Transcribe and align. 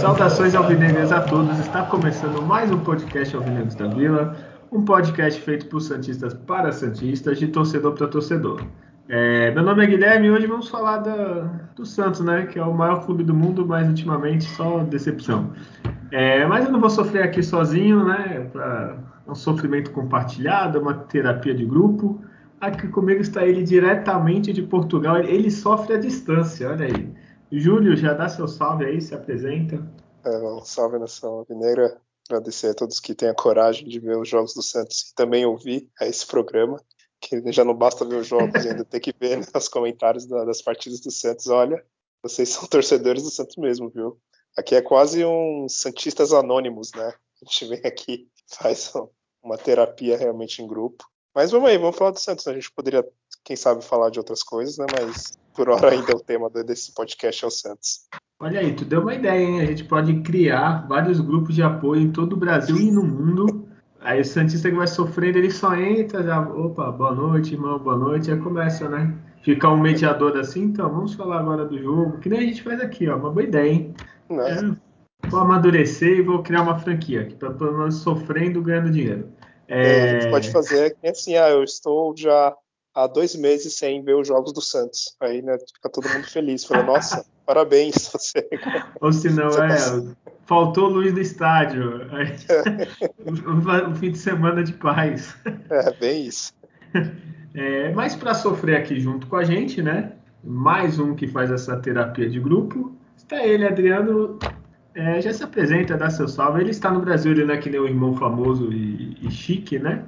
Saudações 0.00 0.54
alvinegras 0.54 1.12
a 1.12 1.20
todos. 1.20 1.58
Está 1.58 1.82
começando 1.82 2.40
mais 2.40 2.70
um 2.70 2.78
podcast 2.78 3.36
Alvinegros 3.36 3.74
da 3.74 3.86
Vila, 3.86 4.34
um 4.72 4.82
podcast 4.82 5.40
feito 5.42 5.66
por 5.66 5.80
santistas 5.80 6.32
para 6.32 6.72
santistas, 6.72 7.38
de 7.38 7.48
torcedor 7.48 7.92
para 7.92 8.08
torcedor. 8.08 8.62
É, 9.08 9.50
meu 9.52 9.62
nome 9.62 9.82
é 9.82 9.86
Guilherme 9.86 10.26
e 10.26 10.30
hoje 10.30 10.46
vamos 10.46 10.68
falar 10.68 10.98
da, 10.98 11.40
do 11.74 11.86
Santos, 11.86 12.20
né? 12.20 12.44
Que 12.44 12.58
é 12.58 12.62
o 12.62 12.74
maior 12.74 13.06
clube 13.06 13.24
do 13.24 13.32
mundo, 13.32 13.66
mas 13.66 13.88
ultimamente 13.88 14.44
só 14.44 14.84
decepção. 14.84 15.54
É, 16.12 16.44
mas 16.44 16.66
eu 16.66 16.70
não 16.70 16.78
vou 16.78 16.90
sofrer 16.90 17.22
aqui 17.22 17.42
sozinho, 17.42 18.04
né? 18.04 18.50
Pra, 18.52 18.98
um 19.26 19.34
sofrimento 19.34 19.92
compartilhado, 19.92 20.78
uma 20.78 20.92
terapia 20.92 21.54
de 21.54 21.64
grupo. 21.64 22.22
Aqui 22.60 22.88
comigo 22.88 23.22
está 23.22 23.46
ele 23.46 23.62
diretamente 23.62 24.52
de 24.52 24.62
Portugal. 24.62 25.16
Ele 25.18 25.50
sofre 25.50 25.94
à 25.94 25.98
distância, 25.98 26.68
olha 26.68 26.84
aí. 26.86 27.14
Júlio, 27.50 27.96
já 27.96 28.12
dá 28.12 28.28
seu 28.28 28.46
salve 28.46 28.84
aí, 28.84 29.00
se 29.00 29.14
apresenta. 29.14 29.86
É, 30.22 30.38
um 30.38 30.60
salve 30.60 30.98
nação 30.98 31.30
alvinegra. 31.30 31.96
Agradecer 32.28 32.68
a 32.68 32.74
todos 32.74 33.00
que 33.00 33.14
têm 33.14 33.30
a 33.30 33.34
coragem 33.34 33.88
de 33.88 33.98
ver 33.98 34.18
os 34.18 34.28
jogos 34.28 34.52
do 34.52 34.62
Santos 34.62 35.10
e 35.10 35.14
também 35.14 35.46
ouvir 35.46 35.88
esse 35.98 36.26
programa. 36.26 36.78
Que 37.28 37.52
já 37.52 37.62
não 37.62 37.74
basta 37.74 38.06
ver 38.06 38.16
os 38.16 38.26
jogos, 38.26 38.64
ainda 38.64 38.86
tem 38.86 38.98
que 38.98 39.14
ver 39.20 39.36
né, 39.36 39.46
os 39.54 39.68
comentários 39.68 40.24
das 40.24 40.62
partidas 40.62 41.00
do 41.00 41.10
Santos. 41.10 41.46
Olha, 41.48 41.84
vocês 42.22 42.48
são 42.48 42.66
torcedores 42.66 43.22
do 43.22 43.30
Santos 43.30 43.56
mesmo, 43.56 43.90
viu? 43.90 44.18
Aqui 44.56 44.74
é 44.74 44.80
quase 44.80 45.22
um 45.26 45.68
Santistas 45.68 46.32
Anônimos, 46.32 46.90
né? 46.96 47.12
A 47.42 47.44
gente 47.44 47.66
vem 47.66 47.80
aqui, 47.84 48.28
faz 48.48 48.92
uma 49.42 49.58
terapia 49.58 50.16
realmente 50.16 50.62
em 50.62 50.66
grupo. 50.66 51.04
Mas 51.34 51.50
vamos 51.50 51.68
aí, 51.68 51.76
vamos 51.76 51.96
falar 51.96 52.12
do 52.12 52.18
Santos. 52.18 52.48
A 52.48 52.54
gente 52.54 52.72
poderia, 52.72 53.06
quem 53.44 53.54
sabe, 53.54 53.84
falar 53.84 54.08
de 54.08 54.18
outras 54.18 54.42
coisas, 54.42 54.78
né? 54.78 54.86
Mas 54.98 55.38
por 55.54 55.68
hora 55.68 55.90
ainda 55.90 56.16
o 56.16 56.20
tema 56.20 56.48
desse 56.48 56.94
podcast 56.94 57.44
é 57.44 57.48
o 57.48 57.50
Santos. 57.50 58.08
Olha 58.40 58.60
aí, 58.60 58.74
tu 58.74 58.84
deu 58.84 59.02
uma 59.02 59.14
ideia, 59.14 59.44
hein? 59.44 59.60
A 59.60 59.66
gente 59.66 59.84
pode 59.84 60.22
criar 60.22 60.86
vários 60.88 61.20
grupos 61.20 61.54
de 61.54 61.62
apoio 61.62 62.00
em 62.00 62.10
todo 62.10 62.32
o 62.32 62.38
Brasil 62.38 62.76
e 62.78 62.90
no 62.90 63.04
mundo. 63.04 63.57
Aí 64.00 64.20
o 64.20 64.24
Santista 64.24 64.70
que 64.70 64.76
vai 64.76 64.86
sofrendo, 64.86 65.38
ele 65.38 65.50
só 65.50 65.74
entra, 65.74 66.22
já, 66.22 66.40
opa, 66.40 66.90
boa 66.92 67.14
noite, 67.14 67.54
irmão, 67.54 67.78
boa 67.78 67.96
noite, 67.96 68.30
aí 68.30 68.38
começa, 68.38 68.88
né? 68.88 69.12
Ficar 69.42 69.70
um 69.70 69.78
mediador 69.78 70.36
assim, 70.36 70.64
então 70.64 70.88
vamos 70.88 71.14
falar 71.14 71.40
agora 71.40 71.64
do 71.64 71.78
jogo, 71.78 72.18
que 72.18 72.28
nem 72.28 72.38
a 72.38 72.42
gente 72.42 72.62
faz 72.62 72.80
aqui, 72.80 73.08
ó, 73.08 73.16
uma 73.16 73.30
boa 73.30 73.42
ideia, 73.42 73.70
hein? 73.70 73.94
É, 74.30 75.28
vou 75.28 75.40
amadurecer 75.40 76.18
e 76.18 76.22
vou 76.22 76.42
criar 76.42 76.62
uma 76.62 76.78
franquia, 76.78 77.24
que 77.24 77.34
tá 77.34 77.50
pelo 77.50 77.76
menos 77.76 77.96
sofrendo, 77.96 78.62
ganhando 78.62 78.90
dinheiro. 78.90 79.32
É... 79.66 79.82
É, 79.82 80.02
a 80.02 80.20
gente 80.20 80.30
pode 80.30 80.50
fazer 80.50 80.96
assim, 81.04 81.36
ah, 81.36 81.50
eu 81.50 81.62
estou 81.62 82.14
já 82.16 82.54
há 82.94 83.06
dois 83.06 83.36
meses 83.36 83.74
sem 83.74 84.02
ver 84.02 84.14
os 84.14 84.26
jogos 84.26 84.52
do 84.52 84.60
Santos. 84.60 85.14
Aí, 85.20 85.42
né, 85.42 85.56
fica 85.58 85.88
todo 85.88 86.08
mundo 86.08 86.26
feliz. 86.26 86.64
Fala, 86.64 86.82
nossa, 86.82 87.24
parabéns. 87.46 88.08
Você... 88.12 88.48
Ou 89.00 89.12
se 89.12 89.30
não, 89.30 89.48
é, 89.48 90.14
faltou 90.48 90.88
luz 90.88 91.12
no 91.12 91.20
estádio. 91.20 92.08
o, 93.90 93.94
fim 93.94 94.10
de 94.10 94.18
semana 94.18 94.64
de 94.64 94.72
paz. 94.72 95.36
É, 95.70 95.92
bem 95.92 96.26
isso. 96.26 96.54
É, 97.54 97.92
mas 97.92 98.16
para 98.16 98.34
sofrer 98.34 98.78
aqui 98.78 98.98
junto 98.98 99.26
com 99.26 99.36
a 99.36 99.44
gente, 99.44 99.82
né? 99.82 100.14
Mais 100.42 100.98
um 100.98 101.14
que 101.14 101.28
faz 101.28 101.50
essa 101.50 101.76
terapia 101.76 102.28
de 102.28 102.40
grupo. 102.40 102.96
Está 103.14 103.44
ele, 103.44 103.66
Adriano. 103.66 104.38
É, 104.94 105.20
já 105.20 105.32
se 105.32 105.44
apresenta, 105.44 105.98
dá 105.98 106.08
seu 106.08 106.26
salve. 106.26 106.62
Ele 106.62 106.70
está 106.70 106.90
no 106.90 107.00
Brasil, 107.00 107.32
ele 107.32 107.44
não 107.44 107.54
é 107.54 107.58
que 107.58 107.68
nem 107.68 107.78
o 107.78 107.86
irmão 107.86 108.14
famoso 108.16 108.72
e, 108.72 109.18
e 109.20 109.30
chique, 109.30 109.78
né? 109.78 110.04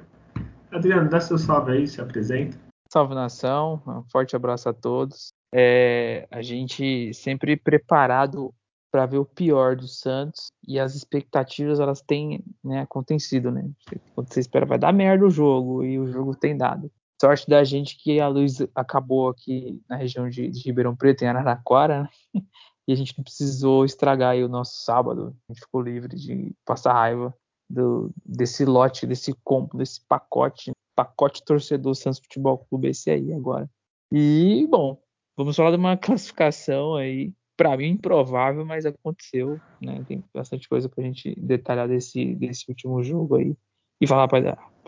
Adriano, 0.71 1.07
dá 1.07 1.19
seu 1.19 1.37
salve 1.37 1.73
aí, 1.73 1.87
se 1.87 2.01
apresenta. 2.01 2.57
Salve 2.91 3.13
nação, 3.13 3.81
um 3.85 4.03
forte 4.09 4.35
abraço 4.35 4.67
a 4.67 4.73
todos. 4.73 5.33
É, 5.53 6.27
a 6.31 6.41
gente 6.41 7.13
sempre 7.13 7.55
preparado 7.55 8.53
para 8.91 9.05
ver 9.05 9.17
o 9.17 9.25
pior 9.25 9.75
do 9.75 9.87
Santos 9.87 10.51
e 10.67 10.79
as 10.79 10.95
expectativas 10.95 11.79
elas 11.79 12.01
têm 12.01 12.43
né, 12.63 12.81
acontecido, 12.81 13.51
né? 13.51 13.69
Quando 14.13 14.31
você 14.31 14.41
espera 14.41 14.65
vai 14.65 14.77
dar 14.77 14.93
merda 14.93 15.25
o 15.25 15.29
jogo 15.29 15.83
e 15.83 15.97
o 15.97 16.07
jogo 16.07 16.35
tem 16.35 16.57
dado. 16.57 16.91
Sorte 17.19 17.47
da 17.47 17.63
gente 17.63 17.97
que 17.97 18.19
a 18.19 18.27
luz 18.27 18.57
acabou 18.75 19.29
aqui 19.29 19.81
na 19.87 19.95
região 19.95 20.27
de, 20.27 20.49
de 20.49 20.59
Ribeirão 20.63 20.95
Preto, 20.95 21.23
em 21.23 21.27
Araraquara, 21.27 22.03
né? 22.03 22.09
e 22.87 22.93
a 22.93 22.95
gente 22.95 23.15
não 23.17 23.23
precisou 23.23 23.85
estragar 23.85 24.35
o 24.37 24.49
nosso 24.49 24.83
sábado. 24.83 25.35
A 25.47 25.53
gente 25.53 25.63
ficou 25.63 25.81
livre 25.81 26.15
de 26.15 26.53
passar 26.65 26.93
raiva 26.93 27.33
do, 27.69 28.11
desse 28.25 28.65
lote, 28.65 29.05
desse 29.05 29.33
combo, 29.43 29.77
desse 29.77 30.01
pacote 30.07 30.71
pacote 30.95 31.43
torcedor 31.43 31.95
Santos 31.95 32.19
Futebol 32.19 32.59
Clube 32.69 32.89
esse 32.89 33.09
aí 33.09 33.33
agora. 33.33 33.69
E, 34.11 34.67
bom, 34.69 35.01
vamos 35.37 35.55
falar 35.55 35.71
de 35.71 35.77
uma 35.77 35.97
classificação 35.97 36.95
aí, 36.95 37.33
para 37.61 37.77
mim 37.77 37.89
improvável, 37.89 38.65
mas 38.65 38.87
aconteceu, 38.87 39.59
né? 39.79 40.03
Tem 40.07 40.23
bastante 40.33 40.67
coisa 40.67 40.89
pra 40.89 41.03
gente 41.03 41.39
detalhar 41.39 41.87
desse, 41.87 42.33
desse 42.33 42.65
último 42.67 43.03
jogo 43.03 43.35
aí. 43.35 43.55
E 44.01 44.07
falar, 44.07 44.27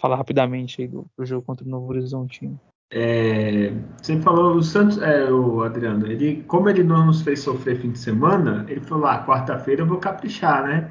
falar 0.01 0.16
rapidamente 0.16 0.81
aí 0.81 0.88
do, 0.88 1.06
do 1.16 1.23
jogo 1.23 1.45
contra 1.45 1.63
o 1.63 1.69
Novo 1.69 1.89
Horizontino. 1.89 2.59
É, 2.91 3.72
você 4.01 4.19
falou, 4.22 4.56
o 4.56 4.63
Santos, 4.63 5.00
é, 5.00 5.31
o 5.31 5.61
Adriano, 5.61 6.07
ele, 6.07 6.41
como 6.47 6.67
ele 6.67 6.84
não 6.84 7.06
nos 7.06 7.22
fez 7.22 7.41
sofrer 7.41 7.79
fim 7.79 7.91
de 7.91 8.00
semana, 8.00 8.66
ele 8.67 8.81
falou: 8.81 9.05
ah, 9.05 9.23
quarta-feira 9.23 9.84
eu 9.84 9.88
vou 9.88 10.00
caprichar, 10.00 10.63
né? 10.63 10.90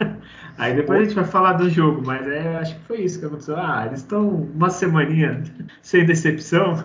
Aí 0.58 0.76
depois 0.76 1.00
a 1.00 1.04
gente 1.04 1.14
vai 1.14 1.24
falar 1.24 1.54
do 1.54 1.70
jogo, 1.70 2.02
mas 2.04 2.28
é, 2.28 2.58
acho 2.58 2.74
que 2.74 2.84
foi 2.84 3.00
isso 3.00 3.18
que 3.18 3.24
aconteceu. 3.24 3.56
Ah, 3.56 3.86
eles 3.86 4.00
estão 4.00 4.28
uma 4.28 4.68
semaninha 4.68 5.42
sem 5.80 6.04
decepção. 6.04 6.84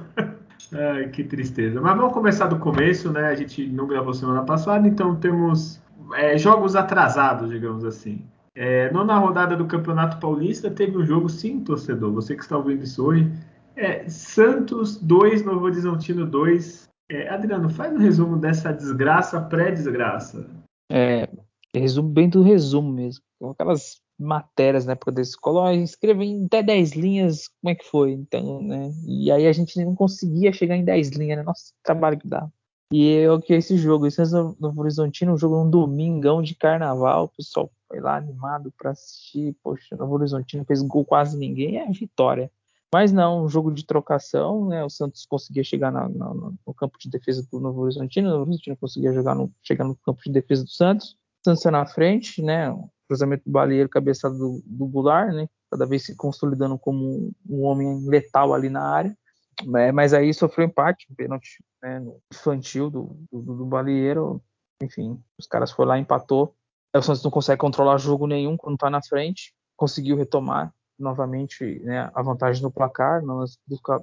Ai, 0.73 1.07
que 1.09 1.23
tristeza. 1.23 1.79
Mas 1.79 1.95
vamos 1.95 2.13
começar 2.13 2.47
do 2.47 2.59
começo, 2.59 3.11
né? 3.11 3.28
A 3.28 3.35
gente 3.35 3.67
não 3.67 3.88
gravou 3.88 4.13
semana 4.13 4.44
passada, 4.44 4.88
então 4.88 5.16
temos 5.16 5.81
é, 6.16 6.38
jogos 6.38 6.75
atrasados, 6.75 7.50
digamos 7.50 7.85
assim. 7.85 8.25
É, 8.55 8.91
nona 8.91 9.17
rodada 9.17 9.56
do 9.56 9.67
Campeonato 9.67 10.19
Paulista 10.19 10.72
teve 10.72 10.97
um 10.97 11.06
jogo, 11.06 11.29
sim, 11.29 11.63
torcedor. 11.63 12.11
Você 12.13 12.35
que 12.35 12.41
está 12.41 12.57
ouvindo 12.57 12.83
isso 12.83 13.06
hoje. 13.06 13.31
É, 13.75 14.09
Santos 14.09 14.97
2, 14.97 15.45
Novo 15.45 15.66
Horizontino 15.66 16.25
2. 16.25 16.88
É, 17.09 17.29
Adriano, 17.29 17.69
faz 17.69 17.94
um 17.94 18.00
resumo 18.00 18.38
dessa 18.38 18.73
desgraça 18.73 19.39
pré-desgraça. 19.39 20.50
É, 20.91 21.29
resumo 21.75 22.09
bem 22.09 22.27
do 22.27 22.41
resumo 22.41 22.91
mesmo. 22.91 23.23
Aquelas 23.51 24.01
matérias 24.19 24.85
na 24.85 24.94
época 24.94 25.11
da 25.11 25.22
escola, 25.22 25.73
escreva 25.75 26.23
em 26.23 26.45
até 26.45 26.63
10 26.63 26.94
linhas 26.94 27.47
como 27.47 27.72
é 27.72 27.75
que 27.75 27.85
foi. 27.85 28.11
Então, 28.11 28.61
né? 28.61 28.91
E 29.05 29.31
aí 29.31 29.47
a 29.47 29.53
gente 29.53 29.83
não 29.83 29.95
conseguia 29.95 30.51
chegar 30.51 30.75
em 30.75 30.83
10 30.83 31.09
linhas, 31.11 31.38
né? 31.38 31.44
Nossa, 31.44 31.73
trabalho 31.83 32.17
que 32.17 32.27
dá. 32.27 32.50
E 32.91 33.27
o 33.27 33.39
que 33.39 33.53
esse 33.53 33.77
jogo. 33.77 34.07
Esse 34.07 34.23
no, 34.31 34.56
no 34.59 34.79
Horizontino, 34.79 35.33
um 35.33 35.38
jogo 35.38 35.61
um 35.61 35.69
domingão 35.69 36.41
de 36.41 36.56
carnaval. 36.56 37.25
O 37.25 37.29
pessoal 37.29 37.69
foi 37.88 38.00
lá 38.00 38.16
animado 38.16 38.73
para 38.77 38.91
assistir. 38.91 39.56
Poxa, 39.61 39.95
no 39.95 40.11
Horizontino 40.11 40.66
fez 40.66 40.81
gol 40.81 41.06
quase 41.06 41.38
ninguém. 41.38 41.77
É 41.77 41.91
vitória. 41.91 42.51
Mas 42.94 43.11
não, 43.11 43.44
um 43.44 43.50
jogo 43.50 43.72
de 43.72 43.85
trocação, 43.85 44.67
né? 44.67 44.83
O 44.83 44.89
Santos 44.89 45.25
conseguia 45.25 45.63
chegar 45.63 45.91
na, 45.91 46.07
na, 46.07 46.33
no 46.33 46.73
campo 46.73 46.97
de 46.97 47.09
defesa 47.09 47.45
do 47.51 47.59
Novo 47.59 47.81
Horizontino, 47.81 48.29
o 48.29 48.31
Novo 48.31 48.44
Horizontino 48.44 48.77
conseguia 48.77 49.11
jogar 49.11 49.35
no, 49.35 49.51
chegar 49.61 49.83
no 49.83 49.95
campo 49.95 50.22
de 50.23 50.31
defesa 50.31 50.63
do 50.63 50.69
Santos. 50.69 51.17
Santos 51.44 51.63
na 51.66 51.85
frente, 51.85 52.41
né? 52.41 52.73
Cruzamento 53.07 53.44
do 53.45 53.51
Balieiro, 53.51 53.90
cabeçada 53.90 54.35
do, 54.35 54.62
do 54.66 54.88
Goulart, 54.88 55.34
né? 55.34 55.47
Cada 55.72 55.85
vez 55.85 56.06
se 56.06 56.16
consolidando 56.16 56.78
como 56.78 57.31
um 57.50 57.63
homem 57.63 58.06
letal 58.07 58.53
ali 58.53 58.69
na 58.69 58.84
área. 58.84 59.18
Né? 59.66 59.91
Mas 59.91 60.13
aí 60.13 60.34
sofreu 60.34 60.66
empate, 60.66 61.07
um 61.09 61.16
pênalti 61.16 61.63
né, 61.81 62.03
infantil 62.31 62.90
do, 62.90 63.18
do, 63.31 63.41
do 63.41 63.66
Balieiro. 63.66 64.42
Enfim, 64.81 65.21
os 65.38 65.48
caras 65.48 65.71
foram 65.71 65.89
lá, 65.89 66.00
empatou. 66.00 66.56
O 66.95 67.01
Santos 67.01 67.24
não 67.24 67.31
consegue 67.31 67.59
controlar 67.59 67.98
jogo 67.98 68.27
nenhum 68.27 68.56
quando 68.56 68.75
está 68.75 68.89
na 68.89 69.01
frente. 69.01 69.53
Conseguiu 69.75 70.15
retomar 70.15 70.74
novamente 70.98 71.80
né, 71.83 72.10
a 72.13 72.21
vantagem 72.21 72.62
no 72.63 72.71
placar. 72.71 73.21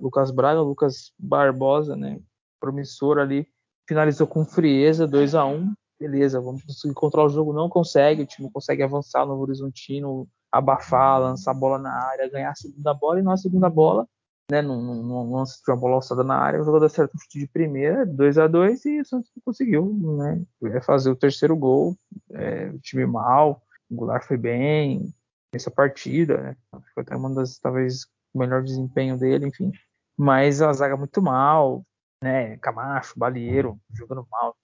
Lucas 0.00 0.31
Braga, 0.31 0.61
Lucas 0.61 1.12
Barbosa, 1.19 1.97
né, 1.97 2.21
promissor 2.61 3.19
ali, 3.19 3.49
finalizou 3.89 4.27
com 4.27 4.45
frieza, 4.45 5.07
2 5.07 5.35
a 5.35 5.45
1 5.45 5.75
beleza, 6.05 6.41
vamos 6.41 6.62
conseguir 6.62 6.95
controlar 6.95 7.27
o 7.29 7.31
jogo, 7.31 7.53
não 7.53 7.69
consegue, 7.69 8.23
o 8.23 8.27
time 8.27 8.51
consegue 8.51 8.83
avançar 8.83 9.25
no 9.25 9.39
horizontino, 9.39 10.29
abafar, 10.53 11.19
lançar 11.21 11.53
a 11.53 11.55
bola 11.55 11.79
na 11.79 11.93
área, 11.93 12.31
ganhar 12.31 12.51
a 12.51 12.55
segunda 12.55 12.93
bola 12.93 13.21
e 13.21 13.23
na 13.23 13.37
segunda 13.37 13.71
bola, 13.71 14.06
né, 14.51 14.61
num, 14.61 15.35
lance 15.35 15.62
de 15.65 15.71
uma 15.71 15.77
bola 15.79 15.95
alçada 15.95 16.23
na 16.23 16.37
área, 16.37 16.61
o 16.61 16.65
jogador 16.65 16.85
acerta 16.85 17.17
um 17.17 17.21
chute 17.21 17.39
de 17.39 17.47
primeira, 17.47 18.05
2 18.05 18.37
a 18.37 18.47
2 18.47 18.85
e 18.85 19.01
o 19.01 19.05
Santos 19.05 19.31
conseguiu, 19.43 19.95
né, 20.19 20.43
é 20.65 20.81
fazer 20.83 21.11
o 21.11 21.17
terceiro 21.17 21.56
gol, 21.56 21.97
é, 22.33 22.67
o 22.67 22.79
time 22.79 23.07
mal, 23.07 23.62
o 23.91 23.97
Goulart 23.97 24.25
foi 24.27 24.37
bem 24.37 25.11
nessa 25.53 25.71
partida, 25.71 26.37
né, 26.37 26.57
foi 26.93 27.03
até 27.03 27.17
uma 27.17 27.31
das, 27.35 27.59
talvez, 27.59 28.05
o 28.35 28.39
melhor 28.39 28.62
desempenho 28.62 29.17
dele, 29.17 29.47
enfim, 29.47 29.73
mas 30.19 30.61
a 30.61 30.71
zaga 30.73 30.97
muito 30.97 31.23
mal, 31.23 31.83
né? 32.25 32.57
Camacho, 32.57 33.19
Balieiro, 33.19 33.79
jogando 33.93 34.27
mal. 34.31 34.57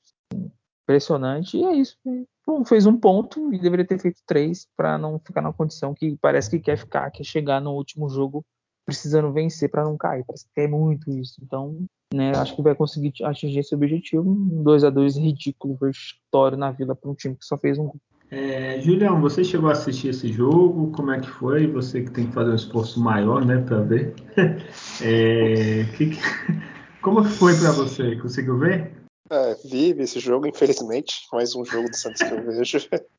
Impressionante, 0.91 1.57
e 1.57 1.65
é 1.65 1.73
isso. 1.77 1.97
Bom, 2.45 2.65
fez 2.65 2.85
um 2.85 2.97
ponto 2.97 3.55
e 3.55 3.61
deveria 3.61 3.87
ter 3.87 4.01
feito 4.01 4.19
três 4.27 4.67
para 4.77 4.99
não 4.99 5.21
ficar 5.21 5.41
na 5.41 5.53
condição 5.53 5.95
que 5.95 6.19
parece 6.21 6.51
que 6.51 6.59
quer 6.59 6.77
ficar, 6.77 7.09
quer 7.13 7.23
chegar 7.23 7.61
no 7.61 7.71
último 7.71 8.09
jogo 8.09 8.45
precisando 8.85 9.33
vencer 9.33 9.71
para 9.71 9.85
não 9.85 9.97
cair. 9.97 10.25
Parece 10.27 10.47
que 10.47 10.51
quer 10.57 10.69
muito 10.69 11.09
isso. 11.13 11.41
Então, 11.45 11.77
né, 12.13 12.33
acho 12.35 12.57
que 12.57 12.63
vai 12.63 12.75
conseguir 12.75 13.13
atingir 13.23 13.61
esse 13.61 13.73
objetivo. 13.73 14.29
Um 14.29 14.65
2 14.65 14.83
a 14.83 14.91
2 14.91 15.17
ridículo, 15.17 15.79
vexatório 15.81 16.59
na 16.59 16.73
Vila 16.73 16.97
para 16.97 17.09
um 17.09 17.15
time 17.15 17.37
que 17.37 17.45
só 17.45 17.57
fez 17.57 17.79
um 17.79 17.85
gol. 17.85 18.01
É, 18.29 18.81
Julião, 18.81 19.21
você 19.21 19.45
chegou 19.45 19.69
a 19.69 19.73
assistir 19.73 20.09
esse 20.09 20.33
jogo? 20.33 20.91
Como 20.91 21.13
é 21.13 21.21
que 21.21 21.31
foi? 21.31 21.69
Você 21.69 22.03
que 22.03 22.11
tem 22.11 22.27
que 22.27 22.33
fazer 22.33 22.51
um 22.51 22.57
esforço 22.57 23.01
maior, 23.01 23.45
né, 23.45 23.59
para 23.59 23.81
ver. 23.83 24.13
É, 25.03 25.85
que, 25.97 26.11
como 27.01 27.23
foi 27.25 27.57
para 27.57 27.71
você? 27.71 28.17
Conseguiu 28.17 28.59
ver? 28.59 29.00
É, 29.31 29.55
vi 29.65 29.91
esse 30.03 30.19
jogo, 30.19 30.47
infelizmente. 30.47 31.27
Mais 31.32 31.55
um 31.55 31.65
jogo 31.65 31.88
do 31.88 31.97
Santos 31.97 32.21
que 32.21 32.35
eu 32.35 32.44
vejo. 32.44 32.79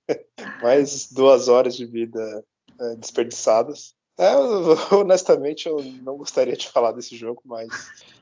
mais 0.62 1.12
duas 1.12 1.48
horas 1.48 1.76
de 1.76 1.86
vida 1.86 2.44
é, 2.80 2.96
desperdiçadas. 2.96 3.96
É, 4.20 4.36
honestamente, 4.94 5.68
eu 5.68 5.82
não 6.04 6.18
gostaria 6.18 6.56
de 6.56 6.68
falar 6.68 6.92
desse 6.92 7.16
jogo, 7.16 7.42
mas 7.46 7.70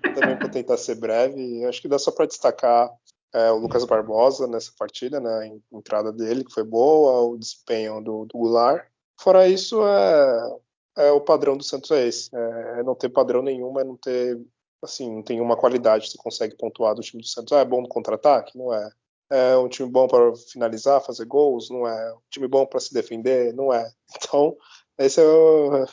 também 0.01 0.38
vou 0.38 0.50
tentar 0.50 0.77
ser 0.77 0.95
breve. 0.95 1.65
Acho 1.65 1.81
que 1.81 1.88
dá 1.88 1.97
só 1.97 2.12
para 2.12 2.27
destacar 2.27 2.89
é, 3.33 3.51
o 3.51 3.57
Lucas 3.57 3.86
Barbosa 3.86 4.47
nessa 4.47 4.71
partida, 4.77 5.19
né? 5.19 5.59
A 5.71 5.77
entrada 5.77 6.12
dele, 6.12 6.44
que 6.44 6.53
foi 6.53 6.63
boa, 6.63 7.21
o 7.21 7.38
desempenho 7.38 8.01
do, 8.01 8.25
do 8.25 8.38
Goulart. 8.38 8.85
Fora 9.19 9.47
isso, 9.47 9.85
é, 9.85 10.57
é, 10.97 11.12
o 11.12 11.21
padrão 11.21 11.57
do 11.57 11.63
Santos 11.63 11.92
é 11.92 12.07
esse. 12.07 12.30
É, 12.35 12.80
é 12.80 12.83
não 12.83 12.95
ter 12.95 13.09
padrão 13.09 13.42
nenhum, 13.42 13.80
é 13.80 13.83
não 13.83 13.97
ter, 13.97 14.39
assim, 14.81 15.14
não 15.14 15.24
tem 15.24 15.42
uma 15.42 15.58
qualidade 15.58 16.06
que 16.06 16.12
você 16.12 16.18
consegue 16.18 16.58
pontuar 16.58 16.96
do 16.96 17.02
time 17.02 17.22
do 17.22 17.28
Santos. 17.28 17.54
Ah, 17.54 17.60
é 17.60 17.66
bom 17.66 17.81
no 17.81 17.88
contra-ataque? 17.88 18.58
Não 18.58 18.74
é. 18.74 18.90
É 19.31 19.58
um 19.58 19.70
time 19.70 19.90
bom 19.90 20.08
para 20.08 20.36
finalizar, 20.36 21.02
fazer 21.02 21.26
gols? 21.26 21.70
Não 21.70 21.88
é. 21.88 22.14
Um 22.14 22.22
time 22.30 22.48
bom 22.48 22.66
para 22.66 22.80
se 22.80 22.94
defender? 22.94 23.54
Não 23.54 23.74
é. 23.74 23.92
Então, 24.16 24.58
esse 24.98 25.22
é 25.22 25.24
o, 25.24 25.86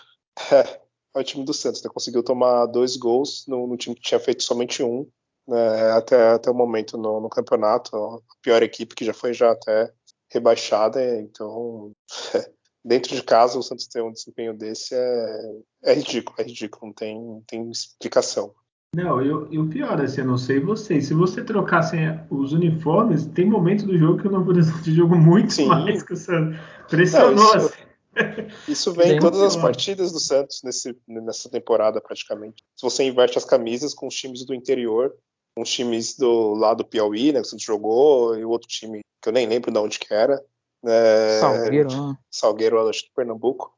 é, 0.52 0.80
é 1.14 1.20
o 1.20 1.24
time 1.24 1.44
do 1.44 1.54
Santos. 1.54 1.82
Né? 1.82 1.90
Conseguiu 1.92 2.22
tomar 2.22 2.66
dois 2.66 2.96
gols 2.96 3.44
no, 3.46 3.66
no 3.66 3.76
time 3.76 3.94
que 3.94 4.02
tinha 4.02 4.20
feito 4.20 4.42
somente 4.42 4.82
um 4.82 5.06
né, 5.46 5.92
até, 5.92 6.30
até 6.30 6.50
o 6.50 6.54
momento 6.54 6.98
no, 6.98 7.20
no, 7.20 7.28
campeonato. 7.28 7.96
A 7.96 8.20
pior 8.42 8.62
equipe 8.62 8.94
que 8.94 9.04
já 9.04 9.14
foi 9.14 9.32
já 9.32 9.52
até 9.52 9.92
rebaixada, 10.30 11.20
então 11.20 11.92
dentro 12.84 13.14
de 13.14 13.22
casa 13.22 13.58
o 13.58 13.62
Santos 13.62 13.86
ter 13.86 14.02
um 14.02 14.12
desempenho 14.12 14.56
desse 14.56 14.94
é, 14.94 15.40
é 15.84 15.94
ridículo, 15.94 16.36
é 16.40 16.42
ridículo, 16.42 16.86
não 16.86 16.92
tem, 16.92 17.14
não 17.16 17.42
tem 17.46 17.70
explicação. 17.70 18.54
Não, 18.96 19.20
e 19.52 19.58
o 19.58 19.68
pior, 19.68 20.00
assim, 20.00 20.22
eu 20.22 20.26
não 20.26 20.38
sei 20.38 20.58
vocês. 20.58 21.08
Se 21.08 21.12
você 21.12 21.44
trocasse 21.44 21.98
os 22.30 22.54
uniformes, 22.54 23.26
tem 23.26 23.44
momento 23.44 23.84
do 23.84 23.98
jogo 23.98 24.18
que 24.18 24.26
eu 24.26 24.30
não 24.32 24.42
vou 24.42 24.54
de 24.54 24.94
jogo 24.94 25.14
muito 25.14 25.52
Sim. 25.52 25.66
mais 25.66 26.02
que 26.02 26.14
o 26.14 26.16
Santos. 26.16 26.58
Pressionou. 26.88 27.34
Não, 27.34 27.44
isso, 27.44 27.56
assim. 27.66 28.52
isso 28.72 28.92
vem 28.94 29.16
em 29.16 29.20
todas 29.20 29.42
as 29.42 29.54
partidas 29.54 30.12
do 30.12 30.18
Santos 30.18 30.62
nesse, 30.64 30.96
nessa 31.06 31.50
temporada, 31.50 32.00
praticamente. 32.00 32.64
Se 32.74 32.82
você 32.82 33.04
inverte 33.04 33.36
as 33.36 33.44
camisas 33.44 33.92
com 33.92 34.06
os 34.06 34.14
times 34.14 34.46
do 34.46 34.54
interior, 34.54 35.14
uns 35.58 35.68
times 35.68 36.16
do 36.16 36.54
lado 36.54 36.78
do 36.78 36.88
Piauí, 36.88 37.32
né, 37.32 37.40
que 37.40 37.46
o 37.48 37.50
Santos 37.50 37.66
jogou, 37.66 38.34
e 38.34 38.46
o 38.46 38.48
outro 38.48 38.66
time 38.66 39.02
que 39.20 39.28
eu 39.28 39.32
nem 39.34 39.46
lembro 39.46 39.70
de 39.70 39.78
onde 39.78 39.98
que 39.98 40.14
era. 40.14 40.42
É, 40.86 41.38
Salgueiro, 41.38 41.90
né? 41.90 42.16
Salgueiro, 42.30 42.88
acho 42.88 43.02
que 43.02 43.14
Pernambuco. 43.14 43.76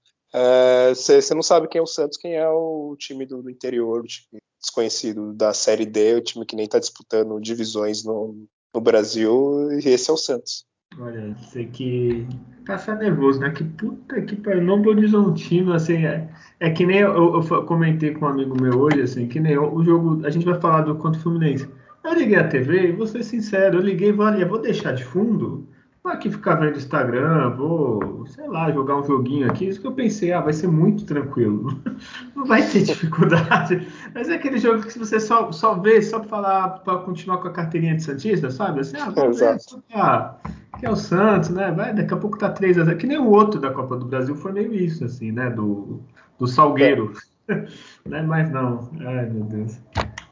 Você 0.94 1.18
é, 1.18 1.34
não 1.34 1.42
sabe 1.42 1.66
quem 1.66 1.80
é 1.80 1.82
o 1.82 1.86
Santos, 1.86 2.16
quem 2.16 2.36
é 2.36 2.48
o 2.48 2.94
time 2.96 3.26
do, 3.26 3.42
do, 3.42 3.50
interior, 3.50 4.02
o 4.02 4.06
time 4.06 4.40
desconhecido 4.60 5.32
da 5.32 5.52
Série 5.52 5.86
D, 5.86 6.16
o 6.16 6.20
time 6.20 6.44
que 6.44 6.56
nem 6.56 6.64
está 6.64 6.78
disputando 6.78 7.40
divisões 7.40 8.04
no, 8.04 8.46
no 8.74 8.80
Brasil, 8.80 9.70
e 9.72 9.88
esse 9.88 10.10
é 10.10 10.12
o 10.12 10.16
Santos. 10.16 10.66
Olha, 10.98 11.36
sei 11.50 11.66
que 11.66 12.26
tá 12.64 12.94
nervoso, 12.94 13.40
né? 13.40 13.50
Que 13.50 13.62
puta 13.62 14.20
que 14.22 14.36
pariu, 14.36 14.62
Novo 14.62 14.90
Horizontino, 14.90 15.72
assim, 15.72 16.04
é, 16.04 16.28
é 16.58 16.70
que 16.70 16.84
nem 16.84 16.98
eu, 16.98 17.42
eu, 17.42 17.64
comentei 17.64 18.12
com 18.12 18.24
um 18.24 18.28
amigo 18.28 18.60
meu 18.60 18.78
hoje, 18.78 19.02
assim, 19.02 19.28
que 19.28 19.38
nem 19.38 19.52
eu, 19.52 19.72
o 19.72 19.84
jogo, 19.84 20.26
a 20.26 20.30
gente 20.30 20.44
vai 20.44 20.60
falar 20.60 20.82
do 20.82 20.96
contra 20.96 21.18
o 21.18 21.22
Fluminense. 21.22 21.68
Eu 22.04 22.14
liguei 22.14 22.36
a 22.36 22.48
TV, 22.48 22.92
vou 22.92 23.06
ser 23.06 23.22
sincero, 23.22 23.78
eu 23.78 23.82
liguei 23.82 24.10
e 24.10 24.16
falei, 24.16 24.44
vou 24.44 24.60
deixar 24.60 24.92
de 24.92 25.04
fundo, 25.04 25.68
vou 26.08 26.14
aqui 26.14 26.30
ficar 26.30 26.54
vendo 26.54 26.78
Instagram, 26.78 27.50
vou, 27.50 28.26
sei 28.26 28.48
lá, 28.48 28.70
jogar 28.72 28.96
um 28.96 29.04
joguinho 29.04 29.48
aqui. 29.48 29.68
Isso 29.68 29.80
que 29.80 29.86
eu 29.86 29.92
pensei, 29.92 30.32
ah, 30.32 30.40
vai 30.40 30.54
ser 30.54 30.66
muito 30.66 31.04
tranquilo. 31.04 31.78
Não 32.34 32.46
vai 32.46 32.62
ter 32.66 32.82
dificuldade. 32.82 33.86
Mas 34.14 34.28
é 34.30 34.34
aquele 34.34 34.58
jogo 34.58 34.82
que 34.82 34.98
você 34.98 35.20
só, 35.20 35.52
só 35.52 35.74
vê, 35.74 36.00
só 36.00 36.20
para 36.20 36.28
falar, 36.28 36.68
para 36.80 36.98
continuar 37.00 37.38
com 37.38 37.48
a 37.48 37.52
carteirinha 37.52 37.94
de 37.94 38.02
Santista, 38.02 38.50
sabe? 38.50 38.80
Assim, 38.80 38.96
ah, 38.96 39.12
só 39.58 39.78
pra, 39.92 40.38
que 40.78 40.86
é 40.86 40.90
o 40.90 40.96
Santos, 40.96 41.50
né? 41.50 41.70
Vai, 41.72 41.92
daqui 41.92 42.14
a 42.14 42.16
pouco 42.16 42.38
tá 42.38 42.50
3 42.50 42.78
a 42.78 42.84
0 42.84 42.96
Que 42.96 43.06
nem 43.06 43.18
o 43.18 43.28
outro 43.28 43.60
da 43.60 43.70
Copa 43.70 43.96
do 43.96 44.06
Brasil 44.06 44.34
foi 44.34 44.52
meio 44.52 44.72
isso, 44.72 45.04
assim, 45.04 45.30
né? 45.30 45.50
Do, 45.50 46.00
do 46.38 46.46
Salgueiro. 46.46 47.12
É. 47.48 47.66
né? 48.08 48.22
Mas 48.22 48.50
não. 48.50 48.90
Ai, 49.00 49.26
meu 49.26 49.44
Deus. 49.44 49.78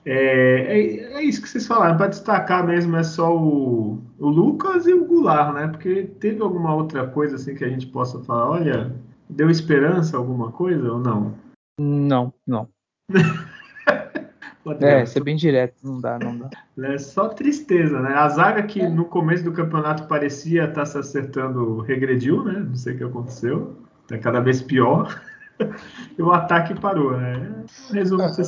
É, 0.06 0.12
é, 0.12 1.14
é, 1.14 1.24
isso 1.24 1.42
que 1.42 1.48
vocês 1.48 1.66
falaram. 1.66 1.96
Para 1.96 2.06
destacar 2.06 2.64
mesmo 2.64 2.96
é 2.96 3.02
só 3.02 3.36
o, 3.36 4.00
o, 4.18 4.28
Lucas 4.28 4.86
e 4.86 4.94
o 4.94 5.04
Goulart, 5.04 5.52
né? 5.52 5.66
Porque 5.66 6.04
teve 6.20 6.40
alguma 6.40 6.72
outra 6.74 7.08
coisa 7.08 7.34
assim 7.34 7.56
que 7.56 7.64
a 7.64 7.68
gente 7.68 7.88
possa 7.88 8.20
falar, 8.20 8.50
olha, 8.50 8.94
deu 9.28 9.50
esperança 9.50 10.16
alguma 10.16 10.52
coisa 10.52 10.92
ou 10.92 11.00
não? 11.00 11.34
Não, 11.80 12.32
não. 12.46 12.68
é, 14.80 15.04
ser 15.04 15.24
bem 15.24 15.34
direto, 15.34 15.74
não 15.82 16.00
dá, 16.00 16.20
não 16.20 16.38
dá. 16.38 16.50
É 16.88 16.98
só 16.98 17.28
tristeza, 17.28 18.00
né? 18.00 18.14
A 18.14 18.28
zaga 18.28 18.62
que 18.62 18.82
é. 18.82 18.88
no 18.88 19.06
começo 19.06 19.42
do 19.42 19.52
campeonato 19.52 20.06
parecia 20.06 20.66
estar 20.66 20.82
tá 20.82 20.86
se 20.86 20.98
acertando 20.98 21.80
regrediu, 21.80 22.44
né? 22.44 22.60
Não 22.60 22.76
sei 22.76 22.94
o 22.94 22.98
que 22.98 23.04
aconteceu. 23.04 23.76
Tá 24.06 24.16
cada 24.18 24.38
vez 24.38 24.62
pior. 24.62 25.20
e 26.16 26.22
o 26.22 26.30
ataque 26.30 26.80
parou, 26.80 27.16
né? 27.16 27.64
Resumo 27.90 28.22
é, 28.22 28.28
ser 28.28 28.44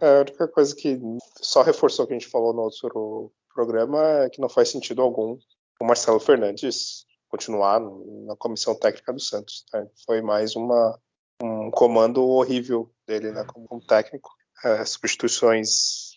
é, 0.00 0.18
a 0.18 0.20
única 0.20 0.48
coisa 0.48 0.74
que 0.74 0.98
só 1.40 1.62
reforçou 1.62 2.04
o 2.04 2.08
que 2.08 2.14
a 2.14 2.18
gente 2.18 2.30
falou 2.30 2.52
no 2.52 2.62
outro 2.62 3.32
programa 3.54 4.00
é 4.24 4.30
que 4.30 4.40
não 4.40 4.48
faz 4.48 4.68
sentido 4.68 5.02
algum 5.02 5.38
o 5.80 5.84
Marcelo 5.84 6.20
Fernandes 6.20 7.04
continuar 7.28 7.80
na 7.80 8.36
comissão 8.36 8.74
técnica 8.74 9.12
do 9.12 9.20
Santos. 9.20 9.64
Né? 9.72 9.86
Foi 10.04 10.22
mais 10.22 10.56
uma, 10.56 10.98
um 11.42 11.70
comando 11.70 12.24
horrível 12.24 12.90
dele 13.06 13.32
né, 13.32 13.44
como, 13.44 13.80
técnico. 13.86 14.30
É, 14.64 14.84
substituições, 14.86 16.12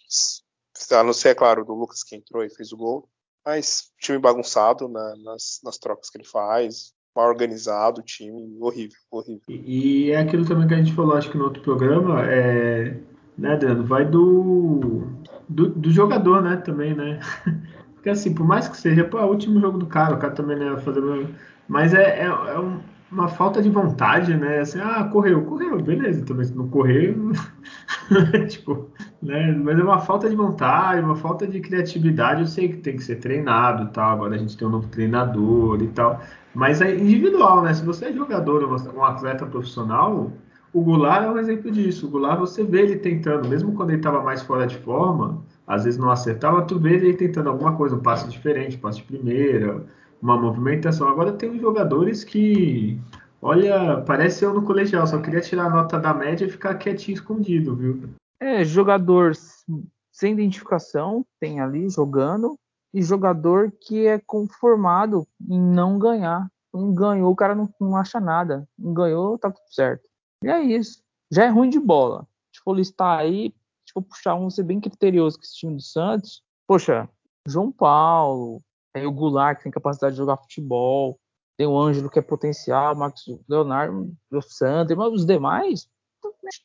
a 0.91 1.03
não 1.03 1.11
ser, 1.11 1.29
é 1.29 1.35
claro, 1.35 1.65
do 1.65 1.73
Lucas 1.73 2.03
que 2.03 2.15
entrou 2.15 2.43
e 2.43 2.49
fez 2.49 2.71
o 2.71 2.77
gol, 2.77 3.09
mas 3.45 3.91
time 3.99 4.17
bagunçado 4.17 4.87
né, 4.87 5.13
nas, 5.23 5.59
nas 5.61 5.77
trocas 5.77 6.09
que 6.09 6.17
ele 6.17 6.25
faz, 6.25 6.93
mal 7.13 7.27
organizado, 7.27 8.01
time 8.01 8.57
horrível, 8.61 8.97
horrível. 9.11 9.43
E, 9.49 10.07
e, 10.07 10.11
é 10.11 10.19
aquilo 10.19 10.47
também 10.47 10.69
que 10.69 10.73
a 10.73 10.77
gente 10.77 10.95
falou, 10.95 11.17
acho 11.17 11.29
que 11.29 11.37
no 11.37 11.45
outro 11.45 11.61
programa, 11.61 12.25
é, 12.31 12.97
né, 13.39 13.53
Adriano? 13.53 13.83
Vai 13.83 14.05
do, 14.05 15.03
do, 15.47 15.69
do, 15.69 15.91
jogador, 15.91 16.41
né, 16.41 16.57
também, 16.57 16.93
né? 16.93 17.19
Porque 17.95 18.09
assim, 18.09 18.33
por 18.33 18.45
mais 18.45 18.67
que 18.67 18.77
seja, 18.77 19.03
pô, 19.03 19.19
é 19.19 19.23
o 19.23 19.29
último 19.29 19.59
jogo 19.59 19.77
do 19.77 19.85
cara, 19.85 20.15
o 20.15 20.19
cara 20.19 20.33
também 20.33 20.57
né, 20.57 20.77
fazer. 20.77 21.01
Mas 21.67 21.93
é, 21.93 22.21
é, 22.21 22.25
é 22.25 22.59
um, 22.59 22.79
uma 23.11 23.27
falta 23.27 23.61
de 23.61 23.69
vontade, 23.69 24.35
né? 24.37 24.59
Assim, 24.59 24.79
ah, 24.79 25.03
correu, 25.05 25.43
correu, 25.43 25.81
beleza, 25.81 26.25
também 26.25 26.45
se 26.45 26.55
não 26.55 26.69
correr, 26.69 27.15
tipo, 28.47 28.89
né? 29.21 29.51
Mas 29.51 29.77
é 29.77 29.83
uma 29.83 29.99
falta 29.99 30.29
de 30.29 30.35
vontade, 30.35 31.01
uma 31.01 31.15
falta 31.15 31.45
de 31.47 31.59
criatividade. 31.59 32.41
Eu 32.41 32.47
sei 32.47 32.69
que 32.69 32.77
tem 32.77 32.95
que 32.95 33.03
ser 33.03 33.17
treinado 33.17 33.83
e 33.83 33.87
tal. 33.87 34.11
Agora 34.11 34.35
a 34.35 34.37
gente 34.37 34.55
tem 34.57 34.67
um 34.67 34.71
novo 34.71 34.87
treinador 34.87 35.81
e 35.81 35.87
tal. 35.87 36.21
Mas 36.53 36.81
é 36.81 36.95
individual, 36.95 37.63
né? 37.63 37.73
Se 37.73 37.83
você 37.85 38.05
é 38.05 38.13
jogador, 38.13 38.63
um 38.95 39.03
atleta 39.03 39.45
profissional, 39.45 40.31
o 40.73 40.81
Goulart 40.81 41.23
é 41.23 41.29
um 41.29 41.37
exemplo 41.37 41.71
disso. 41.71 42.07
O 42.07 42.09
Goulart, 42.09 42.39
você 42.39 42.63
vê 42.63 42.81
ele 42.81 42.97
tentando, 42.97 43.47
mesmo 43.47 43.73
quando 43.73 43.89
ele 43.89 43.99
estava 43.99 44.21
mais 44.21 44.41
fora 44.41 44.67
de 44.67 44.77
forma, 44.77 45.43
às 45.65 45.83
vezes 45.83 45.99
não 45.99 46.11
acertava, 46.11 46.65
tu 46.65 46.79
vê 46.79 46.95
ele 46.95 47.13
tentando 47.13 47.49
alguma 47.49 47.75
coisa, 47.75 47.95
um 47.95 48.01
passe 48.01 48.29
diferente, 48.29 48.77
um 48.77 48.79
passe 48.79 48.97
de 48.99 49.03
primeira, 49.03 49.85
uma 50.21 50.37
movimentação. 50.39 51.07
Agora 51.07 51.31
tem 51.31 51.49
uns 51.49 51.61
jogadores 51.61 52.23
que, 52.23 52.99
olha, 53.41 54.01
parece 54.01 54.43
eu 54.43 54.53
no 54.53 54.63
colegial, 54.63 55.05
só 55.07 55.19
queria 55.19 55.41
tirar 55.41 55.65
a 55.65 55.69
nota 55.69 55.99
da 55.99 56.13
média 56.13 56.45
e 56.45 56.49
ficar 56.49 56.75
quietinho 56.75 57.15
escondido, 57.15 57.75
viu? 57.75 58.09
É, 58.39 58.63
jogador 58.63 59.33
sem 60.11 60.33
identificação, 60.33 61.25
tem 61.39 61.61
ali 61.61 61.89
jogando, 61.89 62.57
e 62.93 63.01
jogador 63.01 63.71
que 63.79 64.07
é 64.07 64.19
conformado 64.19 65.27
em 65.47 65.61
não 65.61 65.99
ganhar. 65.99 66.49
Não 66.73 66.93
ganhou, 66.93 67.31
o 67.31 67.35
cara 67.35 67.55
não, 67.55 67.69
não 67.79 67.95
acha 67.95 68.19
nada. 68.19 68.67
Não 68.77 68.93
ganhou, 68.93 69.37
tá 69.37 69.49
tudo 69.49 69.65
certo. 69.69 70.08
E 70.43 70.47
é 70.47 70.61
isso. 70.61 71.03
Já 71.31 71.45
é 71.45 71.49
ruim 71.49 71.69
de 71.69 71.79
bola. 71.79 72.27
Se 72.53 72.61
for 72.63 72.73
listar 72.73 73.19
aí, 73.19 73.53
se 73.85 73.93
for 73.93 74.01
puxar 74.01 74.35
um, 74.35 74.49
ser 74.49 74.63
bem 74.63 74.79
criterioso 74.79 75.37
com 75.37 75.43
esse 75.43 75.55
time 75.55 75.75
do 75.75 75.81
Santos, 75.81 76.43
poxa, 76.67 77.09
João 77.47 77.71
Paulo, 77.71 78.61
tem 78.93 79.05
o 79.05 79.11
Goulart 79.11 79.57
que 79.57 79.63
tem 79.63 79.71
capacidade 79.71 80.13
de 80.13 80.17
jogar 80.17 80.37
futebol, 80.37 81.19
tem 81.57 81.67
o 81.67 81.77
Ângelo 81.77 82.09
que 82.09 82.19
é 82.19 82.21
potencial, 82.21 82.95
Marcos 82.95 83.25
Leonardo, 83.47 84.15
o 84.31 84.41
Santos, 84.41 84.95
mas 84.95 85.13
os 85.13 85.25
demais, 85.25 85.87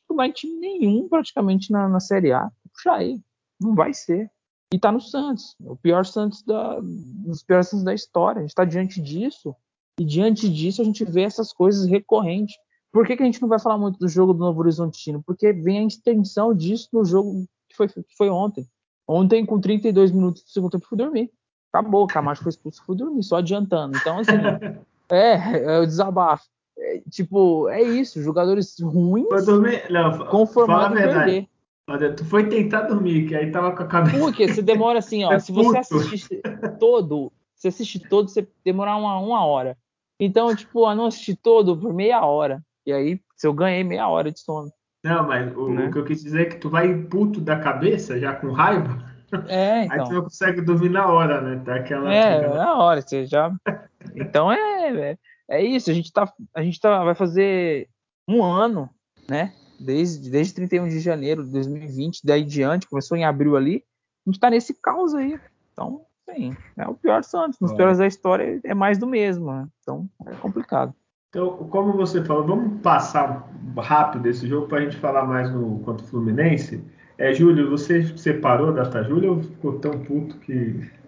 não 0.08 0.16
vai 0.16 0.32
time 0.32 0.58
nenhum 0.58 1.08
praticamente 1.08 1.70
na, 1.70 1.88
na 1.88 2.00
Série 2.00 2.32
A. 2.32 2.50
Puxa 2.72 2.92
aí. 2.92 3.20
Não 3.60 3.74
vai 3.74 3.92
ser. 3.92 4.30
E 4.72 4.78
tá 4.78 4.90
no 4.90 5.00
Santos. 5.00 5.54
O 5.60 5.76
pior 5.76 6.04
Santos 6.04 6.42
da, 6.42 6.78
dos 6.80 7.42
piores 7.42 7.68
Santos 7.68 7.84
da 7.84 7.94
história. 7.94 8.40
A 8.40 8.42
gente 8.42 8.54
tá 8.54 8.64
diante 8.64 9.00
disso. 9.00 9.54
E 9.98 10.04
diante 10.04 10.48
disso 10.48 10.82
a 10.82 10.84
gente 10.84 11.04
vê 11.04 11.22
essas 11.22 11.52
coisas 11.52 11.86
recorrentes. 11.86 12.56
Por 12.94 13.04
que, 13.04 13.16
que 13.16 13.24
a 13.24 13.26
gente 13.26 13.42
não 13.42 13.48
vai 13.48 13.58
falar 13.58 13.76
muito 13.76 13.98
do 13.98 14.06
jogo 14.06 14.32
do 14.32 14.38
Novo 14.38 14.60
Horizontino? 14.60 15.20
Porque 15.26 15.52
vem 15.52 15.80
a 15.80 15.84
extensão 15.84 16.54
disso 16.54 16.88
no 16.92 17.04
jogo 17.04 17.44
que 17.68 17.76
foi, 17.76 17.88
que 17.88 18.16
foi 18.16 18.30
ontem. 18.30 18.64
Ontem, 19.04 19.44
com 19.44 19.60
32 19.60 20.12
minutos 20.12 20.44
do 20.44 20.50
segundo 20.50 20.70
tempo, 20.70 20.86
fui 20.86 20.96
dormir. 20.96 21.28
Acabou, 21.72 22.04
o 22.04 22.06
Camacho 22.06 22.44
foi 22.44 22.50
expulso, 22.50 22.84
fui 22.86 22.96
dormir, 22.96 23.24
só 23.24 23.38
adiantando. 23.38 23.98
Então, 23.98 24.20
assim, 24.20 24.30
é, 25.10 25.74
é 25.74 25.80
o 25.80 25.86
desabafo. 25.86 26.44
É, 26.78 27.02
tipo, 27.10 27.68
é 27.68 27.82
isso, 27.82 28.22
jogadores 28.22 28.78
ruins 28.78 29.26
Foi 29.26 29.44
dormir. 29.44 29.90
Não, 29.90 30.26
conformados 30.26 30.96
em 30.96 31.02
perder. 31.02 31.48
Tu 32.16 32.24
foi 32.24 32.48
tentar 32.48 32.82
dormir, 32.82 33.26
que 33.26 33.34
aí 33.34 33.50
tava 33.50 33.74
com 33.74 33.82
a 33.82 33.86
cabeça. 33.86 34.18
Porque 34.20 34.46
você 34.46 34.62
demora 34.62 35.00
assim, 35.00 35.24
ó. 35.24 35.32
É 35.34 35.40
se 35.40 35.50
você 35.50 35.78
assistir 35.78 36.40
todo, 36.78 37.32
se 37.56 37.66
assistir 37.66 38.08
todo, 38.08 38.28
você 38.28 38.46
demora 38.64 38.94
uma, 38.94 39.18
uma 39.18 39.44
hora. 39.44 39.76
Então, 40.20 40.54
tipo, 40.54 40.88
eu 40.88 40.94
não 40.94 41.06
assisti 41.06 41.34
todo 41.34 41.76
por 41.76 41.92
meia 41.92 42.24
hora. 42.24 42.62
E 42.86 42.92
aí, 42.92 43.20
se 43.36 43.46
eu 43.46 43.52
ganhei 43.52 43.82
meia 43.84 44.08
hora 44.08 44.30
de 44.30 44.40
sono. 44.40 44.70
Não, 45.02 45.26
mas 45.26 45.54
o, 45.56 45.68
Né? 45.68 45.86
o 45.86 45.90
que 45.92 45.98
eu 45.98 46.04
quis 46.04 46.22
dizer 46.22 46.42
é 46.42 46.50
que 46.50 46.56
tu 46.56 46.70
vai 46.70 46.94
puto 46.94 47.40
da 47.40 47.58
cabeça, 47.58 48.18
já 48.18 48.34
com 48.34 48.50
raiva, 48.52 49.02
É, 49.48 49.80
aí 49.82 49.88
tu 49.88 49.94
então. 49.94 50.12
não 50.12 50.22
consegue 50.22 50.60
dormir 50.60 50.88
na 50.90 51.06
hora, 51.06 51.40
né? 51.40 51.62
Tá 51.64 51.74
aquela. 51.76 52.12
É, 52.12 52.38
aquela- 52.38 52.56
na 52.56 52.74
hora, 52.78 53.00
você 53.02 53.26
já. 53.26 53.50
Então 54.14 54.52
é, 54.52 54.90
é, 55.12 55.18
é 55.48 55.62
isso, 55.64 55.90
a 55.90 55.94
gente 55.94 56.12
tá. 56.12 56.30
A 56.54 56.62
gente 56.62 56.78
tá, 56.78 57.02
vai 57.02 57.14
fazer 57.14 57.88
um 58.28 58.42
ano, 58.42 58.88
né? 59.28 59.52
Desde, 59.80 60.30
desde 60.30 60.54
31 60.54 60.88
de 60.88 61.00
janeiro 61.00 61.42
de 61.44 61.50
2020, 61.50 62.20
daí 62.24 62.42
em 62.42 62.46
diante, 62.46 62.86
começou 62.88 63.16
em 63.16 63.24
abril 63.24 63.56
ali, 63.56 63.82
a 64.26 64.30
gente 64.30 64.38
tá 64.38 64.48
nesse 64.50 64.72
caos 64.74 65.14
aí. 65.14 65.38
Então, 65.72 66.02
sim, 66.30 66.54
é 66.76 66.86
o 66.86 66.94
pior 66.94 67.24
Santos. 67.24 67.58
Nos 67.60 67.72
É. 67.72 67.76
piores 67.76 67.98
da 67.98 68.06
história 68.06 68.60
é 68.62 68.74
mais 68.74 68.96
do 68.98 69.06
mesmo, 69.06 69.50
né? 69.52 69.66
Então 69.82 70.08
é 70.26 70.34
complicado. 70.34 70.94
Então, 71.34 71.56
como 71.68 71.94
você 71.94 72.22
falou, 72.22 72.46
vamos 72.46 72.80
passar 72.80 73.50
rápido 73.76 74.28
esse 74.28 74.46
jogo 74.46 74.68
para 74.68 74.78
a 74.78 74.80
gente 74.82 74.96
falar 74.98 75.24
mais 75.24 75.52
no 75.52 75.80
contra 75.80 76.06
o 76.06 76.08
Fluminense. 76.08 76.80
É, 77.18 77.34
Júlio, 77.34 77.68
você 77.68 78.16
separou 78.16 78.72
da 78.72 78.84
data 78.84 79.02
Júlio 79.02 79.32
ou 79.32 79.42
ficou 79.42 79.80
tão 79.80 80.00
puto 80.04 80.38
que. 80.38 80.54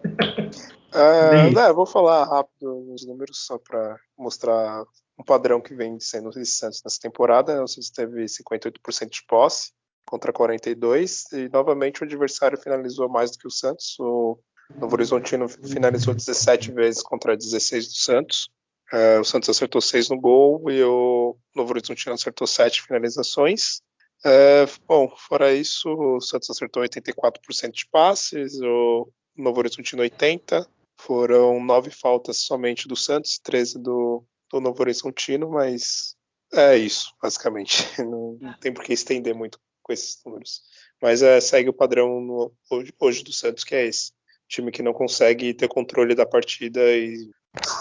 Nem 1.32 1.54
né, 1.54 1.68
eu 1.68 1.74
vou 1.76 1.86
falar 1.86 2.24
rápido 2.24 2.92
os 2.92 3.06
números 3.06 3.46
só 3.46 3.56
para 3.56 4.00
mostrar 4.18 4.82
um 5.16 5.22
padrão 5.22 5.60
que 5.60 5.74
vem 5.76 6.00
sendo 6.00 6.28
o 6.28 6.44
Santos 6.44 6.82
nessa 6.84 6.98
temporada. 7.00 7.62
O 7.62 7.68
Santos 7.68 7.90
teve 7.90 8.24
58% 8.24 9.08
de 9.08 9.24
posse 9.28 9.70
contra 10.04 10.32
42 10.32 11.32
e 11.34 11.48
novamente 11.50 12.02
o 12.02 12.04
adversário 12.04 12.58
finalizou 12.58 13.08
mais 13.08 13.30
do 13.30 13.38
que 13.38 13.46
o 13.46 13.50
Santos. 13.50 13.96
O 14.00 14.40
Novo 14.74 14.96
Horizontino 14.96 15.48
finalizou 15.48 16.14
17 16.14 16.72
vezes 16.72 17.00
contra 17.00 17.36
16 17.36 17.86
do 17.86 17.94
Santos. 17.94 18.55
Ah, 18.92 19.20
o 19.20 19.24
Santos 19.24 19.48
acertou 19.48 19.80
6 19.80 20.08
no 20.08 20.20
gol 20.20 20.70
e 20.70 20.82
o 20.82 21.36
Novo 21.54 21.70
Horizontino 21.70 22.14
acertou 22.14 22.46
7 22.46 22.82
finalizações. 22.82 23.80
É, 24.24 24.66
bom, 24.86 25.08
fora 25.16 25.52
isso, 25.52 25.88
o 25.88 26.20
Santos 26.20 26.48
acertou 26.50 26.82
84% 26.82 27.72
de 27.72 27.86
passes, 27.90 28.58
o 28.60 29.08
Novo 29.36 29.58
Horizontino 29.58 30.02
80%. 30.02 30.66
Foram 30.98 31.62
nove 31.62 31.90
faltas 31.90 32.38
somente 32.38 32.88
do 32.88 32.96
Santos, 32.96 33.38
13 33.38 33.78
do, 33.78 34.24
do 34.50 34.60
Novo 34.60 34.80
Horizontino, 34.80 35.50
mas 35.50 36.16
é 36.52 36.76
isso, 36.76 37.12
basicamente. 37.22 37.84
Não, 38.02 38.38
não 38.40 38.58
tem 38.58 38.72
por 38.72 38.82
que 38.82 38.94
estender 38.94 39.34
muito 39.34 39.58
com 39.82 39.92
esses 39.92 40.18
números. 40.24 40.62
Mas 41.02 41.20
é, 41.22 41.38
segue 41.40 41.68
o 41.68 41.74
padrão 41.74 42.20
no- 42.20 42.52
hoje, 42.70 42.94
hoje 42.98 43.22
do 43.22 43.32
Santos, 43.32 43.62
que 43.62 43.74
é 43.74 43.86
esse. 43.86 44.10
Time 44.48 44.70
que 44.72 44.82
não 44.82 44.92
consegue 44.94 45.52
ter 45.52 45.68
controle 45.68 46.14
da 46.14 46.24
partida 46.24 46.80
e 46.96 47.30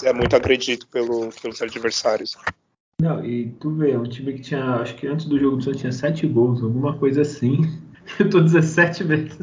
é 0.03 0.13
muito 0.13 0.36
agredido 0.36 0.86
pelo, 0.88 1.29
pelos 1.41 1.62
adversários. 1.62 2.36
Não, 3.01 3.25
e 3.25 3.50
tu 3.60 3.72
vê, 3.72 3.91
é 3.91 4.00
um 4.00 4.03
time 4.03 4.34
que 4.34 4.41
tinha, 4.41 4.75
acho 4.75 4.96
que 4.96 5.08
antes 5.08 5.25
do 5.25 5.38
jogo 5.38 5.58
do 5.58 5.63
Santos 5.63 5.82
tinha 5.82 5.91
7 5.91 6.27
gols, 6.27 6.63
alguma 6.63 6.98
coisa 6.98 7.22
assim. 7.22 7.62
Eu 8.20 8.29
tô 8.29 8.39
17 8.39 9.03
vezes 9.03 9.38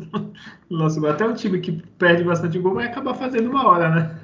no 0.70 0.78
nosso 0.78 1.00
gol. 1.00 1.10
Até 1.10 1.26
um 1.26 1.34
time 1.34 1.60
que 1.60 1.72
perde 1.98 2.22
bastante 2.22 2.58
gol 2.60 2.74
vai 2.74 2.86
acabar 2.86 3.14
fazendo 3.14 3.50
uma 3.50 3.66
hora, 3.66 3.90
né? 3.90 4.20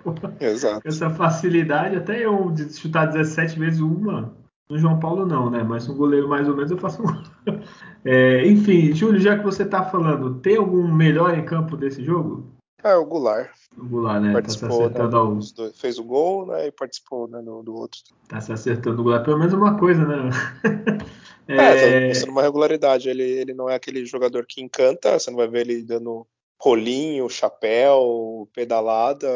Exato. 0.40 0.82
Com 0.82 0.88
essa 0.88 1.10
facilidade, 1.10 1.96
até 1.96 2.24
eu 2.24 2.50
de 2.50 2.72
chutar 2.72 3.06
17 3.06 3.58
vezes 3.58 3.80
uma. 3.80 4.34
No 4.70 4.78
João 4.78 4.98
Paulo 4.98 5.26
não, 5.26 5.50
né? 5.50 5.62
Mas 5.62 5.88
um 5.88 5.94
goleiro 5.94 6.26
mais 6.26 6.48
ou 6.48 6.56
menos 6.56 6.70
eu 6.70 6.78
faço 6.78 7.02
um. 7.02 7.52
É, 8.04 8.44
enfim, 8.48 8.92
Júlio, 8.92 9.20
já 9.20 9.38
que 9.38 9.44
você 9.44 9.64
tá 9.64 9.84
falando, 9.84 10.40
tem 10.40 10.56
algum 10.56 10.92
melhor 10.92 11.38
em 11.38 11.44
campo 11.44 11.76
desse 11.76 12.02
jogo? 12.02 12.52
É, 12.84 12.94
o 12.96 13.04
Goulart 13.06 13.50
O 13.76 13.86
Goulart, 13.86 14.20
né? 14.22 14.28
Tá 14.28 14.32
participou, 14.34 14.68
né, 14.80 14.84
acertando 14.86 15.16
ao, 15.16 15.34
dois- 15.34 15.78
fez 15.78 15.98
o 15.98 16.04
gol 16.04 16.46
né, 16.46 16.66
e 16.66 16.72
participou 16.72 17.28
né, 17.28 17.40
do, 17.42 17.62
do 17.62 17.74
outro. 17.74 18.00
Tá 18.28 18.40
se 18.40 18.52
acertando 18.52 19.00
o 19.00 19.04
Goulart. 19.04 19.24
Pelo 19.24 19.38
menos 19.38 19.52
uma 19.54 19.78
coisa, 19.78 20.04
né? 20.04 20.30
É, 21.48 21.56
tá 21.56 21.86
É, 21.86 22.08
mostrando 22.08 22.32
uma 22.32 22.42
regularidade. 22.42 23.08
Ele, 23.10 23.22
ele 23.24 23.52
não 23.52 23.68
é 23.68 23.74
aquele 23.74 24.06
jogador 24.06 24.46
que 24.48 24.62
encanta, 24.62 25.18
você 25.18 25.28
não 25.30 25.36
vai 25.36 25.48
ver 25.48 25.66
ele 25.68 25.82
dando 25.82 26.26
rolinho, 26.58 27.28
chapéu, 27.28 28.48
pedalada, 28.54 29.28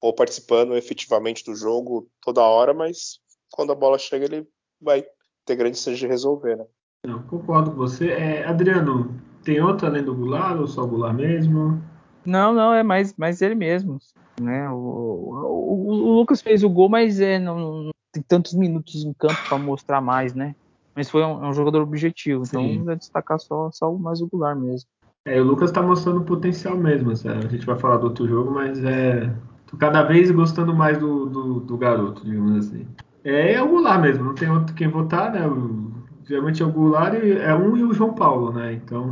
ou 0.00 0.14
participando 0.14 0.74
efetivamente 0.76 1.44
do 1.44 1.54
jogo 1.54 2.08
toda 2.22 2.40
hora, 2.42 2.72
mas 2.72 3.20
quando 3.52 3.70
a 3.70 3.74
bola 3.76 3.98
chega 3.98 4.24
ele 4.24 4.48
vai 4.80 5.04
ter 5.44 5.56
grande 5.56 5.78
chance 5.78 5.98
de 5.98 6.06
resolver, 6.06 6.56
né? 6.56 6.64
não, 7.06 7.22
concordo 7.24 7.70
com 7.72 7.76
você. 7.76 8.08
É, 8.08 8.44
Adriano, 8.46 9.14
tem 9.44 9.60
outro 9.60 9.86
além 9.86 10.02
do 10.02 10.14
Goulart 10.14 10.58
ou 10.58 10.66
só 10.66 10.82
o 10.82 10.86
Goulart 10.88 11.14
mesmo? 11.14 11.82
Não, 12.24 12.52
não, 12.52 12.72
é 12.74 12.82
mais, 12.82 13.14
mais 13.16 13.40
ele 13.42 13.54
mesmo. 13.54 13.98
Né? 14.40 14.68
O, 14.70 14.74
o, 14.74 15.88
o- 15.88 16.12
Lucas 16.18 16.40
fez 16.40 16.62
o 16.64 16.70
gol, 16.70 16.88
mas 16.88 17.20
é, 17.20 17.38
não, 17.38 17.58
não 17.84 17.90
tem 18.12 18.22
tantos 18.22 18.54
minutos 18.54 19.04
em 19.04 19.12
campo 19.12 19.40
para 19.48 19.58
mostrar 19.58 20.00
mais, 20.00 20.34
né? 20.34 20.54
Mas 20.94 21.08
foi 21.10 21.22
um, 21.22 21.44
é 21.44 21.48
um 21.48 21.52
jogador 21.52 21.82
objetivo, 21.82 22.44
Sim. 22.44 22.72
então 22.72 22.84
vai 22.84 22.96
destacar 22.96 23.38
só, 23.38 23.70
só 23.72 23.92
o 23.92 23.98
mais 23.98 24.20
o 24.20 24.26
Goulart 24.28 24.58
mesmo. 24.58 24.88
É, 25.24 25.40
o 25.40 25.44
Lucas 25.44 25.70
tá 25.70 25.82
mostrando 25.82 26.22
potencial 26.22 26.76
mesmo. 26.76 27.14
sabe? 27.14 27.46
A 27.46 27.48
gente 27.48 27.66
vai 27.66 27.78
falar 27.78 27.98
do 27.98 28.04
outro 28.04 28.26
jogo, 28.26 28.50
mas 28.50 28.82
é. 28.84 29.32
Tô 29.66 29.76
cada 29.76 30.02
vez 30.02 30.30
gostando 30.30 30.74
mais 30.74 30.98
do, 30.98 31.26
do, 31.26 31.60
do 31.60 31.78
garoto, 31.78 32.24
digamos 32.24 32.66
assim. 32.66 32.86
É, 33.22 33.52
é 33.52 33.62
o 33.62 33.68
Goulart 33.68 34.00
mesmo, 34.00 34.24
não 34.24 34.34
tem 34.34 34.50
outro 34.50 34.74
quem 34.74 34.88
votar, 34.88 35.30
né? 35.32 35.46
O- 35.46 35.90
geralmente 36.24 36.62
é 36.62 36.66
o 36.66 36.72
Goulart 36.72 37.14
e 37.22 37.32
é 37.32 37.54
um 37.54 37.76
e 37.76 37.84
o 37.84 37.92
João 37.92 38.14
Paulo, 38.14 38.52
né? 38.52 38.72
Então, 38.72 39.10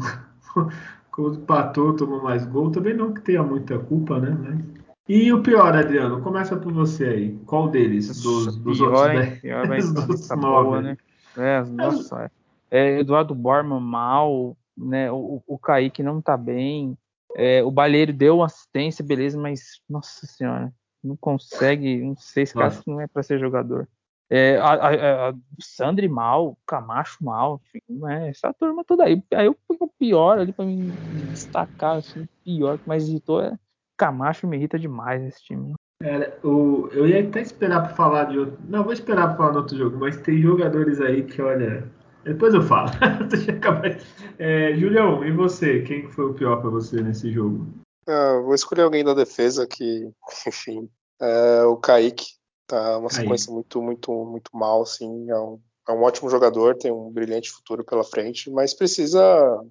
empatou, 1.27 1.97
tomou 1.97 2.23
mais 2.23 2.47
gol, 2.47 2.71
também 2.71 2.95
não 2.95 3.13
que 3.13 3.21
tenha 3.21 3.43
muita 3.43 3.79
culpa, 3.79 4.19
né? 4.19 4.31
Mas- 4.41 4.79
E 5.09 5.33
o 5.33 5.43
pior, 5.43 5.75
Adriano, 5.75 6.21
começa 6.21 6.57
por 6.57 6.73
você 6.73 7.05
aí. 7.07 7.39
Qual 7.47 7.69
deles? 7.69 8.23
Dos, 8.23 8.57
dos 8.57 8.79
pior, 8.79 9.11
outros 9.11 9.25
hein? 9.25 9.31
dez? 9.31 9.41
Pior 9.41 9.67
vai 9.69 9.81
dos 9.81 10.29
nove. 10.29 10.69
boa, 10.69 10.83
né? 10.83 10.97
É, 11.37 11.65
nossa, 11.65 12.31
é, 12.71 12.99
Eduardo 13.01 13.35
Borman 13.35 13.81
mal, 13.81 14.57
né? 14.77 15.11
O, 15.11 15.43
o 15.47 15.59
Kaique 15.59 16.03
não 16.03 16.21
tá 16.21 16.37
bem. 16.37 16.97
É, 17.37 17.63
o 17.63 17.71
Balheiro 17.71 18.13
deu 18.13 18.43
assistência, 18.43 19.05
beleza, 19.05 19.39
mas 19.39 19.81
nossa 19.89 20.27
senhora, 20.27 20.73
não 21.03 21.17
consegue, 21.17 22.03
não 22.03 22.17
sei, 22.17 22.47
cara 22.47 22.65
Nossa. 22.67 22.83
não 22.87 23.01
é 23.01 23.07
para 23.07 23.23
ser 23.23 23.39
jogador. 23.39 23.89
É, 24.31 24.59
a, 24.59 24.73
a, 24.73 25.29
a 25.31 25.35
Sandri 25.59 26.09
mal, 26.09 26.49
o 26.49 26.59
Camacho 26.67 27.25
mal, 27.25 27.61
enfim, 27.65 27.81
né? 27.89 28.29
Essa 28.29 28.53
turma 28.53 28.85
toda 28.85 29.05
aí. 29.05 29.23
Aí 29.33 29.47
eu 29.47 29.57
fui 29.67 29.77
o 29.81 29.89
pior 29.89 30.39
ali 30.39 30.53
para 30.53 30.67
me 30.67 30.91
destacar, 31.31 31.97
assim, 31.97 32.23
o 32.23 32.29
pior 32.45 32.79
que 32.79 32.89
mais 32.89 33.09
irritou 33.09 33.41
é 33.41 33.59
Camacho 33.97 34.47
me 34.47 34.57
irrita 34.57 34.79
demais 34.79 35.23
esse 35.23 35.43
time. 35.43 35.75
Cara, 36.01 36.39
o, 36.45 36.89
eu 36.93 37.09
ia 37.09 37.27
até 37.27 37.41
esperar 37.41 37.83
para 37.83 37.97
falar 37.97 38.25
de 38.25 38.39
outro. 38.39 38.57
Não, 38.69 38.85
vou 38.85 38.93
esperar 38.93 39.29
para 39.29 39.37
falar 39.37 39.51
do 39.51 39.59
outro 39.59 39.77
jogo, 39.77 39.99
mas 39.99 40.17
tem 40.19 40.41
jogadores 40.41 41.01
aí 41.01 41.25
que, 41.25 41.43
olha. 41.43 41.91
Depois 42.23 42.55
eu 42.55 42.63
falo. 42.63 42.91
Deixa 43.29 43.51
eu 43.51 43.57
acabar. 43.57 43.99
É, 44.39 44.75
Julião, 44.75 45.25
e 45.25 45.33
você? 45.33 45.83
Quem 45.83 46.07
que 46.07 46.15
foi 46.15 46.27
o 46.27 46.35
pior 46.35 46.61
para 46.61 46.71
você 46.71 47.03
nesse 47.03 47.33
jogo? 47.33 47.67
Ah, 48.07 48.41
vou 48.45 48.55
escolher 48.55 48.83
alguém 48.83 49.05
da 49.05 49.13
defesa 49.13 49.67
que, 49.67 50.09
enfim, 50.47 50.89
é 51.21 51.65
o 51.65 51.77
Kaique. 51.77 52.38
Tá 52.69 52.99
uma 52.99 53.09
Kaique. 53.09 53.23
sequência 53.23 53.53
muito, 53.53 53.83
muito, 53.83 54.13
muito 54.27 54.51
mal, 54.53 54.83
assim. 54.83 55.31
É 55.31 55.39
um, 55.39 55.59
é 55.89 55.93
um 55.93 56.03
ótimo 56.03 56.29
jogador, 56.29 56.77
tem 56.77 56.93
um 56.93 57.11
brilhante 57.11 57.51
futuro 57.51 57.83
pela 57.83 58.05
frente, 58.05 58.51
mas 58.51 58.75
precisa 58.75 59.21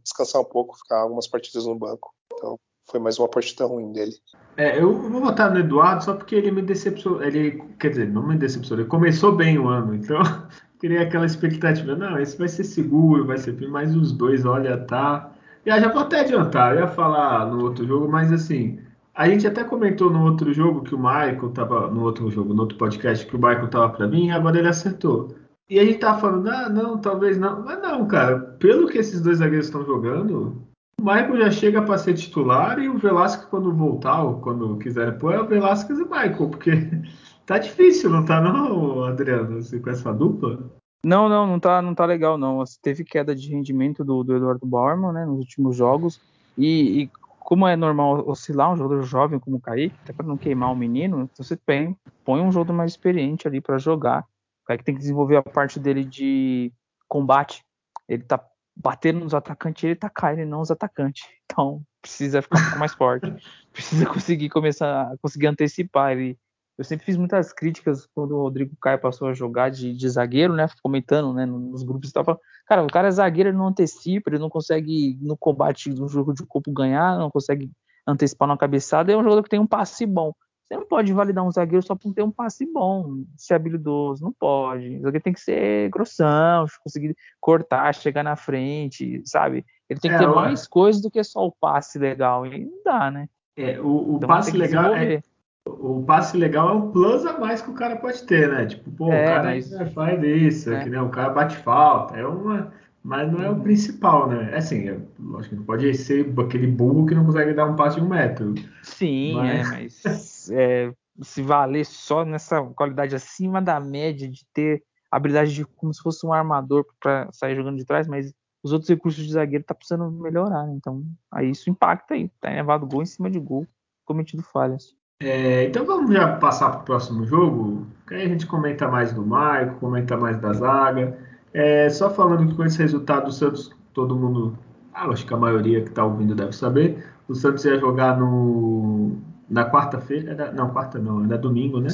descansar 0.04 0.42
um 0.42 0.46
pouco, 0.46 0.77
ficar 0.77 1.01
algumas 1.01 1.27
partidas 1.27 1.68
no 1.68 1.75
banco. 1.75 2.12
Então, 2.34 2.60
foi 2.89 3.00
mais 3.00 3.20
uma 3.20 3.27
partida 3.30 3.66
ruim 3.66 3.92
dele. 3.92 4.13
É, 4.58 4.82
eu 4.82 5.00
vou 5.10 5.22
votar 5.22 5.51
no 5.54 5.60
Eduardo 5.60 6.04
só 6.04 6.16
porque 6.16 6.34
ele 6.34 6.50
me 6.50 6.63
decepcionou. 6.63 7.22
Ele, 7.22 7.62
quer 7.80 7.89
dizer, 7.89 8.08
não 8.08 8.25
me 8.25 8.36
decepcionou, 8.36 8.82
ele 8.82 8.89
começou 8.89 9.32
bem 9.32 9.60
o 9.60 9.68
ano, 9.68 9.94
então 9.94 10.20
queria 10.82 11.04
aquela 11.04 11.27
expectativa. 11.27 11.96
Não, 11.96 12.20
esse 12.20 12.36
vai 12.36 12.48
ser 12.48 12.63
seguro, 12.63 13.27
vai 13.27 13.38
ser 13.38 13.56
mas 13.70 13.96
os 13.96 14.12
dois, 14.12 14.44
olha, 14.44 14.75
tá. 14.86 15.32
E 15.63 15.70
já 15.70 15.92
vou 15.92 16.01
até 16.01 16.22
adiantar, 16.22 16.74
eu 16.74 16.82
ia 16.82 16.88
falar 16.88 17.46
no 17.46 17.63
outro 17.63 17.86
jogo, 17.86 18.08
mas 18.08 18.32
assim, 18.32 18.80
a 19.18 19.28
gente 19.28 19.48
até 19.48 19.64
comentou 19.64 20.12
no 20.12 20.24
outro 20.24 20.54
jogo 20.54 20.84
que 20.84 20.94
o 20.94 21.00
Michael 21.00 21.50
tava. 21.50 21.90
No 21.90 22.04
outro 22.04 22.30
jogo, 22.30 22.54
no 22.54 22.62
outro 22.62 22.78
podcast, 22.78 23.26
que 23.26 23.36
o 23.36 23.40
Michael 23.40 23.68
tava 23.68 23.90
pra 23.90 24.08
mim, 24.08 24.30
agora 24.30 24.60
ele 24.60 24.68
acertou. 24.68 25.36
E 25.68 25.80
a 25.80 25.84
gente 25.84 25.98
tava 25.98 26.22
falando, 26.22 26.48
ah, 26.50 26.70
não, 26.70 27.00
talvez 27.00 27.36
não. 27.36 27.64
Mas 27.64 27.82
não, 27.82 28.08
cara, 28.08 28.40
pelo 28.60 28.88
que 28.88 29.00
esses 29.00 29.20
dois 29.20 29.40
zagueiros 29.40 29.66
estão 29.66 29.84
jogando, 29.84 30.62
O 31.02 31.04
Michael 31.04 31.38
já 31.38 31.52
chega 31.52 31.82
para 31.82 31.98
ser 31.98 32.14
titular 32.14 32.78
e 32.78 32.88
o 32.88 32.98
Velasquez, 32.98 33.46
quando 33.50 33.74
voltar, 33.74 34.22
ou 34.22 34.40
quando 34.40 34.78
quiser 34.78 35.18
pôr, 35.18 35.34
é 35.34 35.42
o 35.42 35.48
Velasquez 35.48 35.98
e 35.98 36.04
o 36.04 36.10
Michael, 36.10 36.50
porque 36.50 36.72
tá 37.44 37.58
difícil, 37.58 38.12
não 38.12 38.24
tá, 38.24 38.40
não, 38.40 39.04
Adriano, 39.04 39.58
assim, 39.58 39.82
com 39.82 39.90
essa 39.90 40.14
dupla? 40.14 40.60
Não, 41.04 41.28
não, 41.28 41.48
não 41.48 41.60
tá, 41.60 41.82
não 41.82 41.96
tá 41.96 42.06
legal, 42.06 42.38
não. 42.38 42.64
Teve 42.84 43.04
queda 43.04 43.36
de 43.36 43.50
rendimento 43.50 44.06
do, 44.06 44.24
do 44.24 44.36
Eduardo 44.36 44.66
Bauerman, 44.66 45.12
né, 45.12 45.26
nos 45.26 45.40
últimos 45.40 45.76
jogos, 45.76 46.22
e, 46.56 47.04
e 47.04 47.10
como 47.48 47.66
é 47.66 47.77
normal 47.77 48.27
oscilar 48.27 48.74
um 48.74 48.75
jogador 48.75 49.04
jovem 49.04 49.39
como 49.39 49.56
o 49.56 49.62
Kaique, 49.62 49.96
até 50.04 50.12
para 50.12 50.25
não 50.25 50.36
queimar 50.36 50.70
o 50.70 50.75
menino, 50.75 51.22
então 51.22 51.46
você 51.46 51.56
põe, 51.56 51.96
põe 52.25 52.42
um 52.42 52.51
jogador 52.51 52.74
mais 52.74 52.92
experiente 52.92 53.48
ali 53.48 53.62
para 53.62 53.77
jogar. 53.77 54.25
O 54.63 54.68
Kaique 54.68 54.84
tem 54.84 54.94
que 54.94 55.00
desenvolver 55.00 55.38
a 55.38 55.42
parte 55.42 55.80
dele 55.80 56.04
de 56.04 56.74
combate. 57.08 57.63
Ele 58.06 58.22
tá 58.22 58.46
batendo 58.75 59.22
nos 59.22 59.34
atacantes, 59.34 59.82
ele 59.82 59.96
tá 59.96 60.10
caindo 60.10 60.46
não 60.46 60.60
os 60.60 60.72
atacantes. 60.72 61.24
Então 61.46 61.82
precisa 62.01 62.42
ficar 62.42 62.60
um 62.60 62.63
pouco 62.63 62.80
mais 62.80 62.94
forte. 62.94 63.34
Precisa 63.72 64.06
conseguir 64.08 64.50
começar 64.50 65.04
a 65.04 65.18
conseguir 65.18 65.48
antecipar 65.48 66.12
ele 66.12 66.38
eu 66.77 66.84
sempre 66.84 67.06
fiz 67.06 67.18
muitas 67.18 67.51
críticas 67.51 68.06
quando 68.13 68.36
o 68.36 68.42
Rodrigo 68.42 68.75
Caio 68.80 69.00
passou 69.00 69.30
a 69.30 69.34
jogar 69.34 69.70
de, 69.70 69.94
de 69.96 70.10
zagueiro, 70.10 70.54
né? 70.54 70.68
Comentando, 70.84 71.34
né? 71.34 71.44
Nos 71.44 71.82
grupos 71.82 72.12
e 72.12 72.13
tal. 72.13 72.39
Cara, 72.68 72.84
o 72.84 72.88
cara 72.88 73.08
é 73.08 73.12
zagueiro, 73.12 73.50
ele 73.50 73.58
não 73.58 73.68
antecipa, 73.68 74.30
ele 74.30 74.40
não 74.40 74.50
consegue 74.50 75.18
no 75.22 75.38
combate 75.38 75.90
do 75.90 76.08
jogo 76.08 76.34
de 76.34 76.46
corpo 76.46 76.72
ganhar, 76.72 77.18
não 77.18 77.32
consegue 77.32 77.72
antecipar 78.06 78.48
na 78.48 78.58
cabeçada. 78.58 79.12
É 79.12 79.18
um 79.18 79.24
jogador 79.24 79.42
que 79.44 79.50
tem 79.50 79.60
um 79.60 79.66
passe 79.66 80.06
bom. 80.06 80.34
Você 80.68 80.76
não 80.76 80.86
pode 80.86 81.14
validar 81.14 81.46
um 81.46 81.52
zagueiro 81.52 81.86
só 81.86 81.96
por 81.96 82.14
ter 82.14 82.24
um 82.24 82.32
passe 82.32 82.66
bom, 82.70 83.24
ser 83.38 83.54
habilidoso, 83.54 84.22
não 84.22 84.34
pode. 84.38 84.98
O 84.98 85.02
zagueiro 85.02 85.24
tem 85.24 85.32
que 85.32 85.40
ser 85.40 85.90
grossão, 85.90 86.66
conseguir 86.84 87.16
cortar, 87.40 87.96
chegar 87.96 88.22
na 88.22 88.36
frente, 88.36 89.22
sabe? 89.24 89.66
Ele 89.90 90.00
tem 90.02 90.12
que 90.12 90.18
é, 90.18 90.20
ter 90.20 90.28
mais 90.28 90.68
coisas 90.68 91.02
do 91.02 91.10
que 91.10 91.24
só 91.24 91.46
o 91.46 91.54
passe 91.54 91.98
legal. 91.98 92.46
E 92.46 92.66
não 92.66 92.84
dá, 92.84 93.10
né? 93.10 93.30
É, 93.56 93.80
o, 93.80 94.14
o 94.14 94.16
então, 94.18 94.28
passe 94.28 94.52
legal 94.52 94.94
é, 94.94 95.24
o 95.68 96.04
passe 96.04 96.38
legal 96.38 96.70
é 96.70 96.74
um 96.74 96.92
plus 96.92 97.26
a 97.26 97.38
mais 97.38 97.62
que 97.62 97.70
o 97.70 97.74
cara 97.74 97.96
pode 97.96 98.24
ter, 98.24 98.50
né? 98.50 98.66
Tipo, 98.66 98.92
pô, 98.92 99.12
é, 99.12 99.24
o 99.24 99.28
cara 99.28 99.44
mas... 99.44 99.94
faz 99.94 100.24
isso, 100.24 100.74
é. 100.74 100.84
que, 100.84 100.90
né? 100.90 101.02
o 101.02 101.10
cara 101.10 101.30
bate 101.30 101.58
falta, 101.58 102.16
é 102.18 102.26
uma. 102.26 102.72
Mas 103.04 103.32
não 103.32 103.42
é 103.42 103.50
o 103.50 103.60
principal, 103.60 104.28
né? 104.28 104.50
É 104.52 104.58
assim, 104.58 104.90
é, 104.90 105.00
lógico 105.18 105.56
que 105.56 105.60
não 105.60 105.66
pode 105.66 105.94
ser 105.94 106.34
aquele 106.40 106.68
burro 106.68 107.06
que 107.06 107.16
não 107.16 107.26
consegue 107.26 107.54
dar 107.54 107.66
um 107.66 107.76
passe 107.76 107.98
de 107.98 108.04
um 108.04 108.10
metro. 108.10 108.54
Sim, 108.84 109.36
mas... 109.36 110.06
é, 110.06 110.10
mas 110.10 110.50
é, 110.52 110.94
se 111.22 111.42
valer 111.42 111.86
só 111.86 112.26
nessa 112.26 112.62
qualidade 112.62 113.16
acima 113.16 113.62
da 113.62 113.80
média 113.80 114.30
de 114.30 114.46
ter 114.54 114.84
habilidade 115.10 115.54
de 115.54 115.64
como 115.64 115.94
se 115.94 116.02
fosse 116.02 116.26
um 116.26 116.34
armador 116.34 116.86
para 117.00 117.30
sair 117.32 117.56
jogando 117.56 117.78
de 117.78 117.86
trás, 117.86 118.08
mas 118.08 118.34
os 118.62 118.74
outros 118.74 118.90
recursos 118.90 119.26
de 119.26 119.32
zagueiro 119.32 119.64
tá 119.64 119.74
precisando 119.74 120.12
melhorar, 120.12 120.66
né? 120.66 120.74
Então, 120.74 121.04
aí 121.32 121.52
isso 121.52 121.70
impacta 121.70 122.14
aí, 122.14 122.30
tá 122.42 122.50
levado 122.50 122.88
gol 122.88 123.02
em 123.02 123.06
cima 123.06 123.30
de 123.30 123.40
gol, 123.40 123.66
cometido 124.06 124.44
falhas. 124.44 124.97
É, 125.20 125.64
então 125.66 125.86
vamos 125.86 126.14
já 126.14 126.38
passar 126.38 126.70
para 126.70 126.82
o 126.82 126.84
próximo 126.84 127.26
jogo, 127.26 127.88
que 128.08 128.14
aí 128.14 128.26
a 128.26 128.28
gente 128.28 128.46
comenta 128.46 128.88
mais 128.88 129.12
do 129.12 129.26
Maico, 129.26 129.80
comenta 129.80 130.16
mais 130.16 130.38
da 130.38 130.54
zaga. 130.54 131.18
É, 131.54 131.90
só 131.90 132.10
falando 132.10 132.48
que 132.48 132.56
com 132.56 132.64
esse 132.64 132.78
resultado 132.78 133.26
do 133.26 133.32
Santos, 133.32 133.72
todo 133.94 134.16
mundo, 134.16 134.58
ah, 134.94 135.08
acho 135.08 135.26
que 135.26 135.34
a 135.34 135.38
maioria 135.38 135.82
que 135.82 135.90
está 135.90 136.06
ouvindo 136.06 136.36
deve 136.36 136.52
saber, 136.52 137.04
o 137.28 137.34
Santos 137.34 137.66
ia 137.66 137.80
jogar 137.80 138.18
no, 138.20 139.18
na 139.50 139.70
quarta-feira, 139.70 140.52
não, 140.52 140.70
quarta 140.70 141.00
não, 141.00 141.26
era 141.26 141.38
domingo, 141.38 141.80
né? 141.80 141.90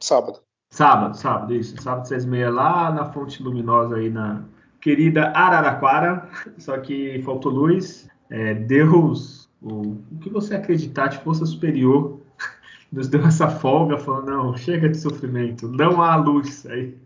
Sábado. 0.00 0.40
Sábado, 0.70 1.16
sábado, 1.16 1.54
isso. 1.54 1.80
Sábado, 1.80 2.06
seis 2.06 2.24
e 2.24 2.28
meia, 2.28 2.50
lá 2.50 2.92
na 2.92 3.06
Fonte 3.06 3.42
Luminosa, 3.42 3.96
aí 3.96 4.10
na 4.10 4.42
querida 4.80 5.28
Araraquara. 5.28 6.28
Só 6.58 6.76
que 6.78 7.22
faltou 7.22 7.52
luz. 7.52 8.08
É, 8.28 8.52
Deus, 8.52 9.48
o, 9.62 9.96
o 10.12 10.18
que 10.20 10.28
você 10.28 10.56
acreditar 10.56 11.06
de 11.06 11.18
força 11.18 11.46
superior 11.46 12.15
nos 12.96 13.08
deu 13.08 13.22
essa 13.26 13.48
folga, 13.48 13.98
falou, 13.98 14.22
não, 14.22 14.56
chega 14.56 14.88
de 14.88 14.96
sofrimento, 14.96 15.68
não 15.68 16.02
há 16.02 16.16
luz. 16.16 16.66
Aí, 16.66 16.96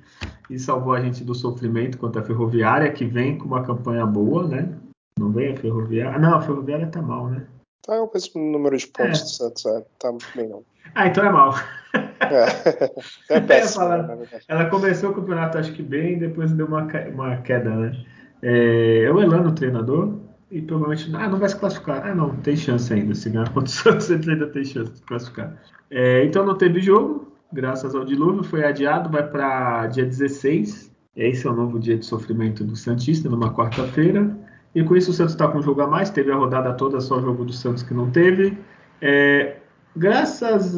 e 0.49 0.59
salvou 0.59 0.95
a 0.95 1.01
gente 1.01 1.25
do 1.25 1.35
sofrimento 1.35 1.99
contra 1.99 2.23
a 2.23 2.25
Ferroviária, 2.25 2.93
que 2.93 3.05
vem 3.05 3.37
com 3.37 3.47
uma 3.47 3.65
campanha 3.65 4.07
boa, 4.07 4.47
né? 4.47 4.73
Não 5.19 5.31
vem 5.33 5.53
a 5.53 5.57
Ferroviária. 5.57 6.19
Não, 6.19 6.37
a 6.37 6.41
Ferroviária 6.41 6.87
tá 6.87 7.03
mal, 7.03 7.29
né? 7.29 7.45
Tá, 7.83 7.97
é 7.97 8.01
o 8.01 8.11
mesmo 8.13 8.41
número 8.41 8.77
de 8.77 8.87
pontos 8.87 9.41
é. 9.41 9.47
é. 9.47 9.85
Tá 9.99 10.13
bem 10.37 10.49
não. 10.49 10.63
Ah, 10.95 11.09
então 11.09 11.25
é 11.25 11.31
mal. 11.31 11.55
É, 11.95 13.35
é 13.35 13.41
péssimo. 13.41 13.85
Ela, 13.85 14.19
ela 14.47 14.71
começou 14.71 15.11
o 15.11 15.15
campeonato, 15.15 15.59
acho 15.59 15.73
que 15.73 15.83
bem, 15.83 16.19
depois 16.19 16.53
deu 16.53 16.67
uma, 16.67 16.87
uma 17.13 17.37
queda, 17.39 17.71
né? 17.71 18.05
É, 18.43 19.05
é 19.05 19.13
o 19.13 19.21
Elano, 19.21 19.51
o 19.51 19.55
treinador, 19.55 20.15
e 20.51 20.61
provavelmente 20.61 21.11
ah, 21.15 21.29
não 21.29 21.39
vai 21.39 21.49
se 21.49 21.57
classificar. 21.57 22.07
Ah, 22.07 22.15
não, 22.15 22.35
tem 22.37 22.57
chance 22.57 22.93
ainda. 22.93 23.15
Se 23.15 23.31
ganhar 23.31 23.49
contra 23.53 23.65
o 23.65 23.69
Santos, 24.01 24.11
ainda 24.11 24.47
tem 24.49 24.65
chance 24.65 24.93
de 24.93 25.03
classificar. 25.03 25.57
É, 25.91 26.25
então 26.25 26.45
não 26.45 26.57
teve 26.57 26.81
jogo, 26.81 27.33
graças 27.53 27.95
ao 27.95 28.05
dilúvio, 28.05 28.43
foi 28.43 28.65
adiado, 28.65 29.11
vai 29.11 29.27
para 29.27 29.87
dia 29.87 30.05
16. 30.05 30.91
Esse 31.17 31.47
é 31.47 31.51
o 31.51 31.55
novo 31.55 31.79
dia 31.79 31.97
de 31.97 32.07
sofrimento 32.07 32.65
do 32.65 32.77
Santista, 32.77 33.29
numa 33.29 33.53
quarta-feira. 33.53 34.37
E 34.75 34.83
com 34.83 34.97
isso 34.97 35.11
o 35.11 35.15
Santos 35.15 35.35
está 35.35 35.49
com 35.49 35.59
um 35.59 35.63
jogo 35.63 35.81
a 35.83 35.87
mais, 35.87 36.11
teve 36.11 36.31
a 36.31 36.37
rodada 36.37 36.73
toda, 36.75 37.01
só 37.01 37.19
o 37.19 37.23
jogo 37.23 37.45
do 37.45 37.53
Santos 37.53 37.83
que 37.83 37.93
não 37.93 38.11
teve. 38.11 38.57
É, 39.01 39.57
graças 39.97 40.75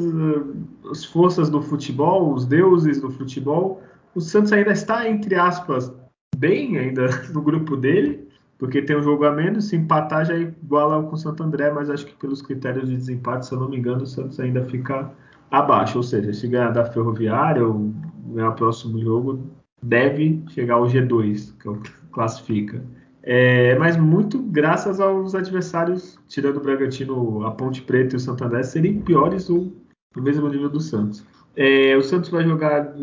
às 0.90 1.04
forças 1.04 1.50
do 1.50 1.61
futebol, 1.61 2.32
os 2.32 2.46
deuses 2.46 3.00
do 3.00 3.11
futebol, 3.11 3.82
o 4.14 4.20
Santos 4.20 4.52
ainda 4.52 4.72
está, 4.72 5.08
entre 5.08 5.35
aspas, 5.35 5.92
bem 6.37 6.78
ainda 6.78 7.08
no 7.32 7.42
grupo 7.42 7.76
dele 7.76 8.31
porque 8.62 8.81
tem 8.81 8.96
um 8.96 9.03
jogo 9.03 9.25
a 9.25 9.33
menos, 9.33 9.64
se 9.64 9.75
empatar 9.75 10.25
já 10.25 10.35
é 10.35 10.42
iguala 10.42 11.03
com 11.03 11.16
o 11.16 11.18
Santo 11.18 11.42
André, 11.42 11.72
mas 11.72 11.90
acho 11.90 12.07
que 12.07 12.14
pelos 12.14 12.40
critérios 12.40 12.88
de 12.88 12.94
desempate, 12.94 13.44
se 13.44 13.53
eu 13.53 13.59
não 13.59 13.68
me 13.68 13.77
engano, 13.77 14.05
o 14.05 14.07
Santos 14.07 14.38
ainda 14.38 14.62
fica 14.62 15.11
abaixo, 15.51 15.98
ou 15.98 16.03
seja, 16.05 16.33
se 16.33 16.46
ganhar 16.46 16.70
da 16.70 16.85
Ferroviária 16.85 17.66
ou 17.66 17.92
ganhar 18.29 18.51
o 18.51 18.55
próximo 18.55 19.01
jogo, 19.01 19.51
deve 19.83 20.44
chegar 20.51 20.75
ao 20.75 20.85
G2, 20.85 21.59
que 21.59 21.66
é 21.66 21.70
o 21.72 21.77
que 21.81 21.90
classifica. 22.12 22.81
É, 23.25 23.77
mas 23.81 23.96
muito 23.96 24.40
graças 24.40 25.01
aos 25.01 25.35
adversários, 25.35 26.16
tirando 26.29 26.59
o 26.59 26.61
Bragantino, 26.61 27.44
a 27.44 27.51
Ponte 27.51 27.83
Preta 27.83 28.14
e 28.14 28.16
o 28.16 28.20
Santo 28.20 28.44
André, 28.44 28.62
serem 28.62 29.01
piores 29.01 29.51
ou 29.51 29.72
no 30.14 30.22
mesmo 30.22 30.48
nível 30.48 30.70
do 30.70 30.79
Santos. 30.79 31.27
É, 31.57 31.96
o 31.96 32.03
Santos 32.03 32.31
vai 32.31 32.44
jogar 32.44 32.94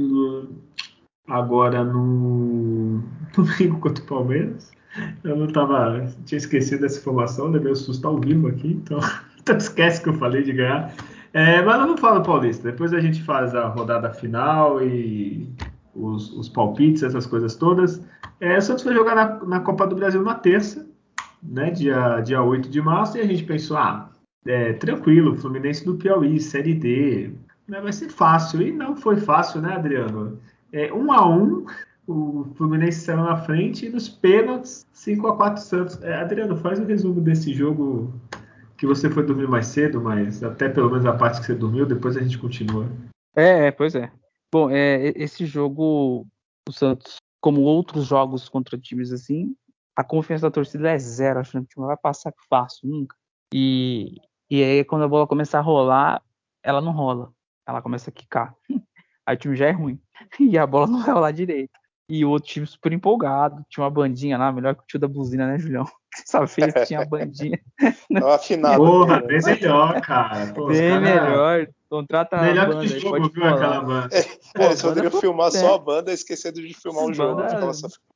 agora 1.28 1.84
no 1.84 3.04
domingo 3.36 3.78
contra 3.82 4.02
o 4.02 4.08
Palmeiras. 4.08 4.79
Eu 5.24 5.36
não 5.36 5.48
tava. 5.48 6.08
Tinha 6.26 6.38
esquecido 6.38 6.82
dessa 6.82 7.00
informação, 7.00 7.48
levei 7.48 7.72
o 7.72 7.76
susto 7.76 8.08
ao 8.08 8.20
vivo 8.20 8.48
aqui, 8.48 8.70
então, 8.70 9.00
então 9.40 9.58
esquece 9.58 10.02
que 10.02 10.10
eu 10.10 10.14
falei 10.14 10.44
de 10.44 10.54
ganhar. 10.54 10.94
É, 11.34 11.62
mas 11.62 11.80
eu 11.80 11.88
não 11.88 11.98
falo 11.98 12.24
paulista. 12.24 12.72
Depois 12.72 12.94
a 12.94 13.00
gente 13.00 13.22
faz 13.24 13.54
a 13.54 13.68
rodada 13.68 14.12
final 14.12 14.82
e 14.84 15.48
os, 15.94 16.32
os 16.34 16.50
palpites, 16.50 17.04
essas 17.04 17.26
coisas 17.26 17.56
todas. 17.56 18.02
É, 18.40 18.58
o 18.58 18.62
Santos 18.62 18.84
foi 18.84 18.94
jogar 18.94 19.16
na, 19.16 19.46
na, 19.46 19.60
Copa 19.60 19.86
do 19.86 19.96
Brasil 19.96 20.24
na 20.24 20.36
terça, 20.36 20.88
né, 21.44 21.70
dia, 21.72 22.22
dia 22.22 22.42
8 22.42 22.70
de 22.70 22.82
março, 22.82 23.18
e 23.18 23.22
a 23.22 23.26
gente 23.26 23.44
pensou, 23.44 23.78
ah, 23.78 24.10
é, 24.46 24.74
tranquilo, 24.74 25.36
Fluminense 25.36 25.86
do 25.86 25.96
Piauí, 25.96 26.40
Série 26.40 26.74
D, 26.74 27.32
né, 27.68 27.82
vai 27.82 27.94
ser 27.94 28.10
fácil. 28.10 28.62
E 28.62 28.72
não 28.72 28.96
foi 28.96 29.18
fácil, 29.18 29.62
né, 29.62 29.76
Adriano? 29.76 30.40
É, 30.72 30.92
um 30.94 31.12
a 31.12 31.28
um, 31.28 31.66
o 32.10 32.52
Fluminense 32.56 33.02
saiu 33.02 33.24
na 33.24 33.38
frente 33.38 33.86
e 33.86 33.90
nos 33.90 34.10
pênaltis 34.10 34.88
5 34.92 35.28
a 35.28 35.38
4 35.38 35.62
Santos. 35.62 36.02
É, 36.02 36.16
Adriano, 36.16 36.58
faz 36.58 36.80
o 36.80 36.84
um 36.84 36.86
resumo 36.88 37.22
desse 37.22 37.54
jogo 37.54 38.12
que 38.76 38.88
você 38.88 39.10
foi 39.10 39.24
dormir 39.24 39.48
mais 39.48 39.68
cedo, 39.68 40.02
mas 40.02 40.44
até 40.44 40.68
pelo 40.68 40.90
menos 40.90 41.06
a 41.06 41.14
parte 41.14 41.40
que 41.40 41.46
você 41.46 41.54
dormiu, 41.54 41.86
depois 41.86 42.18
a 42.18 42.22
gente 42.22 42.40
continua. 42.40 42.90
É, 43.36 43.68
é 43.68 43.72
pois 43.72 43.94
é. 43.94 44.12
Bom, 44.52 44.72
é, 44.72 45.14
esse 45.16 45.46
jogo, 45.46 46.26
o 46.68 46.72
Santos, 46.72 47.18
como 47.40 47.62
outros 47.62 48.06
jogos 48.06 48.50
contra 48.50 48.78
times 48.78 49.12
assim, 49.12 49.56
a 49.96 50.04
confiança 50.04 50.48
da 50.48 50.52
torcida 50.52 50.90
é 50.90 50.98
zero, 50.98 51.40
achando 51.40 51.68
que 51.68 51.74
o 51.74 51.76
time 51.76 51.88
vai 51.88 51.98
passar 51.98 52.34
fácil, 52.50 52.90
nunca. 52.90 53.16
E, 53.54 54.16
e 54.50 54.64
aí, 54.64 54.84
quando 54.84 55.04
a 55.04 55.08
bola 55.08 55.28
começa 55.28 55.60
a 55.60 55.62
rolar, 55.62 56.24
ela 56.64 56.82
não 56.82 56.92
rola, 56.92 57.32
ela 57.68 57.82
começa 57.84 58.10
a 58.10 58.14
quicar. 58.14 58.56
Aí 59.26 59.36
o 59.36 59.40
time 59.40 59.56
já 59.56 59.68
é 59.68 59.72
ruim. 59.72 60.02
E 60.40 60.58
a 60.58 60.66
bola 60.66 60.88
não 60.88 61.04
vai 61.04 61.14
rolar 61.14 61.32
direito 61.32 61.79
e 62.10 62.26
o 62.26 62.30
outro 62.32 62.50
time 62.50 62.66
super 62.66 62.92
empolgado. 62.92 63.64
Tinha 63.70 63.84
uma 63.84 63.92
bandinha 63.92 64.38
lá, 64.38 64.52
melhor 64.52 64.76
que 64.76 64.82
o 64.82 64.86
tio 64.88 65.00
da 65.00 65.08
buzina, 65.08 65.46
né, 65.46 65.60
Julião? 65.60 65.86
Essa 66.26 66.44
vez 66.44 66.88
tinha 66.88 67.02
a 67.02 67.06
bandinha. 67.06 67.60
Não 68.10 68.30
afinado. 68.30 68.78
Porra, 68.84 69.22
bem 69.22 69.40
melhor, 69.44 70.02
cara. 70.02 70.52
Pô, 70.54 70.68
bem 70.68 70.90
cara... 70.90 71.02
melhor. 71.02 71.68
Contrata 71.88 72.42
melhor 72.42 72.66
a 72.66 72.68
banda. 72.68 72.82
Que 72.82 73.00
jogo, 73.00 73.30
viu, 73.30 73.46
aquela 73.46 73.82
banda. 73.82 74.10
É, 74.16 74.22
Pô, 74.54 74.82
poderiam 74.82 75.12
filmar 75.22 75.52
só 75.52 75.76
a 75.76 75.80
banda 75.80 76.12
esquecendo 76.12 76.62
de 76.62 76.74
filmar 76.74 77.06
o 77.06 77.14
jogo. 77.14 77.42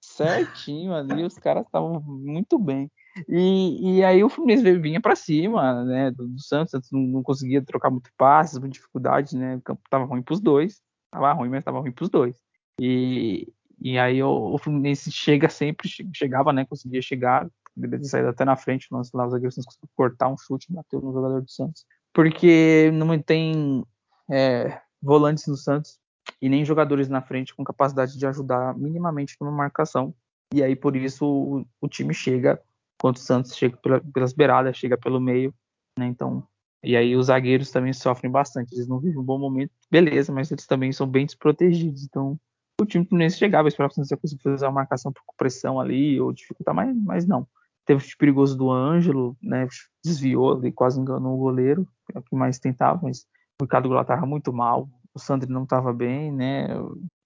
Certinho 0.01 0.93
ali, 0.93 1.23
os 1.23 1.35
caras 1.35 1.65
estavam 1.65 2.01
muito 2.01 2.57
bem. 2.57 2.89
E, 3.29 3.97
e 3.97 4.03
aí 4.03 4.23
o 4.23 4.29
Fluminense 4.29 4.77
vinha 4.79 4.99
para 4.99 5.15
cima, 5.15 5.83
né, 5.85 6.09
do, 6.09 6.27
do 6.27 6.41
Santos, 6.41 6.73
não, 6.91 6.99
não, 6.99 7.23
conseguia 7.23 7.61
trocar 7.61 7.91
muito 7.91 8.09
passes, 8.17 8.57
muita 8.57 8.73
dificuldade, 8.73 9.37
né, 9.37 9.55
o 9.55 9.61
campo 9.61 9.83
tava 9.87 10.03
ruim 10.05 10.23
para 10.23 10.33
os 10.33 10.39
dois, 10.39 10.81
tava 11.11 11.31
ruim, 11.33 11.49
mas 11.49 11.63
tava 11.63 11.79
ruim 11.79 11.91
para 11.91 12.03
os 12.03 12.09
dois. 12.09 12.35
E, 12.81 13.53
e 13.79 13.97
aí 13.97 14.21
o, 14.23 14.53
o 14.53 14.57
Fluminense 14.57 15.11
chega 15.11 15.49
sempre, 15.49 15.89
chegava, 16.13 16.53
né? 16.53 16.65
Conseguia 16.65 17.01
chegar, 17.01 17.49
Deveria 17.75 18.03
ter 18.03 18.09
saído 18.09 18.29
até 18.29 18.45
na 18.45 18.55
frente, 18.55 18.87
lá, 18.91 18.99
os 18.99 19.09
zagueiros 19.09 19.55
conseguiu 19.55 19.89
cortar 19.95 20.29
um 20.29 20.37
chute 20.37 20.67
e 20.69 20.75
bateu 20.75 21.01
no 21.01 21.11
jogador 21.11 21.41
do 21.41 21.49
Santos. 21.49 21.85
Porque 22.13 22.91
não 22.93 23.19
tem 23.19 23.83
é, 24.29 24.79
volantes 25.01 25.47
no 25.47 25.57
Santos 25.57 25.99
e 26.39 26.47
nem 26.47 26.63
jogadores 26.63 27.09
na 27.09 27.21
frente 27.21 27.53
com 27.55 27.63
capacidade 27.63 28.17
de 28.17 28.27
ajudar 28.27 28.77
minimamente 28.77 29.35
numa 29.41 29.51
marcação. 29.51 30.13
E 30.53 30.61
aí, 30.61 30.75
por 30.75 30.95
isso, 30.95 31.25
o, 31.25 31.65
o 31.81 31.87
time 31.87 32.13
chega, 32.13 32.61
quando 33.01 33.15
o 33.15 33.19
Santos 33.19 33.55
chega 33.55 33.75
pela, 33.77 33.99
pelas 33.99 34.33
beiradas, 34.33 34.77
chega 34.77 34.95
pelo 34.95 35.19
meio, 35.19 35.51
né? 35.97 36.05
Então, 36.05 36.47
e 36.83 36.95
aí 36.95 37.15
os 37.15 37.27
zagueiros 37.27 37.71
também 37.71 37.91
sofrem 37.91 38.31
bastante. 38.31 38.75
Eles 38.75 38.87
não 38.87 38.99
vivem 38.99 39.17
um 39.17 39.23
bom 39.23 39.39
momento, 39.39 39.71
beleza, 39.89 40.31
mas 40.31 40.51
eles 40.51 40.67
também 40.67 40.91
são 40.91 41.07
bem 41.07 41.25
desprotegidos. 41.25 42.03
Então, 42.03 42.39
o 42.81 42.85
time 42.85 43.05
Fluminense 43.05 43.37
chegava, 43.37 43.67
esperava 43.67 43.93
que 43.93 44.03
você 44.03 44.17
conseguisse 44.17 44.43
fazer 44.43 44.65
uma 44.65 44.71
marcação 44.71 45.11
por 45.11 45.21
pressão 45.37 45.79
ali, 45.79 46.19
ou 46.19 46.31
dificultar, 46.31 46.73
mas, 46.73 46.95
mas 46.95 47.27
não. 47.27 47.47
Teve 47.85 47.97
o 47.97 48.01
chute 48.01 48.17
perigoso 48.17 48.57
do 48.57 48.71
Ângelo, 48.71 49.37
né? 49.41 49.67
Desviou 50.03 50.65
e 50.65 50.71
quase 50.71 50.99
enganou 50.99 51.35
o 51.35 51.39
goleiro, 51.39 51.87
é 52.13 52.19
o 52.19 52.21
que 52.21 52.35
mais 52.35 52.59
tentava, 52.59 52.99
mas 53.03 53.25
o 53.61 53.65
Ricardo 53.65 53.87
Goulart 53.87 54.05
estava 54.05 54.25
muito 54.25 54.51
mal, 54.51 54.89
o 55.13 55.19
Sandri 55.19 55.51
não 55.51 55.63
estava 55.63 55.93
bem, 55.93 56.31
né? 56.31 56.67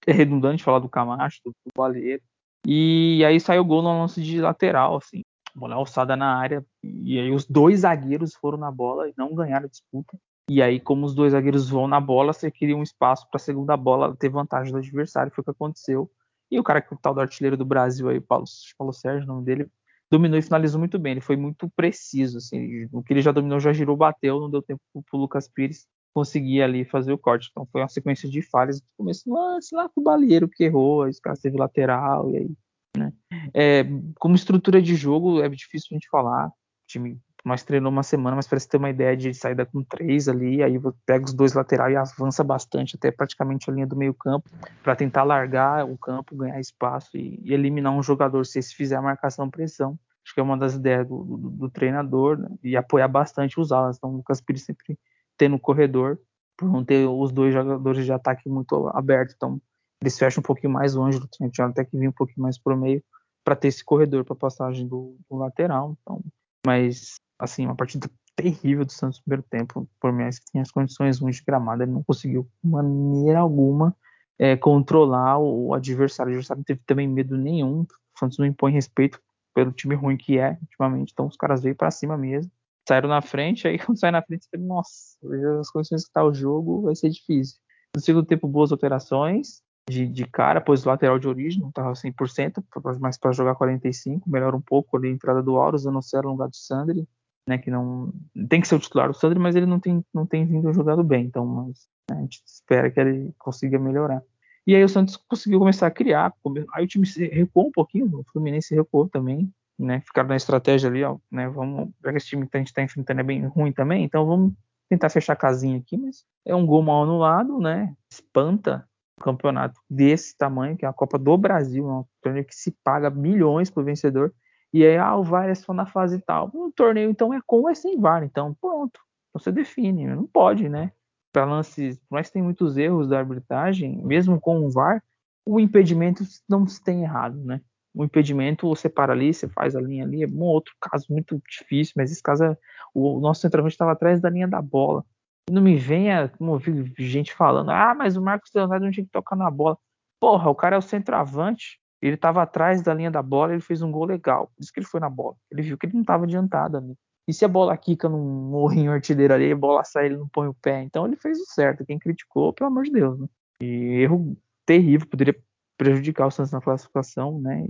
É 0.06 0.12
redundante 0.12 0.64
falar 0.64 0.80
do 0.80 0.90
Camacho, 0.90 1.40
do, 1.44 1.52
do 1.52 1.72
Baleiro. 1.76 2.24
E 2.66 3.24
aí 3.26 3.40
saiu 3.40 3.62
o 3.62 3.66
gol 3.66 3.82
no 3.82 4.02
lance 4.02 4.22
de 4.22 4.42
lateral, 4.42 4.98
assim, 4.98 5.22
bola 5.56 5.76
alçada 5.76 6.16
na 6.16 6.38
área. 6.38 6.66
E 6.84 7.20
aí 7.20 7.32
os 7.32 7.46
dois 7.46 7.82
zagueiros 7.82 8.34
foram 8.36 8.58
na 8.58 8.72
bola 8.72 9.10
e 9.10 9.14
não 9.18 9.34
ganharam 9.34 9.66
a 9.66 9.70
disputa. 9.70 10.18
E 10.50 10.62
aí, 10.62 10.80
como 10.80 11.06
os 11.06 11.14
dois 11.14 11.34
zagueiros 11.34 11.70
vão 11.70 11.88
na 11.88 12.00
bola, 12.00 12.32
você 12.32 12.50
queria 12.50 12.76
um 12.76 12.84
espaço 12.84 13.28
para 13.30 13.38
a 13.38 13.40
segunda 13.40 13.76
bola 13.76 14.16
ter 14.16 14.30
vantagem 14.30 14.72
do 14.72 14.78
adversário, 14.78 15.32
foi 15.32 15.42
o 15.42 15.46
que 15.46 15.52
aconteceu. 15.52 16.10
E 16.50 16.58
o 16.58 16.64
cara 16.64 16.82
que 16.82 16.94
é 16.94 16.96
o 16.96 17.00
tal 17.00 17.14
do 17.14 17.20
artilheiro 17.20 17.58
do 17.58 17.66
Brasil 17.66 18.08
aí, 18.08 18.22
Paulo, 18.22 18.46
Paulo 18.78 18.94
Sérgio, 18.94 19.26
o 19.26 19.34
nome 19.34 19.46
dele, 19.46 19.70
dominou 20.10 20.40
e 20.40 20.42
finalizou 20.42 20.80
muito 20.80 20.98
bem. 20.98 21.12
Ele 21.12 21.22
foi 21.22 21.36
muito 21.36 21.70
preciso, 21.76 22.38
assim, 22.38 22.88
o 22.94 23.04
que 23.04 23.14
ele 23.14 23.22
já 23.22 23.34
dominou 23.34 23.60
já 23.60 23.74
girou, 23.74 23.98
bateu, 23.98 24.40
não 24.40 24.50
deu 24.50 24.62
tempo 24.62 24.82
para 24.94 25.18
o 25.18 25.20
Lucas 25.20 25.50
Pires 25.50 25.86
conseguir 26.14 26.62
ali 26.62 26.86
fazer 26.86 27.12
o 27.12 27.18
corte. 27.18 27.50
Então 27.52 27.68
foi 27.72 27.82
uma 27.82 27.90
sequência 27.90 28.30
de 28.30 28.42
falhas 28.42 28.80
do 28.80 28.88
começo 28.98 29.32
lance 29.32 29.76
lá 29.76 29.90
com 29.90 30.02
o 30.02 30.04
Balieiro 30.04 30.48
que 30.48 30.64
errou, 30.64 31.04
aí 31.04 31.12
os 31.12 31.20
caras 31.20 31.40
teve 31.40 31.58
lateral 31.58 32.32
e 32.32 32.38
aí, 32.38 32.50
né? 32.98 33.14
É, 33.54 33.84
como 34.18 34.36
estrutura 34.36 34.82
de 34.82 34.96
jogo 34.96 35.42
é 35.44 35.50
difícil 35.50 35.90
a 35.92 35.96
gente 35.96 36.10
falar. 36.10 36.48
O 36.48 36.52
time 36.88 37.20
mais 37.48 37.64
treinou 37.64 37.92
uma 37.92 38.04
semana, 38.04 38.36
mas 38.36 38.48
parece 38.48 38.68
ter 38.68 38.78
uma 38.78 38.90
ideia 38.90 39.16
de 39.16 39.34
saída 39.34 39.66
com 39.66 39.84
três 39.84 40.28
ali, 40.28 40.62
aí 40.62 40.80
pega 41.06 41.26
os 41.26 41.34
dois 41.34 41.54
laterais 41.54 41.94
e 41.94 41.98
avança 41.98 42.44
bastante 42.44 42.96
até 42.96 43.10
praticamente 43.12 43.70
a 43.70 43.74
linha 43.74 43.88
do 43.88 43.96
meio 43.96 44.14
campo 44.14 44.50
para 44.84 44.96
tentar 44.96 45.24
largar 45.24 45.86
o 45.86 45.98
campo, 45.98 46.36
ganhar 46.36 46.60
espaço 46.60 47.16
e, 47.16 47.40
e, 47.44 47.54
eliminar 47.54 47.94
um 47.94 48.04
jogador 48.04 48.46
se 48.46 48.60
esse 48.60 48.76
fizer 48.76 48.96
a 48.96 49.02
marcação 49.02 49.50
pressão. 49.50 49.98
Acho 50.24 50.34
que 50.34 50.40
é 50.40 50.44
uma 50.44 50.58
das 50.58 50.76
ideias 50.76 51.08
do, 51.08 51.24
do, 51.24 51.50
do 51.50 51.70
treinador 51.70 52.38
né? 52.38 52.50
e 52.64 52.76
apoiar 52.76 53.08
bastante 53.08 53.60
os 53.60 53.72
alas. 53.72 53.98
Então 53.98 54.12
o 54.12 54.18
Lucas 54.18 54.42
Pires 54.42 54.64
sempre 54.64 55.00
ter 55.38 55.48
no 55.48 55.60
corredor, 55.60 56.20
por 56.58 56.68
não 56.68 56.84
ter 56.84 57.08
os 57.08 57.32
dois 57.32 57.54
jogadores 57.54 58.04
de 58.04 58.12
ataque 58.12 58.50
muito 58.50 58.90
abertos. 58.90 59.36
Então, 59.36 59.62
eles 60.02 60.18
fecham 60.18 60.42
um 60.42 60.44
pouquinho 60.44 60.74
mais 60.74 60.96
longe 60.96 61.20
do 61.20 61.28
time, 61.28 61.50
até 61.60 61.86
que 61.86 61.98
vir 61.98 62.10
um 62.10 62.12
pouquinho 62.12 62.44
mais 62.44 62.58
pro 62.58 62.76
meio 62.76 63.04
para 63.44 63.56
ter 63.56 63.70
esse 63.70 63.84
corredor 63.84 64.26
para 64.26 64.36
passagem 64.36 64.88
do, 64.88 65.18
do, 65.30 65.38
lateral. 65.38 65.96
Então, 66.02 66.22
mas 66.66 67.16
assim, 67.40 67.66
uma 67.66 67.76
partida 67.76 68.10
terrível 68.36 68.86
do 68.86 68.92
Santos 68.92 69.20
no 69.20 69.24
primeiro 69.24 69.44
tempo, 69.50 69.90
por 70.00 70.12
mais 70.12 70.40
que 70.40 70.52
tenha 70.52 70.62
as 70.62 70.72
condições 70.72 71.20
ruins 71.20 71.38
de 71.38 71.44
gramado, 71.44 71.84
ele 71.84 71.92
não 71.92 72.04
conseguiu 72.04 72.48
de 72.64 72.70
maneira 72.70 73.40
alguma 73.40 73.96
é, 74.40 74.56
controlar 74.56 75.40
o 75.40 75.74
adversário. 75.74 76.32
O 76.32 76.34
adversário 76.34 76.60
não 76.60 76.66
teve 76.66 76.82
também 76.86 77.08
medo 77.08 77.38
nenhum. 77.38 77.82
O 77.82 78.20
Santos 78.20 78.38
não 78.38 78.46
impõe 78.46 78.72
respeito 78.72 79.20
pelo 79.54 79.72
time 79.72 79.96
ruim 79.96 80.18
que 80.18 80.38
é 80.38 80.58
ultimamente, 80.62 81.12
então 81.12 81.26
os 81.26 81.36
caras 81.36 81.64
veio 81.64 81.76
para 81.76 81.90
cima 81.90 82.16
mesmo 82.16 82.52
saíram 82.88 83.10
na 83.10 83.22
frente, 83.22 83.68
aí 83.68 83.78
quando 83.86 84.00
sai 84.00 84.12
na 84.12 84.22
frente, 84.22 84.46
você 84.46 84.58
nossa, 84.58 85.18
as 85.60 85.70
condições 85.70 86.06
que 86.06 86.12
tá 86.12 86.24
o 86.24 86.34
jogo 86.34 86.84
vai 86.84 86.96
ser 86.96 87.10
difícil. 87.10 87.60
No 87.96 88.02
segundo 88.02 88.26
tempo, 88.26 88.48
boas 88.48 88.72
alterações 88.72 89.62
de, 89.90 90.08
de 90.08 90.26
cara, 90.26 90.62
pôs 90.62 90.86
o 90.86 90.90
lateral 90.90 91.20
de 91.20 91.28
origem, 91.28 91.62
não 91.62 91.72
tava 91.72 91.94
100%, 91.94 92.64
mas 93.00 93.18
para 93.18 93.32
jogar 93.32 93.56
45, 93.56 94.30
melhora 94.30 94.56
um 94.56 94.62
pouco 94.62 94.98
ali 94.98 95.08
a 95.10 95.12
entrada 95.12 95.42
do 95.42 95.58
Auro, 95.58 95.78
Zanocelo 95.78 96.26
no 96.26 96.32
lugar 96.32 96.50
do 96.50 96.56
Sandri, 96.56 97.08
né, 97.48 97.58
que 97.58 97.72
não 97.72 98.14
tem 98.50 98.60
que 98.60 98.68
ser 98.68 98.76
o 98.76 98.80
titular 98.80 99.08
do 99.08 99.14
Sandri, 99.14 99.40
mas 99.40 99.56
ele 99.56 99.66
não 99.66 99.80
tem, 99.80 100.04
não 100.14 100.26
tem 100.26 100.46
vindo 100.46 100.72
jogando 100.74 101.04
bem, 101.04 101.26
então 101.26 101.46
mas, 101.46 101.88
né, 102.12 102.18
a 102.18 102.22
gente 102.22 102.44
espera 102.46 102.92
que 102.92 103.00
ele 103.00 103.34
consiga 103.40 103.80
melhorar. 103.80 104.22
E 104.66 104.76
aí 104.76 104.84
o 104.84 104.90
Santos 104.90 105.16
conseguiu 105.16 105.60
começar 105.60 105.88
a 105.88 105.92
criar, 105.92 106.34
aí 106.74 106.84
o 106.84 106.88
time 106.88 107.08
recuou 107.32 107.68
um 107.68 107.72
pouquinho, 107.72 108.06
o 108.14 108.24
Fluminense 108.32 108.76
recuou 108.76 109.08
também, 109.08 109.50
né? 109.80 110.02
Ficaram 110.02 110.28
na 110.28 110.36
estratégia 110.36 110.90
ali, 110.90 111.04
ó, 111.04 111.18
né? 111.32 111.48
Vamos, 111.48 111.90
já 112.04 112.12
que 112.12 112.18
esse 112.18 112.28
time 112.28 112.46
que 112.46 112.58
a 112.58 112.60
gente 112.60 112.68
está 112.68 112.82
enfrentando 112.82 113.22
é 113.22 113.24
bem 113.24 113.46
ruim 113.46 113.72
também, 113.72 114.04
então 114.04 114.26
vamos 114.26 114.54
tentar 114.90 115.10
fechar 115.10 115.34
a 115.34 115.38
casinha 115.38 115.78
aqui, 115.78 115.96
mas 115.96 116.26
é 116.46 116.54
um 116.54 116.66
gol 116.66 116.84
mal 116.84 117.04
anulado, 117.04 117.60
né? 117.60 117.96
Espanta 118.12 118.86
um 119.20 119.24
campeonato 119.24 119.80
desse 119.90 120.38
tamanho, 120.38 120.76
que 120.76 120.86
é 120.86 120.88
a 120.88 120.94
Copa 120.94 121.18
do 121.18 121.38
Brasil, 121.38 121.90
é 121.90 121.94
um 121.94 122.06
torneio 122.22 122.46
que 122.46 122.56
se 122.56 122.72
paga 122.84 123.10
milhões 123.10 123.70
pro 123.70 123.84
vencedor. 123.84 124.34
E 124.74 124.86
aí, 124.86 124.98
ah, 124.98 125.16
o 125.16 125.24
VAR 125.24 125.50
é 125.50 125.56
só 125.56 125.74
na 125.74 125.86
fase 125.86 126.20
tal. 126.20 126.52
O 126.54 126.72
torneio, 126.72 127.10
então, 127.10 127.34
é 127.34 127.40
com 127.46 127.62
ou 127.62 127.70
é 127.70 127.76
sem 127.76 128.00
VAR. 128.00 128.24
Então, 128.24 128.54
pronto. 128.56 129.00
Você 129.34 129.52
define. 129.52 130.08
Não 130.08 130.26
pode, 130.26 130.68
né? 130.70 130.92
Para 131.32 131.46
lances, 131.46 132.00
mas 132.10 132.30
tem 132.30 132.42
muitos 132.42 132.78
erros 132.78 133.08
da 133.08 133.20
arbitragem, 133.20 134.02
mesmo 134.04 134.40
com 134.40 134.66
o 134.66 134.72
VAR, 134.72 135.04
o 135.46 135.60
impedimento 135.60 136.24
não 136.50 136.66
se 136.66 136.84
tem 136.84 137.04
errado, 137.04 137.38
né? 137.44 137.62
o 137.98 138.06
impedimento 138.06 138.68
você 138.68 138.88
para 138.88 139.12
ali, 139.12 139.34
você 139.34 139.48
faz 139.50 139.76
a 139.76 139.82
linha 139.82 140.04
ali. 140.04 140.24
É 140.24 140.28
um 140.28 140.42
outro 140.42 140.74
caso 140.80 141.08
muito 141.10 141.42
difícil, 141.50 141.94
mas 141.98 142.12
esse 142.12 142.22
caso 142.22 142.44
é, 142.44 142.58
o 142.94 143.20
nosso 143.20 143.42
centroavante 143.42 143.74
estava 143.74 143.92
atrás 143.94 144.22
da 144.22 144.30
linha 144.30 144.48
da 144.48 144.62
bola. 144.62 145.04
Não 145.50 145.62
me 145.62 145.76
venha, 145.76 146.32
vi 146.60 146.94
gente 146.98 147.34
falando, 147.34 147.72
ah, 147.72 147.96
mas 147.96 148.16
o 148.16 148.22
Marcos 148.22 148.52
Leonardo 148.54 148.86
não 148.86 148.92
tinha 148.92 149.06
que 149.06 149.12
tocar 149.12 149.36
na 149.36 149.50
bola. 149.50 149.78
Porra, 150.20 150.50
o 150.50 150.56
cara 150.56 150.76
é 150.76 150.80
o 150.80 150.82
centroavante, 150.82 151.80
ele 152.02 152.16
estava 152.16 152.42
atrás 152.42 152.82
da 152.82 152.94
linha 152.94 153.10
da 153.10 153.22
bola, 153.22 153.54
ele 153.54 153.62
fez 153.62 153.82
um 153.82 153.92
gol 153.92 154.06
legal. 154.06 154.52
Por 154.56 154.62
isso 154.62 154.72
que 154.72 154.80
ele 154.80 154.88
foi 154.88 155.00
na 155.00 155.10
bola. 155.10 155.36
Ele 155.52 155.62
viu 155.62 155.78
que 155.78 155.86
ele 155.86 155.94
não 155.94 156.02
estava 156.02 156.26
adiantado 156.26 156.78
ali. 156.78 156.96
E 157.28 157.34
se 157.34 157.44
a 157.44 157.48
bola 157.48 157.76
quica 157.76 158.08
num 158.08 158.50
morrinho 158.50 158.92
artilheiro 158.92 159.34
ali, 159.34 159.52
a 159.52 159.56
bola 159.56 159.84
sai, 159.84 160.06
ele 160.06 160.18
não 160.18 160.28
põe 160.28 160.48
o 160.48 160.54
pé. 160.54 160.82
Então 160.84 161.06
ele 161.06 161.16
fez 161.16 161.40
o 161.40 161.46
certo. 161.46 161.86
Quem 161.86 162.00
criticou, 162.00 162.54
pelo 162.54 162.70
amor 162.70 162.84
de 162.84 162.92
Deus, 162.92 163.20
né? 163.20 163.28
E 163.60 164.02
erro 164.02 164.38
terrível, 164.66 165.08
poderia 165.08 165.36
prejudicar 165.78 166.28
o 166.28 166.32
Santos 166.32 166.52
na 166.52 166.62
classificação, 166.62 167.42
né? 167.42 167.68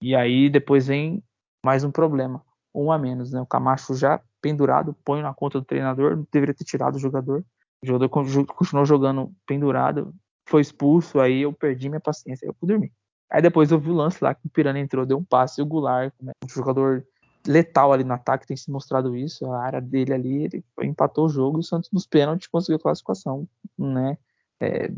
E 0.00 0.14
aí 0.14 0.48
depois 0.48 0.86
vem 0.86 1.22
mais 1.64 1.84
um 1.84 1.90
problema, 1.90 2.42
um 2.74 2.92
a 2.92 2.98
menos, 2.98 3.32
né? 3.32 3.40
O 3.40 3.46
Camacho 3.46 3.94
já 3.94 4.20
pendurado, 4.40 4.96
põe 5.04 5.22
na 5.22 5.34
conta 5.34 5.58
do 5.58 5.64
treinador, 5.64 6.24
deveria 6.32 6.54
ter 6.54 6.64
tirado 6.64 6.96
o 6.96 6.98
jogador. 6.98 7.44
O 7.82 7.86
jogador 7.86 8.08
continuou 8.08 8.86
jogando 8.86 9.32
pendurado, 9.46 10.14
foi 10.46 10.62
expulso, 10.62 11.20
aí 11.20 11.42
eu 11.42 11.52
perdi 11.52 11.88
minha 11.88 12.00
paciência, 12.00 12.46
eu 12.46 12.54
fui 12.54 12.68
dormir. 12.68 12.92
Aí 13.30 13.40
depois 13.40 13.70
eu 13.70 13.78
vi 13.78 13.90
o 13.90 13.94
lance 13.94 14.22
lá 14.22 14.34
que 14.34 14.46
o 14.46 14.50
Pirani 14.50 14.80
entrou, 14.80 15.06
deu 15.06 15.18
um 15.18 15.24
passe, 15.24 15.60
e 15.60 15.62
o 15.62 15.66
Goulart, 15.66 16.12
né? 16.20 16.32
um 16.44 16.48
jogador 16.48 17.06
letal 17.46 17.92
ali 17.92 18.04
no 18.04 18.12
ataque, 18.12 18.46
tem 18.46 18.56
se 18.56 18.70
mostrado 18.70 19.16
isso, 19.16 19.50
a 19.50 19.62
área 19.62 19.80
dele 19.80 20.12
ali, 20.12 20.44
ele 20.44 20.64
empatou 20.82 21.26
o 21.26 21.28
jogo 21.28 21.58
e 21.58 21.60
o 21.60 21.62
Santos 21.62 21.90
nos 21.92 22.06
pênaltis 22.06 22.48
conseguiu 22.48 22.76
a 22.76 22.80
classificação, 22.80 23.48
né? 23.78 24.18
É, 24.60 24.90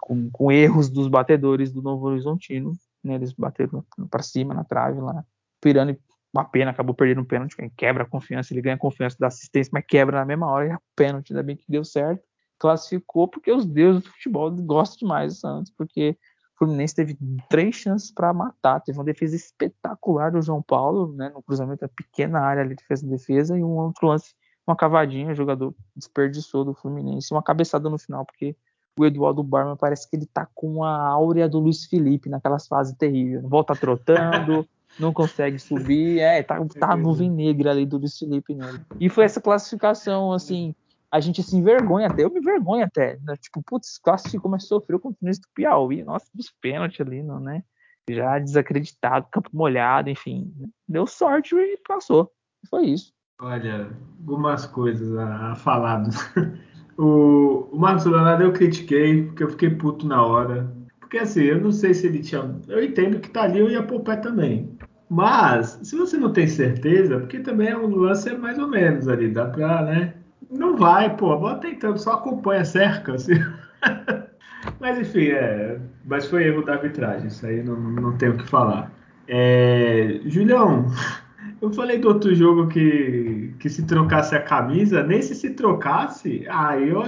com, 0.00 0.28
com, 0.30 0.50
erros 0.50 0.88
dos 0.88 1.06
batedores 1.06 1.70
do 1.72 1.80
Novo 1.80 2.06
Horizontino, 2.06 2.72
né? 3.04 3.14
Eles 3.14 3.32
bateram 3.32 3.84
para 4.10 4.22
cima 4.22 4.52
na 4.52 4.64
trave 4.64 5.00
lá. 5.00 5.24
Pirani, 5.60 5.96
uma 6.32 6.44
pena, 6.44 6.70
acabou 6.70 6.94
perdendo 6.94 7.20
um 7.20 7.24
pênalti, 7.24 7.56
quebra 7.76 8.02
a 8.02 8.06
confiança, 8.06 8.52
ele 8.52 8.62
ganha 8.62 8.74
a 8.74 8.78
confiança 8.78 9.16
da 9.18 9.28
assistência, 9.28 9.70
mas 9.72 9.84
quebra 9.86 10.18
na 10.18 10.24
mesma 10.24 10.46
hora 10.46 10.66
e 10.66 10.70
é 10.70 10.78
pênalti, 10.96 11.32
ainda 11.32 11.42
bem 11.42 11.56
que 11.56 11.64
deu 11.68 11.84
certo. 11.84 12.22
Classificou 12.58 13.28
porque 13.28 13.52
os 13.52 13.64
deuses 13.64 14.02
do 14.02 14.10
futebol 14.10 14.50
gostam 14.50 14.98
demais 15.06 15.34
do 15.34 15.38
Santos, 15.38 15.72
porque 15.76 16.10
o 16.10 16.37
Fluminense 16.58 16.94
teve 16.94 17.16
três 17.48 17.76
chances 17.76 18.10
para 18.10 18.32
matar, 18.32 18.80
teve 18.80 18.98
uma 18.98 19.04
defesa 19.04 19.36
espetacular 19.36 20.32
do 20.32 20.42
João 20.42 20.60
Paulo, 20.60 21.12
né, 21.14 21.30
no 21.32 21.42
cruzamento 21.42 21.82
da 21.82 21.88
pequena 21.88 22.40
área 22.40 22.62
ali 22.62 22.70
de 22.70 22.82
defesa 22.82 23.06
defesa 23.06 23.56
e 23.56 23.62
um 23.62 23.76
outro 23.76 24.08
lance, 24.08 24.34
uma 24.66 24.74
cavadinha, 24.76 25.30
o 25.30 25.34
jogador 25.34 25.74
desperdiçou 25.96 26.64
do 26.64 26.74
Fluminense, 26.74 27.32
uma 27.32 27.42
cabeçada 27.42 27.88
no 27.88 27.98
final, 27.98 28.26
porque 28.26 28.56
o 28.98 29.06
Eduardo 29.06 29.42
Barman 29.42 29.76
parece 29.76 30.10
que 30.10 30.16
ele 30.16 30.26
tá 30.26 30.46
com 30.52 30.82
a 30.82 31.08
áurea 31.08 31.48
do 31.48 31.60
Luiz 31.60 31.84
Felipe 31.84 32.28
naquelas 32.28 32.66
fases 32.66 32.94
terríveis. 32.96 33.42
Volta 33.42 33.74
trotando, 33.74 34.68
não 34.98 35.12
consegue 35.12 35.58
subir. 35.58 36.18
É, 36.18 36.42
tá, 36.42 36.58
tá 36.78 36.92
a 36.92 36.96
nuvem 36.96 37.30
negra 37.30 37.70
ali 37.70 37.86
do 37.86 37.98
Luiz 37.98 38.18
Felipe 38.18 38.54
nele. 38.54 38.80
E 38.98 39.08
foi 39.08 39.24
essa 39.24 39.40
classificação, 39.40 40.32
assim, 40.32 40.74
a 41.10 41.20
gente 41.20 41.42
se 41.42 41.56
envergonha 41.56 42.06
até, 42.06 42.24
eu 42.24 42.30
me 42.30 42.40
envergonho 42.40 42.84
até. 42.84 43.18
Né? 43.22 43.34
Tipo, 43.40 43.62
putz, 43.62 43.98
classificou, 43.98 44.50
mas 44.50 44.66
sofreu 44.66 44.98
contra 44.98 45.16
o 45.16 45.18
Fluminense 45.18 45.40
do 45.40 45.48
Piauí. 45.54 46.04
Nossa, 46.04 46.26
dos 46.34 46.52
pênaltis 46.60 47.00
ali, 47.00 47.22
não, 47.22 47.40
né? 47.40 47.62
Já 48.10 48.38
desacreditado, 48.38 49.28
campo 49.30 49.50
molhado, 49.52 50.08
enfim. 50.08 50.52
Deu 50.88 51.06
sorte 51.06 51.54
e 51.54 51.78
passou. 51.86 52.30
Foi 52.68 52.86
isso. 52.86 53.12
Olha, 53.40 53.90
algumas 54.18 54.66
coisas 54.66 55.16
a, 55.16 55.52
a 55.52 55.54
falar 55.54 56.02
O, 56.98 57.68
o 57.70 57.78
Marcos 57.78 58.06
Leonardo 58.06 58.42
eu 58.42 58.52
critiquei, 58.52 59.22
porque 59.22 59.44
eu 59.44 59.50
fiquei 59.50 59.70
puto 59.70 60.04
na 60.04 60.20
hora. 60.20 60.68
Porque 60.98 61.18
assim, 61.18 61.44
eu 61.44 61.60
não 61.60 61.70
sei 61.70 61.94
se 61.94 62.08
ele 62.08 62.18
tinha. 62.18 62.60
Eu 62.66 62.82
entendo 62.82 63.20
que 63.20 63.30
tá 63.30 63.42
ali, 63.42 63.60
eu 63.60 63.70
ia 63.70 63.82
pé 63.82 64.16
também. 64.16 64.76
Mas, 65.08 65.78
se 65.84 65.96
você 65.96 66.18
não 66.18 66.32
tem 66.32 66.48
certeza, 66.48 67.20
porque 67.20 67.38
também 67.38 67.72
o 67.72 67.88
lance 67.88 68.28
é 68.28 68.36
mais 68.36 68.58
ou 68.58 68.66
menos 68.66 69.08
ali, 69.08 69.30
dá 69.30 69.46
pra, 69.46 69.82
né? 69.82 70.14
Não 70.50 70.76
vai, 70.76 71.14
pô, 71.14 71.32
a 71.32 71.36
bola 71.36 71.56
tentando, 71.56 71.98
só 71.98 72.12
acompanha 72.12 72.64
cerca, 72.64 73.14
assim. 73.14 73.34
mas 74.80 74.98
enfim, 74.98 75.28
é. 75.28 75.78
Mas 76.04 76.26
foi 76.26 76.44
erro 76.44 76.64
da 76.64 76.74
arbitragem, 76.74 77.28
isso 77.28 77.44
aí 77.44 77.62
não, 77.62 77.76
não 77.78 78.16
tenho 78.16 78.34
o 78.34 78.38
que 78.38 78.48
falar. 78.48 78.90
É, 79.26 80.20
Julião, 80.24 80.86
eu 81.60 81.70
falei 81.72 81.98
do 81.98 82.08
outro 82.08 82.34
jogo 82.34 82.66
que, 82.68 83.54
que 83.58 83.68
se 83.68 83.84
trocasse 83.84 84.34
a 84.34 84.42
camisa, 84.42 85.02
nesse 85.02 85.34
se 85.34 85.50
trocasse, 85.50 86.46
ah, 86.48 86.78
eu 86.78 87.02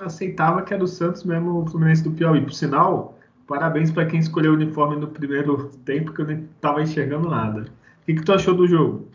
aceitava 0.00 0.62
que 0.62 0.74
era 0.74 0.84
o 0.84 0.88
Santos 0.88 1.24
mesmo, 1.24 1.62
o 1.62 1.66
Fluminense 1.66 2.04
do 2.04 2.10
Piauí. 2.10 2.42
Por 2.42 2.52
sinal, 2.52 3.18
parabéns 3.46 3.90
para 3.90 4.04
quem 4.04 4.20
escolheu 4.20 4.52
o 4.52 4.56
uniforme 4.56 4.96
no 4.96 5.08
primeiro 5.08 5.70
tempo, 5.84 6.12
que 6.12 6.20
eu 6.20 6.26
nem 6.26 6.48
estava 6.54 6.82
enxergando 6.82 7.30
nada. 7.30 7.62
O 7.62 8.04
que, 8.04 8.14
que 8.14 8.24
tu 8.24 8.32
achou 8.34 8.54
do 8.54 8.66
jogo? 8.66 9.08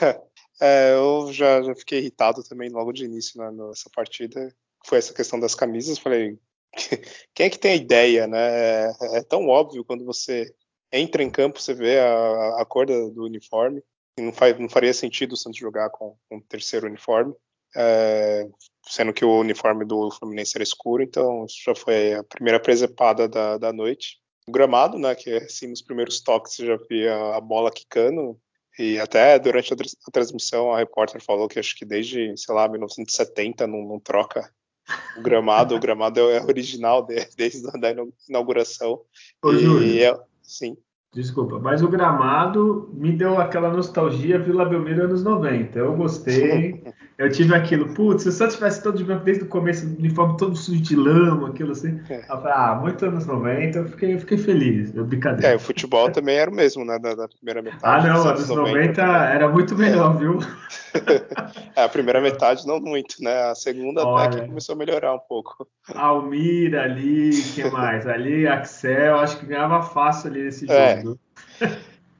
É, 0.60 0.94
eu 0.94 1.32
já, 1.32 1.62
já 1.62 1.74
fiquei 1.74 1.98
irritado 1.98 2.42
também 2.42 2.70
logo 2.70 2.92
de 2.92 3.04
início 3.04 3.40
né, 3.40 3.50
nessa 3.50 3.90
partida. 3.90 4.54
Foi 4.84 4.98
essa 4.98 5.14
questão 5.14 5.38
das 5.38 5.54
camisas. 5.54 5.98
Falei, 5.98 6.38
quem 7.34 7.46
é 7.46 7.50
que 7.50 7.58
tem 7.58 7.72
a 7.72 7.76
ideia, 7.76 8.26
né? 8.26 8.38
É, 8.38 8.92
é 9.18 9.22
tão 9.22 9.48
óbvio 9.48 9.84
quando 9.84 10.04
você 10.04 10.54
entra 10.92 11.22
em 11.22 11.30
campo, 11.30 11.60
você 11.60 11.74
vê 11.74 11.98
a, 11.98 12.60
a 12.60 12.64
cor 12.64 12.86
do 12.86 13.24
uniforme. 13.24 13.82
Não, 14.18 14.32
faz, 14.32 14.58
não, 14.58 14.68
faria 14.68 14.94
sentido 14.94 15.32
o 15.32 15.36
Santos 15.36 15.58
jogar 15.58 15.90
com, 15.90 16.16
com 16.28 16.36
um 16.36 16.40
terceiro 16.40 16.86
uniforme, 16.86 17.34
é, 17.76 18.48
sendo 18.86 19.12
que 19.12 19.24
o 19.24 19.40
uniforme 19.40 19.84
do 19.84 20.08
Fluminense 20.12 20.56
era 20.56 20.62
escuro, 20.62 21.02
então 21.02 21.44
já 21.48 21.74
foi 21.74 22.14
a 22.14 22.22
primeira 22.22 22.60
presepada 22.60 23.28
da, 23.28 23.58
da 23.58 23.72
noite. 23.72 24.20
O 24.46 24.52
gramado, 24.52 24.98
né, 24.98 25.14
que 25.16 25.30
assim, 25.30 25.66
nos 25.66 25.82
primeiros 25.82 26.20
toques 26.20 26.54
você 26.54 26.66
já 26.66 26.76
via 26.88 27.34
a 27.34 27.40
bola 27.40 27.72
quicando, 27.72 28.38
e 28.78 28.98
até 28.98 29.38
durante 29.38 29.72
a, 29.72 30.10
transmissão 30.10 30.72
a 30.72 30.78
repórter 30.78 31.22
falou 31.22 31.48
que 31.48 31.58
acho 31.58 31.76
que 31.76 31.84
desde, 31.84 32.36
sei 32.36 32.54
lá, 32.54 32.68
1970 32.68 33.66
não, 33.66 33.86
não 33.86 34.00
troca 34.00 34.50
o 35.16 35.22
gramado, 35.22 35.74
o 35.74 35.80
gramado 35.80 36.20
é 36.20 36.42
original 36.42 37.04
de, 37.04 37.14
desde 37.36 37.66
a 37.68 37.72
inauguração. 38.28 39.00
Ô, 39.42 39.52
e 39.52 39.58
Júlio, 39.58 40.04
é, 40.04 40.20
sim. 40.42 40.76
Desculpa, 41.14 41.60
mas 41.60 41.80
o 41.80 41.88
gramado 41.88 42.90
me 42.92 43.12
deu 43.12 43.38
aquela 43.38 43.70
nostalgia 43.70 44.36
Vila 44.36 44.64
Belmiro 44.64 45.04
anos 45.04 45.22
90. 45.22 45.78
Eu 45.78 45.94
gostei. 45.96 46.82
Eu 47.16 47.30
tive 47.30 47.54
aquilo, 47.54 47.94
putz, 47.94 48.24
se 48.24 48.28
o 48.28 48.32
Santos 48.32 48.56
tivesse 48.56 48.82
todo 48.82 48.98
de 48.98 49.04
branco 49.04 49.24
desde 49.24 49.44
o 49.44 49.46
começo, 49.46 49.86
o 49.86 49.90
uniforme 49.90 50.36
todo 50.36 50.56
sujo 50.56 50.80
de 50.80 50.96
lama, 50.96 51.48
aquilo 51.48 51.70
assim. 51.70 52.00
É. 52.10 52.18
Eu 52.18 52.26
falei, 52.26 52.52
ah, 52.52 52.74
muito 52.74 53.06
anos 53.06 53.24
90, 53.24 53.78
eu 53.78 53.88
fiquei, 53.88 54.14
eu 54.14 54.18
fiquei 54.18 54.36
feliz. 54.36 54.92
Eu 54.94 55.04
brincadeira. 55.04 55.52
É, 55.52 55.56
o 55.56 55.60
futebol 55.60 56.10
também 56.10 56.36
era 56.36 56.50
o 56.50 56.54
mesmo, 56.54 56.84
né? 56.84 56.98
Da, 56.98 57.14
da 57.14 57.28
primeira 57.28 57.62
metade. 57.62 57.82
Ah, 57.84 58.02
não, 58.02 58.28
anos 58.28 58.48
90, 58.48 58.72
90 58.72 59.02
era 59.02 59.48
muito 59.48 59.76
melhor, 59.76 60.18
viu? 60.18 60.38
é, 61.76 61.84
a 61.84 61.88
primeira 61.88 62.20
metade 62.20 62.66
não 62.66 62.80
muito, 62.80 63.22
né? 63.22 63.44
A 63.44 63.54
segunda 63.54 64.04
Olha, 64.04 64.26
até 64.26 64.40
que 64.40 64.48
começou 64.48 64.74
a 64.74 64.78
melhorar 64.78 65.14
um 65.14 65.20
pouco. 65.20 65.68
Almir 65.94 66.76
ali, 66.76 67.30
que 67.54 67.62
mais? 67.70 68.08
Ali, 68.08 68.48
Axel, 68.48 69.20
acho 69.20 69.38
que 69.38 69.46
ganhava 69.46 69.82
fácil 69.82 70.30
ali 70.30 70.42
nesse 70.42 70.68
é. 70.68 71.00
jogo. 71.00 71.18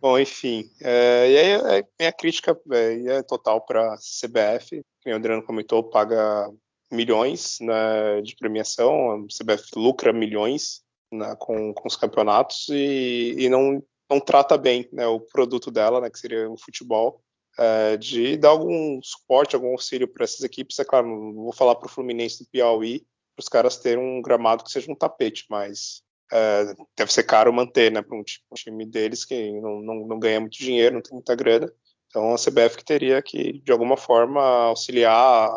Bom, 0.05 0.19
enfim. 0.19 0.71
É, 0.83 1.31
e 1.31 1.39
aí, 1.39 1.79
é, 1.79 1.89
minha 1.99 2.13
crítica 2.13 2.55
é, 2.73 3.07
é 3.07 3.23
total 3.23 3.63
para 3.65 3.95
a 3.95 3.97
CBF. 3.97 4.83
Como 5.03 5.15
o 5.15 5.17
Adriano 5.17 5.43
comentou, 5.43 5.83
paga 5.83 6.53
milhões 6.93 7.57
né, 7.59 8.21
de 8.21 8.37
premiação, 8.37 9.13
a 9.13 9.17
CBF 9.23 9.71
lucra 9.75 10.13
milhões 10.13 10.83
né, 11.11 11.35
com, 11.39 11.73
com 11.73 11.89
os 11.89 11.97
campeonatos 11.97 12.69
e, 12.69 13.35
e 13.39 13.49
não, 13.49 13.83
não 14.11 14.21
trata 14.21 14.59
bem 14.59 14.87
né, 14.93 15.07
o 15.07 15.21
produto 15.21 15.71
dela, 15.71 16.03
né, 16.03 16.11
que 16.11 16.19
seria 16.19 16.51
o 16.51 16.59
futebol, 16.59 17.23
é, 17.59 17.97
de 17.97 18.37
dar 18.37 18.51
algum 18.51 19.01
suporte, 19.03 19.55
algum 19.57 19.71
auxílio 19.71 20.07
para 20.07 20.25
essas 20.25 20.43
equipes. 20.43 20.79
É 20.79 20.85
claro, 20.85 21.07
não 21.07 21.45
vou 21.45 21.53
falar 21.55 21.77
para 21.77 21.87
o 21.87 21.91
Fluminense 21.91 22.45
do 22.45 22.51
Piauí, 22.51 23.07
para 23.35 23.43
os 23.43 23.49
caras 23.49 23.79
terem 23.79 24.05
um 24.05 24.21
gramado 24.21 24.65
que 24.65 24.71
seja 24.71 24.93
um 24.93 24.95
tapete, 24.95 25.47
mas 25.49 26.05
é, 26.35 26.75
deve 26.97 27.13
ser 27.13 27.23
caro 27.23 27.53
manter, 27.53 27.93
né, 27.93 28.03
para 28.03 28.19
um, 28.19 28.25
time 28.25 28.85
deles 28.85 29.25
que 29.25 29.53
não, 29.61 29.81
não, 29.81 29.95
não, 30.07 30.19
ganha 30.19 30.41
muito 30.41 30.59
dinheiro, 30.59 30.97
não 30.97 31.03
tem 31.03 31.13
muita 31.13 31.37
grana. 31.37 31.73
Então 32.09 32.35
a 32.35 32.37
CBF 32.37 32.77
que 32.77 32.85
teria 32.85 33.23
que, 33.23 33.61
de 33.61 33.71
alguma 33.71 33.97
forma, 33.97 34.43
auxiliar 34.43 35.49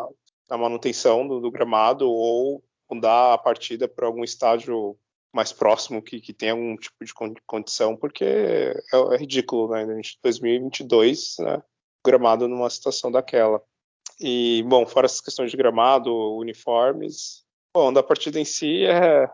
na 0.48 0.56
manutenção 0.56 1.26
do, 1.26 1.40
do 1.40 1.50
gramado 1.50 2.08
ou 2.08 2.62
mudar 2.88 3.34
a 3.34 3.38
partida 3.38 3.88
para 3.88 4.06
algum 4.06 4.22
estádio 4.22 4.96
mais 5.32 5.52
próximo 5.52 6.00
que, 6.00 6.20
que 6.20 6.32
tenha 6.32 6.52
algum 6.52 6.76
tipo 6.76 7.04
de 7.04 7.12
condição, 7.44 7.96
porque 7.96 8.24
é, 8.24 8.74
é 8.94 9.16
ridículo, 9.16 9.68
né? 9.68 9.82
Em 9.82 10.00
2022, 10.22 11.36
né? 11.40 11.62
Gramado 12.06 12.46
numa 12.46 12.70
situação 12.70 13.10
daquela. 13.10 13.60
E, 14.20 14.64
bom, 14.66 14.86
fora 14.86 15.06
essas 15.06 15.20
questões 15.20 15.50
de 15.50 15.56
gramado, 15.56 16.12
uniformes, 16.36 17.44
bom, 17.74 17.92
da 17.92 18.02
partida 18.02 18.40
em 18.40 18.44
si 18.44 18.84
é, 18.86 19.28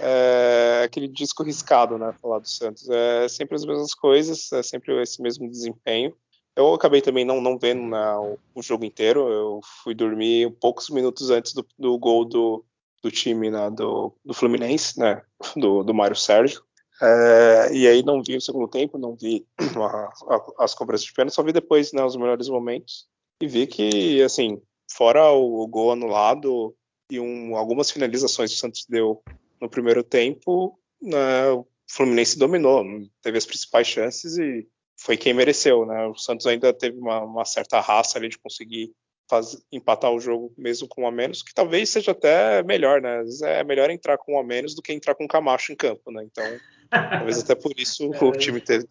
é 0.00 0.82
aquele 0.84 1.08
disco 1.08 1.42
riscado, 1.42 1.98
né? 1.98 2.14
Falar 2.20 2.38
do 2.38 2.48
Santos. 2.48 2.88
É 2.88 3.28
sempre 3.28 3.54
as 3.54 3.64
mesmas 3.64 3.94
coisas, 3.94 4.52
é 4.52 4.62
sempre 4.62 5.00
esse 5.02 5.20
mesmo 5.22 5.48
desempenho. 5.48 6.14
Eu 6.56 6.72
acabei 6.72 7.00
também 7.00 7.24
não, 7.24 7.40
não 7.40 7.58
vendo 7.58 7.82
né, 7.82 8.16
o, 8.16 8.38
o, 8.54 8.62
jogo 8.62 8.84
inteiro. 8.84 9.28
Eu 9.28 9.60
fui 9.82 9.94
dormir 9.94 10.50
poucos 10.60 10.88
minutos 10.88 11.30
antes 11.30 11.52
do, 11.52 11.66
do 11.78 11.98
gol 11.98 12.24
do, 12.24 12.64
do 13.02 13.10
time 13.10 13.50
né, 13.50 13.70
do, 13.70 14.12
do 14.24 14.32
Fluminense, 14.32 14.98
né? 14.98 15.22
Do, 15.56 15.82
do 15.82 15.94
Mário 15.94 16.16
Sérgio. 16.16 16.62
É, 17.02 17.70
e 17.72 17.88
aí 17.88 18.04
não 18.04 18.22
vi 18.22 18.36
o 18.36 18.40
segundo 18.40 18.68
tempo, 18.68 18.98
não 18.98 19.16
vi 19.16 19.44
a, 19.76 20.34
a, 20.34 20.64
as 20.64 20.74
cobranças 20.74 21.06
de 21.06 21.12
pênalti, 21.12 21.34
só 21.34 21.42
vi 21.42 21.52
depois 21.52 21.92
né, 21.92 22.04
os 22.04 22.16
melhores 22.16 22.48
momentos 22.48 23.08
e 23.42 23.48
vi 23.48 23.66
que, 23.66 24.22
assim, 24.22 24.62
fora 24.90 25.32
o, 25.32 25.62
o 25.62 25.66
gol 25.66 25.90
anulado 25.90 26.74
e 27.10 27.18
um, 27.18 27.56
algumas 27.56 27.90
finalizações 27.90 28.50
que 28.50 28.56
o 28.56 28.60
Santos 28.60 28.86
deu 28.88 29.22
no 29.64 29.70
primeiro 29.70 30.04
tempo, 30.04 30.78
né, 31.00 31.48
o 31.48 31.66
Fluminense 31.90 32.38
dominou, 32.38 32.84
teve 33.22 33.38
as 33.38 33.46
principais 33.46 33.86
chances 33.86 34.36
e 34.36 34.68
foi 34.94 35.16
quem 35.16 35.32
mereceu, 35.32 35.86
né? 35.86 36.06
O 36.06 36.14
Santos 36.14 36.46
ainda 36.46 36.72
teve 36.72 36.98
uma, 36.98 37.22
uma 37.22 37.44
certa 37.46 37.80
raça 37.80 38.18
ali 38.18 38.28
de 38.28 38.38
conseguir 38.38 38.92
fazer, 39.28 39.58
empatar 39.72 40.12
o 40.12 40.20
jogo 40.20 40.52
mesmo 40.56 40.86
com 40.86 41.02
um 41.02 41.06
a 41.06 41.10
menos, 41.10 41.42
que 41.42 41.54
talvez 41.54 41.88
seja 41.88 42.12
até 42.12 42.62
melhor, 42.62 43.00
né? 43.00 43.20
Às 43.20 43.24
vezes 43.24 43.42
é 43.42 43.64
melhor 43.64 43.88
entrar 43.88 44.18
com 44.18 44.34
um 44.34 44.38
a 44.38 44.44
menos 44.44 44.74
do 44.74 44.82
que 44.82 44.92
entrar 44.92 45.14
com 45.14 45.24
um 45.24 45.28
Camacho 45.28 45.72
em 45.72 45.76
campo, 45.76 46.12
né? 46.12 46.22
Então, 46.24 46.44
talvez 46.90 47.40
até 47.40 47.54
por 47.54 47.72
isso 47.78 48.10
o 48.20 48.32
time 48.32 48.60
teve, 48.60 48.86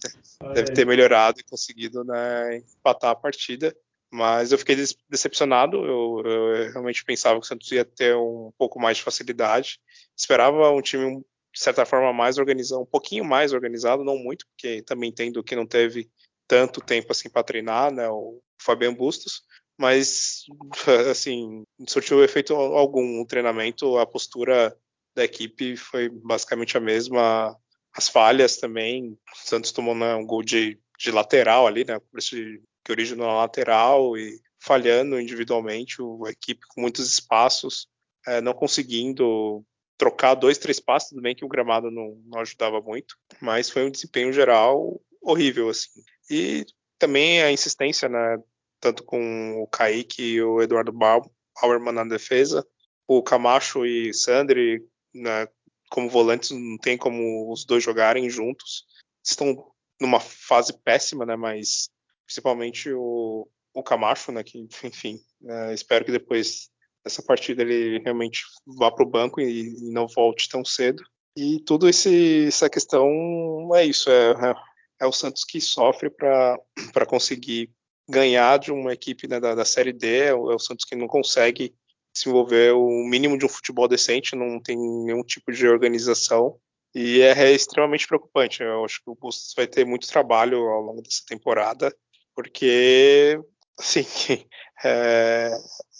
deve 0.56 0.74
ter 0.74 0.88
melhorado 0.88 1.40
e 1.40 1.44
conseguido 1.44 2.04
né, 2.04 2.58
empatar 2.80 3.12
a 3.12 3.16
partida. 3.16 3.76
Mas 4.14 4.52
eu 4.52 4.60
fiquei 4.60 4.76
decepcionado. 5.10 5.76
Eu, 5.84 6.22
eu, 6.24 6.72
realmente 6.72 7.04
pensava 7.04 7.40
que 7.40 7.46
o 7.46 7.48
Santos 7.48 7.72
ia 7.72 7.84
ter 7.84 8.16
um 8.16 8.54
pouco 8.60 8.80
mais 8.80 8.98
de 8.98 9.04
facilidade. 9.04 9.80
Esperava 10.16 10.70
um 10.70 10.84
time, 10.84 11.20
de 11.52 11.60
certa 11.60 11.84
forma, 11.84 12.14
mais 12.14 12.38
organizado, 12.38 12.84
um 12.84 12.86
pouquinho 12.86 13.26
mais 13.26 13.54
organizado, 13.54 14.04
não 14.04 14.16
muito, 14.16 14.46
porque 14.50 14.84
também 14.84 15.10
entendo 15.10 15.44
que 15.44 15.56
não 15.56 15.66
teve 15.66 16.12
tanto 16.48 16.80
tempo 16.80 17.12
assim 17.12 17.28
para 17.28 17.44
treinar, 17.44 17.92
né? 17.92 18.08
O 18.08 18.40
Fabiano 18.62 18.96
Bustos. 18.96 19.42
Mas, 19.80 20.44
assim, 21.10 21.64
surtiu 21.88 22.24
efeito 22.24 22.54
algum. 22.54 23.20
O 23.20 23.26
treinamento, 23.26 23.98
a 23.98 24.06
postura 24.06 24.78
da 25.16 25.24
equipe 25.24 25.76
foi 25.76 26.08
basicamente 26.10 26.78
a 26.78 26.80
mesma. 26.80 27.58
As 27.92 28.08
falhas 28.10 28.58
também. 28.58 29.14
O 29.14 29.18
Santos 29.48 29.72
tomou 29.72 29.96
né, 29.96 30.14
um 30.14 30.26
gol 30.26 30.44
de, 30.44 30.80
de 31.00 31.10
lateral 31.10 31.66
ali, 31.66 31.84
né? 31.84 32.00
Que 32.84 32.92
originou 32.92 33.28
na 33.28 33.34
lateral 33.34 34.18
e 34.18 34.40
falhando 34.60 35.20
individualmente, 35.20 35.98
a 36.26 36.30
equipe 36.30 36.66
com 36.68 36.82
muitos 36.82 37.12
espaços, 37.12 37.88
é, 38.26 38.40
não 38.40 38.54
conseguindo 38.54 39.64
trocar 39.98 40.36
dois, 40.36 40.58
três 40.58 40.80
passos, 40.80 41.10
tudo 41.10 41.22
bem 41.22 41.36
que 41.36 41.46
o 41.46 41.50
gramado 41.50 41.92
não, 41.92 42.22
não, 42.26 42.40
ajudava 42.40 42.82
muito, 42.82 43.18
mas 43.42 43.70
foi 43.70 43.86
um 43.86 43.92
desempenho 43.92 44.32
geral 44.34 45.02
horrível, 45.22 45.70
assim. 45.70 46.02
E 46.30 46.66
também 46.98 47.42
a 47.42 47.52
insistência, 47.52 48.10
né, 48.10 48.38
tanto 48.80 49.04
com 49.04 49.62
o 49.62 49.68
Kaique 49.68 50.22
e 50.22 50.42
o 50.42 50.62
Eduardo 50.62 50.92
Bauerman 50.92 51.94
na 51.94 52.04
defesa, 52.04 52.66
o 53.08 53.22
Camacho 53.22 53.86
e 53.86 54.14
Sandri, 54.14 54.82
né, 55.14 55.48
como 55.90 56.10
volantes, 56.10 56.52
não 56.52 56.78
tem 56.78 56.98
como 56.98 57.52
os 57.52 57.66
dois 57.66 57.84
jogarem 57.84 58.30
juntos. 58.30 58.86
Estão 59.24 59.72
numa 60.02 60.20
fase 60.20 60.74
péssima, 60.84 61.26
né, 61.26 61.36
mas 61.36 61.90
principalmente 62.26 62.92
o, 62.92 63.48
o 63.74 63.84
Camacho, 63.84 64.32
né, 64.32 64.44
que, 64.44 64.68
enfim, 64.84 65.20
é, 65.46 65.74
espero 65.74 66.06
que 66.06 66.12
depois 66.12 66.70
dessa 67.04 67.22
partida 67.22 67.62
ele 67.62 68.00
realmente 68.00 68.44
vá 68.66 68.90
para 68.92 69.06
o 69.06 69.10
banco 69.10 69.42
e, 69.42 69.70
e, 69.70 69.92
não 69.92 70.08
volte 70.08 70.48
tão 70.48 70.64
cedo. 70.64 71.04
E 71.36 71.60
tudo 71.66 71.90
esse, 71.90 72.46
essa 72.48 72.70
questão 72.70 73.10
é 73.74 73.86
isso, 73.86 74.10
é, 74.10 74.32
é, 74.32 74.56
é 75.02 75.06
o 75.06 75.12
Santos 75.12 75.44
que 75.44 75.60
sofre 75.60 76.10
para 76.10 76.58
conseguir 77.08 77.72
ganhar 78.08 78.58
de 78.60 78.72
uma 78.72 78.94
equipe 78.94 79.28
né, 79.28 79.40
da, 79.40 79.56
da, 79.56 79.66
Série 79.66 79.94
D, 79.94 80.26
é 80.26 80.34
o, 80.34 80.52
é 80.52 80.56
o 80.56 80.60
Santos 80.60 80.86
que 80.86 80.96
não 80.96 81.08
consegue 81.08 81.74
desenvolver 82.14 82.74
o 82.74 82.88
mínimo 83.08 83.38
de 83.38 83.46
um 83.46 83.50
futebol 83.50 83.88
decente, 83.88 84.36
não 84.36 84.62
tem 84.62 84.78
nenhum 84.78 85.24
tipo 85.24 85.52
de 85.52 85.68
organização. 85.68 86.60
E 86.94 87.22
é, 87.22 87.32
é 87.32 87.52
extremamente 87.52 88.08
preocupante. 88.08 88.62
Eu 88.62 88.86
acho 88.86 89.02
que 89.04 89.10
o 89.10 89.16
Bustos 89.16 89.54
vai 89.56 89.66
ter 89.66 89.84
muito 89.84 90.08
trabalho 90.08 90.60
ao 90.60 90.82
longo 90.82 91.02
dessa 91.02 91.24
temporada, 91.28 91.96
porque, 92.36 93.40
assim, 93.78 94.06
é, 94.84 95.52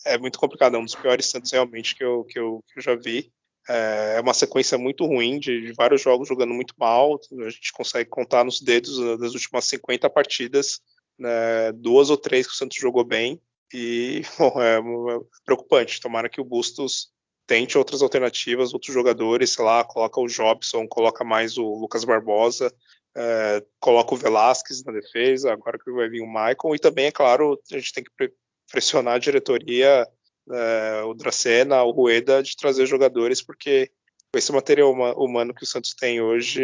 é 0.06 0.18
muito 0.18 0.40
complicado. 0.40 0.76
É 0.76 0.80
um 0.80 0.86
dos 0.86 0.96
piores 0.96 1.28
Santos 1.28 1.52
realmente 1.52 1.96
que 1.96 2.04
eu, 2.04 2.24
que 2.26 2.40
eu, 2.40 2.64
que 2.72 2.80
eu 2.80 2.84
já 2.84 2.96
vi. 2.96 3.32
É, 3.68 4.16
é 4.18 4.22
uma 4.22 4.34
sequência 4.34 4.78
muito 4.78 5.06
ruim 5.06 5.40
de, 5.40 5.68
de, 5.68 5.74
vários 5.74 6.02
jogos 6.02 6.28
jogando 6.28 6.54
muito 6.54 6.74
mal. 6.78 7.20
A 7.46 7.50
gente 7.50 7.72
consegue 7.72 8.10
contar 8.10 8.44
nos 8.44 8.60
dedos 8.62 8.98
das 9.20 9.34
últimas 9.34 9.66
50 9.66 10.10
partidas, 10.10 10.82
né, 11.18 11.72
duas 11.74 12.10
ou 12.10 12.18
três 12.18 12.46
que 12.46 12.54
o 12.54 12.56
Santos 12.56 12.78
jogou 12.78 13.04
bem. 13.04 13.42
E 13.74 14.22
bom, 14.38 14.62
é, 14.62 14.78
é 14.78 15.20
preocupante. 15.46 16.02
Tomara 16.02 16.30
que 16.30 16.42
o 16.42 16.46
Bustos 16.46 17.12
tente 17.46 17.78
outras 17.78 18.02
alternativas, 18.02 18.74
outros 18.74 18.94
jogadores, 18.94 19.52
sei 19.52 19.66
lá, 19.66 19.84
coloca 19.84 20.20
o 20.20 20.28
Jobson, 20.28 20.88
coloca 20.88 21.24
mais 21.24 21.58
o 21.58 21.64
Lucas 21.64 22.04
Barbosa, 22.04 22.74
é, 23.16 23.64
coloca 23.80 24.14
o 24.14 24.18
Velasquez 24.18 24.84
na 24.84 24.92
defesa, 24.92 25.52
agora 25.52 25.78
que 25.78 25.92
vai 25.92 26.10
vir 26.10 26.22
o 26.22 26.28
Michael, 26.28 26.76
e 26.76 26.80
também, 26.80 27.06
é 27.06 27.12
claro, 27.12 27.60
a 27.72 27.78
gente 27.78 27.94
tem 27.94 28.04
que 28.04 28.32
pressionar 28.72 29.16
a 29.16 29.20
diretoria, 29.20 30.08
é, 30.52 31.04
o 31.04 31.14
Dracena, 31.14 31.84
o 31.84 31.92
Rueda, 31.92 32.42
de 32.42 32.56
trazer 32.56 32.86
jogadores, 32.86 33.42
porque 33.42 33.92
com 34.32 34.40
esse 34.40 34.52
material 34.52 34.92
humano 34.92 35.54
que 35.54 35.64
o 35.64 35.68
Santos 35.68 35.94
tem 35.94 36.20
hoje, 36.20 36.64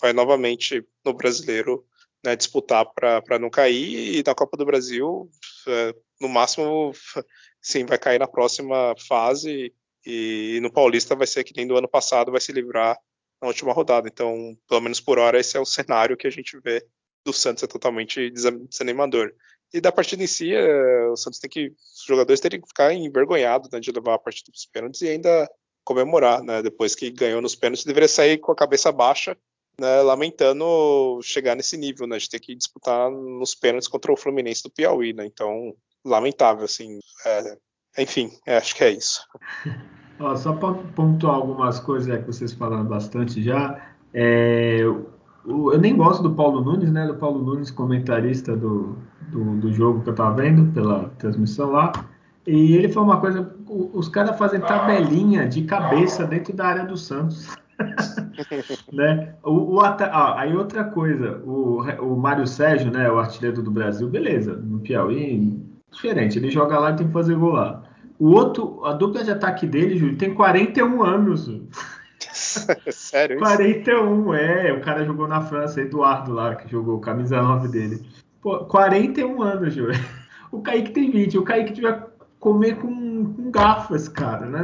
vai 0.00 0.14
novamente 0.14 0.82
no 1.04 1.12
brasileiro 1.12 1.84
né, 2.24 2.34
disputar 2.34 2.86
para 2.94 3.38
não 3.38 3.50
cair, 3.50 4.16
e 4.16 4.22
na 4.26 4.34
Copa 4.34 4.56
do 4.56 4.64
Brasil, 4.64 5.30
é, 5.68 5.94
no 6.20 6.28
máximo, 6.28 6.92
sim, 7.60 7.84
vai 7.84 7.98
cair 7.98 8.18
na 8.18 8.26
próxima 8.26 8.94
fase, 9.06 9.74
e 10.06 10.58
no 10.62 10.72
Paulista 10.72 11.14
vai 11.14 11.26
ser 11.26 11.44
que 11.44 11.52
nem 11.54 11.66
do 11.66 11.76
ano 11.76 11.88
passado, 11.88 12.32
vai 12.32 12.40
se 12.40 12.52
livrar 12.52 12.96
na 13.40 13.48
última 13.48 13.72
rodada. 13.72 14.08
Então, 14.08 14.56
pelo 14.68 14.80
menos 14.80 15.00
por 15.00 15.18
hora, 15.18 15.38
esse 15.38 15.56
é 15.56 15.60
o 15.60 15.66
cenário 15.66 16.16
que 16.16 16.26
a 16.26 16.30
gente 16.30 16.58
vê 16.60 16.84
do 17.24 17.32
Santos, 17.32 17.62
é 17.62 17.66
totalmente 17.66 18.30
desanimador. 18.30 19.32
E 19.74 19.80
da 19.80 19.90
partida 19.90 20.22
em 20.22 20.26
si, 20.26 20.54
é, 20.54 21.06
o 21.08 21.16
Santos 21.16 21.40
tem 21.40 21.50
que. 21.50 21.66
Os 21.68 22.04
jogadores 22.06 22.40
teriam 22.40 22.62
que 22.62 22.68
ficar 22.68 22.92
envergonhados 22.92 23.70
né, 23.70 23.80
de 23.80 23.90
levar 23.90 24.14
a 24.14 24.18
partida 24.18 24.50
para 24.50 24.56
os 24.56 24.66
pênaltis 24.66 25.02
e 25.02 25.08
ainda 25.08 25.50
comemorar, 25.84 26.42
né? 26.42 26.62
Depois 26.62 26.94
que 26.94 27.10
ganhou 27.10 27.42
nos 27.42 27.56
pênaltis, 27.56 27.84
deveria 27.84 28.08
sair 28.08 28.38
com 28.38 28.52
a 28.52 28.56
cabeça 28.56 28.92
baixa, 28.92 29.36
né, 29.78 30.02
lamentando 30.02 31.20
chegar 31.22 31.54
nesse 31.54 31.76
nível, 31.76 32.06
né? 32.06 32.16
De 32.18 32.28
ter 32.28 32.40
que 32.40 32.54
disputar 32.54 33.10
nos 33.10 33.54
pênaltis 33.54 33.88
contra 33.88 34.12
o 34.12 34.16
Fluminense 34.16 34.62
do 34.62 34.70
Piauí, 34.70 35.12
né? 35.12 35.26
Então, 35.26 35.74
lamentável, 36.04 36.64
assim. 36.64 37.00
É, 37.24 37.58
enfim, 37.98 38.30
é, 38.46 38.56
acho 38.56 38.74
que 38.74 38.84
é 38.84 38.90
isso. 38.90 39.20
Ó, 40.18 40.34
só 40.36 40.52
para 40.52 40.74
pontuar 40.94 41.34
algumas 41.34 41.78
coisas 41.80 42.18
que 42.18 42.26
vocês 42.26 42.52
falaram 42.52 42.84
bastante 42.84 43.42
já. 43.42 43.78
É, 44.14 44.80
eu 45.46 45.78
nem 45.78 45.96
gosto 45.96 46.22
do 46.22 46.34
Paulo 46.34 46.60
Nunes, 46.60 46.90
né? 46.90 47.06
Do 47.06 47.14
Paulo 47.14 47.42
Nunes, 47.42 47.70
comentarista 47.70 48.56
do, 48.56 48.96
do, 49.28 49.56
do 49.56 49.72
jogo 49.72 50.02
que 50.02 50.08
eu 50.08 50.12
estava 50.12 50.34
vendo 50.34 50.72
pela 50.72 51.10
transmissão 51.18 51.70
lá. 51.70 51.92
E 52.46 52.74
ele 52.74 52.88
falou 52.88 53.10
uma 53.10 53.20
coisa: 53.20 53.54
os 53.68 54.08
caras 54.08 54.38
fazem 54.38 54.60
tabelinha 54.60 55.46
de 55.46 55.62
cabeça 55.62 56.24
dentro 56.26 56.54
da 56.54 56.66
área 56.66 56.84
do 56.84 56.96
Santos. 56.96 57.46
né? 58.92 59.34
O, 59.42 59.76
o 59.76 59.80
ah, 59.80 60.34
aí 60.38 60.56
outra 60.56 60.84
coisa, 60.84 61.42
o, 61.44 61.82
o 62.00 62.16
Mário 62.16 62.46
Sérgio, 62.46 62.90
né, 62.90 63.10
o 63.10 63.18
artilheiro 63.18 63.62
do 63.62 63.70
Brasil, 63.70 64.08
beleza, 64.08 64.56
no 64.56 64.78
Piauí, 64.78 65.62
diferente, 65.90 66.38
ele 66.38 66.50
joga 66.50 66.78
lá 66.78 66.92
e 66.92 66.96
tem 66.96 67.06
que 67.06 67.12
fazer 67.12 67.34
gol 67.36 67.52
lá. 67.52 67.82
O 68.18 68.30
outro, 68.30 68.84
a 68.84 68.92
dupla 68.92 69.22
de 69.22 69.30
ataque 69.30 69.66
dele, 69.66 69.98
Júlio, 69.98 70.16
tem 70.16 70.34
41 70.34 71.02
anos. 71.02 71.50
Sério? 72.90 73.38
41, 73.38 74.34
é. 74.34 74.72
O 74.72 74.80
cara 74.80 75.04
jogou 75.04 75.28
na 75.28 75.42
França, 75.42 75.80
Eduardo 75.80 76.32
lá, 76.32 76.54
que 76.54 76.70
jogou 76.70 76.98
camisa 77.00 77.42
9 77.42 77.68
dele. 77.68 78.02
Pô, 78.40 78.64
41 78.64 79.42
anos, 79.42 79.74
Júlio. 79.74 79.94
O 80.52 80.62
Kaique 80.62 80.92
tem 80.92 81.10
20. 81.10 81.38
O 81.38 81.42
Kaique 81.42 81.72
tiver 81.72 82.06
comer 82.38 82.76
com, 82.76 83.34
com 83.34 83.50
garfas, 83.50 84.08
cara, 84.08 84.46
né? 84.46 84.62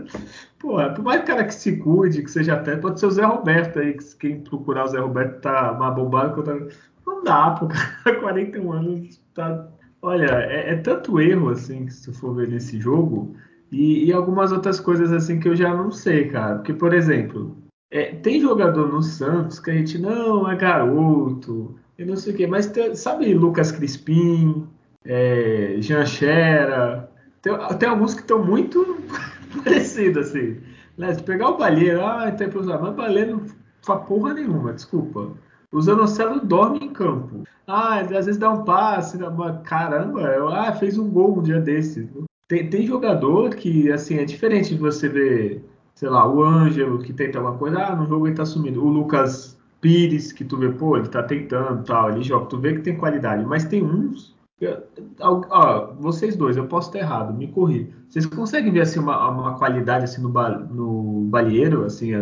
Porra, 0.58 0.90
por 0.92 1.04
mais 1.04 1.24
cara 1.24 1.44
que 1.44 1.54
se 1.54 1.76
cuide, 1.76 2.22
que 2.22 2.30
seja 2.30 2.54
até, 2.54 2.76
pode 2.76 2.98
ser 2.98 3.06
o 3.06 3.10
Zé 3.10 3.24
Roberto 3.24 3.78
aí, 3.78 3.94
que 3.94 4.16
quem 4.16 4.40
procurar 4.40 4.84
o 4.84 4.88
Zé 4.88 4.98
Roberto 4.98 5.40
tá 5.40 5.72
mais 5.78 5.94
bombado 5.94 6.42
que 6.42 6.50
eu 6.50 6.68
Não 7.06 7.22
dá, 7.22 7.52
pô, 7.52 7.68
cara, 7.68 8.20
41 8.20 8.72
anos 8.72 9.20
tá 9.32 9.68
Olha, 10.04 10.26
é, 10.26 10.72
é, 10.72 10.76
tanto 10.76 11.18
erro 11.18 11.48
assim 11.48 11.86
que 11.86 11.94
se 11.94 12.12
for 12.12 12.34
ver 12.34 12.48
nesse 12.48 12.78
jogo 12.78 13.34
e, 13.72 14.04
e, 14.04 14.12
algumas 14.12 14.52
outras 14.52 14.78
coisas 14.78 15.10
assim 15.10 15.40
que 15.40 15.48
eu 15.48 15.56
já 15.56 15.74
não 15.74 15.90
sei, 15.90 16.28
cara. 16.28 16.56
Porque, 16.56 16.74
por 16.74 16.92
exemplo, 16.92 17.56
é, 17.90 18.14
tem 18.16 18.38
jogador 18.38 18.92
no 18.92 19.02
Santos 19.02 19.58
que 19.58 19.70
a 19.70 19.74
gente 19.74 19.98
não 19.98 20.50
é 20.50 20.56
garoto 20.56 21.74
e 21.98 22.04
não 22.04 22.16
sei 22.16 22.34
o 22.34 22.36
quê, 22.36 22.46
mas 22.46 22.66
tem, 22.66 22.94
sabe 22.94 23.32
Lucas 23.32 23.72
Crispim, 23.72 24.68
é, 25.06 25.76
Jean 25.78 26.04
Xera, 26.04 27.10
tem, 27.40 27.54
tem 27.78 27.88
alguns 27.88 28.12
que 28.12 28.20
estão 28.20 28.44
muito 28.44 28.98
parecidos 29.64 30.28
assim. 30.28 30.60
Né? 30.98 31.14
Se 31.14 31.22
pegar 31.22 31.48
o 31.48 31.56
Balheiro, 31.56 32.04
ah, 32.04 32.30
tem 32.30 32.54
usar, 32.54 32.78
mas 32.78 32.90
o 32.90 32.94
Balheiro 32.94 33.38
não 33.38 33.46
faz 33.80 34.06
porra 34.06 34.34
nenhuma, 34.34 34.74
desculpa. 34.74 35.32
O 35.74 35.82
Zanocelo 35.82 36.40
dorme 36.40 36.78
em 36.86 36.90
campo. 36.90 37.42
Ah, 37.66 37.98
às 37.98 38.08
vezes 38.08 38.38
dá 38.38 38.48
um 38.48 38.62
passe, 38.62 39.18
caramba, 39.64 40.22
ah, 40.54 40.72
fez 40.72 40.96
um 40.96 41.10
gol 41.10 41.38
um 41.38 41.42
dia 41.42 41.60
desse. 41.60 42.08
Tem, 42.46 42.70
tem 42.70 42.86
jogador 42.86 43.50
que, 43.56 43.90
assim, 43.90 44.18
é 44.18 44.24
diferente 44.24 44.72
de 44.72 44.80
você 44.80 45.08
ver, 45.08 45.64
sei 45.96 46.08
lá, 46.08 46.30
o 46.30 46.44
Ângelo 46.44 47.00
que 47.00 47.12
tenta 47.12 47.38
alguma 47.38 47.58
coisa, 47.58 47.86
ah, 47.86 47.96
no 47.96 48.06
jogo 48.06 48.28
ele 48.28 48.36
tá 48.36 48.46
sumindo. 48.46 48.84
O 48.84 48.88
Lucas 48.88 49.58
Pires, 49.80 50.30
que 50.30 50.44
tu 50.44 50.56
vê, 50.58 50.70
pô, 50.70 50.96
ele 50.96 51.08
tá 51.08 51.24
tentando 51.24 51.82
tal, 51.82 52.12
ele 52.12 52.22
joga, 52.22 52.46
tu 52.46 52.58
vê 52.58 52.74
que 52.74 52.82
tem 52.82 52.96
qualidade. 52.96 53.44
Mas 53.44 53.64
tem 53.64 53.82
uns 53.82 54.33
Ó, 55.20 55.94
vocês 55.94 56.36
dois, 56.36 56.56
eu 56.56 56.68
posso 56.68 56.88
estar 56.88 57.00
errado, 57.00 57.34
me 57.34 57.48
corri. 57.48 57.92
Vocês 58.08 58.24
conseguem 58.24 58.72
ver 58.72 58.82
assim 58.82 59.00
uma, 59.00 59.28
uma 59.28 59.58
qualidade 59.58 60.04
assim 60.04 60.22
no, 60.22 60.28
no 60.28 61.24
balieiro, 61.28 61.84
assim, 61.84 62.12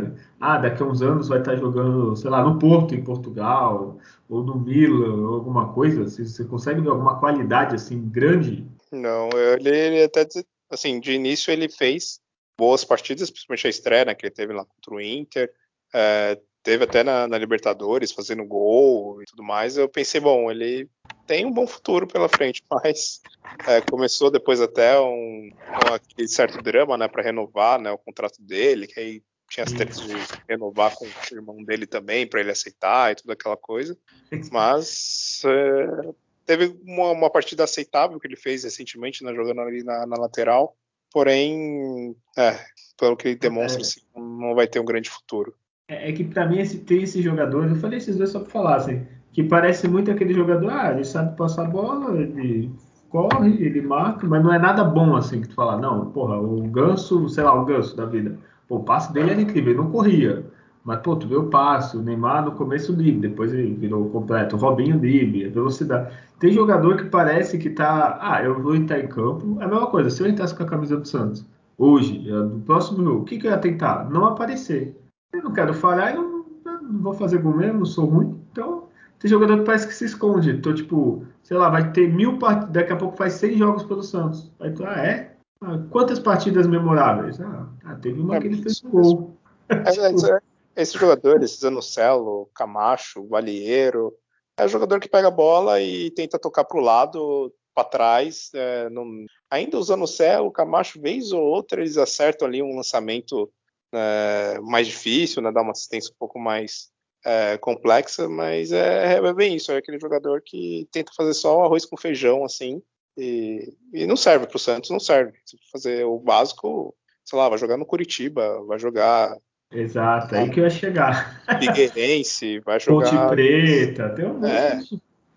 ah, 0.41 0.57
daqui 0.57 0.83
a 0.83 0.87
uns 0.87 1.03
anos 1.03 1.29
vai 1.29 1.41
estar 1.41 1.57
jogando, 1.57 2.17
sei 2.17 2.31
lá, 2.31 2.43
no 2.43 2.59
Porto 2.59 2.95
em 2.95 3.05
Portugal 3.05 3.99
ou 4.29 4.43
no 4.43 4.59
Milan, 4.59 5.27
alguma 5.29 5.73
coisa? 5.73 6.05
Você, 6.05 6.25
você 6.25 6.45
consegue 6.45 6.81
ver 6.81 6.89
alguma 6.89 7.21
qualidade 7.21 7.75
assim 7.75 8.09
grande? 8.09 8.67
Não, 8.91 9.29
ele, 9.35 9.69
ele 9.69 10.03
até 10.05 10.27
assim, 10.71 10.99
de 11.01 11.13
início 11.13 11.53
ele 11.53 11.69
fez 11.69 12.19
boas 12.59 12.85
partidas, 12.85 13.31
principalmente 13.31 13.67
a 13.67 13.71
estreia, 13.71 14.05
né, 14.07 14.15
que 14.15 14.25
ele 14.25 14.35
teve 14.35 14.53
lá 14.53 14.65
contra 14.65 14.95
o 14.95 15.01
Inter. 15.01 15.53
É, 15.95 16.41
teve 16.63 16.85
até 16.85 17.03
na, 17.03 17.27
na, 17.27 17.39
Libertadores 17.39 18.13
fazendo 18.13 18.45
gol 18.45 19.21
e 19.23 19.25
tudo 19.25 19.43
mais. 19.43 19.77
Eu 19.77 19.89
pensei, 19.89 20.21
bom, 20.21 20.51
ele 20.51 20.89
tem 21.27 21.45
um 21.45 21.53
bom 21.53 21.67
futuro 21.67 22.07
pela 22.07 22.29
frente, 22.29 22.63
mas 22.71 23.21
é, 23.67 23.81
começou 23.81 24.31
depois 24.31 24.61
até 24.61 24.99
um, 25.01 25.51
um 25.51 25.95
aquele 25.95 26.29
certo 26.29 26.63
drama, 26.63 26.97
né, 26.97 27.09
para 27.09 27.23
renovar, 27.23 27.81
né, 27.81 27.91
o 27.91 27.99
contrato 27.99 28.41
dele, 28.41 28.87
que 28.87 28.99
aí 28.99 29.23
tinha 29.49 29.65
as 29.65 29.73
três 29.73 30.01
de 30.01 30.15
renovar 30.49 30.95
com 30.95 31.05
o 31.05 31.11
irmão 31.31 31.63
dele 31.63 31.87
também 31.87 32.27
para 32.27 32.41
ele 32.41 32.51
aceitar 32.51 33.13
e 33.13 33.17
toda 33.17 33.35
aquela 33.35 33.57
coisa. 33.57 33.97
Mas 34.51 35.43
é, 35.45 36.13
teve 36.47 36.79
uma, 36.85 37.11
uma, 37.11 37.31
partida 37.31 37.65
aceitável 37.65 38.19
que 38.19 38.27
ele 38.27 38.37
fez 38.37 38.65
recentemente, 38.65 39.23
né, 39.23 39.35
jogando 39.35 39.61
ali 39.61 39.83
na, 39.83 40.07
na 40.07 40.17
lateral. 40.17 40.77
Porém, 41.11 42.17
é, 42.39 42.59
pelo 42.97 43.17
que 43.17 43.29
ele 43.29 43.37
demonstra, 43.37 43.83
é. 43.83 43.83
assim, 43.83 44.01
não 44.17 44.55
vai 44.55 44.67
ter 44.67 44.81
um 44.81 44.85
grande 44.85 45.11
futuro. 45.11 45.55
É, 45.89 46.11
é 46.11 46.13
que 46.13 46.25
para 46.25 46.47
mim 46.49 46.59
esse, 46.59 46.79
tem 46.79 47.03
esses 47.03 47.23
jogadores, 47.23 47.71
eu 47.71 47.77
falei 47.77 47.99
esses 47.99 48.17
dois 48.17 48.31
só 48.31 48.41
para 48.41 48.51
falar, 48.51 48.77
assim, 48.77 49.03
que 49.33 49.43
parece 49.43 49.89
muito 49.89 50.11
aquele 50.11 50.35
jogador, 50.35 50.71
ah, 50.71 50.93
ele 50.93 51.05
sabe 51.05 51.37
passar 51.37 51.69
bola, 51.69 52.19
ele 52.21 52.71
corre, 53.09 53.63
ele 53.63 53.83
marca, 53.83 54.27
mas 54.27 54.43
não 54.43 54.53
é 54.53 54.59
nada 54.59 54.85
bom 54.85 55.15
assim 55.17 55.41
que 55.41 55.49
tu 55.49 55.55
fala, 55.55 55.77
não, 55.79 56.11
porra, 56.13 56.39
o 56.39 56.63
ganso, 56.69 57.29
sei 57.29 57.45
lá, 57.45 57.55
o 57.55 57.65
ganso 57.65 57.97
da 57.97 58.07
vida, 58.07 58.39
pô, 58.69 58.77
o 58.77 58.85
passe 58.85 59.13
dele 59.13 59.31
era 59.33 59.41
incrível, 59.43 59.73
ele 59.73 59.83
não 59.83 59.91
corria, 59.91 60.47
mas 60.85 61.01
pô, 61.01 61.15
tu 61.17 61.29
vê 61.29 61.37
o 61.37 61.49
passe, 61.49 61.97
o 61.97 62.03
Neymar 62.03 62.45
no 62.45 62.53
começo 62.53 62.93
livre, 62.93 63.29
depois 63.29 63.53
ele 63.53 63.75
virou 63.75 64.09
completo, 64.11 64.57
o 64.57 64.59
Robinho 64.59 64.99
livre, 64.99 65.47
a 65.47 65.51
velocidade. 65.51 66.13
Tem 66.41 66.53
jogador 66.53 66.97
que 66.97 67.05
parece 67.05 67.59
que 67.59 67.71
tá, 67.71 68.19
ah, 68.21 68.43
eu 68.43 68.61
vou 68.61 68.75
entrar 68.75 68.99
em 68.99 69.09
campo, 69.09 69.59
é 69.61 69.65
a 69.65 69.69
mesma 69.69 69.87
coisa, 69.87 70.11
se 70.11 70.23
eu 70.23 70.27
entrasse 70.27 70.55
com 70.55 70.63
a 70.63 70.67
camisa 70.67 70.97
do 70.97 71.07
Santos, 71.07 71.47
hoje, 71.79 72.19
no 72.31 72.61
próximo 72.61 73.05
jogo, 73.05 73.21
o 73.23 73.25
que, 73.25 73.39
que 73.39 73.47
eu 73.47 73.51
ia 73.51 73.59
tentar? 73.59 74.09
Não 74.11 74.27
aparecer 74.27 75.02
eu 75.33 75.43
não 75.43 75.53
quero 75.53 75.73
falhar, 75.75 76.15
eu 76.15 76.23
não, 76.23 76.83
não 76.83 77.03
vou 77.03 77.15
fazer 77.15 77.39
gol 77.39 77.57
mesmo, 77.57 77.81
não 77.81 77.87
sou 77.87 78.05
ruim. 78.07 78.41
Então, 78.51 78.89
tem 79.19 79.31
jogador 79.31 79.59
que 79.59 79.65
parece 79.65 79.87
que 79.87 79.95
se 79.95 80.05
esconde. 80.05 80.51
Então, 80.51 80.75
tipo, 80.75 81.25
sei 81.43 81.57
lá, 81.57 81.71
vai 81.71 81.93
ter 81.93 82.13
mil 82.13 82.39
partidas, 82.39 82.73
daqui 82.73 82.93
a 82.93 82.97
pouco 82.97 83.17
faz 83.17 83.35
100 83.35 83.57
jogos 83.57 83.83
pelo 83.85 84.03
Santos. 84.03 84.51
Aí 84.61 84.73
tu, 84.73 84.85
ah, 84.85 84.99
é? 84.99 85.37
Ah, 85.61 85.79
quantas 85.91 86.19
partidas 86.19 86.67
memoráveis? 86.67 87.41
Ah, 87.41 87.69
ah 87.85 87.95
teve 87.95 88.21
uma 88.21 88.37
é, 88.37 88.41
que 88.41 88.49
ele 88.49 88.63
fez 88.63 88.83
um 88.85 88.91
gol. 88.91 89.37
É, 89.69 89.91
tipo... 89.91 90.27
é, 90.27 90.41
esses 90.77 90.95
jogadores, 90.95 91.61
Zanocelo, 91.61 92.49
Camacho, 92.55 93.27
Valieiro, 93.29 94.13
é 94.57 94.69
jogador 94.69 95.01
que 95.01 95.09
pega 95.09 95.29
a 95.29 95.31
bola 95.31 95.81
e 95.81 96.11
tenta 96.11 96.39
tocar 96.39 96.65
para 96.65 96.79
o 96.79 96.83
lado, 96.83 97.53
para 97.75 97.85
trás. 97.85 98.51
É, 98.55 98.91
não... 98.91 99.07
Ainda 99.51 99.79
usando 99.79 100.03
o 100.03 100.07
Celo, 100.07 100.49
o 100.49 100.53
Camacho, 100.53 101.01
vez 101.01 101.33
ou 101.33 101.43
outra, 101.43 101.81
eles 101.81 101.97
acertam 101.97 102.47
ali 102.49 102.63
um 102.63 102.77
lançamento 102.77 103.51
é, 103.93 104.59
mais 104.61 104.87
difícil, 104.87 105.43
né? 105.43 105.51
Dar 105.53 105.63
uma 105.63 105.73
assistência 105.73 106.11
um 106.13 106.19
pouco 106.19 106.39
mais 106.39 106.91
é, 107.25 107.57
complexa, 107.59 108.29
mas 108.29 108.73
é, 108.73 109.15
é, 109.15 109.33
bem 109.35 109.55
isso, 109.57 109.71
é 109.73 109.77
aquele 109.77 109.99
jogador 110.01 110.43
que 110.45 110.89
tenta 110.91 111.13
fazer 111.17 111.35
só 111.35 111.63
arroz 111.65 111.85
com 111.85 111.97
feijão, 111.97 112.45
assim, 112.45 112.83
e, 113.17 113.73
e 113.93 114.07
não 114.07 114.17
serve 114.17 114.47
para 114.47 114.57
o 114.57 114.61
Santos, 114.61 114.91
não 114.91 114.99
serve. 115.01 115.33
Se 115.45 115.57
fazer 115.71 116.05
o 116.05 116.19
básico, 116.19 116.95
sei 117.25 117.39
lá, 117.39 117.49
vai 117.49 117.59
jogar 117.59 117.77
no 117.77 117.87
Curitiba, 117.87 118.65
vai 118.67 118.79
jogar. 118.79 119.37
Exato, 119.71 120.35
aí 120.35 120.51
que 120.51 120.61
eu 120.61 120.65
ia 120.65 120.71
chegar. 120.71 121.43
Figueirense, 121.61 122.59
vai 122.61 122.79
jogar. 122.81 123.11
Ponte 123.11 123.35
Preta, 123.37 124.09
tem 124.11 124.27
um 124.27 124.45
É. 124.45 124.81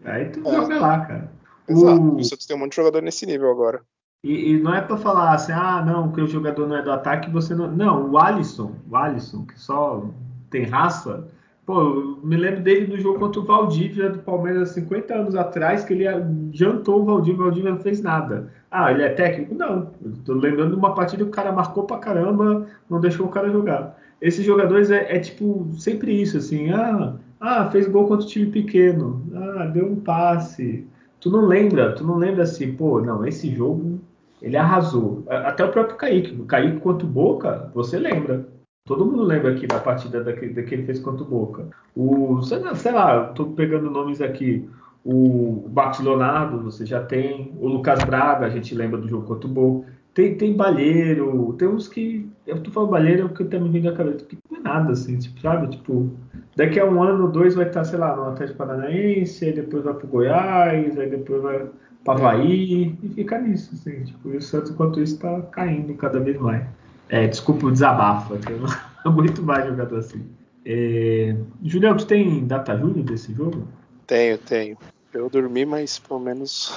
Aí 0.05 0.29
tu 0.29 0.39
É. 0.47 0.51
joga 0.55 0.79
lá, 0.79 1.05
cara. 1.05 1.31
Exato. 1.67 2.01
O- 2.01 2.15
O 2.17 2.23
Santos 2.23 2.45
tem 2.45 2.55
um 2.55 2.59
monte 2.59 2.71
de 2.71 2.75
jogador 2.77 3.01
nesse 3.01 3.25
nível 3.25 3.49
agora. 3.49 3.81
E, 4.26 4.53
e 4.53 4.59
não 4.59 4.73
é 4.73 4.82
pra 4.82 4.97
falar 4.97 5.36
assim, 5.36 5.51
ah, 5.51 5.84
não, 5.86 6.11
que 6.11 6.19
o 6.19 6.26
jogador 6.26 6.67
não 6.67 6.78
é 6.78 6.82
do 6.82 6.91
ataque, 6.91 7.30
você 7.30 7.53
não. 7.53 7.69
Não, 7.69 8.09
o 8.09 8.17
Alisson, 8.17 8.71
o 8.89 8.95
Alisson, 8.95 9.45
que 9.45 9.59
só 9.59 10.03
tem 10.49 10.63
raça. 10.63 11.28
Pô, 11.63 11.80
eu 11.80 12.19
me 12.23 12.36
lembro 12.36 12.61
dele 12.61 12.88
no 12.88 12.99
jogo 12.99 13.19
contra 13.19 13.39
o 13.39 13.43
Valdívia 13.45 14.09
do 14.09 14.17
Palmeiras 14.19 14.71
há 14.71 14.73
50 14.73 15.13
anos 15.13 15.36
atrás, 15.36 15.84
que 15.84 15.93
ele 15.93 16.05
jantou 16.51 17.01
o 17.01 17.05
Valdívia, 17.05 17.41
o 17.41 17.43
Valdívia 17.43 17.71
não 17.71 17.80
fez 17.80 18.01
nada. 18.01 18.51
Ah, 18.71 18.91
ele 18.91 19.03
é 19.03 19.09
técnico? 19.09 19.53
Não. 19.53 19.91
Tô 20.26 20.34
lembrando 20.34 20.71
de 20.71 20.76
uma 20.76 20.95
partida 20.95 21.23
que 21.23 21.30
o 21.30 21.34
cara 21.34 21.51
marcou 21.51 21.84
pra 21.84 21.99
caramba, 21.99 22.65
não 22.89 22.99
deixou 22.99 23.28
o 23.28 23.30
cara 23.30 23.51
jogar. 23.51 23.95
Esses 24.19 24.43
jogadores 24.43 24.89
é, 24.89 25.17
é 25.17 25.19
tipo 25.19 25.69
sempre 25.78 26.19
isso, 26.19 26.38
assim, 26.38 26.71
ah, 26.71 27.13
ah, 27.39 27.69
fez 27.69 27.88
gol 27.88 28.07
contra 28.07 28.26
o 28.26 28.30
time 28.30 28.47
pequeno, 28.47 29.21
ah, 29.36 29.65
deu 29.65 29.86
um 29.86 29.97
passe. 29.97 30.88
Tu 31.19 31.30
não 31.30 31.45
lembra, 31.45 31.93
tu 31.93 32.03
não 32.03 32.17
lembra 32.17 32.41
assim, 32.41 32.73
pô, 32.73 33.01
não, 33.01 33.26
esse 33.26 33.53
jogo 33.53 33.99
ele 34.45 34.57
arrasou. 34.57 35.25
Até 35.27 35.65
o 35.65 35.71
próprio 35.71 35.97
Kaique. 35.97 36.39
O 36.39 36.45
Kaique 36.45 36.79
contra 36.79 37.05
o 37.05 37.09
Boca, 37.09 37.71
você 37.73 37.97
lembra. 37.97 38.47
Todo 38.87 39.03
mundo 39.03 39.23
lembra 39.23 39.51
aqui 39.51 39.65
da 39.65 39.79
partida 39.79 40.23
daquele, 40.23 40.53
da 40.53 40.61
que 40.61 40.75
ele 40.75 40.85
fez 40.85 40.99
contra 40.99 41.23
o 41.23 41.27
Boca. 41.27 41.65
O, 41.95 42.39
sei 42.43 42.91
lá, 42.91 43.23
tô 43.29 43.47
pegando 43.47 43.89
nomes 43.89 44.21
aqui. 44.21 44.69
O 45.03 45.67
Marcos 45.73 45.99
Leonardo, 46.01 46.61
você 46.61 46.85
já 46.85 47.03
tem. 47.03 47.55
O 47.59 47.67
Lucas 47.67 48.03
Braga, 48.03 48.45
a 48.45 48.49
gente 48.49 48.75
lembra 48.75 48.99
do 49.01 49.07
jogo 49.07 49.25
contra 49.25 49.49
o 49.49 49.51
Boca. 49.51 49.87
Tem, 50.13 50.37
tem 50.37 50.55
Balheiro, 50.55 51.53
tem 51.57 51.67
uns 51.67 51.87
que. 51.87 52.29
Eu 52.45 52.61
tô 52.61 52.69
falando 52.69 52.91
Balheiro 52.91 53.23
é 53.23 53.25
o 53.25 53.29
que 53.29 53.43
me 53.43 53.69
vindo 53.69 53.89
na 53.89 53.97
cabeça. 53.97 54.25
Que 54.25 54.37
não 54.51 54.59
é 54.59 54.61
nada, 54.61 54.91
assim, 54.91 55.17
tipo, 55.17 55.41
sabe? 55.41 55.69
Tipo, 55.69 56.11
daqui 56.55 56.79
a 56.79 56.85
um 56.85 57.01
ano, 57.01 57.31
dois 57.31 57.55
vai 57.55 57.65
estar, 57.65 57.83
sei 57.83 57.97
lá, 57.97 58.15
no 58.15 58.29
Atlético 58.29 58.59
Paranaense, 58.59 59.43
aí 59.43 59.53
depois 59.53 59.83
vai 59.83 59.95
pro 59.95 60.07
Goiás, 60.07 60.99
aí 60.99 61.09
depois 61.09 61.41
vai 61.41 61.65
para 62.05 62.19
Havaí 62.19 62.95
e 63.03 63.09
fica 63.09 63.41
nisso, 63.41 63.71
assim, 63.73 64.03
tipo, 64.03 64.29
e 64.29 64.37
o 64.37 64.41
Santos 64.41 64.71
enquanto 64.71 65.01
isso 65.01 65.15
está 65.15 65.41
caindo 65.41 65.93
cada 65.95 66.19
vez 66.19 66.37
mais. 66.37 66.63
É, 67.09 67.27
desculpa 67.27 67.65
o 67.65 67.71
desabafo, 67.71 68.35
é 68.35 68.37
que 68.37 68.51
eu 68.51 68.59
não 68.59 68.69
aguento 69.03 69.41
mais 69.41 69.67
jogador 69.67 69.97
assim. 69.97 70.25
É... 70.65 71.35
Julião, 71.63 71.97
tu 71.97 72.05
tem 72.05 72.45
data 72.45 72.77
júnior 72.77 73.03
desse 73.03 73.33
jogo? 73.33 73.67
Tenho, 74.07 74.37
tenho. 74.37 74.77
Eu 75.13 75.29
dormi, 75.29 75.65
mas 75.65 75.99
pelo 75.99 76.19
menos. 76.19 76.73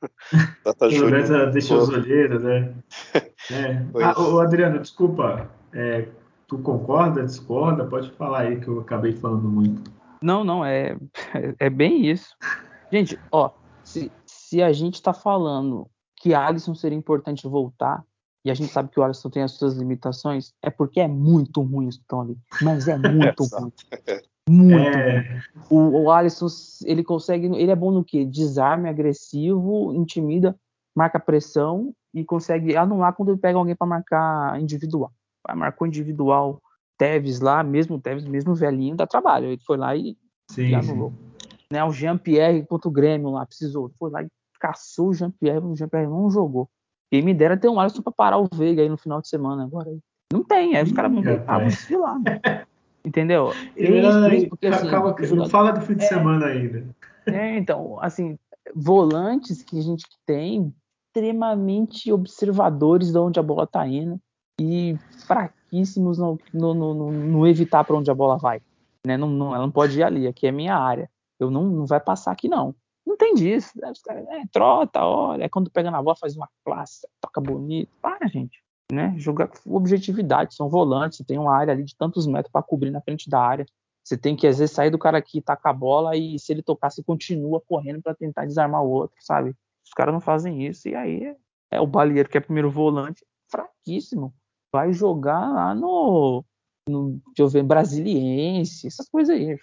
Data 0.64 0.88
Pelo 0.88 0.92
Júnior. 0.92 1.28
menos 1.28 1.52
deixa 1.52 1.74
os 1.74 1.88
olheiras, 1.88 2.42
né? 2.44 2.72
É. 3.50 3.82
Ah, 4.04 4.20
ô, 4.20 4.40
Adriano, 4.40 4.78
desculpa, 4.78 5.50
é, 5.72 6.06
tu 6.46 6.58
concorda, 6.58 7.24
discorda? 7.24 7.82
Pode 7.86 8.10
falar 8.12 8.40
aí 8.40 8.60
que 8.60 8.68
eu 8.68 8.80
acabei 8.80 9.14
falando 9.14 9.48
muito. 9.48 9.90
Não, 10.20 10.44
não, 10.44 10.62
é, 10.62 10.98
é 11.58 11.70
bem 11.70 12.06
isso. 12.06 12.36
Gente, 12.92 13.18
ó, 13.32 13.50
se, 13.82 14.12
se 14.48 14.62
a 14.62 14.72
gente 14.72 15.02
tá 15.02 15.12
falando 15.12 15.86
que 16.16 16.32
Alisson 16.32 16.74
seria 16.74 16.96
importante 16.96 17.46
voltar, 17.46 18.02
e 18.42 18.50
a 18.50 18.54
gente 18.54 18.72
sabe 18.72 18.88
que 18.88 18.98
o 18.98 19.02
Alisson 19.02 19.28
tem 19.28 19.42
as 19.42 19.52
suas 19.52 19.76
limitações, 19.76 20.54
é 20.62 20.70
porque 20.70 21.00
é 21.00 21.06
muito 21.06 21.60
ruim 21.60 21.88
isso 21.88 21.98
que 21.98 22.04
estão 22.04 22.22
ali. 22.22 22.38
Mas 22.62 22.88
é 22.88 22.96
muito 22.96 23.44
ruim. 23.52 23.72
Muito 24.48 24.74
ruim. 24.74 24.82
É, 24.82 25.42
O, 25.68 26.04
o 26.04 26.10
Alisson, 26.10 26.46
ele 26.86 27.04
consegue. 27.04 27.46
Ele 27.46 27.70
é 27.70 27.76
bom 27.76 27.90
no 27.90 28.02
quê? 28.02 28.24
Desarme, 28.24 28.88
agressivo, 28.88 29.92
intimida, 29.94 30.56
marca 30.96 31.20
pressão 31.20 31.92
e 32.14 32.24
consegue 32.24 32.74
anular 32.74 33.12
quando 33.12 33.28
ele 33.28 33.38
pega 33.38 33.58
alguém 33.58 33.76
para 33.76 33.86
marcar 33.86 34.58
individual. 34.58 35.12
Marcou 35.54 35.86
individual. 35.86 36.62
Teves 36.96 37.38
lá, 37.38 37.62
mesmo 37.62 37.96
o 37.96 38.00
Teves, 38.00 38.24
mesmo 38.24 38.54
velhinho, 38.54 38.96
dá 38.96 39.06
trabalho. 39.06 39.48
Ele 39.48 39.60
foi 39.64 39.76
lá 39.76 39.94
e, 39.94 40.10
e 40.10 40.16
sim, 40.50 40.74
anulou. 40.74 41.10
sim. 41.10 41.27
Né, 41.72 41.84
o 41.84 41.90
Jean-Pierre 41.92 42.64
contra 42.66 42.88
o 42.88 42.92
Grêmio 42.92 43.30
lá, 43.30 43.44
precisou. 43.44 43.90
Foi 43.98 44.10
lá 44.10 44.22
e 44.22 44.28
caçou 44.58 45.08
o 45.08 45.14
Jean-Pierre, 45.14 45.58
o 45.58 45.76
Jean-Pierre 45.76 46.08
não 46.08 46.30
jogou. 46.30 46.68
E 47.12 47.20
me 47.22 47.34
dera 47.34 47.56
ter 47.56 47.68
um 47.68 47.78
Alisson 47.78 48.02
para 48.02 48.12
parar 48.12 48.38
o 48.38 48.48
Veiga 48.52 48.82
aí 48.82 48.88
no 48.88 48.96
final 48.96 49.20
de 49.20 49.28
semana 49.28 49.64
agora. 49.64 49.94
Não 50.32 50.42
tem, 50.42 50.76
aí 50.76 50.82
os 50.82 50.92
caras 50.92 51.12
vão 51.12 51.22
rapaz. 51.22 51.64
desfilar. 51.74 52.18
né? 52.20 52.40
Entendeu? 53.04 53.52
É 53.52 53.54
Ele 53.76 54.36
isso, 54.36 54.48
porque 54.48 54.66
assim, 54.66 54.88
calma, 54.88 55.14
não 55.34 55.48
fala 55.48 55.72
do 55.72 55.80
fim 55.82 55.94
de 55.94 56.04
É. 56.04 56.08
semana 56.08 56.46
ainda. 56.46 56.84
é, 57.26 57.56
então, 57.56 57.98
assim, 58.00 58.38
volantes 58.74 59.62
que 59.62 59.78
a 59.78 59.82
gente 59.82 60.04
tem 60.26 60.74
extremamente 61.06 62.12
observadores 62.12 63.12
de 63.12 63.18
onde 63.18 63.38
a 63.38 63.42
bola 63.42 63.66
tá 63.66 63.86
indo 63.86 64.18
e 64.60 64.96
fraquíssimos 65.26 66.18
no, 66.18 66.38
no, 66.52 66.74
no- 66.74 66.94
no- 66.94 67.12
no 67.12 67.46
evitar 67.46 67.84
para 67.84 67.96
onde 67.96 68.10
a 68.10 68.14
bola 68.14 68.36
vai. 68.36 68.60
Né? 69.06 69.16
Não, 69.16 69.28
não, 69.28 69.54
ela 69.54 69.64
não 69.64 69.70
pode 69.70 69.98
ir 69.98 70.02
ali, 70.02 70.26
aqui 70.26 70.46
é 70.46 70.52
minha 70.52 70.76
área. 70.76 71.08
Eu 71.38 71.50
não, 71.50 71.64
não 71.64 71.86
vai 71.86 72.00
passar 72.00 72.32
aqui, 72.32 72.48
não. 72.48 72.74
Não 73.06 73.16
tem 73.16 73.34
disso. 73.34 73.72
Os 73.90 74.02
caras, 74.02 74.26
é, 74.28 74.42
trota, 74.52 75.02
olha, 75.02 75.44
é 75.44 75.48
quando 75.48 75.70
pega 75.70 75.90
na 75.90 76.02
bola, 76.02 76.16
faz 76.16 76.36
uma 76.36 76.48
classe, 76.64 77.08
toca 77.20 77.40
bonito. 77.40 77.90
Para, 78.02 78.26
gente. 78.28 78.62
Né? 78.92 79.14
Jogar 79.16 79.48
com 79.48 79.74
objetividade, 79.74 80.54
são 80.54 80.68
volantes, 80.68 81.24
tem 81.26 81.38
uma 81.38 81.54
área 81.54 81.72
ali 81.72 81.84
de 81.84 81.96
tantos 81.96 82.26
metros 82.26 82.52
para 82.52 82.62
cobrir 82.62 82.90
na 82.90 83.00
frente 83.00 83.28
da 83.28 83.40
área. 83.40 83.66
Você 84.04 84.16
tem 84.16 84.36
que, 84.36 84.46
às 84.46 84.58
vezes, 84.58 84.74
sair 84.74 84.90
do 84.90 84.98
cara 84.98 85.18
aqui, 85.18 85.40
tacar 85.40 85.70
a 85.70 85.76
bola 85.76 86.16
e 86.16 86.38
se 86.38 86.52
ele 86.52 86.62
tocar, 86.62 86.90
você 86.90 87.02
continua 87.02 87.60
correndo 87.60 88.02
para 88.02 88.14
tentar 88.14 88.46
desarmar 88.46 88.82
o 88.82 88.90
outro, 88.90 89.16
sabe? 89.20 89.54
Os 89.84 89.92
caras 89.92 90.12
não 90.12 90.20
fazem 90.20 90.66
isso 90.66 90.88
e 90.88 90.94
aí 90.94 91.24
é, 91.24 91.36
é 91.72 91.80
o 91.80 91.86
Balieiro, 91.86 92.28
que 92.28 92.38
é 92.38 92.40
primeiro 92.40 92.70
volante, 92.70 93.24
fraquíssimo. 93.50 94.34
Vai 94.72 94.92
jogar 94.92 95.50
lá 95.50 95.74
no, 95.74 96.44
no 96.88 97.20
deixa 97.28 97.42
eu 97.42 97.48
ver, 97.48 97.62
Brasiliense, 97.62 98.86
essas 98.86 99.08
coisas 99.08 99.34
aí. 99.34 99.58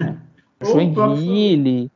Né? 0.00 0.33
O 0.62 0.64
próprio- 0.92 1.16
Joinville, 1.16 1.90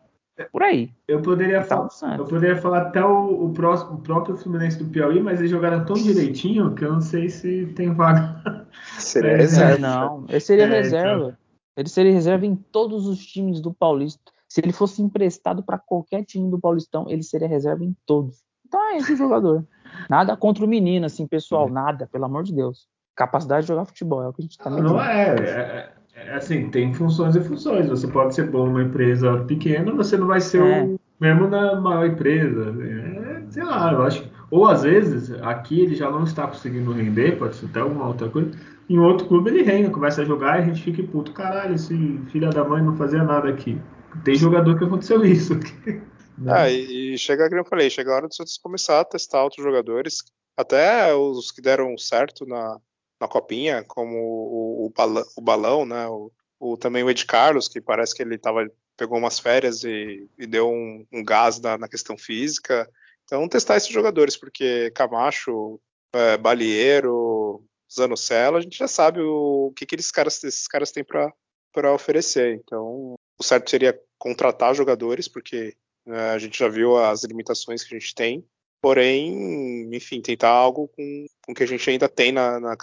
por 0.52 0.62
aí. 0.62 0.90
Eu 1.06 1.20
poderia, 1.22 1.64
Tá 1.64 1.88
falar, 1.88 2.18
eu 2.18 2.24
poderia 2.24 2.56
falar 2.56 2.82
até 2.82 3.04
o, 3.04 3.46
o 3.46 3.52
próximo, 3.52 3.94
o 3.94 4.00
próprio 4.00 4.36
Fluminense 4.36 4.78
do 4.78 4.84
Piauí, 4.88 5.20
mas 5.20 5.38
eles 5.40 5.50
jogaram 5.50 5.84
tão 5.84 5.96
direitinho 5.96 6.74
que 6.74 6.84
eu 6.84 6.92
não 6.92 7.00
sei 7.00 7.28
se 7.28 7.66
tem 7.74 7.92
vaga. 7.94 8.66
Seria 8.98 9.32
É, 9.32 9.36
reserva. 9.36 9.78
Não, 9.78 10.24
ele 10.28 10.40
seria 10.40 10.64
É, 10.64 10.68
reserva. 10.68 11.38
Ele 11.76 11.88
seria 11.88 12.12
reserva 12.12 12.46
em 12.46 12.54
todos 12.56 13.06
os 13.06 13.24
times 13.24 13.60
do 13.60 13.72
Paulista. 13.72 14.32
Se 14.48 14.60
ele 14.60 14.72
fosse 14.72 15.02
emprestado 15.02 15.62
para 15.62 15.78
qualquer 15.78 16.24
time 16.24 16.50
do 16.50 16.58
Paulistão, 16.58 17.06
ele 17.08 17.22
seria 17.22 17.46
reserva 17.48 17.84
em 17.84 17.94
todos. 18.06 18.42
Então 18.66 18.80
é 18.90 18.96
esse 18.98 19.12
o 19.12 19.16
jogador. 19.16 19.64
Nada 20.08 20.36
contra 20.36 20.64
o 20.64 20.68
menino, 20.68 21.06
assim, 21.06 21.26
pessoal, 21.26 21.68
nada, 21.68 22.06
pelo 22.06 22.24
amor 22.26 22.42
de 22.44 22.52
Deus. 22.54 22.86
Capacidade 23.16 23.62
de 23.62 23.68
jogar 23.68 23.84
futebol, 23.86 24.22
é 24.22 24.28
o 24.28 24.32
que 24.32 24.42
a 24.42 24.44
gente 24.44 24.58
tá 24.58 24.70
medindo. 24.70 24.90
Não 24.90 25.00
é, 25.02 25.34
é, 25.34 25.50
é 25.50 25.92
assim, 26.34 26.70
tem 26.70 26.92
funções 26.94 27.36
e 27.36 27.40
funções. 27.40 27.88
Você 27.88 28.06
pode 28.06 28.34
ser 28.34 28.50
bom 28.50 28.66
numa 28.66 28.82
empresa 28.82 29.38
pequena, 29.44 29.92
você 29.92 30.16
não 30.16 30.26
vai 30.26 30.40
ser 30.40 30.62
É. 30.62 30.82
o 30.82 31.00
mesmo 31.20 31.48
na 31.48 31.80
maior 31.80 32.06
empresa. 32.06 32.74
É, 32.82 33.42
sei 33.50 33.64
lá, 33.64 33.92
eu 33.92 34.02
acho. 34.02 34.24
Ou 34.50 34.66
às 34.66 34.82
vezes, 34.82 35.32
aqui 35.42 35.80
ele 35.80 35.94
já 35.94 36.10
não 36.10 36.24
está 36.24 36.46
conseguindo 36.46 36.92
render, 36.92 37.38
pode 37.38 37.56
ser 37.56 37.66
até 37.66 37.80
alguma 37.80 38.06
outra 38.08 38.28
coisa. 38.28 38.50
Em 38.88 38.98
outro 38.98 39.26
clube 39.26 39.50
ele 39.50 39.62
rende, 39.62 39.90
começa 39.90 40.22
a 40.22 40.24
jogar 40.24 40.58
e 40.58 40.62
a 40.62 40.64
gente 40.66 40.82
fica 40.82 41.02
puto. 41.02 41.32
Caralho, 41.32 41.74
esse 41.74 41.94
filho 42.30 42.48
da 42.50 42.64
mãe 42.64 42.82
não 42.82 42.96
fazia 42.96 43.22
nada 43.22 43.48
aqui. 43.48 43.78
Tem 44.24 44.34
jogador 44.34 44.78
que 44.78 44.84
aconteceu 44.84 45.24
isso. 45.24 45.54
Né? 45.54 46.02
Ah, 46.46 46.70
e, 46.70 47.14
e 47.14 47.18
chega, 47.18 47.48
como 47.48 47.60
eu 47.60 47.64
falei, 47.64 47.90
chega 47.90 48.12
a 48.12 48.14
hora 48.14 48.28
do 48.28 48.32
Santos 48.34 48.56
começar 48.58 49.00
a 49.00 49.04
testar 49.04 49.42
outros 49.42 49.60
jogadores, 49.64 50.22
até 50.56 51.12
os 51.12 51.50
que 51.50 51.60
deram 51.60 51.98
certo 51.98 52.46
na, 52.46 52.78
na 53.20 53.28
copinha, 53.28 53.84
como 53.84 54.16
o, 54.16 54.86
o, 54.86 54.90
Bala- 54.90 55.24
o 55.36 55.40
Balão, 55.40 55.84
né? 55.84 56.06
O, 56.08 56.30
o- 56.58 56.76
também 56.76 57.02
o 57.02 57.10
Ed 57.10 57.24
Carlos, 57.26 57.68
que 57.68 57.80
parece 57.80 58.14
que 58.14 58.22
ele 58.22 58.38
tava, 58.38 58.70
pegou 58.96 59.18
umas 59.18 59.38
férias 59.38 59.84
e, 59.84 60.28
e 60.38 60.46
deu 60.46 60.70
um, 60.70 61.06
um 61.12 61.24
gás 61.24 61.60
na, 61.60 61.76
na 61.78 61.88
questão 61.88 62.16
física. 62.16 62.88
Então, 63.24 63.48
testar 63.48 63.76
esses 63.76 63.90
jogadores, 63.90 64.36
porque 64.36 64.90
Camacho, 64.92 65.80
é, 66.12 66.36
Balieiro, 66.38 67.62
Zanocelo, 67.92 68.56
a 68.56 68.60
gente 68.60 68.78
já 68.78 68.88
sabe 68.88 69.20
o, 69.20 69.72
que, 69.76 69.86
que 69.86 69.94
eles 69.94 70.10
caras, 70.10 70.42
esses 70.44 70.66
caras 70.66 70.90
têm 70.92 71.04
para 71.04 71.92
oferecer. 71.92 72.54
Então, 72.54 73.14
o 73.38 73.42
certo 73.42 73.70
seria 73.70 73.98
contratar 74.18 74.74
jogadores, 74.74 75.28
porque 75.28 75.76
né, 76.04 76.30
a 76.30 76.38
gente 76.38 76.58
já 76.58 76.68
viu 76.68 76.96
as 76.96 77.22
limitações 77.24 77.84
que 77.84 77.94
a 77.94 77.98
gente 77.98 78.14
tem, 78.14 78.44
porém, 78.80 79.88
enfim, 79.94 80.20
tentar 80.20 80.50
algo 80.50 80.88
com, 80.88 81.26
com 81.46 81.54
que 81.54 81.62
a 81.62 81.66
gente 81.66 81.88
ainda 81.88 82.08
tem 82.08 82.32
na, 82.32 82.60
na 82.60 82.76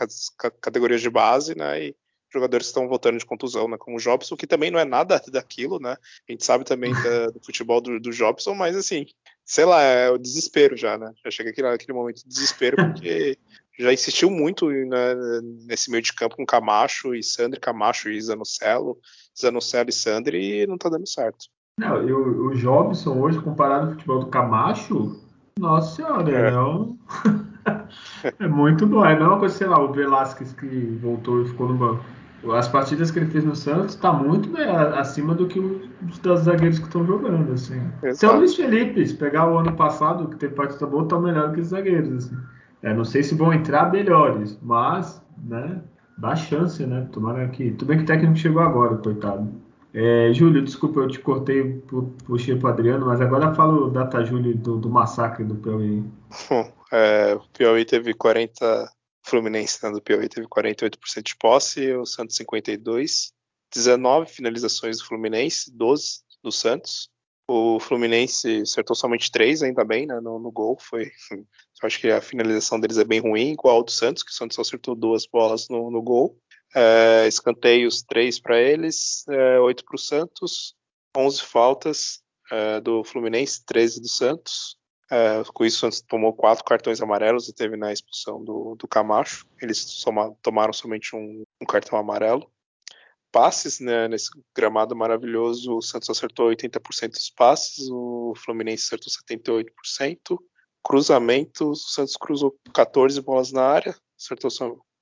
categorias 0.62 1.02
de 1.02 1.10
base, 1.10 1.56
né? 1.56 1.86
E 1.86 1.96
jogadores 2.32 2.68
estão 2.68 2.88
voltando 2.88 3.18
de 3.18 3.26
contusão, 3.26 3.68
né? 3.68 3.78
Como 3.78 3.98
o 3.98 4.00
Jobson, 4.00 4.36
que 4.36 4.46
também 4.46 4.70
não 4.70 4.80
é 4.80 4.86
nada 4.86 5.22
daquilo, 5.32 5.80
né? 5.80 5.96
A 6.28 6.32
gente 6.32 6.46
sabe 6.46 6.66
também 6.66 6.94
da- 6.94 7.28
do 7.28 7.40
futebol 7.44 7.80
do, 7.80 8.00
do 8.00 8.12
Jobson, 8.12 8.54
mas 8.54 8.76
assim, 8.76 9.06
sei 9.44 9.66
lá, 9.66 9.82
é 9.82 10.10
o 10.10 10.18
desespero 10.18 10.76
já, 10.76 10.98
né? 10.98 11.14
Já 11.24 11.32
chega 11.32 11.50
aquele 11.50 11.94
momento 11.94 12.18
de 12.18 12.28
desespero, 12.28 12.78
porque 12.78 13.38
já 13.78 13.94
insistiu 13.94 14.30
muito 14.30 14.70
né, 14.70 15.16
nesse 15.66 15.90
meio 15.92 16.02
de 16.02 16.14
campo 16.14 16.36
com 16.36 16.46
Camacho 16.46 17.14
e 17.14 17.22
Sandri, 17.22 17.60
Camacho 17.60 18.10
e 18.10 18.22
Zanocelo, 18.22 19.00
Zanocelo 19.38 19.90
e 19.90 19.94
Sandri, 19.94 20.62
e 20.62 20.68
não 20.68 20.78
tá 20.78 20.90
dando 20.90 21.08
certo. 21.08 21.46
Não, 21.78 22.08
e 22.08 22.12
o, 22.12 22.48
o 22.48 22.56
Jobson 22.56 23.20
hoje, 23.20 23.42
comparado 23.42 23.88
ao 23.88 23.92
futebol 23.94 24.20
do 24.20 24.28
Camacho, 24.28 25.22
nossa 25.60 25.96
senhora, 25.96 26.30
é, 26.32 26.50
é 28.28 28.36
é 28.44 28.48
muito 28.48 28.86
bom. 28.86 29.06
É 29.06 29.14
a 29.14 29.20
mesma 29.20 29.40
coisa, 29.40 29.56
sei 29.56 29.68
lá, 29.68 29.80
o 29.80 29.94
Velasquez 29.94 30.52
que 30.52 31.00
voltou 31.02 31.44
e 31.44 31.48
ficou 31.48 31.70
no 31.70 31.76
banco. 31.76 32.04
As 32.54 32.68
partidas 32.68 33.10
que 33.10 33.20
ele 33.20 33.32
fez 33.32 33.44
no 33.46 33.56
Santos 33.56 33.96
tá 33.96 34.12
muito 34.12 34.50
né, 34.50 34.66
acima 34.98 35.34
do 35.34 35.48
que 35.48 35.60
os 35.60 36.20
das 36.20 36.42
zagueiros 36.42 36.78
que 36.78 36.86
estão 36.86 37.06
jogando, 37.06 37.54
assim. 37.54 37.82
Se 38.14 38.26
é 38.26 38.30
o 38.30 38.36
Luiz 38.36 38.56
Felipe, 38.56 39.08
se 39.08 39.16
pegar 39.16 39.50
o 39.50 39.58
ano 39.58 39.72
passado, 39.74 40.28
que 40.28 40.36
teve 40.36 40.54
partida 40.54 40.86
boa, 40.86 41.08
tá 41.08 41.18
melhor 41.18 41.54
que 41.54 41.62
os 41.62 41.68
zagueiros, 41.68 42.26
assim. 42.26 42.38
É, 42.84 42.94
não 42.94 43.06
sei 43.06 43.24
se 43.24 43.34
vão 43.34 43.52
entrar 43.52 43.92
melhores, 43.92 44.60
mas, 44.62 45.24
né, 45.44 45.82
dá 46.18 46.36
chance, 46.36 46.86
né? 46.86 47.08
Tomara 47.12 47.48
que. 47.48 47.72
Tudo 47.72 47.88
bem 47.88 47.98
que 47.98 48.04
o 48.04 48.08
técnico 48.08 48.36
chegou 48.36 48.62
agora, 48.62 48.98
coitado. 48.98 49.50
É, 49.98 50.34
Júlio, 50.34 50.62
desculpa, 50.62 51.00
eu 51.00 51.08
te 51.08 51.20
cortei, 51.20 51.82
puxei 52.26 52.58
pro 52.58 52.68
Adriano, 52.68 53.06
mas 53.06 53.22
agora 53.22 53.56
falo 53.56 53.86
o 53.86 53.90
data 53.90 54.26
Júlio 54.26 54.54
do, 54.54 54.78
do 54.78 54.90
massacre 54.90 55.46
do 55.46 55.56
Piauí. 55.56 56.04
Bom, 56.50 56.74
é, 56.92 57.34
o 57.34 57.48
Piauí 57.54 57.86
teve 57.86 58.14
40. 58.14 58.92
Fluminense 59.24 59.84
né, 59.84 59.92
do 59.92 60.02
Piauí 60.02 60.30
teve 60.30 60.48
48% 60.48 61.24
de 61.24 61.36
posse, 61.38 61.94
o 61.94 62.06
Santos 62.06 62.38
52%. 62.38 63.34
19 63.74 64.32
finalizações 64.32 65.00
do 65.00 65.06
Fluminense, 65.06 65.72
12 65.72 66.20
do 66.44 66.52
Santos. 66.52 67.10
O 67.48 67.80
Fluminense 67.80 68.62
acertou 68.62 68.96
somente 68.96 69.32
três, 69.32 69.64
ainda 69.64 69.84
bem, 69.84 70.06
né, 70.06 70.20
no, 70.20 70.40
no 70.40 70.52
gol. 70.52 70.78
Foi, 70.80 71.10
acho 71.82 72.00
que 72.00 72.10
a 72.10 72.22
finalização 72.22 72.80
deles 72.80 72.98
é 72.98 73.06
bem 73.06 73.20
ruim, 73.20 73.54
igual 73.54 73.78
ao 73.78 73.84
do 73.84 73.92
Santos, 73.92 74.24
que 74.24 74.32
o 74.32 74.34
Santos 74.34 74.60
acertou 74.60 74.94
duas 74.94 75.26
bolas 75.26 75.70
no, 75.70 75.90
no 75.90 76.02
gol. 76.02 76.38
É, 76.76 77.28
escanteios 77.28 78.04
três 78.04 78.40
para 78.40 78.60
eles, 78.60 79.26
é, 79.30 79.60
oito 79.62 79.86
para 79.86 79.96
o 79.96 80.00
Santos, 80.00 80.76
11 81.16 81.42
faltas 81.42 82.22
é, 82.52 82.82
do 82.82 83.04
Fluminense, 83.04 83.64
13 83.66 84.02
do 84.02 84.10
Santos. 84.10 84.78
É, 85.10 85.44
com 85.54 85.64
isso, 85.64 85.78
o 85.78 85.80
Santos 85.80 86.02
tomou 86.02 86.34
quatro 86.34 86.66
cartões 86.66 87.02
amarelos 87.02 87.48
e 87.48 87.54
teve 87.54 87.78
na 87.78 87.94
expulsão 87.94 88.44
do, 88.44 88.76
do 88.76 88.88
Camacho. 88.88 89.46
Eles 89.62 89.78
soma, 89.78 90.36
tomaram 90.42 90.74
somente 90.74 91.16
um, 91.16 91.44
um 91.62 91.66
cartão 91.66 91.98
amarelo 91.98 92.52
passes, 93.36 93.82
né, 93.82 94.08
nesse 94.08 94.30
gramado 94.56 94.96
maravilhoso, 94.96 95.76
o 95.76 95.82
Santos 95.82 96.10
acertou 96.10 96.48
80% 96.48 97.10
dos 97.10 97.30
passes, 97.30 97.90
o 97.92 98.34
Fluminense 98.38 98.86
acertou 98.86 99.12
78%. 99.12 100.40
Cruzamentos, 100.82 101.84
o 101.84 101.90
Santos 101.90 102.16
cruzou 102.16 102.56
14 102.74 103.20
bolas 103.20 103.52
na 103.52 103.62
área, 103.62 103.94
acertou 104.18 104.50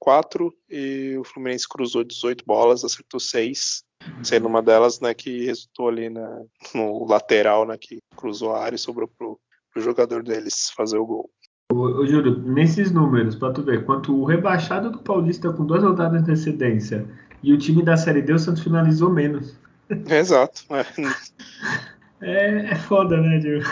4 0.03 0.53
e 0.69 1.15
o 1.17 1.23
Fluminense 1.23 1.65
cruzou 1.65 2.03
18 2.03 2.43
bolas, 2.45 2.83
acertou 2.83 3.21
6, 3.21 3.85
sendo 4.21 4.49
uma 4.49 4.61
delas, 4.61 4.99
né, 4.99 5.13
que 5.13 5.45
resultou 5.45 5.87
ali 5.87 6.09
na, 6.09 6.41
no 6.75 7.07
lateral, 7.07 7.65
né, 7.65 7.77
que 7.79 7.99
cruzou 8.13 8.53
a 8.53 8.61
área 8.61 8.75
e 8.75 8.79
sobrou 8.79 9.07
pro, 9.07 9.39
pro 9.71 9.81
jogador 9.81 10.21
deles 10.21 10.69
fazer 10.75 10.97
o 10.97 11.05
gol. 11.05 11.29
Ô, 11.71 12.05
Júlio, 12.05 12.37
nesses 12.37 12.91
números, 12.91 13.33
para 13.35 13.53
tu 13.53 13.63
ver, 13.63 13.85
quanto 13.85 14.13
o 14.13 14.25
rebaixado 14.25 14.91
do 14.91 14.99
Paulista 14.99 15.53
com 15.53 15.65
duas 15.65 15.81
rodadas 15.81 16.21
de 16.21 16.31
antecedência 16.31 17.07
e 17.41 17.53
o 17.53 17.57
time 17.57 17.81
da 17.81 17.95
Série 17.95 18.21
D, 18.21 18.33
o 18.33 18.39
Santos 18.39 18.61
finalizou 18.61 19.09
menos. 19.09 19.57
Exato. 20.09 20.63
É, 20.69 20.85
é, 22.67 22.71
é 22.71 22.75
foda, 22.75 23.15
né, 23.21 23.37
Diego? 23.39 23.65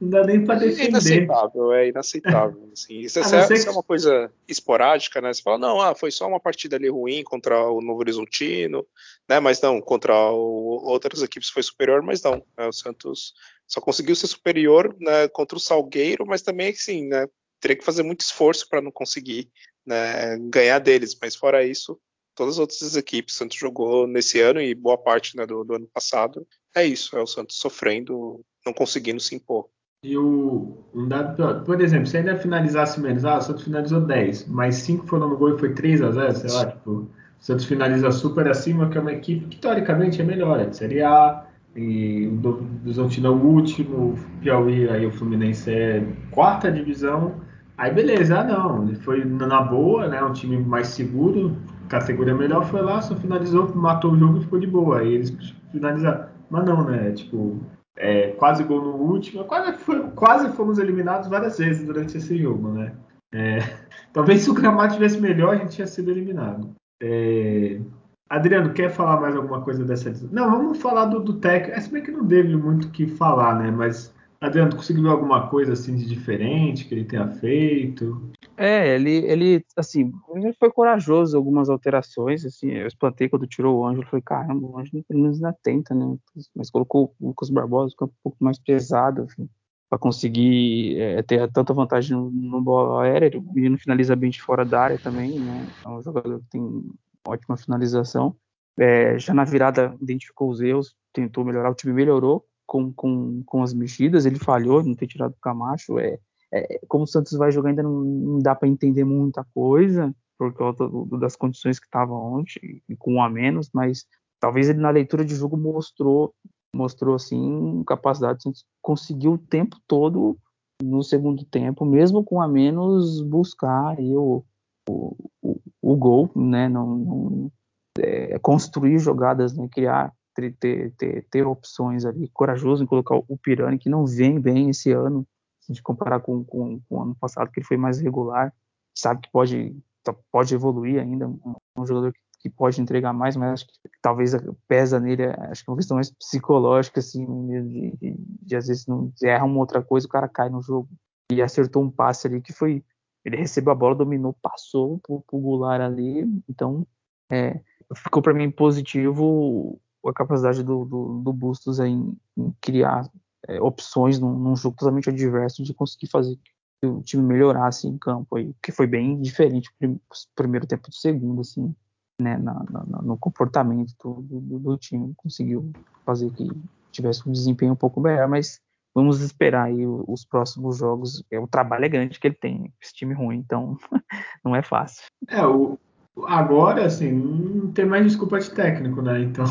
Não 0.00 0.10
dá 0.10 0.24
nem 0.24 0.44
para 0.44 0.58
defender. 0.58 0.82
É 0.82 0.88
inaceitável, 0.88 1.72
é 1.72 1.88
inaceitável. 1.88 2.68
Assim. 2.72 2.98
Isso, 2.98 3.18
é, 3.18 3.22
isso 3.22 3.64
que... 3.64 3.68
é 3.68 3.72
uma 3.72 3.82
coisa 3.82 4.30
esporádica, 4.46 5.20
né? 5.20 5.32
Você 5.32 5.42
fala, 5.42 5.58
não, 5.58 5.80
ah, 5.80 5.94
foi 5.94 6.10
só 6.10 6.28
uma 6.28 6.40
partida 6.40 6.76
ali 6.76 6.88
ruim 6.88 7.24
contra 7.24 7.70
o 7.70 7.80
Novo 7.80 8.00
Horizontino, 8.00 8.86
né? 9.28 9.40
Mas 9.40 9.60
não, 9.60 9.80
contra 9.80 10.14
o, 10.30 10.82
outras 10.84 11.22
equipes 11.22 11.48
foi 11.48 11.62
superior, 11.62 12.02
mas 12.02 12.22
não. 12.22 12.44
Né? 12.56 12.66
O 12.66 12.72
Santos 12.72 13.32
só 13.66 13.80
conseguiu 13.80 14.14
ser 14.14 14.26
superior 14.26 14.94
né, 15.00 15.28
contra 15.28 15.56
o 15.56 15.60
Salgueiro, 15.60 16.26
mas 16.26 16.42
também, 16.42 16.70
assim, 16.70 17.06
né? 17.06 17.26
Teria 17.58 17.76
que 17.76 17.84
fazer 17.84 18.02
muito 18.02 18.20
esforço 18.20 18.68
para 18.68 18.82
não 18.82 18.92
conseguir 18.92 19.50
né, 19.84 20.36
ganhar 20.50 20.78
deles. 20.78 21.16
Mas 21.20 21.34
fora 21.34 21.64
isso, 21.64 21.98
todas 22.34 22.54
as 22.54 22.58
outras 22.58 22.96
equipes, 22.96 23.34
o 23.34 23.38
Santos 23.38 23.56
jogou 23.56 24.06
nesse 24.06 24.40
ano 24.40 24.60
e 24.60 24.74
boa 24.74 24.98
parte 24.98 25.36
né, 25.36 25.46
do, 25.46 25.64
do, 25.64 25.74
ano 25.74 25.88
passado. 25.88 26.46
É 26.74 26.84
isso, 26.84 27.16
é 27.16 27.22
o 27.22 27.26
Santos 27.26 27.56
sofrendo, 27.56 28.44
não 28.64 28.74
conseguindo 28.74 29.20
se 29.20 29.34
impor. 29.34 29.68
E 30.06 30.16
o 30.16 30.76
um 30.94 31.08
dado, 31.08 31.64
por 31.64 31.80
exemplo, 31.80 32.06
se 32.06 32.16
ainda 32.16 32.36
finalizasse 32.36 33.00
menos, 33.00 33.24
ah, 33.24 33.38
o 33.38 33.40
Santos 33.40 33.64
finalizou 33.64 34.00
10, 34.00 34.46
mas 34.46 34.76
5 34.76 35.06
foram 35.06 35.28
no 35.28 35.36
gol 35.36 35.56
e 35.56 35.58
foi 35.58 35.74
3 35.74 36.00
a 36.00 36.12
0, 36.12 36.36
sei 36.36 36.50
lá, 36.52 36.66
tipo, 36.66 36.90
o 36.90 37.08
Santos 37.40 37.64
finaliza 37.64 38.10
super 38.12 38.48
acima, 38.48 38.88
que 38.88 38.96
é 38.96 39.00
uma 39.00 39.12
equipe 39.12 39.46
que 39.46 39.58
teoricamente 39.58 40.22
é 40.22 40.24
melhor, 40.24 40.60
é 40.60 40.66
de 40.66 40.76
Série 40.76 41.02
A, 41.02 41.44
e 41.74 42.28
o 42.28 42.36
do 42.36 42.66
é 42.88 43.28
o 43.28 43.32
último, 43.32 44.14
o 44.14 44.18
Piauí, 44.40 44.88
aí 44.88 45.04
o 45.04 45.10
Fluminense 45.10 45.70
é 45.70 46.06
quarta 46.30 46.70
divisão, 46.70 47.34
aí 47.76 47.92
beleza, 47.92 48.38
ah 48.38 48.44
não, 48.44 48.84
ele 48.84 48.94
foi 48.94 49.24
na 49.24 49.60
boa, 49.60 50.08
né, 50.08 50.22
um 50.22 50.32
time 50.32 50.56
mais 50.56 50.86
seguro, 50.86 51.58
categoria 51.88 52.34
melhor, 52.34 52.64
foi 52.64 52.80
lá, 52.80 53.02
só 53.02 53.16
finalizou, 53.16 53.74
matou 53.74 54.12
o 54.12 54.18
jogo 54.18 54.38
e 54.38 54.42
ficou 54.42 54.58
de 54.58 54.66
boa. 54.66 55.00
Aí 55.00 55.14
eles 55.14 55.36
finalizaram. 55.72 56.26
Mas 56.50 56.64
não, 56.64 56.84
né? 56.84 57.12
Tipo, 57.12 57.60
é, 57.96 58.28
quase 58.32 58.62
gol 58.64 58.82
no 58.82 58.94
último. 58.94 59.44
Quase, 59.44 59.78
foi, 59.78 60.02
quase 60.10 60.52
fomos 60.52 60.78
eliminados 60.78 61.28
várias 61.28 61.58
vezes 61.58 61.84
durante 61.84 62.16
esse 62.16 62.36
jogo, 62.36 62.68
né? 62.72 62.92
É, 63.34 63.58
talvez 64.12 64.42
se 64.42 64.50
o 64.50 64.54
gramado 64.54 64.94
tivesse 64.94 65.20
melhor, 65.20 65.54
a 65.54 65.58
gente 65.58 65.74
tinha 65.74 65.86
sido 65.86 66.10
eliminado. 66.10 66.74
É, 67.02 67.80
Adriano, 68.28 68.72
quer 68.72 68.90
falar 68.90 69.20
mais 69.20 69.36
alguma 69.36 69.60
coisa 69.62 69.84
dessa? 69.84 70.12
Não, 70.32 70.50
vamos 70.50 70.78
falar 70.78 71.06
do, 71.06 71.20
do 71.20 71.34
técnico. 71.34 71.78
É, 71.78 71.80
se 71.80 71.90
bem 71.90 72.02
que 72.02 72.10
não 72.10 72.26
teve 72.26 72.56
muito 72.56 72.88
o 72.88 72.90
que 72.90 73.06
falar, 73.06 73.58
né? 73.58 73.70
Mas, 73.70 74.12
Adriano, 74.40 74.74
conseguiu 74.74 75.08
alguma 75.08 75.48
coisa 75.48 75.72
assim 75.72 75.94
de 75.96 76.06
diferente 76.06 76.86
que 76.86 76.94
ele 76.94 77.04
tenha 77.04 77.28
feito? 77.28 78.30
É, 78.56 78.94
ele, 78.94 79.10
ele, 79.10 79.66
assim, 79.76 80.10
ele 80.34 80.52
foi 80.54 80.70
corajoso 80.70 81.36
algumas 81.36 81.68
alterações, 81.68 82.44
assim, 82.44 82.70
eu 82.70 82.86
espantei 82.86 83.28
quando 83.28 83.46
tirou 83.46 83.78
o 83.78 83.86
Ângelo, 83.86 84.06
falei, 84.06 84.22
caramba, 84.22 84.66
o 84.66 84.78
Ângelo 84.78 85.04
pelo 85.04 85.20
menos 85.20 85.36
ainda 85.36 85.56
tenta, 85.62 85.94
né, 85.94 86.16
mas 86.54 86.70
colocou 86.70 87.14
o 87.20 87.28
Lucas 87.28 87.50
Barbosa 87.50 87.94
um 88.00 88.08
pouco 88.22 88.36
mais 88.40 88.58
pesado, 88.58 89.22
assim, 89.24 89.46
para 89.90 89.98
conseguir 89.98 90.98
é, 90.98 91.22
ter 91.22 91.50
tanta 91.52 91.74
vantagem 91.74 92.16
no, 92.16 92.30
no 92.30 92.62
bola 92.62 93.04
aérea, 93.04 93.38
o 93.38 93.52
menino 93.52 93.76
finaliza 93.76 94.16
bem 94.16 94.30
de 94.30 94.40
fora 94.40 94.64
da 94.64 94.80
área 94.80 94.98
também, 94.98 95.38
né, 95.38 95.66
é 95.84 95.88
um 95.88 96.02
jogador 96.02 96.38
que 96.40 96.46
tem 96.50 96.82
ótima 97.26 97.58
finalização, 97.58 98.34
é, 98.78 99.18
já 99.18 99.34
na 99.34 99.44
virada 99.44 99.94
identificou 100.00 100.48
os 100.48 100.62
erros, 100.62 100.94
tentou 101.12 101.44
melhorar, 101.44 101.70
o 101.70 101.74
time 101.74 101.92
melhorou 101.92 102.46
com, 102.66 102.90
com, 102.92 103.42
com 103.44 103.62
as 103.62 103.74
mexidas, 103.74 104.24
ele 104.24 104.38
falhou, 104.38 104.82
não 104.82 104.94
ter 104.94 105.06
tirado 105.06 105.32
o 105.32 105.40
Camacho, 105.40 105.98
é, 105.98 106.18
é, 106.52 106.80
como 106.88 107.04
o 107.04 107.06
Santos 107.06 107.32
vai 107.32 107.50
jogar 107.50 107.70
ainda 107.70 107.82
não, 107.82 108.02
não 108.02 108.38
dá 108.38 108.54
para 108.54 108.68
entender 108.68 109.04
muita 109.04 109.44
coisa 109.54 110.14
por 110.38 110.52
causa 110.54 110.88
das 111.18 111.34
condições 111.34 111.78
que 111.78 111.86
estava 111.86 112.12
ontem 112.12 112.82
e 112.88 112.96
com 112.96 113.14
um 113.14 113.22
a 113.22 113.28
menos, 113.28 113.70
mas 113.72 114.04
talvez 114.38 114.68
ele 114.68 114.80
na 114.80 114.90
leitura 114.90 115.24
de 115.24 115.34
jogo 115.34 115.56
mostrou 115.56 116.34
mostrou 116.74 117.14
assim 117.14 117.82
capacidade 117.86 118.40
de 118.40 118.50
conseguir 118.82 119.28
o 119.28 119.38
tempo 119.38 119.78
todo 119.86 120.38
no 120.82 121.02
segundo 121.02 121.42
tempo, 121.44 121.86
mesmo 121.86 122.22
com 122.22 122.40
a 122.40 122.46
menos 122.46 123.22
buscar 123.22 123.96
aí 123.98 124.14
o, 124.14 124.44
o, 124.88 125.16
o, 125.42 125.60
o 125.80 125.96
gol, 125.96 126.30
né? 126.36 126.68
Não, 126.68 126.96
não 126.96 127.52
é, 127.98 128.38
construir 128.38 128.98
jogadas, 128.98 129.56
né? 129.56 129.68
Criar 129.72 130.12
ter, 130.34 130.92
ter, 130.92 131.26
ter 131.30 131.46
opções 131.46 132.04
ali, 132.04 132.28
corajoso 132.28 132.84
em 132.84 132.86
colocar 132.86 133.16
o 133.16 133.38
Pirani 133.38 133.78
que 133.78 133.88
não 133.88 134.04
vem 134.04 134.38
bem 134.38 134.68
esse 134.68 134.92
ano, 134.92 135.26
gente 135.72 135.82
comparar 135.82 136.20
com, 136.20 136.44
com, 136.44 136.80
com, 136.80 136.96
o 136.96 137.02
ano 137.02 137.14
passado, 137.14 137.50
que 137.50 137.60
ele 137.60 137.66
foi 137.66 137.76
mais 137.76 138.00
regular, 138.00 138.52
sabe 138.94 139.22
que 139.22 139.30
pode, 139.30 139.76
tá, 140.02 140.14
pode 140.30 140.54
evoluir 140.54 141.00
ainda, 141.00 141.28
um, 141.28 141.86
jogador 141.86 142.12
que, 142.12 142.20
que, 142.40 142.50
pode 142.50 142.80
entregar 142.80 143.12
mais, 143.12 143.36
mas 143.36 143.52
acho 143.52 143.66
que 143.66 143.72
talvez 144.00 144.32
pesa 144.68 145.00
nele, 145.00 145.24
acho 145.26 145.64
que 145.64 145.70
é 145.70 145.72
uma 145.72 145.76
questão 145.76 145.96
mais 145.96 146.10
psicológica, 146.10 147.00
assim, 147.00 147.26
de, 147.46 147.96
de, 147.96 148.16
de 148.42 148.56
às 148.56 148.66
vezes 148.66 148.86
não 148.86 149.12
erra 149.22 149.44
uma 149.44 149.58
outra 149.58 149.82
coisa, 149.82 150.06
o 150.06 150.10
cara 150.10 150.28
cai 150.28 150.48
no 150.48 150.62
jogo. 150.62 150.88
E 151.30 151.42
acertou 151.42 151.82
um 151.82 151.90
passe 151.90 152.28
ali 152.28 152.40
que 152.40 152.52
foi. 152.52 152.84
Ele 153.24 153.36
recebeu 153.36 153.72
a 153.72 153.74
bola, 153.74 153.96
dominou, 153.96 154.36
passou 154.40 155.00
pro, 155.00 155.20
pro 155.22 155.40
Goulart 155.40 155.80
ali, 155.80 156.24
então 156.48 156.86
é, 157.28 157.60
ficou 157.94 158.22
para 158.22 158.32
mim 158.32 158.48
positivo 158.50 159.80
a 160.06 160.12
capacidade 160.12 160.62
do, 160.62 160.84
do, 160.84 161.20
do 161.22 161.32
Bustos 161.32 161.80
em, 161.80 162.16
em 162.36 162.54
criar 162.60 163.10
é, 163.48 163.60
opções 163.60 164.18
num, 164.18 164.32
num, 164.38 164.56
jogo 164.56 164.76
totalmente 164.76 165.08
adverso 165.08 165.62
de 165.62 165.74
conseguir 165.74 166.08
fazer 166.08 166.36
que 166.80 166.86
o 166.86 167.00
time 167.02 167.22
melhorasse 167.22 167.86
em 167.86 167.96
campo 167.96 168.36
aí, 168.36 168.54
que 168.62 168.70
foi 168.70 168.86
bem 168.86 169.20
diferente 169.20 169.70
o 169.82 169.98
primeiro 170.34 170.66
tempo 170.66 170.88
do 170.88 170.94
segundo, 170.94 171.40
assim, 171.40 171.74
né, 172.20 172.36
na, 172.36 172.64
na, 172.70 173.02
no 173.02 173.16
comportamento 173.16 173.94
do, 174.02 174.22
do, 174.22 174.58
do, 174.58 174.76
time, 174.76 175.12
conseguiu 175.16 175.70
fazer 176.04 176.30
que 176.32 176.48
tivesse 176.90 177.28
um 177.28 177.32
desempenho 177.32 177.72
um 177.72 177.76
pouco 177.76 178.00
melhor, 178.00 178.28
mas 178.28 178.60
vamos 178.94 179.20
esperar 179.20 179.64
aí 179.64 179.86
os 179.86 180.24
próximos 180.24 180.78
jogos. 180.78 181.22
É, 181.30 181.38
o 181.38 181.46
trabalho 181.46 181.84
é 181.84 181.88
grande 181.88 182.18
que 182.18 182.26
ele 182.26 182.34
tem, 182.34 182.72
esse 182.82 182.94
time 182.94 183.14
ruim, 183.14 183.36
então 183.36 183.76
não 184.44 184.56
é 184.56 184.62
fácil. 184.62 185.04
É, 185.28 185.46
o, 185.46 185.78
agora, 186.24 186.86
assim, 186.86 187.12
não 187.12 187.70
tem 187.72 187.84
mais 187.84 188.04
desculpa 188.04 188.38
de 188.38 188.50
técnico, 188.50 189.02
né? 189.02 189.22
Então, 189.22 189.44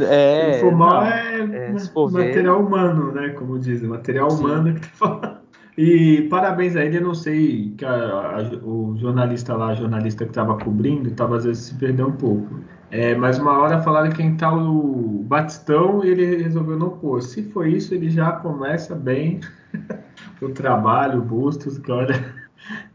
é, 0.00 0.54
se 0.54 0.60
for 0.60 0.72
mal, 0.72 1.04
é, 1.04 1.40
é 1.40 1.72
material 2.10 2.60
humano, 2.60 3.12
né? 3.12 3.30
Como 3.30 3.58
dizem, 3.58 3.88
material 3.88 4.30
Sim. 4.30 4.44
humano 4.44 4.74
que 4.74 4.80
tá 4.80 4.88
falando. 4.94 5.42
E 5.76 6.28
parabéns 6.28 6.76
a 6.76 6.84
ele, 6.84 6.98
eu 6.98 7.02
não 7.02 7.14
sei 7.14 7.72
que 7.78 7.84
a, 7.84 7.94
a, 7.94 8.42
o 8.62 8.94
jornalista 8.98 9.56
lá, 9.56 9.68
a 9.68 9.74
jornalista 9.74 10.24
que 10.24 10.30
estava 10.30 10.58
cobrindo, 10.58 11.08
estava 11.08 11.36
às 11.36 11.44
vezes 11.44 11.64
se 11.64 11.74
perdeu 11.76 12.08
um 12.08 12.12
pouco. 12.12 12.60
É, 12.90 13.14
mas 13.14 13.38
uma 13.38 13.58
hora 13.58 13.80
falaram 13.80 14.10
que 14.10 14.16
quem 14.16 14.36
tá 14.36 14.52
o 14.52 15.24
Batistão 15.26 16.04
e 16.04 16.10
ele 16.10 16.42
resolveu 16.42 16.78
não 16.78 16.90
pôr. 16.90 17.22
Se 17.22 17.42
for 17.44 17.66
isso, 17.66 17.94
ele 17.94 18.10
já 18.10 18.32
começa 18.32 18.94
bem 18.94 19.40
o 20.42 20.50
trabalho, 20.50 21.20
o 21.20 21.22
Bustos, 21.22 21.78
que 21.78 21.90
olha, 21.90 22.22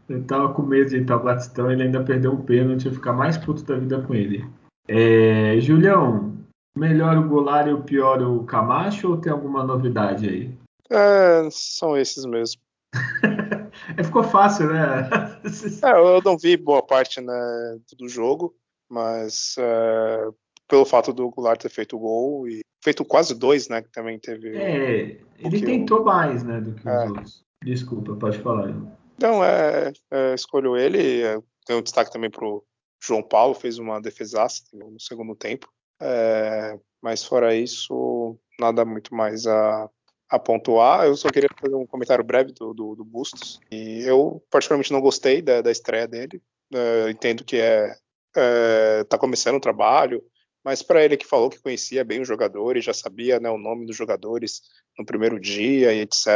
eu 0.08 0.24
tava 0.24 0.52
com 0.52 0.62
medo 0.62 0.90
de 0.90 0.98
entrar 0.98 1.16
o 1.16 1.24
Batistão, 1.24 1.70
ele 1.70 1.82
ainda 1.82 2.02
perdeu 2.02 2.32
um 2.32 2.42
pênalti, 2.42 2.86
eu 2.86 2.92
ficar 2.92 3.12
mais 3.12 3.36
puto 3.36 3.62
da 3.64 3.76
vida 3.76 4.02
com 4.02 4.14
ele. 4.14 4.48
É, 4.86 5.60
Julião, 5.60 6.36
melhor 6.76 7.16
o 7.18 7.28
Goulart 7.28 7.68
e 7.68 7.72
o 7.72 7.82
pior 7.82 8.22
o 8.22 8.44
Camacho 8.44 9.10
ou 9.10 9.16
tem 9.18 9.32
alguma 9.32 9.64
novidade 9.64 10.28
aí? 10.28 10.54
É, 10.90 11.48
são 11.50 11.96
esses 11.96 12.24
mesmo. 12.24 12.60
é, 13.96 14.02
ficou 14.02 14.22
fácil, 14.22 14.72
né? 14.72 15.10
é, 15.84 15.90
eu 15.92 16.22
não 16.24 16.38
vi 16.38 16.56
boa 16.56 16.82
parte 16.82 17.20
né, 17.20 17.78
do 17.98 18.08
jogo 18.08 18.54
mas 18.88 19.54
é, 19.58 20.28
pelo 20.68 20.84
fato 20.84 21.12
do 21.12 21.30
Goulart 21.30 21.60
ter 21.60 21.68
feito 21.68 21.96
o 21.96 21.98
gol 21.98 22.48
e 22.48 22.60
feito 22.82 23.04
quase 23.04 23.34
dois, 23.34 23.68
né, 23.68 23.82
que 23.82 23.90
também 23.90 24.18
teve. 24.18 24.56
É, 24.56 25.20
ele 25.38 25.60
tentou 25.60 26.04
mais, 26.04 26.42
né, 26.42 26.60
do 26.60 26.72
que 26.72 26.80
os 26.80 26.86
é. 26.86 27.06
outros. 27.06 27.44
Desculpa, 27.64 28.14
pode 28.14 28.38
falar. 28.38 28.74
Não, 29.20 29.44
é, 29.44 29.92
é 30.10 30.34
escolho 30.34 30.76
ele. 30.76 31.22
É, 31.22 31.38
tem 31.66 31.76
um 31.76 31.82
destaque 31.82 32.12
também 32.12 32.30
pro 32.30 32.64
João 33.02 33.22
Paulo, 33.22 33.54
fez 33.54 33.78
uma 33.78 34.00
defesaça 34.00 34.62
no 34.72 34.98
segundo 35.00 35.34
tempo. 35.34 35.68
É, 36.00 36.78
mas 37.02 37.24
fora 37.24 37.54
isso, 37.54 38.38
nada 38.58 38.84
muito 38.84 39.14
mais 39.14 39.46
a, 39.46 39.88
a 40.30 40.38
pontuar. 40.38 41.06
Eu 41.06 41.16
só 41.16 41.28
queria 41.28 41.48
fazer 41.60 41.74
um 41.74 41.86
comentário 41.86 42.24
breve 42.24 42.52
do, 42.52 42.72
do, 42.72 42.94
do 42.94 43.04
Bustos. 43.04 43.60
E 43.70 44.02
eu 44.04 44.42
particularmente 44.50 44.92
não 44.92 45.00
gostei 45.00 45.42
da, 45.42 45.60
da 45.60 45.70
estreia 45.70 46.06
dele. 46.06 46.42
É, 46.72 47.10
entendo 47.10 47.44
que 47.44 47.56
é 47.56 47.96
é, 48.36 49.18
começando 49.18 49.56
o 49.56 49.60
trabalho, 49.60 50.22
mas 50.64 50.82
para 50.82 51.04
ele 51.04 51.16
que 51.16 51.26
falou 51.26 51.50
que 51.50 51.60
conhecia 51.60 52.04
bem 52.04 52.20
os 52.20 52.28
jogadores, 52.28 52.84
já 52.84 52.92
sabia 52.92 53.38
né, 53.38 53.50
o 53.50 53.58
nome 53.58 53.86
dos 53.86 53.96
jogadores 53.96 54.62
no 54.98 55.04
primeiro 55.04 55.38
dia 55.38 55.92
e 55.92 56.00
etc. 56.00 56.26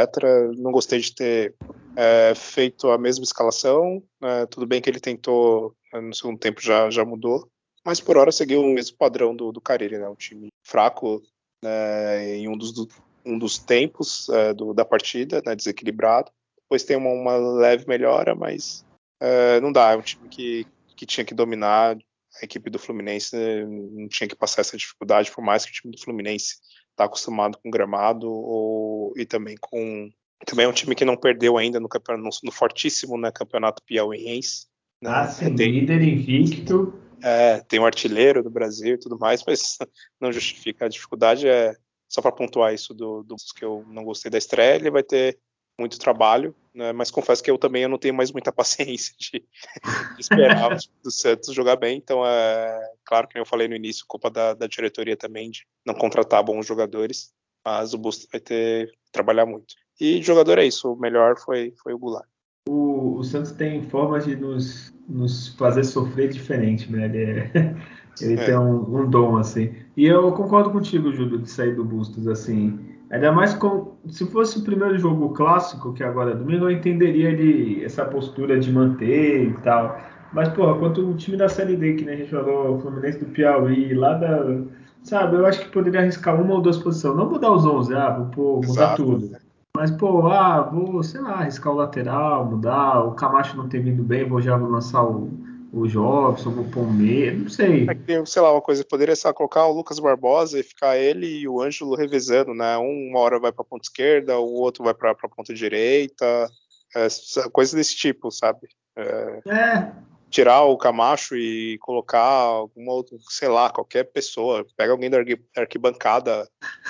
Não 0.57 0.71
gostei 0.71 0.99
de 0.99 1.13
ter 1.13 1.55
é, 1.95 2.33
feito 2.35 2.89
a 2.89 2.97
mesma 2.97 3.23
escalação. 3.23 4.03
É, 4.21 4.45
tudo 4.45 4.65
bem 4.65 4.81
que 4.81 4.89
ele 4.89 4.99
tentou 4.99 5.75
né, 5.91 5.99
no 6.01 6.13
segundo 6.13 6.39
tempo 6.39 6.61
já, 6.61 6.89
já 6.89 7.03
mudou, 7.03 7.49
mas 7.85 7.99
por 7.99 8.17
hora 8.17 8.31
seguiu 8.31 8.61
o 8.61 8.73
mesmo 8.73 8.97
padrão 8.97 9.35
do, 9.35 9.51
do 9.51 9.61
Cariri, 9.61 9.97
né, 9.97 10.07
um 10.07 10.15
time 10.15 10.49
fraco 10.63 11.21
né, 11.63 12.37
em 12.37 12.47
um 12.47 12.57
dos, 12.57 12.71
do, 12.71 12.87
um 13.25 13.37
dos 13.37 13.57
tempos 13.57 14.29
é, 14.29 14.53
do, 14.53 14.73
da 14.73 14.85
partida, 14.85 15.41
né, 15.45 15.55
desequilibrado. 15.55 16.31
Depois 16.63 16.83
tem 16.83 16.97
uma, 16.97 17.09
uma 17.09 17.35
leve 17.35 17.85
melhora, 17.87 18.33
mas 18.33 18.85
é, 19.19 19.59
não 19.59 19.71
dá. 19.71 19.91
É 19.91 19.97
um 19.97 20.01
time 20.01 20.27
que 20.29 20.65
que 20.95 21.05
tinha 21.05 21.25
que 21.25 21.33
dominar 21.33 21.97
a 22.41 22.45
equipe 22.45 22.69
do 22.69 22.79
Fluminense 22.79 23.35
não 23.65 24.07
tinha 24.07 24.27
que 24.27 24.35
passar 24.35 24.61
essa 24.61 24.77
dificuldade, 24.77 25.31
por 25.31 25.43
mais 25.43 25.65
que 25.65 25.71
o 25.71 25.73
time 25.73 25.95
do 25.95 26.01
Fluminense 26.01 26.55
está 26.91 27.05
acostumado 27.05 27.57
com 27.61 27.69
gramado 27.69 28.31
ou, 28.31 29.13
e 29.17 29.25
também 29.25 29.55
com 29.59 30.09
também 30.45 30.65
é 30.65 30.69
um 30.69 30.73
time 30.73 30.93
que 30.93 31.05
não 31.05 31.15
perdeu 31.15 31.57
ainda 31.57 31.79
no, 31.79 31.87
no, 32.17 32.29
no 32.43 32.51
fortíssimo 32.51 33.17
né, 33.17 33.31
campeonato 33.31 33.81
piauiense. 33.83 34.67
Né? 35.01 35.09
Ah, 35.09 35.27
sim, 35.27 35.55
tem, 35.55 35.71
líder 35.71 36.01
invicto. 36.01 36.93
É, 37.23 37.61
tem 37.61 37.79
um 37.79 37.85
artilheiro 37.85 38.43
do 38.43 38.49
Brasil 38.49 38.95
e 38.95 38.99
tudo 38.99 39.17
mais, 39.17 39.41
mas 39.47 39.77
não 40.19 40.33
justifica 40.33 40.85
a 40.85 40.89
dificuldade. 40.89 41.47
É 41.47 41.75
só 42.09 42.21
para 42.21 42.31
pontuar 42.31 42.73
isso 42.73 42.93
do, 42.93 43.23
do 43.23 43.35
que 43.55 43.65
eu 43.65 43.83
não 43.87 44.03
gostei 44.03 44.29
da 44.29 44.37
estreia, 44.37 44.75
ele 44.75 44.91
vai 44.91 45.01
ter 45.01 45.39
muito 45.79 45.99
trabalho, 45.99 46.55
né? 46.73 46.91
mas 46.91 47.11
confesso 47.11 47.43
que 47.43 47.49
eu 47.49 47.57
também 47.57 47.83
eu 47.83 47.89
não 47.89 47.97
tenho 47.97 48.13
mais 48.13 48.31
muita 48.31 48.51
paciência 48.53 49.13
de, 49.19 49.39
de 49.39 50.21
esperar 50.21 50.77
o 51.05 51.11
Santos 51.11 51.53
jogar 51.53 51.75
bem, 51.75 51.97
então 51.97 52.25
é 52.25 52.91
claro 53.05 53.27
que 53.27 53.37
eu 53.39 53.45
falei 53.45 53.67
no 53.67 53.75
início, 53.75 54.05
culpa 54.07 54.29
da, 54.29 54.53
da, 54.53 54.67
diretoria 54.67 55.17
também 55.17 55.49
de 55.49 55.65
não 55.85 55.93
contratar 55.93 56.43
bons 56.43 56.65
jogadores, 56.65 57.31
mas 57.65 57.93
o 57.93 57.97
Busto 57.97 58.27
vai 58.31 58.39
ter 58.39 58.87
que 58.87 59.11
trabalhar 59.11 59.45
muito. 59.45 59.73
E 59.99 60.21
jogador 60.21 60.57
é 60.59 60.65
isso, 60.65 60.91
o 60.91 60.99
melhor 60.99 61.37
foi, 61.39 61.73
foi 61.81 61.93
o 61.93 61.99
Goulart. 61.99 62.27
O, 62.67 63.17
o 63.17 63.23
Santos 63.23 63.51
tem 63.51 63.83
formas 63.83 64.25
de 64.25 64.35
nos, 64.35 64.93
nos 65.07 65.49
fazer 65.49 65.83
sofrer 65.83 66.29
diferente, 66.29 66.91
né? 66.91 67.05
Ele, 67.05 67.23
é, 67.23 67.51
ele 68.21 68.39
é. 68.39 68.45
tem 68.45 68.57
um, 68.57 69.01
um, 69.01 69.09
dom, 69.09 69.37
assim. 69.37 69.75
E 69.97 70.05
eu 70.05 70.31
concordo 70.31 70.71
contigo, 70.71 71.11
Júlio, 71.11 71.39
de 71.39 71.49
sair 71.49 71.75
do 71.75 71.83
Bustos, 71.83 72.27
assim. 72.27 72.79
Ainda 73.09 73.31
mais 73.31 73.53
com, 73.53 73.92
se 74.09 74.25
fosse 74.25 74.59
o 74.59 74.63
primeiro 74.63 74.97
jogo 74.97 75.29
clássico, 75.29 75.93
que 75.93 76.03
agora 76.03 76.31
é 76.31 76.35
domingo, 76.35 76.65
eu 76.65 76.71
entenderia 76.71 77.29
ele, 77.29 77.83
essa 77.83 78.03
postura 78.03 78.59
de 78.59 78.71
manter 78.71 79.49
e 79.49 79.53
tal. 79.63 79.97
Mas, 80.33 80.49
porra, 80.49 80.77
quanto 80.77 81.01
o 81.01 81.13
time 81.15 81.37
da 81.37 81.47
Série 81.47 81.75
D, 81.75 81.93
que 81.93 82.05
né, 82.05 82.13
a 82.13 82.15
gente 82.17 82.31
falou, 82.31 82.75
o 82.75 82.79
Fluminense 82.79 83.19
do 83.19 83.25
Piauí, 83.27 83.93
lá 83.93 84.13
da. 84.15 84.61
Sabe, 85.03 85.35
eu 85.35 85.45
acho 85.45 85.59
que 85.61 85.69
poderia 85.69 85.99
arriscar 85.99 86.41
uma 86.41 86.55
ou 86.55 86.61
duas 86.61 86.77
posições. 86.77 87.15
Não 87.15 87.29
mudar 87.29 87.51
os 87.51 87.65
11, 87.65 87.93
ah, 87.93 88.09
vou 88.09 88.25
pô, 88.27 88.55
mudar 88.55 88.71
Exato. 88.71 89.03
tudo. 89.03 89.31
Mas, 89.75 89.91
pô, 89.91 90.27
ah, 90.27 90.61
vou, 90.61 91.03
sei 91.03 91.21
lá, 91.21 91.33
arriscar 91.41 91.73
o 91.73 91.75
lateral, 91.75 92.45
mudar. 92.45 93.03
O 93.05 93.11
Camacho 93.11 93.57
não 93.57 93.67
ter 93.67 93.79
vindo 93.79 94.03
bem, 94.03 94.27
vou 94.27 94.41
já 94.41 94.55
lançar 94.55 95.03
o, 95.03 95.29
o 95.73 95.87
Jobson, 95.87 96.51
o 96.51 96.85
meio, 96.85 97.39
não 97.39 97.49
sei. 97.49 97.87
É 97.89 97.95
que, 97.95 98.25
sei 98.27 98.41
lá, 98.43 98.51
uma 98.51 98.61
coisa, 98.61 98.85
poderia 98.85 99.15
ser 99.15 99.33
colocar 99.33 99.65
o 99.65 99.73
Lucas 99.73 99.99
Barbosa 99.99 100.59
e 100.59 100.63
ficar 100.63 100.97
ele 100.97 101.25
e 101.25 101.47
o 101.47 101.59
Ângelo 101.59 101.95
revezando, 101.95 102.53
né? 102.53 102.77
Um, 102.77 103.09
uma 103.09 103.19
hora 103.19 103.39
vai 103.39 103.51
para 103.51 103.63
a 103.63 103.65
ponta 103.65 103.83
esquerda, 103.83 104.37
o 104.37 104.53
outro 104.53 104.83
vai 104.83 104.93
para 104.93 105.11
a 105.11 105.29
ponta 105.29 105.51
direita, 105.51 106.47
é, 106.95 107.07
coisa 107.51 107.75
desse 107.75 107.95
tipo, 107.95 108.29
sabe? 108.29 108.67
É, 108.95 109.41
é. 109.47 109.91
Tirar 110.29 110.61
o 110.61 110.77
Camacho 110.77 111.35
e 111.35 111.79
colocar 111.79 112.19
alguma 112.19 112.91
outra, 112.91 113.17
sei 113.29 113.47
lá, 113.47 113.71
qualquer 113.71 114.03
pessoa. 114.03 114.65
Pega 114.77 114.91
alguém 114.91 115.09
da 115.09 115.17
arquibancada, 115.57 116.47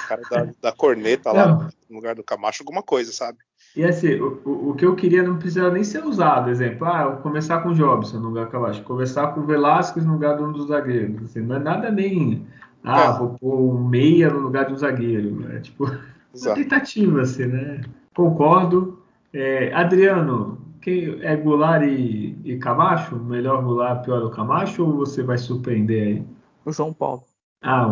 cara 0.10 0.22
da, 0.30 0.50
da 0.62 0.72
corneta 0.74 1.32
lá, 1.32 1.70
no 1.90 1.96
lugar 1.96 2.16
do 2.16 2.24
Camacho, 2.24 2.64
alguma 2.64 2.84
coisa, 2.84 3.14
sabe? 3.14 3.38
E 3.76 3.84
assim, 3.84 4.20
o, 4.20 4.70
o 4.70 4.76
que 4.76 4.86
eu 4.86 4.96
queria 4.96 5.24
não 5.24 5.38
precisava 5.38 5.72
nem 5.72 5.84
ser 5.84 6.04
usado. 6.04 6.50
Exemplo, 6.50 6.86
ah, 6.86 7.04
eu 7.04 7.18
começar 7.18 7.62
com 7.62 7.70
o 7.70 7.74
Jobson 7.74 8.20
no 8.20 8.30
lugar 8.30 8.46
do 8.46 8.52
Camacho, 8.52 8.84
começar 8.84 9.28
com 9.28 9.42
o 9.42 9.46
Velasquez 9.46 10.06
no 10.06 10.14
lugar 10.14 10.38
de 10.38 10.44
um 10.44 10.52
dos 10.52 10.68
zagueiros. 10.68 11.24
Assim, 11.24 11.42
não 11.42 11.56
é 11.56 11.60
nada 11.60 11.90
nem, 11.90 12.46
ah, 12.84 13.02
é. 13.02 13.18
vou 13.18 13.30
pôr 13.40 13.74
um 13.74 13.84
meia 13.84 14.30
no 14.30 14.40
lugar 14.40 14.66
de 14.66 14.74
um 14.74 14.78
zagueiro. 14.78 15.52
É 15.52 15.60
tipo, 15.60 15.86
uma 16.36 16.54
tentativa, 16.54 17.22
assim, 17.22 17.46
né? 17.46 17.82
Concordo. 18.16 19.00
É, 19.34 19.74
Adriano, 19.74 20.62
quem 20.82 21.18
é 21.22 21.36
Goulart 21.36 21.84
e, 21.84 22.38
e 22.44 22.58
Camacho? 22.58 23.16
Melhor 23.16 23.64
Goulart, 23.64 24.04
pior 24.04 24.22
o 24.22 24.30
Camacho? 24.30 24.86
Ou 24.86 24.98
você 24.98 25.24
vai 25.24 25.38
surpreender 25.38 26.08
aí? 26.08 26.26
O 26.66 26.72
João 26.72 26.94
Paulo. 26.94 27.24
Ah, 27.64 27.88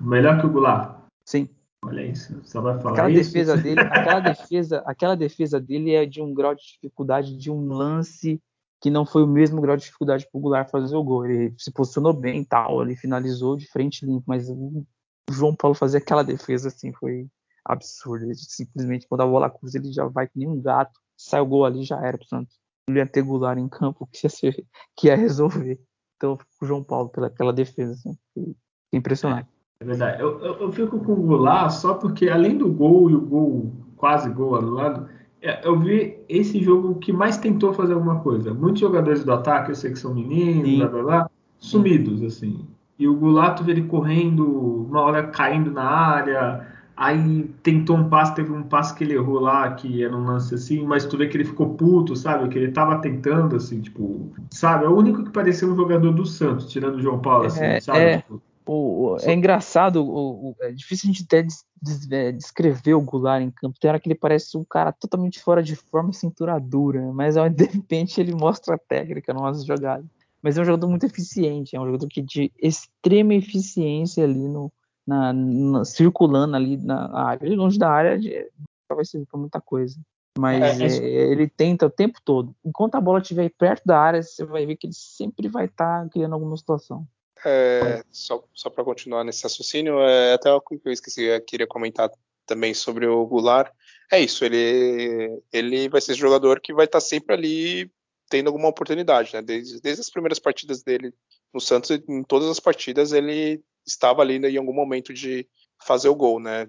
melhor 0.00 0.38
que 0.38 0.46
o 0.46 0.50
Goulart? 0.50 0.96
Sim. 1.24 1.48
Olha 1.86 2.06
isso, 2.06 2.40
só 2.44 2.60
vai 2.60 2.78
falar 2.78 2.92
aquela 2.92 3.10
isso. 3.10 3.32
defesa 3.32 3.56
dele, 3.56 3.80
aquela 3.92 4.20
defesa, 4.20 4.82
aquela 4.86 5.14
defesa 5.14 5.60
dele 5.60 5.92
é 5.92 6.06
de 6.06 6.22
um 6.22 6.32
grau 6.32 6.54
de 6.54 6.62
dificuldade 6.62 7.36
de 7.36 7.50
um 7.50 7.66
lance 7.66 8.40
que 8.80 8.90
não 8.90 9.06
foi 9.06 9.22
o 9.22 9.26
mesmo 9.26 9.60
grau 9.60 9.76
de 9.76 9.84
dificuldade 9.84 10.28
para 10.30 10.38
o 10.38 10.40
Goulart 10.42 10.70
fazer 10.70 10.94
o 10.94 11.02
gol. 11.02 11.24
Ele 11.24 11.54
se 11.58 11.72
posicionou 11.72 12.12
bem 12.12 12.42
e 12.42 12.44
tal, 12.44 12.82
ele 12.82 12.94
finalizou 12.94 13.56
de 13.56 13.66
frente 13.66 14.04
limpo, 14.04 14.24
mas 14.26 14.48
o 14.50 14.84
João 15.30 15.54
Paulo 15.54 15.74
fazer 15.74 15.98
aquela 15.98 16.22
defesa 16.22 16.68
assim 16.68 16.92
foi 16.92 17.26
absurdo. 17.64 18.26
Ele, 18.26 18.34
simplesmente 18.34 19.06
quando 19.08 19.22
a 19.22 19.26
bola 19.26 19.50
cruza 19.50 19.78
ele 19.78 19.92
já 19.92 20.06
vai 20.06 20.26
que 20.26 20.38
nem 20.38 20.48
um 20.48 20.60
gato, 20.60 21.00
sai 21.16 21.40
o 21.40 21.46
gol 21.46 21.64
ali 21.64 21.82
já 21.82 21.98
era 22.04 22.18
pro 22.18 22.26
Santos. 22.26 22.58
Não 22.86 22.96
ia 22.96 23.06
ter 23.06 23.22
Goulart 23.22 23.58
em 23.58 23.68
campo 23.68 24.06
que 24.12 24.26
ia, 24.26 24.30
ser, 24.30 24.66
que 24.94 25.06
ia 25.06 25.16
resolver. 25.16 25.80
Então 26.16 26.38
o 26.60 26.66
João 26.66 26.84
Paulo 26.84 27.08
pelaquela 27.08 27.52
defesa 27.52 27.92
assim, 27.92 28.18
foi 28.34 28.54
impressionante. 28.92 29.48
É 29.80 29.84
verdade. 29.84 30.22
Eu, 30.22 30.38
eu, 30.40 30.54
eu, 30.60 30.72
fico 30.72 30.98
com 31.00 31.12
o 31.12 31.22
Goulart 31.22 31.70
só 31.72 31.94
porque, 31.94 32.28
além 32.28 32.56
do 32.56 32.68
gol 32.70 33.10
e 33.10 33.14
o 33.14 33.20
gol, 33.20 33.72
quase 33.96 34.30
gol 34.30 34.56
anulado, 34.56 35.08
é, 35.42 35.66
eu 35.66 35.78
vi 35.78 36.16
esse 36.28 36.62
jogo 36.62 36.94
que 36.96 37.12
mais 37.12 37.36
tentou 37.36 37.72
fazer 37.72 37.94
alguma 37.94 38.20
coisa. 38.20 38.54
Muitos 38.54 38.80
jogadores 38.80 39.24
do 39.24 39.32
ataque, 39.32 39.70
eu 39.70 39.74
sei 39.74 39.92
que 39.92 39.98
são 39.98 40.14
meninos, 40.14 40.68
Sim. 40.68 40.78
blá 40.78 40.88
blá 40.88 41.02
blá, 41.02 41.30
sumidos, 41.58 42.22
assim. 42.22 42.66
E 42.98 43.08
o 43.08 43.14
Goulart, 43.14 43.58
tu 43.58 43.64
vê 43.64 43.72
ele 43.72 43.82
correndo, 43.82 44.86
uma 44.88 45.00
hora 45.02 45.24
caindo 45.24 45.70
na 45.70 45.84
área, 45.84 46.66
aí 46.96 47.50
tentou 47.62 47.96
um 47.96 48.08
passe, 48.08 48.34
teve 48.34 48.52
um 48.52 48.62
passe 48.62 48.94
que 48.94 49.02
ele 49.02 49.14
errou 49.14 49.40
lá, 49.40 49.70
que 49.72 50.02
era 50.02 50.16
um 50.16 50.24
lance 50.24 50.54
assim, 50.54 50.84
mas 50.86 51.04
tu 51.04 51.18
vê 51.18 51.26
que 51.26 51.36
ele 51.36 51.44
ficou 51.44 51.74
puto, 51.74 52.14
sabe? 52.14 52.48
Que 52.48 52.58
ele 52.58 52.72
tava 52.72 52.98
tentando, 52.98 53.56
assim, 53.56 53.80
tipo, 53.80 54.32
sabe? 54.50 54.84
É 54.84 54.88
o 54.88 54.96
único 54.96 55.24
que 55.24 55.30
parecia 55.30 55.68
um 55.68 55.74
jogador 55.74 56.12
do 56.12 56.24
Santos, 56.24 56.70
tirando 56.70 56.96
o 56.96 57.02
João 57.02 57.18
Paulo, 57.18 57.46
assim, 57.46 57.64
é, 57.64 57.80
sabe? 57.80 57.98
É. 57.98 58.16
Tipo, 58.18 58.40
O, 58.66 59.12
o, 59.12 59.16
é 59.18 59.34
engraçado, 59.34 60.02
o, 60.02 60.56
é 60.60 60.72
difícil 60.72 61.10
a 61.10 61.12
gente 61.12 61.24
até 61.24 61.42
des, 61.42 61.64
des, 61.80 62.10
é, 62.10 62.32
descrever 62.32 62.94
o 62.94 63.00
Goulart 63.00 63.42
em 63.42 63.50
campo. 63.50 63.78
Tem 63.78 63.90
hora 63.90 64.00
que 64.00 64.08
ele 64.08 64.14
parece 64.14 64.56
um 64.56 64.64
cara 64.64 64.90
totalmente 64.90 65.38
fora 65.40 65.62
de 65.62 65.76
forma 65.76 66.10
e 66.10 66.14
cintura 66.14 66.58
dura, 66.58 67.12
mas 67.12 67.34
de 67.54 67.64
repente 67.64 68.20
ele 68.20 68.34
mostra 68.34 68.74
a 68.74 68.78
técnica 68.78 69.34
nas 69.34 69.64
jogadas. 69.64 70.06
Mas 70.42 70.58
é 70.58 70.62
um 70.62 70.64
jogador 70.64 70.88
muito 70.88 71.06
eficiente, 71.06 71.74
é 71.74 71.80
um 71.80 71.86
jogador 71.86 72.06
que 72.08 72.20
de 72.20 72.52
extrema 72.60 73.34
eficiência 73.34 74.24
ali 74.24 74.46
no, 74.46 74.70
na, 75.06 75.32
na, 75.32 75.84
circulando 75.84 76.56
ali 76.56 76.76
na 76.76 77.10
área, 77.14 77.56
longe 77.56 77.78
da 77.78 77.90
área, 77.90 78.18
de, 78.18 78.50
vai 78.88 79.04
servir 79.04 79.26
para 79.26 79.40
muita 79.40 79.60
coisa. 79.60 79.98
Mas 80.38 80.80
é, 80.80 80.86
é, 80.86 81.32
ele 81.32 81.48
tenta 81.48 81.86
o 81.86 81.90
tempo 81.90 82.18
todo. 82.24 82.54
Enquanto 82.64 82.96
a 82.96 83.00
bola 83.00 83.20
estiver 83.20 83.50
perto 83.56 83.84
da 83.86 83.98
área, 83.98 84.22
você 84.22 84.44
vai 84.44 84.66
ver 84.66 84.76
que 84.76 84.86
ele 84.86 84.94
sempre 84.94 85.48
vai 85.48 85.66
estar 85.66 86.02
tá 86.02 86.08
criando 86.08 86.32
alguma 86.32 86.56
situação. 86.56 87.06
É, 87.44 88.02
só 88.10 88.42
só 88.54 88.70
para 88.70 88.84
continuar 88.84 89.24
nesse 89.24 89.42
raciocínio, 89.42 90.00
é, 90.00 90.34
até 90.34 90.52
o 90.52 90.60
que 90.60 90.80
eu 90.84 90.92
esqueci, 90.92 91.24
eu 91.24 91.40
queria 91.40 91.66
comentar 91.66 92.10
também 92.46 92.74
sobre 92.74 93.06
o 93.06 93.26
Goulart. 93.26 93.72
É 94.10 94.20
isso, 94.20 94.44
ele, 94.44 95.42
ele 95.52 95.88
vai 95.88 96.00
ser 96.00 96.14
jogador 96.14 96.60
que 96.60 96.72
vai 96.72 96.84
estar 96.84 97.00
tá 97.00 97.04
sempre 97.04 97.34
ali 97.34 97.90
tendo 98.28 98.48
alguma 98.48 98.68
oportunidade, 98.68 99.32
né? 99.34 99.42
Desde, 99.42 99.80
desde 99.80 100.00
as 100.00 100.10
primeiras 100.10 100.38
partidas 100.38 100.82
dele 100.82 101.12
no 101.52 101.60
Santos, 101.60 101.90
em 101.90 102.22
todas 102.22 102.48
as 102.48 102.60
partidas 102.60 103.12
ele 103.12 103.62
estava 103.86 104.22
ali 104.22 104.38
né, 104.38 104.50
em 104.50 104.56
algum 104.56 104.72
momento 104.72 105.12
de 105.12 105.46
fazer 105.84 106.08
o 106.08 106.14
gol, 106.14 106.40
né? 106.40 106.68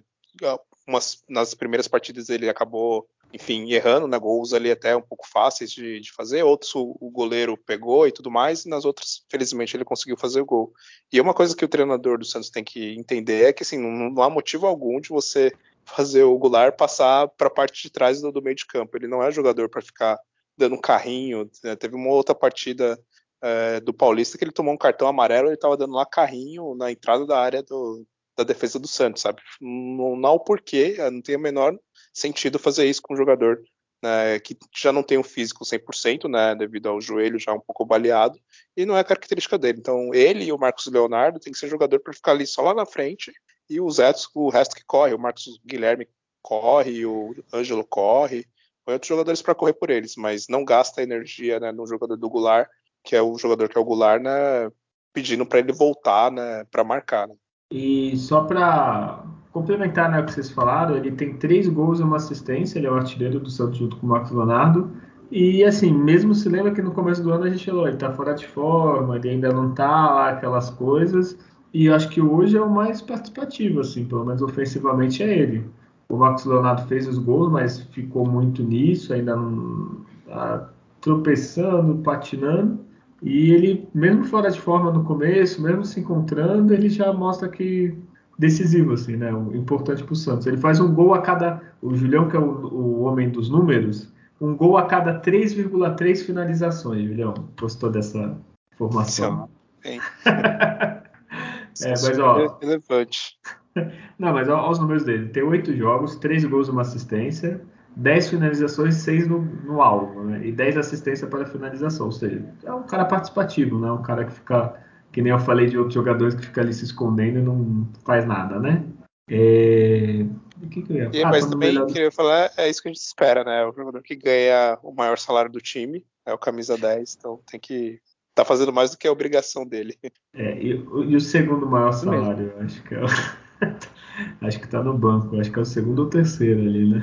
Umas, 0.87 1.23
nas 1.27 1.53
primeiras 1.53 1.87
partidas 1.87 2.29
ele 2.29 2.49
acabou 2.49 3.07
enfim, 3.33 3.69
errando, 3.71 4.07
né, 4.07 4.17
gols 4.17 4.53
ali 4.53 4.71
até 4.71 4.95
um 4.95 5.01
pouco 5.01 5.27
fáceis 5.27 5.71
de, 5.71 5.99
de 5.99 6.11
fazer, 6.11 6.43
outros 6.43 6.73
o, 6.75 6.95
o, 6.99 7.09
goleiro 7.09 7.57
pegou 7.57 8.07
e 8.07 8.11
tudo 8.11 8.31
mais, 8.31 8.63
e 8.63 8.69
nas 8.69 8.85
outras, 8.85 9.25
felizmente, 9.29 9.75
ele 9.75 9.83
conseguiu 9.83 10.15
fazer 10.15 10.41
o 10.41 10.45
gol. 10.45 10.73
E 11.11 11.19
uma 11.19 11.33
coisa 11.33 11.55
que 11.55 11.65
o 11.65 11.67
treinador 11.67 12.17
do 12.17 12.25
Santos 12.25 12.49
tem 12.49 12.63
que 12.63 12.95
entender 12.95 13.45
é 13.45 13.53
que, 13.53 13.63
assim, 13.63 13.77
não, 13.77 14.09
não 14.09 14.23
há 14.23 14.29
motivo 14.29 14.65
algum 14.65 14.99
de 15.01 15.09
você 15.09 15.51
fazer 15.85 16.23
o 16.23 16.37
Goulart 16.37 16.75
passar 16.77 17.27
para 17.27 17.47
a 17.47 17.51
parte 17.51 17.83
de 17.83 17.89
trás 17.89 18.21
do, 18.21 18.31
do, 18.31 18.41
meio 18.41 18.55
de 18.55 18.65
campo. 18.65 18.95
Ele 18.97 19.07
não 19.07 19.21
é 19.21 19.31
jogador 19.31 19.69
para 19.69 19.81
ficar 19.81 20.17
dando 20.57 20.79
carrinho. 20.79 21.49
Né? 21.63 21.75
Teve 21.75 21.95
uma 21.95 22.09
outra 22.09 22.33
partida 22.33 22.99
é, 23.41 23.79
do 23.81 23.93
Paulista 23.93 24.37
que 24.37 24.43
ele 24.43 24.51
tomou 24.51 24.73
um 24.73 24.77
cartão 24.77 25.07
amarelo 25.07 25.49
e 25.49 25.53
estava 25.53 25.77
dando 25.77 25.93
lá 25.93 26.05
carrinho 26.05 26.73
na 26.75 26.91
entrada 26.91 27.25
da 27.25 27.37
área 27.37 27.61
do, 27.61 28.05
da 28.35 28.43
defesa 28.43 28.79
do 28.79 28.87
Santos, 28.87 29.21
sabe? 29.21 29.41
Não, 29.61 30.15
não 30.15 30.29
há 30.29 30.31
o 30.31 30.39
porquê, 30.39 30.97
não 31.11 31.21
tem 31.21 31.35
a 31.35 31.39
menor 31.39 31.77
sentido 32.15 32.57
fazer 32.57 32.85
isso 32.85 33.01
com 33.01 33.13
um 33.13 33.17
jogador 33.17 33.61
né, 34.01 34.39
que 34.39 34.57
já 34.73 34.91
não 34.91 35.03
tem 35.03 35.17
um 35.17 35.23
físico 35.23 35.65
100%, 35.65 36.29
né, 36.29 36.55
devido 36.55 36.87
ao 36.87 37.01
joelho 37.01 37.39
já 37.39 37.53
um 37.53 37.59
pouco 37.59 37.85
baleado, 37.85 38.39
e 38.75 38.85
não 38.85 38.97
é 38.97 39.03
característica 39.03 39.57
dele. 39.57 39.79
Então, 39.79 40.13
ele 40.13 40.45
e 40.45 40.51
o 40.51 40.57
Marcos 40.57 40.85
Leonardo 40.85 41.39
tem 41.39 41.51
que 41.51 41.59
ser 41.59 41.67
jogador 41.67 41.99
para 41.99 42.13
ficar 42.13 42.31
ali 42.31 42.45
só 42.45 42.61
lá 42.61 42.73
na 42.73 42.85
frente, 42.85 43.33
e 43.69 43.81
os 43.81 43.99
Edson, 43.99 44.29
o 44.35 44.49
resto 44.49 44.75
que 44.75 44.85
corre, 44.85 45.13
o 45.13 45.19
Marcos 45.19 45.59
Guilherme 45.65 46.07
corre, 46.41 47.05
o 47.05 47.35
Ângelo 47.51 47.83
corre, 47.83 48.45
põe 48.85 48.93
outros 48.93 49.09
jogadores 49.09 49.41
para 49.41 49.55
correr 49.55 49.73
por 49.73 49.89
eles, 49.89 50.15
mas 50.15 50.47
não 50.47 50.63
gasta 50.63 51.01
energia 51.01 51.59
né, 51.59 51.71
no 51.71 51.87
jogador 51.87 52.15
do 52.15 52.29
Goulart, 52.29 52.69
que 53.03 53.15
é 53.15 53.21
o 53.21 53.37
jogador 53.37 53.67
que 53.67 53.77
é 53.77 53.81
o 53.81 53.85
Goulart, 53.85 54.21
né, 54.21 54.71
pedindo 55.11 55.45
para 55.45 55.59
ele 55.59 55.73
voltar 55.73 56.31
né, 56.31 56.63
para 56.65 56.83
marcar. 56.83 57.27
Né. 57.27 57.35
E 57.71 58.15
só 58.17 58.43
para 58.43 59.25
complementar 59.55 60.11
né, 60.11 60.19
o 60.19 60.25
que 60.25 60.33
vocês 60.33 60.51
falaram, 60.51 60.97
ele 60.97 61.11
tem 61.11 61.33
três 61.35 61.69
gols 61.69 62.01
e 62.01 62.03
uma 62.03 62.17
assistência, 62.17 62.77
ele 62.77 62.87
é 62.87 62.91
o 62.91 62.95
artilheiro 62.95 63.39
do 63.39 63.49
Santos 63.49 63.77
junto 63.77 63.95
com 63.95 64.05
o 64.05 64.09
Marcos 64.09 64.31
Leonardo. 64.31 64.91
E 65.31 65.63
assim, 65.63 65.93
mesmo 65.93 66.35
se 66.35 66.49
lembra 66.49 66.73
que 66.73 66.81
no 66.81 66.91
começo 66.91 67.23
do 67.23 67.31
ano 67.31 67.45
a 67.45 67.49
gente 67.49 67.65
falou, 67.65 67.87
ele 67.87 67.95
tá 67.95 68.11
fora 68.11 68.33
de 68.33 68.45
forma, 68.45 69.15
ele 69.15 69.29
ainda 69.29 69.53
não 69.53 69.73
tá 69.73 70.13
lá, 70.13 70.29
aquelas 70.31 70.69
coisas. 70.71 71.37
E 71.73 71.89
acho 71.89 72.09
que 72.09 72.19
hoje 72.21 72.57
é 72.57 72.61
o 72.61 72.69
mais 72.69 73.01
participativo, 73.01 73.79
assim, 73.79 74.03
pelo 74.03 74.25
menos 74.25 74.41
ofensivamente 74.41 75.23
é 75.23 75.39
ele. 75.39 75.65
O 76.09 76.17
Marcos 76.17 76.43
Leonardo 76.43 76.85
fez 76.89 77.07
os 77.07 77.17
gols, 77.17 77.49
mas 77.49 77.79
ficou 77.79 78.27
muito 78.27 78.61
nisso, 78.61 79.13
ainda 79.13 79.37
não 79.37 80.01
tá 80.27 80.69
tropeçando, 80.99 81.95
patinando. 82.03 82.77
E 83.23 83.53
ele, 83.53 83.87
mesmo 83.93 84.25
fora 84.25 84.51
de 84.51 84.59
forma 84.59 84.91
no 84.91 85.05
começo, 85.05 85.61
mesmo 85.61 85.85
se 85.85 86.01
encontrando, 86.01 86.73
ele 86.73 86.89
já 86.89 87.13
mostra 87.13 87.47
que 87.47 87.97
decisivo, 88.37 88.93
assim, 88.93 89.15
né? 89.15 89.31
Importante 89.53 90.03
para 90.03 90.13
o 90.13 90.15
Santos. 90.15 90.47
Ele 90.47 90.57
faz 90.57 90.79
um 90.79 90.93
gol 90.93 91.13
a 91.13 91.21
cada. 91.21 91.61
O 91.81 91.95
Julião, 91.95 92.27
que 92.27 92.35
é 92.35 92.39
o, 92.39 92.43
o 92.43 93.01
homem 93.01 93.29
dos 93.29 93.49
números, 93.49 94.13
um 94.39 94.55
gol 94.55 94.77
a 94.77 94.85
cada 94.85 95.21
3,3 95.21 96.25
finalizações. 96.25 97.07
Julião, 97.07 97.33
gostou 97.59 97.89
dessa 97.89 98.37
informação? 98.73 99.49
Sim. 99.83 99.99
é, 100.25 101.89
mas 101.89 102.19
ó. 102.19 102.39
É 102.39 102.49
relevante. 102.61 103.37
Não, 104.17 104.33
mas 104.33 104.47
olha 104.47 104.69
os 104.69 104.79
números 104.79 105.03
dele. 105.03 105.29
Tem 105.29 105.43
oito 105.43 105.75
jogos, 105.75 106.15
três 106.15 106.43
gols 106.45 106.67
e 106.67 106.71
uma 106.71 106.81
assistência, 106.81 107.61
10 107.95 108.29
finalizações, 108.29 108.95
6 108.95 109.27
no, 109.27 109.39
no 109.39 109.81
alvo, 109.81 110.23
né? 110.23 110.45
E 110.45 110.51
10 110.51 110.77
assistências 110.77 111.29
para 111.29 111.45
finalização. 111.45 112.07
Ou 112.07 112.11
seja, 112.11 112.43
é 112.63 112.73
um 112.73 112.83
cara 112.83 113.05
participativo, 113.05 113.79
né? 113.79 113.91
Um 113.91 114.01
cara 114.01 114.25
que 114.25 114.33
fica 114.33 114.75
que 115.15 115.21
nem 115.21 115.31
eu 115.31 115.39
falei 115.39 115.67
de 115.67 115.77
outros 115.77 115.93
jogadores 115.93 116.35
que 116.35 116.45
ficam 116.45 116.61
ali 116.61 116.73
se 116.73 116.83
escondendo 116.83 117.39
e 117.39 117.41
não 117.41 117.87
faz 118.03 118.25
nada, 118.25 118.59
né? 118.59 118.83
É... 119.29 120.25
O 120.61 120.67
que, 120.67 120.81
que 120.81 120.91
eu 120.91 120.97
ia 120.97 121.09
falar? 121.09 121.27
Ah, 121.27 121.31
mas 121.31 121.45
também 121.45 121.69
melhor... 121.69 121.87
queria 121.87 122.11
falar, 122.11 122.51
é 122.57 122.69
isso 122.69 122.81
que 122.81 122.89
a 122.89 122.91
gente 122.91 123.01
espera, 123.01 123.41
né? 123.45 123.65
O 123.65 123.71
jogador 123.71 124.01
que 124.01 124.13
ganha 124.13 124.77
o 124.83 124.91
maior 124.91 125.17
salário 125.17 125.49
do 125.49 125.61
time 125.61 126.05
é 126.25 126.33
o 126.33 126.37
camisa 126.37 126.77
10, 126.77 127.15
então 127.17 127.39
tem 127.49 127.57
que 127.57 128.01
tá 128.33 128.43
fazendo 128.43 128.73
mais 128.73 128.91
do 128.91 128.97
que 128.97 129.07
a 129.07 129.11
obrigação 129.11 129.65
dele. 129.65 129.97
É, 130.33 130.59
e, 130.61 130.71
e 130.71 131.15
o 131.15 131.21
segundo 131.21 131.65
maior 131.65 131.93
salário, 131.93 132.53
acho 132.59 132.83
que 132.83 132.95
é 132.95 133.01
o... 133.01 133.07
acho 134.45 134.59
que 134.59 134.67
tá 134.67 134.83
no 134.83 134.97
banco, 134.97 135.39
acho 135.39 135.49
que 135.49 135.59
é 135.59 135.61
o 135.61 135.65
segundo 135.65 135.99
ou 135.99 136.09
terceiro 136.09 136.59
ali, 136.59 136.89
né? 136.89 137.01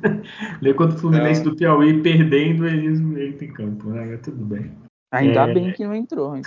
Lê 0.62 0.72
quando 0.72 0.94
o 0.94 0.98
Fluminense 0.98 1.42
do 1.42 1.54
Piauí 1.54 2.02
perdendo, 2.02 2.66
eles 2.66 3.00
entram 3.00 3.48
em 3.48 3.52
campo, 3.52 3.90
né? 3.90 4.06
Mas 4.06 4.22
tudo 4.22 4.42
bem. 4.46 4.72
Ainda 5.10 5.48
é... 5.48 5.54
bem 5.54 5.72
que 5.72 5.84
não 5.84 5.94
entrou. 5.94 6.34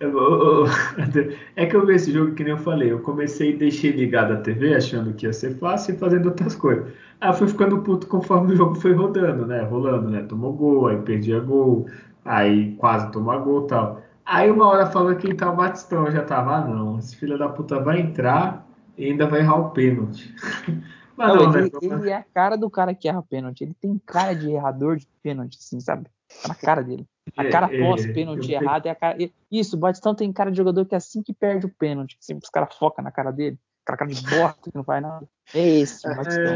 é 1.56 1.66
que 1.66 1.76
eu 1.76 1.86
vi 1.86 1.94
esse 1.94 2.12
jogo 2.12 2.34
que 2.34 2.42
nem 2.42 2.52
eu 2.52 2.58
falei. 2.58 2.92
Eu 2.92 3.00
comecei 3.00 3.50
e 3.50 3.56
deixei 3.56 3.92
ligado 3.92 4.32
a 4.32 4.36
TV 4.36 4.74
achando 4.74 5.14
que 5.14 5.24
ia 5.26 5.32
ser 5.32 5.56
fácil 5.58 5.94
e 5.94 5.98
fazendo 5.98 6.26
outras 6.26 6.54
coisas. 6.54 6.92
Aí 7.20 7.30
eu 7.30 7.34
fui 7.34 7.48
ficando 7.48 7.80
puto 7.82 8.06
conforme 8.06 8.52
o 8.52 8.56
jogo 8.56 8.74
foi 8.74 8.92
rodando, 8.92 9.46
né? 9.46 9.62
Rolando, 9.62 10.10
né? 10.10 10.22
Tomou 10.22 10.52
gol, 10.52 10.88
aí 10.88 10.98
perdia 10.98 11.40
gol, 11.40 11.86
aí 12.24 12.74
quase 12.76 13.10
tomou 13.12 13.40
gol 13.40 13.64
e 13.64 13.68
tal. 13.68 14.02
Aí 14.26 14.50
uma 14.50 14.66
hora 14.66 14.86
falou 14.86 15.14
que 15.16 15.34
tá 15.34 15.50
o 15.50 15.56
Batistão, 15.56 16.06
eu 16.06 16.12
já 16.12 16.22
tava, 16.22 16.56
ah, 16.56 16.64
não, 16.64 16.98
esse 16.98 17.14
filho 17.16 17.38
da 17.38 17.48
puta 17.48 17.78
vai 17.80 18.00
entrar 18.00 18.66
e 18.96 19.06
ainda 19.06 19.26
vai 19.26 19.40
errar 19.40 19.56
o 19.56 19.70
pênalti. 19.70 20.34
Mas 21.16 21.28
não, 21.28 21.46
não 21.46 21.58
ele, 21.58 21.70
né? 21.70 21.96
ele 22.00 22.10
é 22.10 22.16
a 22.16 22.24
cara 22.24 22.56
do 22.56 22.68
cara 22.68 22.92
que 22.94 23.08
erra 23.08 23.22
pênalti. 23.22 23.62
Ele 23.62 23.74
tem 23.80 24.00
cara 24.04 24.34
de 24.34 24.50
errador 24.50 24.96
de 24.96 25.06
pênalti, 25.22 25.58
assim, 25.60 25.78
sabe? 25.78 26.08
Tá 26.42 26.48
na 26.48 26.54
cara 26.54 26.82
dele. 26.82 27.06
A 27.36 27.44
é, 27.44 27.50
cara 27.50 27.74
é, 27.74 27.78
pós-pênalti 27.80 28.54
é, 28.54 28.58
errado 28.58 28.86
é 28.86 28.90
a 28.90 28.94
cara. 28.94 29.16
Isso, 29.50 29.76
o 29.76 29.78
Batistão 29.78 30.14
tem 30.14 30.32
cara 30.32 30.50
de 30.50 30.56
jogador 30.56 30.84
que 30.84 30.94
é 30.94 30.98
assim 30.98 31.22
que 31.22 31.32
perde 31.32 31.66
o 31.66 31.74
pênalti, 31.74 32.16
sempre 32.20 32.44
os 32.44 32.50
caras 32.50 32.74
focam 32.76 33.02
na 33.02 33.10
cara 33.10 33.30
dele. 33.30 33.58
Aquela 33.82 33.98
cara 33.98 34.10
de 34.10 34.22
bosta 34.22 34.70
que 34.70 34.76
não 34.76 34.84
faz 34.84 35.02
nada. 35.02 35.28
É 35.52 35.68
esse, 35.80 36.08
o 36.08 36.14
Batistão. 36.14 36.54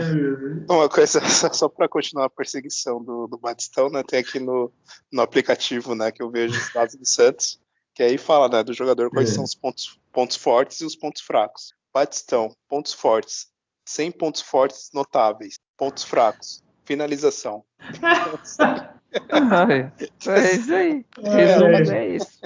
É, 0.68 0.72
uma 0.72 0.88
coisa, 0.88 1.20
só 1.52 1.68
para 1.68 1.88
continuar 1.88 2.26
a 2.26 2.30
perseguição 2.30 3.02
do, 3.02 3.26
do 3.26 3.38
Batistão, 3.38 3.90
né? 3.90 4.02
Tem 4.02 4.20
aqui 4.20 4.38
no, 4.38 4.72
no 5.12 5.22
aplicativo, 5.22 5.94
né, 5.94 6.10
que 6.10 6.22
eu 6.22 6.30
vejo 6.30 6.58
os 6.58 6.72
dados 6.72 6.94
do 6.94 7.06
Santos, 7.06 7.60
que 7.94 8.02
aí 8.02 8.16
fala, 8.16 8.48
né, 8.48 8.62
do 8.62 8.72
jogador 8.72 9.10
quais 9.10 9.30
é. 9.30 9.34
são 9.34 9.44
os 9.44 9.54
pontos, 9.54 10.00
pontos 10.10 10.36
fortes 10.36 10.80
e 10.80 10.86
os 10.86 10.96
pontos 10.96 11.20
fracos. 11.20 11.74
Batistão, 11.92 12.54
pontos 12.68 12.94
fortes. 12.94 13.48
100 13.86 14.12
pontos 14.12 14.40
fortes 14.42 14.90
notáveis. 14.92 15.58
Pontos 15.76 16.04
fracos. 16.04 16.62
Finalização. 16.84 17.64
é 20.26 20.54
isso 20.54 20.74
aí. 20.74 21.06
Resumo 21.22 21.70
é, 21.70 21.98
é 21.98 22.08
isso. 22.08 22.40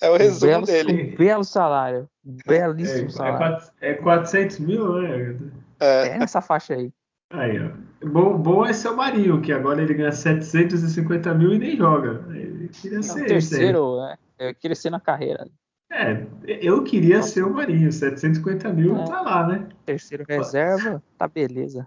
É 0.00 0.10
o 0.10 0.16
resumo 0.16 0.52
belo, 0.52 0.66
dele. 0.66 1.12
Um 1.12 1.16
belo 1.16 1.44
salário. 1.44 2.08
belíssimo 2.46 3.08
é, 3.08 3.10
salário. 3.10 3.66
É, 3.80 3.94
400 3.94 4.58
mil, 4.60 5.00
né? 5.00 5.36
É. 5.80 6.08
é 6.08 6.18
nessa 6.18 6.40
faixa 6.40 6.74
aí. 6.74 6.92
Aí, 7.32 7.58
ó. 7.58 7.70
Bom, 8.06 8.36
bom 8.36 8.66
é 8.66 8.72
seu 8.72 8.94
Marinho, 8.96 9.40
que 9.40 9.52
agora 9.52 9.80
ele 9.80 9.94
ganha 9.94 10.12
750 10.12 11.32
mil 11.34 11.54
e 11.54 11.58
nem 11.58 11.76
joga. 11.76 12.24
Ele 12.30 12.68
queria 12.68 12.98
Não, 12.98 13.02
ser 13.02 13.26
terceiro, 13.26 14.00
é, 14.38 14.50
eu 14.50 14.54
queria 14.54 14.74
ser 14.74 14.90
na 14.90 15.00
carreira. 15.00 15.48
É, 15.90 16.26
eu 16.46 16.82
queria 16.82 17.18
Nossa. 17.18 17.28
ser 17.28 17.44
o 17.44 17.52
Marinho. 17.52 17.92
750 17.92 18.72
mil 18.72 18.96
é. 18.96 19.04
tá 19.04 19.20
lá, 19.20 19.46
né? 19.46 19.68
Terceiro 19.86 20.24
reserva, 20.28 21.02
tá 21.16 21.28
beleza. 21.28 21.86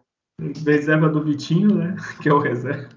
Reserva 0.66 1.10
do 1.10 1.24
Vitinho, 1.24 1.76
né? 1.76 1.96
Que 2.22 2.30
é 2.30 2.34
o 2.34 2.40
reserva. 2.40 2.90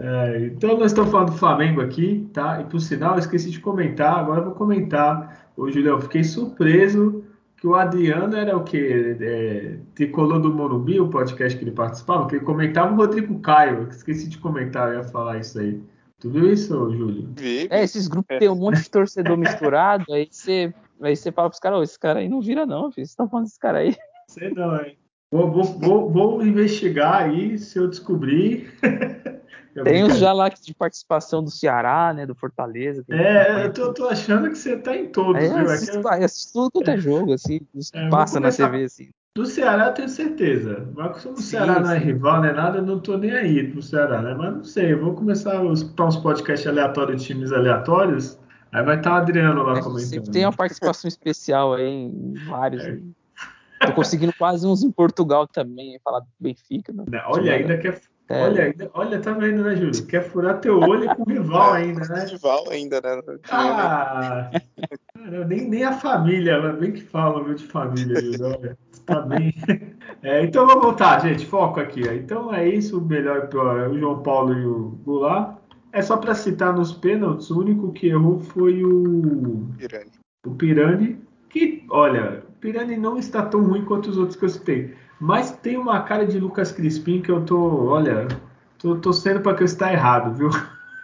É, 0.00 0.46
então 0.46 0.76
nós 0.76 0.92
estamos 0.92 1.10
falando 1.10 1.32
do 1.32 1.38
Flamengo 1.38 1.80
aqui, 1.80 2.28
tá? 2.32 2.60
E 2.60 2.64
por 2.64 2.80
sinal, 2.80 3.14
eu 3.14 3.18
esqueci 3.18 3.50
de 3.50 3.60
comentar, 3.60 4.18
agora 4.18 4.40
eu 4.40 4.44
vou 4.46 4.54
comentar. 4.54 5.50
Ô 5.56 5.70
Julião, 5.70 6.00
fiquei 6.00 6.22
surpreso 6.22 7.24
que 7.56 7.66
o 7.66 7.74
Adriano 7.74 8.36
era 8.36 8.56
o 8.56 8.62
quê? 8.62 9.16
É, 9.20 9.78
tricolor 9.94 10.40
do 10.40 10.52
Morumbi, 10.52 11.00
o 11.00 11.08
podcast 11.08 11.58
que 11.58 11.64
ele 11.64 11.72
participava, 11.72 12.26
que 12.26 12.36
ele 12.36 12.44
comentava 12.44 12.92
o 12.92 12.96
Rodrigo 12.96 13.40
Caio. 13.40 13.88
Esqueci 13.90 14.28
de 14.28 14.38
comentar, 14.38 14.92
eu 14.92 14.98
ia 14.98 15.04
falar 15.04 15.38
isso 15.38 15.58
aí. 15.58 15.82
Tu 16.18 16.30
viu 16.30 16.52
isso, 16.52 16.74
Júlio? 16.92 17.30
É, 17.70 17.82
esses 17.82 18.08
grupos 18.08 18.38
tem 18.38 18.48
um 18.48 18.54
monte 18.54 18.82
de 18.82 18.90
torcedor 18.90 19.36
misturado, 19.36 20.04
aí 20.12 20.28
você 20.30 20.74
Aí 21.00 21.14
você 21.14 21.30
fala 21.30 21.50
pros 21.50 21.60
caras, 21.60 21.90
esse 21.90 21.98
cara 21.98 22.20
aí 22.20 22.28
não 22.28 22.40
vira 22.40 22.64
não, 22.64 22.90
filho. 22.90 23.06
Vocês 23.06 23.10
estão 23.10 23.28
falando 23.28 23.46
desse 23.46 23.58
cara 23.58 23.78
aí. 23.78 23.94
Sei 24.28 24.50
não, 24.50 24.76
hein? 24.82 24.96
Vou, 25.30 25.50
vou, 25.50 25.64
vou, 25.64 26.10
vou 26.10 26.46
investigar 26.46 27.24
aí, 27.24 27.58
se 27.58 27.78
eu 27.78 27.88
descobrir. 27.88 28.72
Tem 29.84 30.04
uns 30.04 30.18
já 30.18 30.32
lá 30.32 30.48
de 30.48 30.74
participação 30.74 31.42
do 31.42 31.50
Ceará, 31.50 32.12
né? 32.14 32.26
Do 32.26 32.34
Fortaleza. 32.34 33.04
É, 33.10 33.64
eu 33.64 33.72
tô, 33.72 33.92
tô, 33.92 34.08
achando 34.08 34.48
que 34.48 34.56
você 34.56 34.76
tá 34.76 34.96
em 34.96 35.08
todos, 35.08 35.42
é, 35.42 35.48
viu? 35.48 35.70
Assisto, 35.70 36.08
é, 36.08 36.24
assisto 36.24 36.52
tudo 36.52 36.70
quanto 36.70 36.90
é 36.90 36.96
jogo, 36.96 37.32
assim, 37.32 37.60
é, 37.94 38.08
passa 38.08 38.40
na 38.40 38.50
TV, 38.50 38.84
assim. 38.84 39.10
Do 39.36 39.44
Ceará 39.44 39.88
eu 39.88 39.92
tenho 39.92 40.08
certeza. 40.08 40.88
Mas 40.94 41.22
como 41.22 41.34
o 41.34 41.42
Ceará 41.42 41.74
sim, 41.74 41.80
não 41.82 41.90
é 41.90 41.98
rival, 41.98 42.38
não 42.38 42.48
é 42.48 42.52
nada, 42.54 42.78
eu 42.78 42.86
não 42.86 42.98
tô 42.98 43.18
nem 43.18 43.32
aí 43.32 43.70
pro 43.70 43.82
Ceará, 43.82 44.22
né? 44.22 44.34
Mas 44.34 44.54
não 44.54 44.64
sei, 44.64 44.94
eu 44.94 45.00
vou 45.00 45.14
começar 45.14 45.60
a 45.60 45.72
escutar 45.72 46.06
uns 46.06 46.16
podcasts 46.16 46.66
aleatórios 46.66 47.20
de 47.20 47.28
times 47.28 47.52
aleatórios. 47.52 48.38
Aí 48.72 48.82
vai 48.82 48.96
estar 48.96 49.10
tá 49.10 49.16
o 49.16 49.18
Adriano 49.18 49.62
lá 49.62 49.80
comentando. 49.80 50.00
Sempre 50.00 50.30
tem 50.30 50.44
uma 50.46 50.52
participação 50.52 51.06
especial 51.06 51.74
aí 51.74 51.86
em 51.86 52.34
vários. 52.46 52.82
É. 52.82 52.98
Tô 53.86 53.92
conseguindo 53.92 54.32
quase 54.38 54.66
uns 54.66 54.82
em 54.82 54.90
Portugal 54.90 55.46
também, 55.46 56.00
falar 56.02 56.20
do 56.20 56.28
Benfica. 56.40 56.92
Né? 56.92 57.04
Olha, 57.26 57.52
ainda 57.52 57.76
quer. 57.76 57.94
É. 57.94 58.15
Olha, 58.28 58.64
ainda, 58.64 58.90
olha, 58.92 59.20
tá 59.20 59.32
vendo, 59.32 59.62
né, 59.62 59.76
Júlio? 59.76 60.06
Quer 60.06 60.22
furar 60.22 60.60
teu 60.60 60.80
olho 60.80 61.14
com 61.14 61.22
rival 61.30 61.74
ainda, 61.74 62.00
né? 62.08 62.26
Rival 62.30 62.64
ainda, 62.70 63.00
né? 63.00 63.22
Ah, 63.50 64.50
cara, 65.14 65.44
nem, 65.46 65.68
nem 65.68 65.84
a 65.84 65.92
família, 65.92 66.72
bem 66.72 66.90
que 66.90 67.02
fala 67.02 67.44
viu, 67.44 67.54
de 67.54 67.64
família, 67.64 68.20
Júlio. 68.20 68.46
Olha, 68.46 68.78
tá 69.04 69.20
bem. 69.20 69.54
É, 70.24 70.42
então 70.42 70.66
vamos 70.66 70.82
voltar, 70.82 71.20
gente. 71.20 71.46
Foco 71.46 71.78
aqui. 71.78 72.00
Então 72.00 72.52
é 72.52 72.68
isso, 72.68 72.98
o 72.98 73.04
melhor 73.04 73.44
e 73.44 73.46
pior. 73.46 73.78
É 73.78 73.88
o 73.88 73.96
João 73.96 74.20
Paulo 74.22 74.52
e 74.54 74.66
o 74.66 74.98
Goulart. 75.04 75.58
É 75.92 76.02
só 76.02 76.16
para 76.16 76.34
citar 76.34 76.74
nos 76.74 76.92
pênaltis, 76.92 77.48
o 77.48 77.60
único 77.60 77.92
que 77.92 78.08
errou 78.08 78.40
foi 78.40 78.84
o 78.84 79.66
Pirani. 79.78 80.10
O 80.44 80.50
Pirani, 80.50 81.18
que, 81.48 81.86
olha, 81.88 82.42
o 82.48 82.52
Pirani 82.60 82.96
não 82.96 83.16
está 83.16 83.42
tão 83.46 83.62
ruim 83.62 83.84
quanto 83.84 84.10
os 84.10 84.18
outros 84.18 84.36
que 84.36 84.44
eu 84.44 84.48
citei. 84.48 84.94
Mas 85.20 85.50
tem 85.50 85.76
uma 85.76 86.02
cara 86.02 86.26
de 86.26 86.38
Lucas 86.38 86.72
Crispim 86.72 87.22
que 87.22 87.30
eu 87.30 87.44
tô, 87.44 87.86
olha, 87.86 88.28
tô 88.78 88.96
torcendo 88.96 89.40
para 89.40 89.54
que 89.54 89.62
eu 89.62 89.66
está 89.66 89.92
errado, 89.92 90.34
viu? 90.34 90.50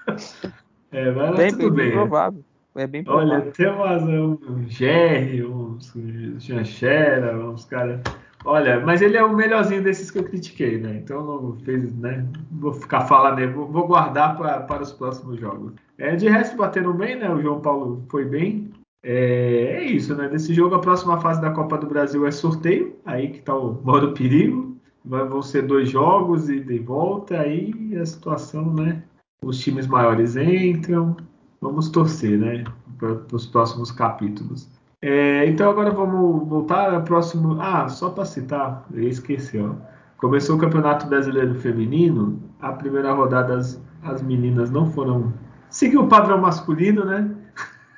É, 0.94 1.10
mas 1.10 1.34
bem, 1.36 1.50
tudo 1.52 1.70
bem. 1.70 1.86
bem 1.86 1.92
provável. 1.94 2.44
É 2.74 2.86
bem 2.86 3.02
provável. 3.02 3.32
Olha, 3.32 3.50
tem 3.50 3.66
umas, 3.66 4.02
um 4.02 4.38
Jerry, 4.68 5.42
uns 5.42 5.90
Janchera, 6.38 7.34
uns 7.48 7.64
caras. 7.64 8.02
Olha, 8.44 8.78
mas 8.80 9.00
ele 9.00 9.16
é 9.16 9.24
o 9.24 9.34
melhorzinho 9.34 9.82
desses 9.82 10.10
que 10.10 10.18
eu 10.18 10.24
critiquei, 10.24 10.78
né? 10.78 10.96
Então 10.96 11.24
não 11.24 11.56
fez, 11.60 11.96
né? 11.96 12.26
Vou 12.50 12.74
ficar 12.74 13.02
falando, 13.02 13.52
vou, 13.54 13.68
vou 13.68 13.86
guardar 13.86 14.36
pra, 14.36 14.60
para 14.60 14.82
os 14.82 14.92
próximos 14.92 15.40
jogos. 15.40 15.72
É, 15.96 16.14
de 16.14 16.28
resto, 16.28 16.56
batendo 16.56 16.92
bem, 16.92 17.16
né? 17.16 17.30
O 17.30 17.40
João 17.40 17.60
Paulo 17.60 18.04
foi 18.10 18.26
bem. 18.26 18.70
É, 19.02 19.78
é, 19.78 19.84
isso, 19.84 20.14
né? 20.14 20.28
Desse 20.28 20.54
jogo, 20.54 20.74
a 20.74 20.80
próxima 20.80 21.20
fase 21.20 21.40
da 21.40 21.50
Copa 21.50 21.76
do 21.76 21.86
Brasil 21.86 22.26
é 22.26 22.30
sorteio, 22.30 22.96
aí 23.04 23.30
que 23.30 23.42
tá 23.42 23.54
o 23.54 23.80
modo 23.82 24.12
perigo. 24.12 24.76
Vão 25.04 25.42
ser 25.42 25.62
dois 25.62 25.90
jogos 25.90 26.48
e 26.48 26.60
de 26.60 26.78
volta, 26.78 27.40
aí 27.40 27.96
a 28.00 28.06
situação, 28.06 28.72
né? 28.72 29.02
Os 29.44 29.58
times 29.58 29.88
maiores 29.88 30.36
entram. 30.36 31.16
Vamos 31.60 31.88
torcer, 31.90 32.38
né? 32.38 32.64
Para 32.98 33.18
os 33.32 33.46
próximos 33.46 33.90
capítulos. 33.90 34.70
É, 35.00 35.44
então 35.46 35.68
agora 35.68 35.90
vamos 35.90 36.48
voltar 36.48 36.94
ao 36.94 37.02
próximo. 37.02 37.60
Ah, 37.60 37.88
só 37.88 38.10
para 38.10 38.24
citar, 38.24 38.86
eu 38.92 39.08
esqueci, 39.08 39.58
ó. 39.58 39.74
Começou 40.18 40.54
o 40.54 40.58
Campeonato 40.58 41.08
Brasileiro 41.08 41.56
Feminino. 41.56 42.40
A 42.60 42.72
primeira 42.72 43.12
rodada 43.12 43.56
as, 43.56 43.82
as 44.04 44.22
meninas 44.22 44.70
não 44.70 44.86
foram. 44.86 45.34
Seguiu 45.68 46.02
o 46.02 46.08
padrão 46.08 46.40
masculino, 46.40 47.04
né? 47.04 47.28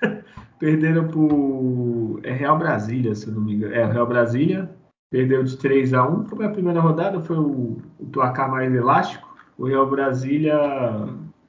Perderam 0.58 1.08
por 1.08 2.20
é 2.22 2.32
Real 2.32 2.58
Brasília, 2.58 3.14
se 3.14 3.30
não 3.30 3.40
me 3.40 3.54
engano. 3.54 3.74
É, 3.74 3.84
Real 3.84 4.06
Brasília. 4.06 4.70
Perdeu 5.10 5.44
de 5.44 5.56
3 5.56 5.94
a 5.94 6.08
1 6.08 6.26
Foi 6.26 6.44
a 6.44 6.50
primeira 6.50 6.80
rodada, 6.80 7.20
foi 7.20 7.36
o, 7.36 7.78
o 7.98 8.06
placar 8.06 8.50
mais 8.50 8.74
elástico. 8.74 9.32
O 9.56 9.66
Real 9.66 9.88
Brasília 9.88 10.58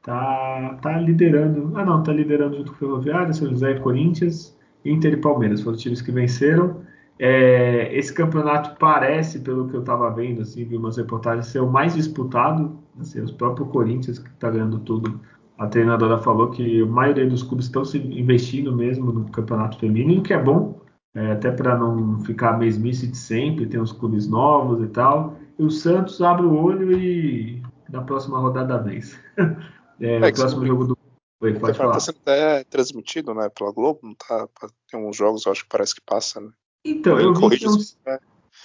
tá, 0.03 0.77
tá 0.81 0.99
liderando. 0.99 1.71
Ah, 1.75 1.83
não, 1.83 2.03
tá 2.03 2.13
liderando 2.13 2.57
junto 2.57 2.71
com 2.71 2.75
o 2.75 2.79
Ferroviário, 2.79 3.33
São 3.33 3.49
José 3.49 3.71
e 3.71 3.79
Corinthians. 3.79 4.55
Inter 4.85 5.13
e 5.13 5.17
Palmeiras 5.17 5.61
foram 5.61 5.75
os 5.75 5.81
times 5.81 6.01
que 6.01 6.11
venceram. 6.11 6.81
É, 7.17 7.97
esse 7.97 8.13
campeonato 8.13 8.77
parece, 8.77 9.39
pelo 9.39 9.67
que 9.67 9.75
eu 9.75 9.79
estava 9.79 10.09
vendo, 10.11 10.41
assim, 10.41 10.63
vi 10.65 10.77
umas 10.77 10.97
reportagens, 10.97 11.47
ser 11.47 11.61
o 11.61 11.71
mais 11.71 11.95
disputado. 11.95 12.77
Assim, 12.99 13.21
os 13.21 13.31
próprios 13.31 13.69
Corinthians, 13.69 14.19
que 14.19 14.29
está 14.29 14.49
ganhando 14.49 14.79
tudo, 14.79 15.19
a 15.57 15.67
treinadora 15.67 16.17
falou 16.17 16.51
que 16.51 16.81
a 16.81 16.85
maioria 16.85 17.27
dos 17.27 17.43
clubes 17.43 17.65
estão 17.65 17.85
se 17.85 17.97
investindo 17.97 18.75
mesmo 18.75 19.11
no 19.11 19.29
campeonato 19.31 19.79
feminino, 19.79 20.21
que 20.21 20.33
é 20.33 20.41
bom, 20.41 20.81
é, 21.15 21.31
até 21.31 21.49
para 21.49 21.77
não 21.77 22.19
ficar 22.19 22.57
mesmice 22.57 23.07
de 23.07 23.17
sempre, 23.17 23.65
tem 23.65 23.79
uns 23.79 23.93
clubes 23.93 24.27
novos 24.27 24.83
e 24.83 24.87
tal. 24.87 25.37
E 25.57 25.63
o 25.63 25.71
Santos 25.71 26.21
abre 26.21 26.45
o 26.45 26.53
olho 26.53 26.91
e 26.91 27.63
na 27.89 28.01
próxima 28.01 28.37
rodada 28.37 28.77
vez. 28.77 29.17
É, 29.99 30.17
é, 30.19 30.29
o 30.29 30.33
próximo 30.33 30.65
jogo 30.65 30.85
do. 30.85 30.97
Oi, 31.41 31.53
pode 31.53 31.77
falar. 31.77 31.93
Tá 31.93 31.99
sendo 32.01 32.17
até 32.21 32.63
transmitido 32.65 33.33
né, 33.33 33.49
pela 33.49 33.71
Globo, 33.71 33.99
não 34.03 34.13
tá? 34.15 34.47
Tem 34.89 34.99
uns 34.99 35.15
jogos, 35.15 35.45
eu 35.45 35.53
acho 35.53 35.63
que 35.63 35.69
parece 35.69 35.95
que 35.95 36.01
passa, 36.01 36.41
né? 36.41 36.49
Então, 36.83 37.19
eu 37.19 37.33
vi 37.33 37.59
que, 37.59 37.67
uns, 37.67 37.97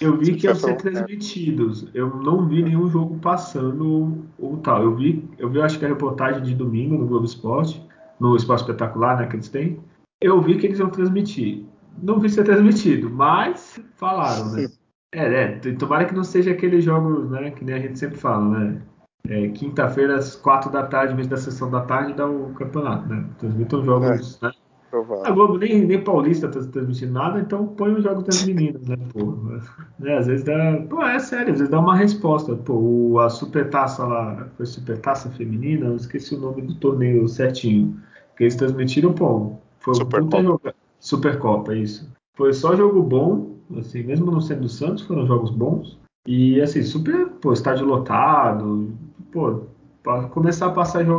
eu 0.01 0.17
vi 0.17 0.35
que 0.35 0.47
iam 0.47 0.55
ser 0.55 0.75
transmitidos. 0.77 1.87
Eu 1.93 2.09
não 2.15 2.47
vi 2.47 2.63
nenhum 2.63 2.89
jogo 2.89 3.19
passando 3.19 4.25
ou 4.39 4.57
tal. 4.57 4.83
Eu 4.83 4.95
vi, 4.95 5.23
eu 5.37 5.49
vi 5.49 5.61
acho 5.61 5.77
que 5.77 5.85
a 5.85 5.87
reportagem 5.87 6.41
de 6.41 6.55
domingo 6.55 6.97
no 6.97 7.05
Globo 7.05 7.25
Esporte, 7.25 7.85
no 8.19 8.35
Esporte 8.35 8.61
Espetacular, 8.61 9.17
né, 9.17 9.27
que 9.27 9.35
eles 9.35 9.49
têm. 9.49 9.79
Eu 10.19 10.41
vi 10.41 10.57
que 10.57 10.67
eles 10.67 10.79
iam 10.79 10.89
transmitir. 10.89 11.65
Não 12.01 12.19
vi 12.19 12.29
ser 12.29 12.43
transmitido, 12.43 13.09
mas 13.09 13.79
falaram, 13.95 14.51
né? 14.51 14.67
É, 15.13 15.43
é, 15.43 15.59
tomara 15.73 16.05
que 16.05 16.15
não 16.15 16.23
seja 16.23 16.51
aqueles 16.51 16.83
jogos, 16.85 17.29
né, 17.29 17.51
que 17.51 17.65
nem 17.65 17.75
a 17.75 17.79
gente 17.79 17.99
sempre 17.99 18.17
fala, 18.17 18.59
né? 18.59 18.81
É, 19.27 19.49
Quinta-feira, 19.49 20.15
às 20.15 20.35
quatro 20.35 20.71
da 20.71 20.85
tarde, 20.87 21.13
vez 21.13 21.27
da 21.27 21.37
sessão 21.37 21.69
da 21.69 21.81
tarde, 21.81 22.13
dá 22.13 22.27
o 22.27 22.53
campeonato, 22.53 23.07
né? 23.07 23.25
Transmitam 23.37 23.83
jogos, 23.83 24.39
é. 24.41 24.47
né? 24.47 24.53
Provável. 24.91 25.25
A 25.25 25.31
Globo 25.31 25.57
nem, 25.57 25.85
nem 25.85 26.03
Paulista 26.03 26.49
tá 26.49 26.59
transmitindo 26.59 27.13
nada, 27.13 27.39
então 27.39 27.65
põe 27.65 27.93
os 27.93 28.03
jogos 28.03 28.25
das 28.25 28.43
meninas, 28.45 28.85
né, 28.85 28.97
pô? 29.13 29.37
Né, 29.97 30.17
às 30.17 30.27
vezes 30.27 30.43
dá. 30.43 30.85
Pô, 30.89 31.01
é 31.01 31.17
sério, 31.17 31.53
às 31.53 31.59
vezes 31.59 31.69
dá 31.69 31.79
uma 31.79 31.95
resposta. 31.95 32.53
Pô, 32.55 33.17
a 33.19 33.29
supertaça 33.29 34.05
lá, 34.05 34.49
foi 34.57 34.65
supertaça 34.65 35.29
feminina, 35.31 35.85
eu 35.85 35.95
esqueci 35.95 36.35
o 36.35 36.39
nome 36.39 36.61
do 36.63 36.75
torneio 36.75 37.25
certinho. 37.29 37.97
Que 38.35 38.43
eles 38.43 38.55
transmitiram, 38.55 39.13
pô, 39.13 39.53
foi 39.79 39.95
Super 39.95 40.21
um 40.21 40.25
puta 40.25 40.43
jogo. 40.43 40.61
Supercopa, 40.99 41.73
isso. 41.73 42.11
Foi 42.35 42.51
só 42.51 42.75
jogo 42.75 43.01
bom, 43.01 43.55
assim, 43.77 44.03
mesmo 44.03 44.29
não 44.29 44.41
sendo 44.41 44.61
do 44.61 44.69
Santos, 44.69 45.03
foram 45.03 45.25
jogos 45.25 45.51
bons. 45.51 45.97
E 46.27 46.59
assim, 46.61 46.83
super, 46.83 47.27
pô, 47.41 47.53
estádio 47.53 47.85
lotado, 47.85 48.93
pô, 49.31 49.61
para 50.03 50.27
começar 50.27 50.67
a 50.67 50.71
passar 50.71 51.01
em 51.03 51.09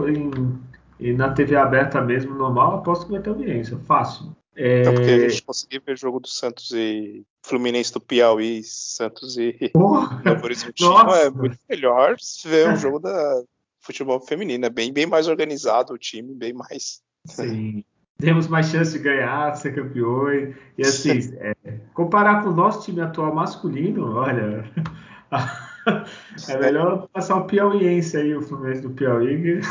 e 1.03 1.13
na 1.13 1.33
TV 1.33 1.57
aberta 1.57 2.01
mesmo, 2.01 2.35
normal, 2.35 2.77
aposto 2.77 3.07
que 3.07 3.13
vai 3.13 3.21
ter 3.21 3.31
audiência. 3.31 3.77
Fácil. 3.87 4.37
É... 4.55 4.83
Então, 4.83 4.95
porque 4.95 5.11
a 5.11 5.29
gente 5.29 5.43
conseguiu 5.43 5.83
ver 5.85 5.99
jogo 5.99 6.21
do 6.21 6.29
Santos 6.29 6.71
e 6.73 7.25
Fluminense 7.43 7.93
do 7.93 8.01
Piauí, 8.01 8.63
Santos 8.63 9.37
e 9.37 9.73
Novo 9.75 10.45
Horizontino. 10.45 10.93
É 11.15 11.31
muito 11.31 11.59
melhor 11.69 12.17
ver 12.45 12.69
um 12.69 12.77
jogo 12.77 13.01
da 13.01 13.43
futebol 13.81 14.21
feminino. 14.21 14.65
É 14.65 14.71
bem, 14.71 14.93
bem 14.93 15.07
mais 15.07 15.27
organizado 15.27 15.93
o 15.93 15.99
time, 15.99 16.35
bem 16.35 16.53
mais. 16.53 17.03
Sim. 17.27 17.85
Temos 18.19 18.47
mais 18.47 18.67
chance 18.67 18.93
de 18.93 19.01
ganhar, 19.01 19.53
ser 19.57 19.75
campeão. 19.75 20.33
E 20.33 20.83
assim, 20.83 21.35
é, 21.41 21.55
comparar 21.93 22.45
com 22.45 22.51
o 22.51 22.55
nosso 22.55 22.85
time 22.85 23.01
atual 23.01 23.35
masculino, 23.35 24.15
olha. 24.15 24.65
é 26.49 26.59
melhor 26.59 27.09
passar 27.13 27.37
o 27.37 27.45
Piauiense 27.45 28.17
aí, 28.17 28.35
o 28.35 28.43
Fluminense 28.43 28.83
do 28.83 28.91
Piauí. 28.91 29.61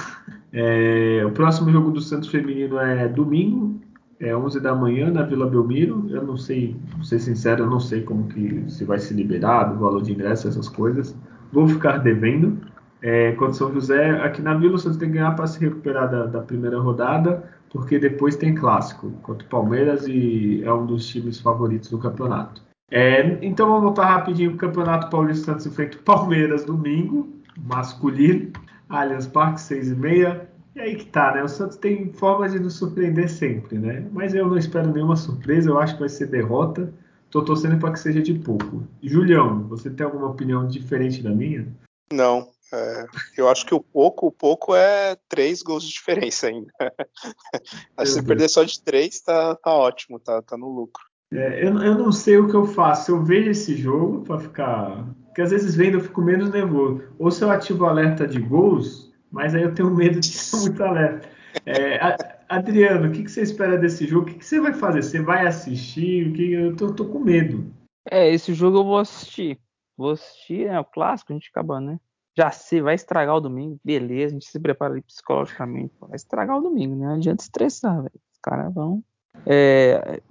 É, 0.54 1.24
o 1.26 1.32
próximo 1.32 1.72
jogo 1.72 1.92
do 1.92 2.02
Santos 2.02 2.28
Feminino 2.28 2.78
é 2.78 3.08
domingo, 3.08 3.80
é 4.20 4.36
11 4.36 4.60
da 4.60 4.76
manhã 4.76 5.10
na 5.10 5.24
Vila 5.24 5.50
Belmiro. 5.50 6.08
Eu 6.10 6.24
não 6.24 6.36
sei, 6.36 6.76
vou 6.94 7.06
ser 7.06 7.20
sincero, 7.20 7.64
eu 7.64 7.70
não 7.70 7.80
sei 7.80 8.02
como 8.02 8.28
que 8.28 8.70
se 8.70 8.84
vai 8.84 9.00
ser 9.00 9.14
liberado, 9.14 9.76
o 9.76 9.80
valor 9.80 10.02
de 10.02 10.12
ingresso, 10.12 10.50
essas 10.50 10.68
coisas. 10.68 11.16
Vou 11.54 11.70
ficar 11.70 12.00
devendo. 12.00 12.58
É, 13.02 13.32
contra 13.32 13.54
São 13.54 13.74
José, 13.74 14.12
aqui 14.22 14.42
na 14.42 14.54
Vila 14.54 14.76
o 14.76 14.78
Santos 14.78 14.98
tem 14.98 15.10
que 15.10 15.16
ganhar 15.16 15.36
para 15.36 15.48
se 15.48 15.60
recuperar 15.60 16.12
da, 16.12 16.26
da, 16.28 16.42
primeira 16.42 16.80
rodada, 16.80 17.44
porque 17.72 17.98
depois 17.98 18.36
tem 18.36 18.54
clássico 18.54 19.10
contra 19.24 19.48
o 19.48 19.50
Palmeiras 19.50 20.06
e 20.08 20.62
é 20.64 20.72
um 20.72 20.86
dos 20.86 21.08
times 21.08 21.40
favoritos 21.40 21.90
do 21.90 21.98
campeonato. 21.98 22.62
É, 22.92 23.40
então 23.42 23.68
vamos 23.68 23.84
voltar 23.84 24.06
rapidinho 24.06 24.52
para 24.52 24.68
o 24.68 24.70
Campeonato 24.70 25.10
Paulista 25.10 25.46
Santos 25.46 25.66
enfrenta 25.66 25.98
o 25.98 26.02
Palmeiras 26.02 26.66
domingo, 26.66 27.34
masculino, 27.58 28.52
Allianz 28.90 29.28
Parque, 29.28 29.62
6 29.62 29.92
e 29.92 29.96
meia. 29.96 30.52
E 30.76 30.80
aí 30.80 30.96
que 30.98 31.06
tá, 31.06 31.34
né? 31.34 31.44
O 31.44 31.48
Santos 31.48 31.78
tem 31.78 32.12
forma 32.14 32.48
de 32.50 32.60
nos 32.60 32.76
surpreender 32.76 33.30
sempre, 33.30 33.78
né? 33.78 34.06
Mas 34.12 34.34
eu 34.34 34.48
não 34.48 34.58
espero 34.58 34.92
nenhuma 34.92 35.16
surpresa, 35.16 35.70
eu 35.70 35.80
acho 35.80 35.94
que 35.94 36.02
vai 36.02 36.10
ser 36.10 36.28
derrota. 36.28 36.94
Tô 37.30 37.42
torcendo 37.44 37.80
para 37.80 37.94
que 37.94 38.00
seja 38.00 38.22
de 38.22 38.34
pouco. 38.34 38.84
Julião, 39.02 39.68
você 39.70 39.90
tem 39.90 40.06
alguma 40.06 40.28
opinião 40.28 40.68
diferente 40.68 41.24
da 41.24 41.30
minha? 41.30 41.66
Não. 42.12 42.50
É, 42.74 43.06
eu 43.38 43.50
acho 43.50 43.66
que 43.66 43.76
o 43.76 43.82
pouco, 43.82 44.28
o 44.28 44.32
pouco 44.32 44.74
é 44.74 45.18
três 45.28 45.62
gols 45.62 45.84
de 45.84 45.92
diferença 45.92 46.48
ainda. 46.48 46.72
Se 48.06 48.14
você 48.14 48.24
perder 48.24 48.50
só 48.50 48.64
de 48.64 48.82
três, 48.82 49.20
tá, 49.20 49.56
tá 49.56 49.74
ótimo, 49.74 50.20
tá, 50.20 50.42
tá 50.42 50.58
no 50.58 50.70
lucro. 50.70 51.11
É, 51.34 51.66
eu, 51.66 51.78
eu 51.82 51.98
não 51.98 52.12
sei 52.12 52.38
o 52.38 52.48
que 52.48 52.56
eu 52.56 52.66
faço. 52.66 53.12
Eu 53.12 53.24
vejo 53.24 53.50
esse 53.50 53.76
jogo 53.76 54.22
para 54.22 54.40
ficar. 54.40 55.08
Porque 55.26 55.42
às 55.42 55.52
vezes 55.52 55.76
vendo 55.76 55.98
eu 55.98 56.02
fico 56.02 56.22
menos 56.22 56.50
nervoso. 56.52 57.04
Ou 57.18 57.32
se 57.32 57.44
eu 57.44 57.50
ativo 57.50 57.86
o 57.86 57.88
alerta 57.88 58.28
de 58.28 58.40
gols, 58.40 59.14
mas 59.32 59.56
aí 59.56 59.64
eu 59.64 59.74
tenho 59.74 59.90
medo 59.96 60.20
de 60.20 60.28
ser 60.28 60.58
muito 60.68 60.84
alerta. 60.84 61.30
É, 61.66 62.00
Adriano, 62.50 63.08
o 63.08 63.12
que, 63.12 63.24
que, 63.24 63.32
você 63.32 63.42
espera 63.42 63.78
desse 63.78 64.06
jogo? 64.06 64.24
O 64.24 64.26
que, 64.26 64.40
que, 64.40 64.46
você 64.46 64.60
vai 64.60 64.74
fazer? 64.74 65.04
Você 65.04 65.22
vai 65.22 65.48
assistir? 65.48 66.28
O 66.28 66.34
que 66.34 66.52
eu 66.52 66.76
tô, 66.76 66.94
tô, 66.94 67.06
com 67.06 67.20
medo. 67.20 67.74
É, 68.10 68.30
esse 68.30 68.54
jogo 68.54 68.80
eu 68.80 68.84
vou 68.84 68.98
assistir. 68.98 69.60
Vou 69.98 70.12
assistir, 70.12 70.68
é 70.68 70.80
o 70.80 70.86
clássico, 70.86 71.32
a 71.32 71.36
gente 71.36 71.50
acaba, 71.50 71.80
né? 71.80 72.00
Já 72.38 72.50
sei, 72.50 72.82
vai 72.82 72.96
estragar 72.96 73.36
o 73.36 73.42
domingo, 73.42 73.80
beleza, 73.84 74.28
a 74.28 74.40
gente 74.40 74.46
se 74.46 74.60
prepara 74.60 74.94
ali 74.94 75.02
psicologicamente. 75.02 75.94
Vai 76.00 76.16
estragar 76.16 76.58
o 76.58 76.62
domingo, 76.62 76.96
né? 76.96 77.08
Não 77.08 77.16
adianta 77.16 77.44
estressar, 77.44 77.98
velho. 77.98 78.22
Os 78.34 78.40
caras 78.42 78.74
vão. 78.74 79.04
É, 79.46 80.22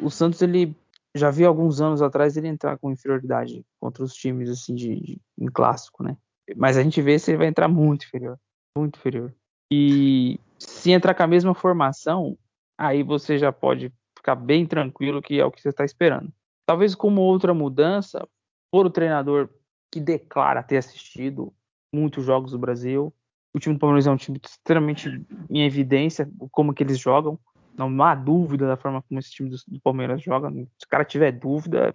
o 0.00 0.10
Santos, 0.10 0.40
ele 0.42 0.74
já 1.14 1.30
viu 1.30 1.48
alguns 1.48 1.80
anos 1.80 2.02
atrás 2.02 2.36
ele 2.36 2.48
entrar 2.48 2.78
com 2.78 2.90
inferioridade 2.90 3.64
contra 3.80 4.04
os 4.04 4.14
times, 4.14 4.48
assim, 4.48 4.74
de, 4.74 5.00
de 5.00 5.20
em 5.38 5.46
clássico, 5.46 6.02
né? 6.02 6.16
Mas 6.56 6.76
a 6.76 6.82
gente 6.82 7.00
vê 7.02 7.18
se 7.18 7.30
ele 7.30 7.38
vai 7.38 7.46
entrar 7.46 7.68
muito 7.68 8.06
inferior. 8.06 8.38
Muito 8.76 8.98
inferior. 8.98 9.34
E 9.70 10.38
se 10.58 10.90
entrar 10.90 11.14
com 11.14 11.22
a 11.22 11.26
mesma 11.26 11.54
formação, 11.54 12.38
aí 12.76 13.02
você 13.02 13.36
já 13.38 13.52
pode 13.52 13.92
ficar 14.16 14.34
bem 14.34 14.66
tranquilo 14.66 15.22
que 15.22 15.38
é 15.38 15.44
o 15.44 15.50
que 15.50 15.60
você 15.60 15.68
está 15.68 15.84
esperando. 15.84 16.32
Talvez 16.66 16.94
como 16.94 17.20
outra 17.20 17.52
mudança, 17.52 18.26
por 18.70 18.86
o 18.86 18.90
treinador 18.90 19.48
que 19.90 20.00
declara 20.00 20.62
ter 20.62 20.76
assistido 20.76 21.52
muitos 21.92 22.24
jogos 22.24 22.52
do 22.52 22.58
Brasil. 22.58 23.12
O 23.54 23.58
time 23.58 23.74
do 23.74 23.78
Palmeiras 23.78 24.06
é 24.06 24.10
um 24.10 24.16
time 24.16 24.38
extremamente 24.42 25.26
em 25.48 25.64
evidência 25.64 26.30
como 26.50 26.74
que 26.74 26.82
eles 26.82 26.98
jogam. 26.98 27.38
Não 27.78 28.02
há 28.02 28.14
dúvida 28.14 28.66
da 28.66 28.76
forma 28.76 29.00
como 29.02 29.20
esse 29.20 29.30
time 29.30 29.48
do, 29.48 29.56
do 29.68 29.80
Palmeiras 29.80 30.20
joga. 30.20 30.50
Se 30.50 30.84
o 30.84 30.88
cara 30.88 31.04
tiver 31.04 31.30
dúvida, 31.30 31.94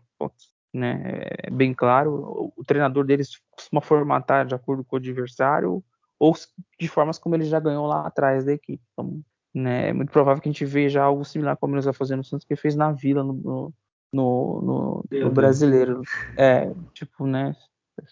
né, 0.74 1.26
é 1.44 1.50
bem 1.50 1.74
claro. 1.74 2.14
O, 2.14 2.54
o 2.58 2.64
treinador 2.64 3.06
deles 3.06 3.42
costuma 3.52 3.82
formatar 3.82 4.46
de 4.46 4.56
acordo 4.56 4.84
com 4.84 4.96
o 4.96 5.00
adversário 5.00 5.84
ou 6.18 6.34
de 6.80 6.88
formas 6.88 7.20
como 7.20 7.36
ele 7.36 7.44
já 7.44 7.60
ganhou 7.60 7.86
lá 7.86 8.08
atrás 8.08 8.46
da 8.46 8.54
equipe. 8.54 8.82
Então, 8.94 9.22
né, 9.54 9.90
é 9.90 9.94
muito 9.94 10.12
provável 10.12 10.42
que 10.42 10.48
a 10.48 10.52
gente 10.52 10.66
veja 10.66 11.04
algo 11.04 11.26
similar 11.26 11.58
como 11.58 11.76
ele 11.76 11.84
vai 11.84 11.94
fazer 11.94 12.16
no 12.16 12.24
Santos, 12.24 12.48
que 12.48 12.56
fez 12.56 12.76
na 12.76 12.94
Vila, 12.94 13.22
no, 13.22 13.34
no, 13.34 13.74
no, 14.14 15.06
no 15.12 15.32
brasileiro. 15.32 16.02
É, 16.38 16.74
tipo, 16.94 17.28
né? 17.28 17.54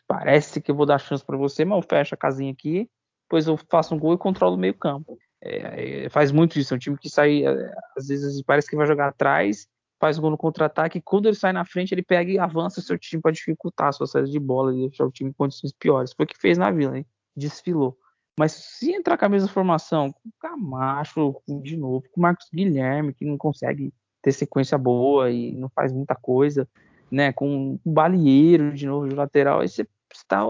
Parece 0.08 0.62
que 0.62 0.70
eu 0.70 0.76
vou 0.76 0.86
dar 0.86 1.00
chance 1.00 1.26
para 1.26 1.38
você, 1.38 1.64
mas 1.64 1.78
eu 1.78 1.88
fecho 1.90 2.14
a 2.14 2.18
casinha 2.18 2.52
aqui, 2.52 2.88
depois 3.24 3.48
eu 3.48 3.58
faço 3.58 3.96
um 3.96 4.00
gol 4.00 4.14
e 4.14 4.18
controlo 4.18 4.56
o 4.56 4.60
meio 4.60 4.74
campo. 4.76 5.18
É, 5.44 6.06
é, 6.06 6.10
faz 6.10 6.32
muito 6.32 6.60
isso, 6.60 6.74
é 6.74 6.76
um 6.76 6.80
time 6.80 6.98
que 6.98 7.10
sai, 7.10 7.44
é, 7.44 7.74
às 7.98 8.08
vezes 8.08 8.42
parece 8.44 8.70
que 8.70 8.76
vai 8.76 8.86
jogar 8.86 9.08
atrás, 9.08 9.68
faz 10.00 10.18
um 10.18 10.22
gol 10.22 10.32
no 10.32 10.38
contra-ataque, 10.38 11.02
quando 11.02 11.28
ele 11.28 11.36
sai 11.36 11.52
na 11.52 11.66
frente, 11.66 11.94
ele 11.94 12.04
pega 12.04 12.32
e 12.32 12.40
avança 12.40 12.80
o 12.80 12.84
seu 12.84 12.98
time 12.98 13.22
para 13.22 13.32
dificultar 13.32 13.88
a 13.88 13.92
sua 13.92 14.08
saída 14.08 14.30
de 14.30 14.40
bola 14.40 14.74
e 14.74 14.88
deixar 14.88 15.06
o 15.06 15.12
time 15.12 15.30
em 15.30 15.34
condições 15.34 15.74
piores. 15.74 16.14
Foi 16.14 16.26
o 16.26 16.28
que 16.28 16.38
fez 16.38 16.58
na 16.58 16.72
Vila, 16.72 16.98
hein? 16.98 17.06
desfilou. 17.36 17.98
Mas 18.38 18.54
se 18.54 18.92
entrar 18.92 19.18
com 19.18 19.26
a 19.26 19.30
mesma 19.30 19.50
formação, 19.50 20.12
com 20.12 20.30
o 20.30 20.32
Camacho 20.40 21.42
de 21.62 21.78
novo, 21.78 22.04
com 22.12 22.20
o 22.20 22.24
Marcos 22.24 22.48
Guilherme, 22.54 23.14
que 23.14 23.26
não 23.26 23.38
consegue 23.38 23.94
ter 24.22 24.32
sequência 24.32 24.78
boa 24.78 25.30
e 25.30 25.54
não 25.54 25.70
faz 25.70 25.92
muita 25.92 26.16
coisa, 26.16 26.68
né? 27.12 27.34
Com 27.34 27.80
o 27.84 27.92
Balieiro 27.92 28.74
de 28.74 28.86
novo 28.86 29.08
de 29.08 29.16
lateral, 29.16 29.60
aí 29.60 29.70
você 29.70 29.86
está. 30.14 30.44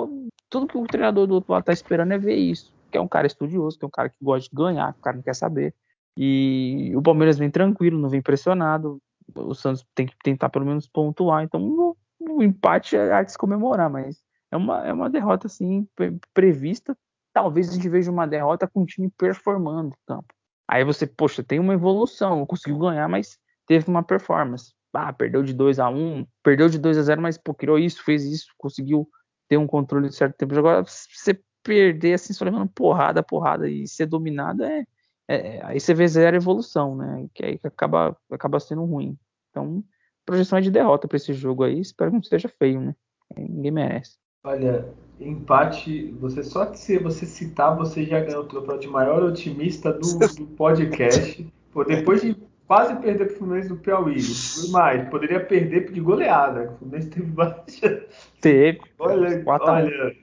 Tudo 0.50 0.68
que 0.68 0.78
o 0.78 0.86
treinador 0.86 1.28
do 1.28 1.36
outro 1.36 1.52
lado 1.52 1.62
está 1.62 1.74
esperando 1.74 2.14
é 2.14 2.18
ver 2.18 2.36
isso. 2.36 2.74
Que 2.92 2.98
é 2.98 3.02
um 3.02 3.08
cara 3.08 3.28
estudioso, 3.28 3.78
que 3.80 3.86
é 3.86 3.88
um 3.88 3.92
cara 3.92 4.10
que 4.10 4.18
gosta 4.22 4.50
de 4.50 4.56
ganhar, 4.56 4.94
que 4.94 5.00
o 5.00 5.02
cara 5.02 5.16
não 5.16 5.24
quer 5.24 5.36
saber. 5.36 5.74
E 6.18 6.92
o 6.96 7.02
Palmeiras 7.02 7.38
vem 7.38 7.50
tranquilo, 7.50 8.00
não 8.00 8.10
vem 8.10 8.22
pressionado. 8.22 9.02
O 9.34 9.56
Santos 9.56 9.86
tem 9.96 10.06
que 10.06 10.16
tentar 10.24 10.50
pelo 10.50 10.66
menos 10.66 10.88
pontuar. 10.88 11.44
Então 11.44 11.96
o, 12.20 12.44
empate 12.44 12.96
é 12.96 13.24
de 13.24 13.32
se 13.32 13.38
comemorar, 13.38 13.90
mas 13.90 14.22
é 14.52 14.58
uma, 14.58 14.88
é 14.88 14.94
uma 14.94 15.10
derrota 15.10 15.48
assim 15.48 15.88
prevista. 16.34 16.98
Talvez 17.34 17.70
a 17.70 17.74
gente 17.74 17.88
veja 17.88 18.12
uma 18.12 18.28
derrota 18.28 18.68
com 18.68 18.82
o 18.82 18.86
time 18.86 19.10
performando 19.18 19.90
no 19.90 19.96
campo. 20.06 20.34
Aí 20.68 20.84
você, 20.84 21.08
poxa, 21.08 21.44
tem 21.44 21.60
uma 21.60 21.74
evolução, 21.74 22.46
conseguiu 22.46 22.78
ganhar, 22.78 23.08
mas 23.08 23.38
teve 23.66 23.90
uma 23.90 24.04
performance. 24.04 24.74
Ah, 24.94 25.14
perdeu 25.14 25.42
de 25.42 25.54
2 25.54 25.80
a 25.80 25.90
1 25.90 26.26
perdeu 26.44 26.68
de 26.68 26.78
2 26.78 26.98
a 26.98 27.02
0 27.04 27.22
mas 27.22 27.38
pô, 27.38 27.54
criou 27.54 27.80
isso, 27.80 28.04
fez 28.04 28.26
isso, 28.26 28.48
conseguiu 28.58 29.08
ter 29.48 29.58
um 29.58 29.68
controle 29.68 30.10
de 30.10 30.16
certo 30.16 30.36
tempo. 30.36 30.58
Agora, 30.58 30.84
você 30.84 31.40
perder 31.64 32.14
assim, 32.14 32.34
só 32.34 32.46
levando 32.46 32.70
porrada, 32.70 33.24
porrada 33.24 33.70
e 33.70 33.88
ser 33.88 34.06
dominado, 34.06 34.64
é, 34.64 34.84
é, 35.28 35.66
aí 35.66 35.80
você 35.80 35.94
vê 35.94 36.08
zero 36.08 36.36
evolução, 36.36 36.96
né? 36.96 37.28
Que 37.34 37.46
aí 37.46 37.60
acaba, 37.64 38.18
acaba 38.30 38.60
sendo 38.60 38.84
ruim. 38.84 39.18
Então, 39.50 39.84
projeção 40.26 40.60
é 40.60 40.62
de 40.62 40.72
derrota 40.72 41.08
para 41.08 41.18
esse 41.18 41.34
jogo 41.34 41.64
aí. 41.64 41.80
Espero 41.80 42.12
que 42.12 42.18
não 42.18 42.24
seja 42.24 42.50
feio, 42.50 42.82
né? 42.82 42.96
Ninguém 43.38 43.72
merece. 43.72 44.18
Olha, 44.44 44.90
empate, 45.20 46.12
você 46.20 46.44
só 46.44 46.74
se 46.74 46.98
você 46.98 47.26
citar, 47.26 47.78
você 47.78 48.06
já 48.06 48.20
ganhou 48.20 48.44
o 48.44 48.48
troféu 48.48 48.78
de 48.78 48.88
maior 48.88 49.24
otimista 49.24 49.94
do, 49.94 50.20
do 50.20 50.48
podcast. 50.58 51.48
Pô, 51.72 51.84
depois 51.84 52.22
de 52.22 52.36
quase 52.72 52.96
perder 53.02 53.26
para 53.26 53.34
o 53.34 53.38
Fluminense 53.38 53.68
do 53.68 53.76
Piauí. 53.76 54.22
Mais, 54.70 55.10
poderia 55.10 55.42
perder 55.42 55.92
de 55.92 56.00
goleada. 56.00 56.72
O 56.72 56.78
Fluminense 56.78 57.10
teve 57.10 57.26
baixa. 57.26 58.06
Teve. 58.40 58.80
Olha, 58.98 59.44
olha 59.46 60.16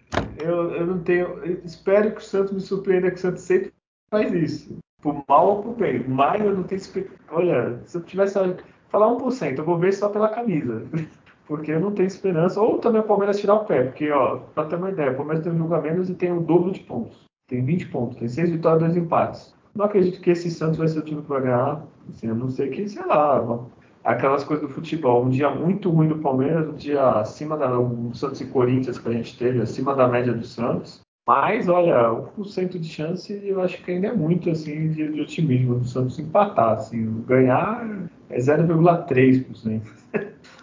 eu, 0.42 0.72
eu 0.72 0.86
não 0.86 0.98
tenho. 1.00 1.26
Eu 1.44 1.60
espero 1.62 2.10
que 2.12 2.22
o 2.22 2.24
Santos 2.24 2.54
me 2.54 2.60
surpreenda, 2.60 3.10
que 3.10 3.18
o 3.18 3.20
Santos 3.20 3.42
sempre 3.42 3.70
faz 4.10 4.32
isso. 4.32 4.78
Por 5.02 5.22
mal 5.28 5.46
ou 5.46 5.62
por 5.62 5.74
bem. 5.74 6.02
Mas 6.08 6.40
eu 6.40 6.56
não 6.56 6.62
tenho 6.62 6.80
Olha, 7.30 7.80
se 7.84 7.98
eu 7.98 8.02
tivesse. 8.02 8.38
Falar 8.88 9.08
1%, 9.08 9.58
eu 9.58 9.64
vou 9.66 9.76
ver 9.76 9.92
só 9.92 10.08
pela 10.08 10.30
camisa. 10.30 10.82
Porque 11.46 11.72
eu 11.72 11.80
não 11.80 11.92
tenho 11.92 12.06
esperança. 12.06 12.58
Ou 12.62 12.78
também 12.78 13.02
o 13.02 13.04
Palmeiras 13.04 13.38
tirar 13.38 13.56
o 13.56 13.66
pé. 13.66 13.84
Porque, 13.84 14.10
ó, 14.10 14.38
pra 14.54 14.64
ter 14.64 14.76
uma 14.76 14.88
ideia, 14.88 15.12
o 15.12 15.16
Palmeiras 15.16 15.44
tem 15.44 15.52
um 15.52 15.58
jogo 15.58 15.74
a 15.74 15.82
menos 15.82 16.08
e 16.08 16.14
tem 16.14 16.32
o 16.32 16.40
dobro 16.40 16.72
de 16.72 16.80
pontos. 16.80 17.26
Tem 17.46 17.62
20 17.62 17.88
pontos. 17.88 18.16
Tem 18.16 18.26
6 18.26 18.52
vitórias 18.52 18.80
e 18.80 18.94
2 18.94 19.04
empates. 19.04 19.57
Não 19.78 19.84
acredito 19.84 20.20
que 20.20 20.30
esse 20.30 20.50
Santos 20.50 20.76
vai 20.76 20.88
ser 20.88 20.98
o 20.98 21.02
time 21.02 21.22
que 21.22 21.28
vai 21.28 21.40
ganhar. 21.40 21.86
Assim, 22.08 22.28
a 22.28 22.34
não 22.34 22.50
ser 22.50 22.68
que, 22.72 22.88
sei 22.88 23.06
lá, 23.06 23.64
aquelas 24.02 24.42
coisas 24.42 24.66
do 24.66 24.74
futebol. 24.74 25.24
Um 25.24 25.30
dia 25.30 25.48
muito 25.50 25.88
ruim 25.88 26.08
do 26.08 26.18
Palmeiras, 26.18 26.68
um 26.68 26.74
dia 26.74 27.00
acima 27.10 27.56
da. 27.56 27.78
Um 27.78 28.12
Santos 28.12 28.40
e 28.40 28.46
Corinthians 28.46 28.98
que 28.98 29.08
a 29.08 29.12
gente 29.12 29.38
teve, 29.38 29.62
acima 29.62 29.94
da 29.94 30.08
média 30.08 30.32
do 30.32 30.44
Santos. 30.44 31.00
Mas, 31.24 31.68
olha, 31.68 32.10
1% 32.36 32.76
de 32.76 32.88
chance 32.88 33.32
eu 33.32 33.60
acho 33.60 33.80
que 33.84 33.92
ainda 33.92 34.08
é 34.08 34.12
muito 34.12 34.50
assim 34.50 34.88
de, 34.90 35.12
de 35.12 35.20
otimismo 35.20 35.78
do 35.78 35.86
Santos 35.86 36.18
empatar. 36.18 36.78
Assim, 36.78 37.22
ganhar 37.22 38.08
é 38.30 38.36
0,3%. 38.36 39.82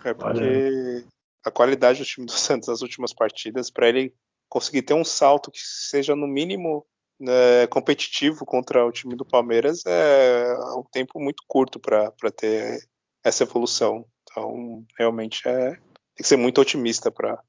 É 0.04 0.14
porque 0.14 0.44
olha. 0.44 1.06
a 1.46 1.52
qualidade 1.52 2.00
do 2.00 2.06
time 2.06 2.26
do 2.26 2.34
Santos 2.34 2.68
nas 2.68 2.82
últimas 2.82 3.14
partidas, 3.14 3.72
para 3.72 3.88
ele 3.88 4.14
conseguir 4.50 4.82
ter 4.82 4.94
um 4.94 5.06
salto 5.06 5.50
que 5.50 5.62
seja 5.62 6.18
no 6.18 6.28
mínimo 6.28 6.86
né, 7.20 7.68
competitivo 7.68 8.46
contra 8.46 8.86
o 8.86 8.92
time 8.92 9.16
do 9.16 9.26
Palmeiras 9.26 9.84
é 9.86 10.56
um 10.78 10.84
tempo 10.92 11.20
muito 11.20 11.44
curto 11.48 11.80
para 11.80 12.12
ter 12.36 12.80
essa 13.24 13.44
evolução. 13.44 14.06
Então, 14.24 14.84
realmente 14.98 15.48
é 15.48 15.78
tem 16.16 16.24
que 16.24 16.28
ser 16.28 16.38
muito 16.38 16.62
otimista 16.62 17.12
para 17.12 17.42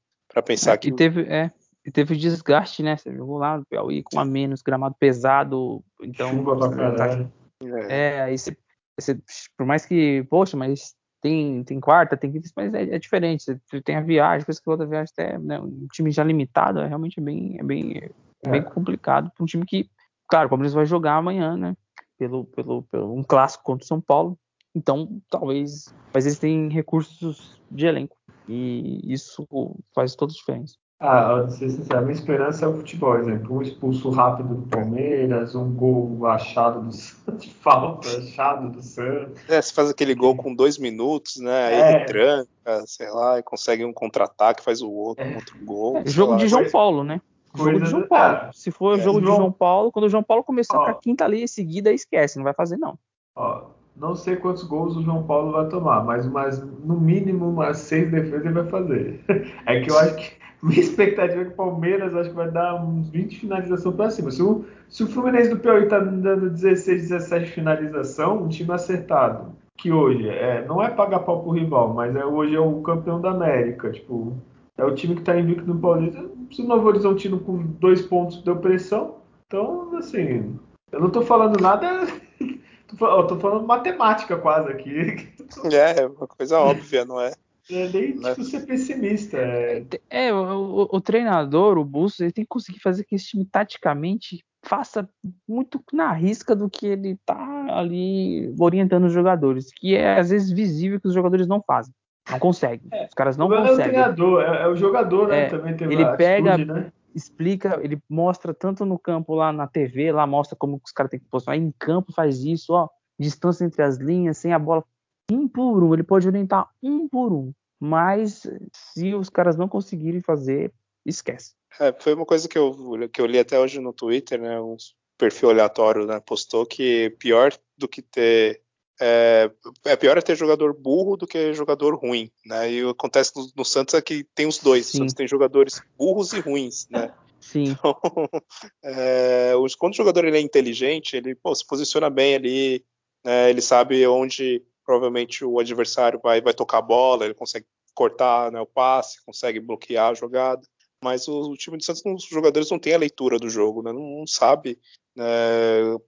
pensar 0.43 0.73
é, 0.73 0.77
que. 0.77 0.89
E 0.89 0.91
teve, 0.91 1.21
é, 1.21 1.51
e 1.85 1.91
teve 1.91 2.17
desgaste, 2.17 2.83
né? 2.83 2.97
Você 2.97 3.13
jogou 3.15 3.37
lá 3.37 3.57
no 3.57 3.65
Piauí 3.65 4.03
com 4.03 4.19
a 4.19 4.25
menos, 4.25 4.61
gramado 4.61 4.95
pesado. 4.99 5.83
Então, 6.01 6.29
Chuva 6.29 6.57
pra 6.57 6.69
caralho. 6.69 7.31
É, 7.63 8.17
é, 8.17 8.21
aí 8.21 8.37
você, 8.37 8.55
você, 8.99 9.17
por 9.57 9.65
mais 9.65 9.85
que, 9.85 10.23
poxa, 10.29 10.57
mas 10.57 10.95
tem, 11.21 11.63
tem 11.63 11.79
quarta, 11.79 12.17
tem 12.17 12.31
quinta, 12.31 12.49
mas 12.55 12.73
é, 12.73 12.83
é, 12.83 12.99
diferente. 12.99 13.43
Você 13.43 13.81
tem 13.81 13.95
a 13.95 14.01
viagem, 14.01 14.39
depois 14.39 14.59
que 14.59 14.69
outra 14.69 14.85
viagem 14.85 15.11
até, 15.17 15.37
né, 15.39 15.59
um 15.59 15.87
time 15.91 16.11
já 16.11 16.23
limitado, 16.23 16.79
é 16.79 16.87
realmente 16.87 17.21
bem, 17.21 17.57
é 17.57 17.63
bem. 17.63 18.11
Bem 18.51 18.61
complicado 18.63 19.31
para 19.35 19.43
um 19.43 19.47
time 19.47 19.65
que, 19.65 19.89
claro, 20.27 20.47
o 20.47 20.49
Palmeiras 20.49 20.73
vai 20.73 20.85
jogar 20.85 21.15
amanhã, 21.15 21.55
né? 21.55 21.75
Pelo, 22.17 22.45
pelo, 22.45 22.83
pelo 22.83 23.13
um 23.13 23.23
clássico 23.23 23.63
contra 23.63 23.83
o 23.83 23.87
São 23.87 24.01
Paulo. 24.01 24.37
Então, 24.75 25.21
talvez. 25.29 25.93
Mas 26.13 26.25
eles 26.25 26.39
têm 26.39 26.69
recursos 26.69 27.59
de 27.69 27.85
elenco. 27.85 28.15
E 28.47 29.01
isso 29.11 29.47
faz 29.93 30.15
toda 30.15 30.31
a 30.31 30.35
diferença. 30.35 30.75
Ah, 30.99 31.43
de 31.43 31.53
ser 31.55 31.69
sincero, 31.69 31.99
a 31.99 32.01
minha 32.01 32.13
esperança 32.13 32.65
é 32.65 32.67
o 32.67 32.73
futebol, 32.73 33.19
exemplo, 33.19 33.57
um 33.57 33.61
expulso 33.61 34.09
rápido 34.09 34.55
do 34.55 34.67
Palmeiras, 34.67 35.53
um 35.53 35.71
gol 35.71 36.25
achado 36.25 36.81
do 36.81 36.89
Santos, 36.91 37.45
falta 37.61 38.17
achado 38.17 38.71
do 38.71 38.81
Santos. 38.81 39.47
É, 39.47 39.61
você 39.61 39.71
faz 39.71 39.91
aquele 39.91 40.15
gol 40.15 40.35
com 40.35 40.55
dois 40.55 40.79
minutos, 40.79 41.37
né? 41.37 41.67
Aí 41.67 41.75
é. 41.75 41.95
ele 41.97 42.05
tranca, 42.05 42.87
sei 42.87 43.11
lá, 43.11 43.37
e 43.37 43.43
consegue 43.43 43.85
um 43.85 43.93
contra-ataque, 43.93 44.63
faz 44.63 44.81
o 44.81 44.89
outro, 44.89 45.23
é. 45.23 45.27
um 45.27 45.35
outro 45.35 45.55
gol. 45.63 45.97
É, 45.97 46.07
jogo 46.07 46.31
lá, 46.31 46.37
de 46.39 46.47
João 46.47 46.67
Paulo, 46.71 47.03
né? 47.03 47.21
Jogo 47.55 47.79
de 47.79 47.89
João 47.89 48.07
Paulo. 48.07 48.35
É, 48.35 48.49
Se 48.53 48.71
for 48.71 48.97
é, 48.97 49.01
jogo 49.01 49.19
João... 49.19 49.31
de 49.31 49.37
João 49.37 49.51
Paulo, 49.51 49.91
quando 49.91 50.05
o 50.05 50.09
João 50.09 50.23
Paulo 50.23 50.43
começar 50.43 50.77
com 50.77 50.85
a 50.85 50.93
quinta 50.93 51.25
ali 51.25 51.43
em 51.43 51.47
seguida, 51.47 51.91
esquece, 51.91 52.37
não 52.37 52.43
vai 52.43 52.53
fazer 52.53 52.77
não. 52.77 52.97
Ó, 53.35 53.65
não 53.95 54.15
sei 54.15 54.35
quantos 54.35 54.63
gols 54.63 54.95
o 54.95 55.01
João 55.01 55.23
Paulo 55.23 55.51
vai 55.51 55.67
tomar, 55.69 56.03
mas, 56.03 56.25
mas 56.27 56.59
no 56.59 56.99
mínimo 56.99 57.49
umas 57.49 57.77
seis 57.79 58.11
defesas 58.11 58.45
ele 58.45 58.53
vai 58.53 58.67
fazer. 58.67 59.21
É 59.65 59.81
que 59.81 59.91
eu 59.91 59.97
acho 59.97 60.15
que 60.15 60.37
minha 60.61 60.79
expectativa 60.79 61.41
é 61.41 61.45
que 61.45 61.51
o 61.51 61.55
Palmeiras 61.55 62.15
acho 62.15 62.29
que 62.29 62.35
vai 62.35 62.49
dar 62.49 62.75
uns 62.83 63.09
20 63.09 63.39
finalizações 63.39 63.95
para 63.95 64.09
cima. 64.09 64.31
Se 64.31 64.41
o, 64.41 64.65
se 64.89 65.03
o 65.03 65.07
Fluminense 65.07 65.49
do 65.49 65.59
Piauí 65.59 65.87
tá 65.87 65.99
dando 65.99 66.49
16, 66.49 67.09
17 67.09 67.51
finalização, 67.51 68.43
um 68.43 68.47
time 68.47 68.71
acertado, 68.71 69.55
que 69.77 69.91
hoje 69.91 70.27
é, 70.27 70.65
não 70.65 70.81
é 70.81 70.89
pagar 70.89 71.19
pau 71.19 71.41
pro 71.41 71.51
rival, 71.51 71.93
mas 71.93 72.15
é, 72.15 72.25
hoje 72.25 72.55
é 72.55 72.59
o 72.59 72.81
campeão 72.81 73.21
da 73.21 73.31
América, 73.31 73.91
tipo, 73.91 74.35
é 74.77 74.85
o 74.85 74.93
time 74.93 75.15
que 75.15 75.23
tá 75.23 75.37
invicto 75.37 75.65
no 75.65 75.79
Paulista. 75.79 76.29
Se 76.51 76.61
o 76.61 76.67
Novo 76.67 76.87
Horizontino 76.87 77.39
com 77.39 77.57
dois 77.57 78.01
pontos 78.01 78.41
deu 78.43 78.57
pressão, 78.57 79.15
então, 79.47 79.95
assim, 79.97 80.57
eu 80.91 80.99
não 80.99 81.09
tô 81.09 81.21
falando 81.21 81.59
nada 81.61 82.07
eu 83.01 83.27
tô 83.27 83.39
falando 83.39 83.65
matemática 83.65 84.37
quase 84.37 84.69
aqui. 84.69 85.29
É, 85.71 86.01
é 86.01 86.07
uma 86.07 86.27
coisa 86.27 86.59
óbvia, 86.59 87.05
não 87.05 87.21
é? 87.21 87.31
É 87.71 87.87
nem 87.87 88.19
tipo, 88.19 88.43
ser 88.43 88.65
pessimista. 88.65 89.37
É, 89.37 89.85
é 90.09 90.33
o, 90.33 90.37
o, 90.37 90.97
o, 90.97 91.01
treinador, 91.01 91.77
o 91.77 91.85
Bustos, 91.85 92.19
ele 92.19 92.33
tem 92.33 92.43
que 92.43 92.49
conseguir 92.49 92.81
fazer 92.81 93.05
que 93.05 93.15
esse 93.15 93.27
time 93.27 93.45
taticamente 93.45 94.43
faça 94.61 95.09
muito 95.47 95.81
na 95.93 96.11
risca 96.11 96.53
do 96.53 96.69
que 96.69 96.85
ele 96.85 97.17
tá 97.25 97.65
ali 97.69 98.53
orientando 98.59 99.05
os 99.05 99.13
jogadores, 99.13 99.71
que 99.73 99.95
é 99.95 100.19
às 100.19 100.29
vezes 100.29 100.51
visível 100.51 100.99
que 100.99 101.07
os 101.07 101.13
jogadores 101.13 101.47
não 101.47 101.61
fazem. 101.61 101.93
Não 102.29 102.39
conseguem. 102.39 102.87
É, 102.91 103.05
os 103.05 103.13
caras 103.13 103.37
não 103.37 103.47
conseguem. 103.47 103.69
É 103.69 103.73
o 103.73 103.75
treinador, 103.77 104.41
é, 104.41 104.63
é, 104.63 104.67
o 104.67 104.75
jogador, 104.75 105.27
né? 105.27 105.45
É, 105.45 105.49
Também 105.49 105.75
tem 105.75 105.91
ele 105.91 106.05
pega, 106.17 106.53
atitude, 106.53 106.73
né? 106.73 106.91
explica, 107.15 107.79
ele 107.81 107.99
mostra 108.09 108.53
tanto 108.53 108.85
no 108.85 108.99
campo 108.99 109.33
lá 109.33 109.51
na 109.51 109.67
TV, 109.67 110.11
lá 110.11 110.27
mostra 110.27 110.55
como 110.55 110.79
os 110.83 110.91
caras 110.91 111.09
têm 111.09 111.19
que 111.19 111.25
posicionar, 111.25 111.59
em 111.59 111.73
campo 111.79 112.13
faz 112.13 112.43
isso, 112.43 112.73
ó, 112.73 112.87
distância 113.19 113.65
entre 113.65 113.81
as 113.81 113.97
linhas, 113.97 114.37
sem 114.37 114.53
a 114.53 114.59
bola, 114.59 114.83
um 115.31 115.47
por 115.47 115.83
um, 115.83 115.93
ele 115.93 116.03
pode 116.03 116.27
orientar 116.27 116.69
um 116.81 117.07
por 117.07 117.33
um, 117.33 117.51
mas 117.79 118.47
se 118.73 119.15
os 119.15 119.29
caras 119.29 119.57
não 119.57 119.67
conseguirem 119.67 120.21
fazer, 120.21 120.71
esquece. 121.05 121.53
É, 121.79 121.93
foi 121.93 122.13
uma 122.13 122.25
coisa 122.25 122.47
que 122.47 122.57
eu, 122.57 122.73
que 123.11 123.19
eu 123.19 123.25
li 123.25 123.39
até 123.39 123.59
hoje 123.59 123.79
no 123.79 123.93
Twitter, 123.93 124.39
né, 124.39 124.59
um 124.59 124.77
perfil 125.17 125.49
aleatório 125.49 126.05
né, 126.05 126.19
postou 126.19 126.65
que 126.65 127.15
pior 127.19 127.51
do 127.77 127.87
que 127.87 128.01
ter 128.01 128.61
é, 128.99 129.51
é, 129.85 129.95
pior 129.95 130.17
é 130.17 130.21
ter 130.21 130.35
jogador 130.35 130.73
burro 130.73 131.15
do 131.17 131.27
que 131.27 131.53
jogador 131.53 131.95
ruim, 131.95 132.31
né? 132.45 132.71
E 132.71 132.89
acontece 132.89 133.31
no, 133.35 133.47
no 133.55 133.65
Santos 133.65 133.93
é 133.93 134.01
que 134.01 134.23
tem 134.35 134.47
os 134.47 134.57
dois. 134.57 134.87
Sim. 134.87 134.97
O 134.97 134.97
Santos 134.99 135.13
tem 135.13 135.27
jogadores 135.27 135.81
burros 135.97 136.33
e 136.33 136.39
ruins, 136.39 136.87
né? 136.89 137.13
Sim. 137.39 137.65
Então, 137.69 137.95
é, 138.83 139.53
quando 139.77 139.93
o 139.93 139.97
jogador 139.97 140.25
ele 140.25 140.37
é 140.37 140.41
inteligente, 140.41 141.15
ele 141.15 141.35
pô, 141.35 141.53
se 141.53 141.65
posiciona 141.65 142.09
bem 142.09 142.35
ali, 142.35 142.85
né? 143.23 143.49
ele 143.49 143.61
sabe 143.61 144.05
onde 144.07 144.63
provavelmente 144.85 145.45
o 145.45 145.59
adversário 145.59 146.19
vai, 146.21 146.41
vai 146.41 146.53
tocar 146.53 146.79
a 146.79 146.81
bola, 146.81 147.25
ele 147.25 147.33
consegue 147.33 147.65
cortar 147.93 148.51
né, 148.51 148.59
o 148.61 148.65
passe, 148.65 149.23
consegue 149.25 149.59
bloquear 149.59 150.11
a 150.11 150.13
jogada. 150.13 150.61
Mas 151.03 151.27
o, 151.27 151.51
o 151.51 151.55
time 151.55 151.77
do 151.77 151.83
Santos, 151.83 152.03
os 152.05 152.29
jogadores 152.29 152.71
não 152.71 152.79
têm 152.79 152.93
a 152.93 152.99
leitura 152.99 153.37
do 153.37 153.49
jogo, 153.49 153.83
né? 153.83 153.91
não, 153.91 154.19
não 154.19 154.27
sabe 154.27 154.79
né, 155.15 155.25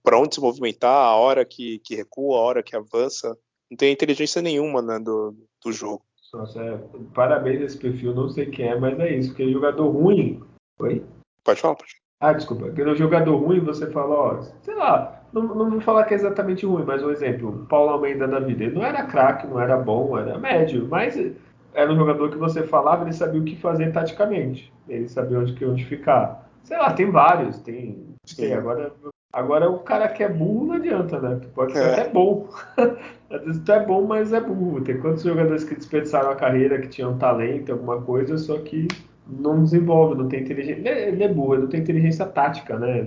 para 0.02 0.18
onde 0.18 0.34
se 0.34 0.40
movimentar, 0.40 0.90
a 0.90 1.14
hora 1.16 1.44
que, 1.44 1.78
que 1.80 1.94
recua, 1.94 2.38
a 2.38 2.42
hora 2.42 2.62
que 2.62 2.76
avança. 2.76 3.36
Não 3.70 3.76
tem 3.76 3.92
inteligência 3.92 4.42
nenhuma 4.42 4.82
né, 4.82 4.98
do, 4.98 5.34
do 5.64 5.72
jogo. 5.72 6.02
Nossa, 6.32 6.60
é, 6.60 6.78
parabéns 7.14 7.60
esse 7.60 7.78
perfil, 7.78 8.14
não 8.14 8.28
sei 8.28 8.46
quem 8.46 8.68
é, 8.68 8.78
mas 8.78 8.98
é 9.00 9.16
isso, 9.16 9.30
porque 9.30 9.52
jogador 9.52 9.88
ruim. 9.88 10.42
Oi? 10.78 11.04
Pode 11.42 11.60
falar, 11.60 11.74
pode. 11.74 12.00
Ah, 12.20 12.32
desculpa. 12.32 12.66
Porque 12.66 12.94
jogador 12.96 13.36
ruim, 13.36 13.60
você 13.60 13.90
fala, 13.90 14.14
ó, 14.14 14.42
sei 14.62 14.74
lá, 14.74 15.24
não, 15.32 15.42
não 15.54 15.70
vou 15.70 15.80
falar 15.80 16.04
que 16.04 16.14
é 16.14 16.16
exatamente 16.16 16.66
ruim, 16.66 16.84
mas 16.84 17.02
um 17.02 17.10
exemplo, 17.10 17.66
Paulo 17.68 17.90
Almeida 17.90 18.28
da 18.28 18.38
vida. 18.38 18.64
Ele 18.64 18.74
não 18.74 18.84
era 18.84 19.06
craque, 19.06 19.46
não 19.46 19.60
era 19.60 19.76
bom, 19.76 20.18
era 20.18 20.38
médio, 20.38 20.86
mas 20.88 21.16
era 21.74 21.92
um 21.92 21.96
jogador 21.96 22.30
que 22.30 22.36
você 22.36 22.62
falava, 22.62 23.04
ele 23.04 23.12
sabia 23.12 23.40
o 23.40 23.44
que 23.44 23.56
fazer 23.56 23.92
taticamente. 23.92 24.72
Ele 24.88 25.08
sabia 25.08 25.38
onde, 25.38 25.64
onde 25.64 25.84
ficar. 25.84 26.48
Sei 26.64 26.76
lá, 26.76 26.92
tem 26.92 27.10
vários, 27.10 27.58
tem 27.58 28.10
Sei, 28.26 28.52
agora, 28.52 28.92
agora 29.32 29.70
o 29.70 29.78
cara 29.80 30.08
que 30.08 30.22
é 30.22 30.28
burro 30.28 30.66
não 30.66 30.74
adianta, 30.74 31.18
né? 31.20 31.38
Tu 31.40 31.48
pode 31.48 31.72
ser 31.72 31.84
é. 31.84 31.92
até 31.92 32.08
bom. 32.08 32.48
Às 33.30 33.44
vezes 33.44 33.62
tu 33.64 33.72
é 33.72 33.84
bom, 33.84 34.04
mas 34.04 34.32
é 34.32 34.40
burro. 34.40 34.82
Tem 34.82 35.00
quantos 35.00 35.22
jogadores 35.22 35.64
que 35.64 35.74
desperdiçaram 35.74 36.30
a 36.30 36.36
carreira, 36.36 36.80
que 36.80 36.88
tinham 36.88 37.18
talento, 37.18 37.72
alguma 37.72 38.00
coisa, 38.02 38.36
só 38.38 38.58
que 38.58 38.88
não 39.26 39.62
desenvolve, 39.62 40.16
não 40.16 40.28
tem 40.28 40.40
inteligência. 40.40 40.88
Ele 40.88 41.22
é, 41.22 41.26
é 41.26 41.32
burro, 41.32 41.54
ele 41.54 41.62
não 41.62 41.68
tem 41.68 41.80
inteligência 41.80 42.26
tática, 42.26 42.78
né? 42.78 43.06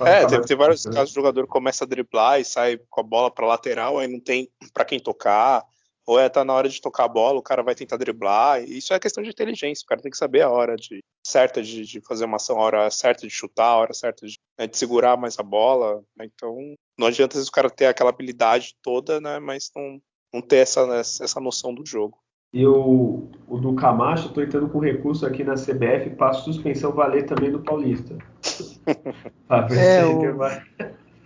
É, 0.00 0.26
tem, 0.26 0.40
tem 0.40 0.56
vários 0.56 0.84
casos, 0.84 1.10
o 1.10 1.14
jogador 1.14 1.46
começa 1.46 1.84
a 1.84 1.86
driblar 1.86 2.40
e 2.40 2.44
sai 2.44 2.80
com 2.88 3.00
a 3.00 3.04
bola 3.04 3.30
para 3.30 3.46
lateral, 3.46 3.98
aí 3.98 4.08
não 4.08 4.18
tem 4.18 4.48
para 4.72 4.84
quem 4.84 4.98
tocar, 4.98 5.62
ou 6.10 6.18
é 6.18 6.28
tá 6.28 6.44
na 6.44 6.52
hora 6.52 6.68
de 6.68 6.80
tocar 6.80 7.04
a 7.04 7.08
bola, 7.08 7.38
o 7.38 7.42
cara 7.42 7.62
vai 7.62 7.72
tentar 7.72 7.96
driblar. 7.96 8.60
Isso 8.64 8.92
é 8.92 8.98
questão 8.98 9.22
de 9.22 9.30
inteligência, 9.30 9.84
o 9.84 9.86
cara 9.86 10.02
tem 10.02 10.10
que 10.10 10.16
saber 10.16 10.40
a 10.40 10.50
hora 10.50 10.74
de, 10.74 10.98
certa 11.24 11.62
de, 11.62 11.86
de 11.86 12.00
fazer 12.00 12.24
uma 12.24 12.34
ação, 12.34 12.58
a 12.58 12.64
hora 12.64 12.90
certa 12.90 13.24
de 13.24 13.30
chutar, 13.32 13.68
a 13.68 13.76
hora 13.76 13.94
certa 13.94 14.26
de, 14.26 14.36
né, 14.58 14.66
de 14.66 14.76
segurar 14.76 15.16
mais 15.16 15.38
a 15.38 15.42
bola. 15.44 16.02
Né? 16.16 16.28
Então, 16.34 16.56
não 16.98 17.06
adianta 17.06 17.38
o 17.38 17.50
cara 17.52 17.70
ter 17.70 17.86
aquela 17.86 18.10
habilidade 18.10 18.74
toda, 18.82 19.20
né, 19.20 19.38
mas 19.38 19.70
não, 19.76 20.00
não 20.34 20.42
ter 20.42 20.56
essa, 20.56 20.80
essa 20.98 21.40
noção 21.40 21.72
do 21.72 21.86
jogo. 21.86 22.18
E 22.52 22.66
o, 22.66 23.28
o 23.46 23.58
do 23.58 23.72
Camacho, 23.76 24.26
estou 24.26 24.42
entrando 24.42 24.68
com 24.68 24.80
recurso 24.80 25.24
aqui 25.24 25.44
na 25.44 25.54
CBF 25.54 26.10
para 26.16 26.32
suspensão 26.32 26.90
valer 26.90 27.24
também 27.24 27.52
do 27.52 27.60
Paulista. 27.60 28.18
para 29.46 29.68
ver 29.68 29.78
é, 29.78 30.00
se 30.00 30.08
o... 30.08 30.36
vai... 30.36 30.60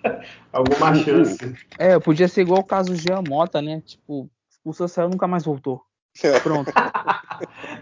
alguma 0.52 0.94
chance. 0.94 1.38
É, 1.78 1.98
podia 1.98 2.28
ser 2.28 2.42
igual 2.42 2.60
o 2.60 2.64
caso 2.64 2.92
do 2.92 2.96
Jean 2.96 3.22
Mota, 3.26 3.62
né? 3.62 3.80
Tipo, 3.80 4.28
o 4.64 4.72
Sassel 4.72 5.08
nunca 5.08 5.26
mais 5.26 5.44
voltou. 5.44 5.82
É. 6.22 6.38
Pronto. 6.40 6.72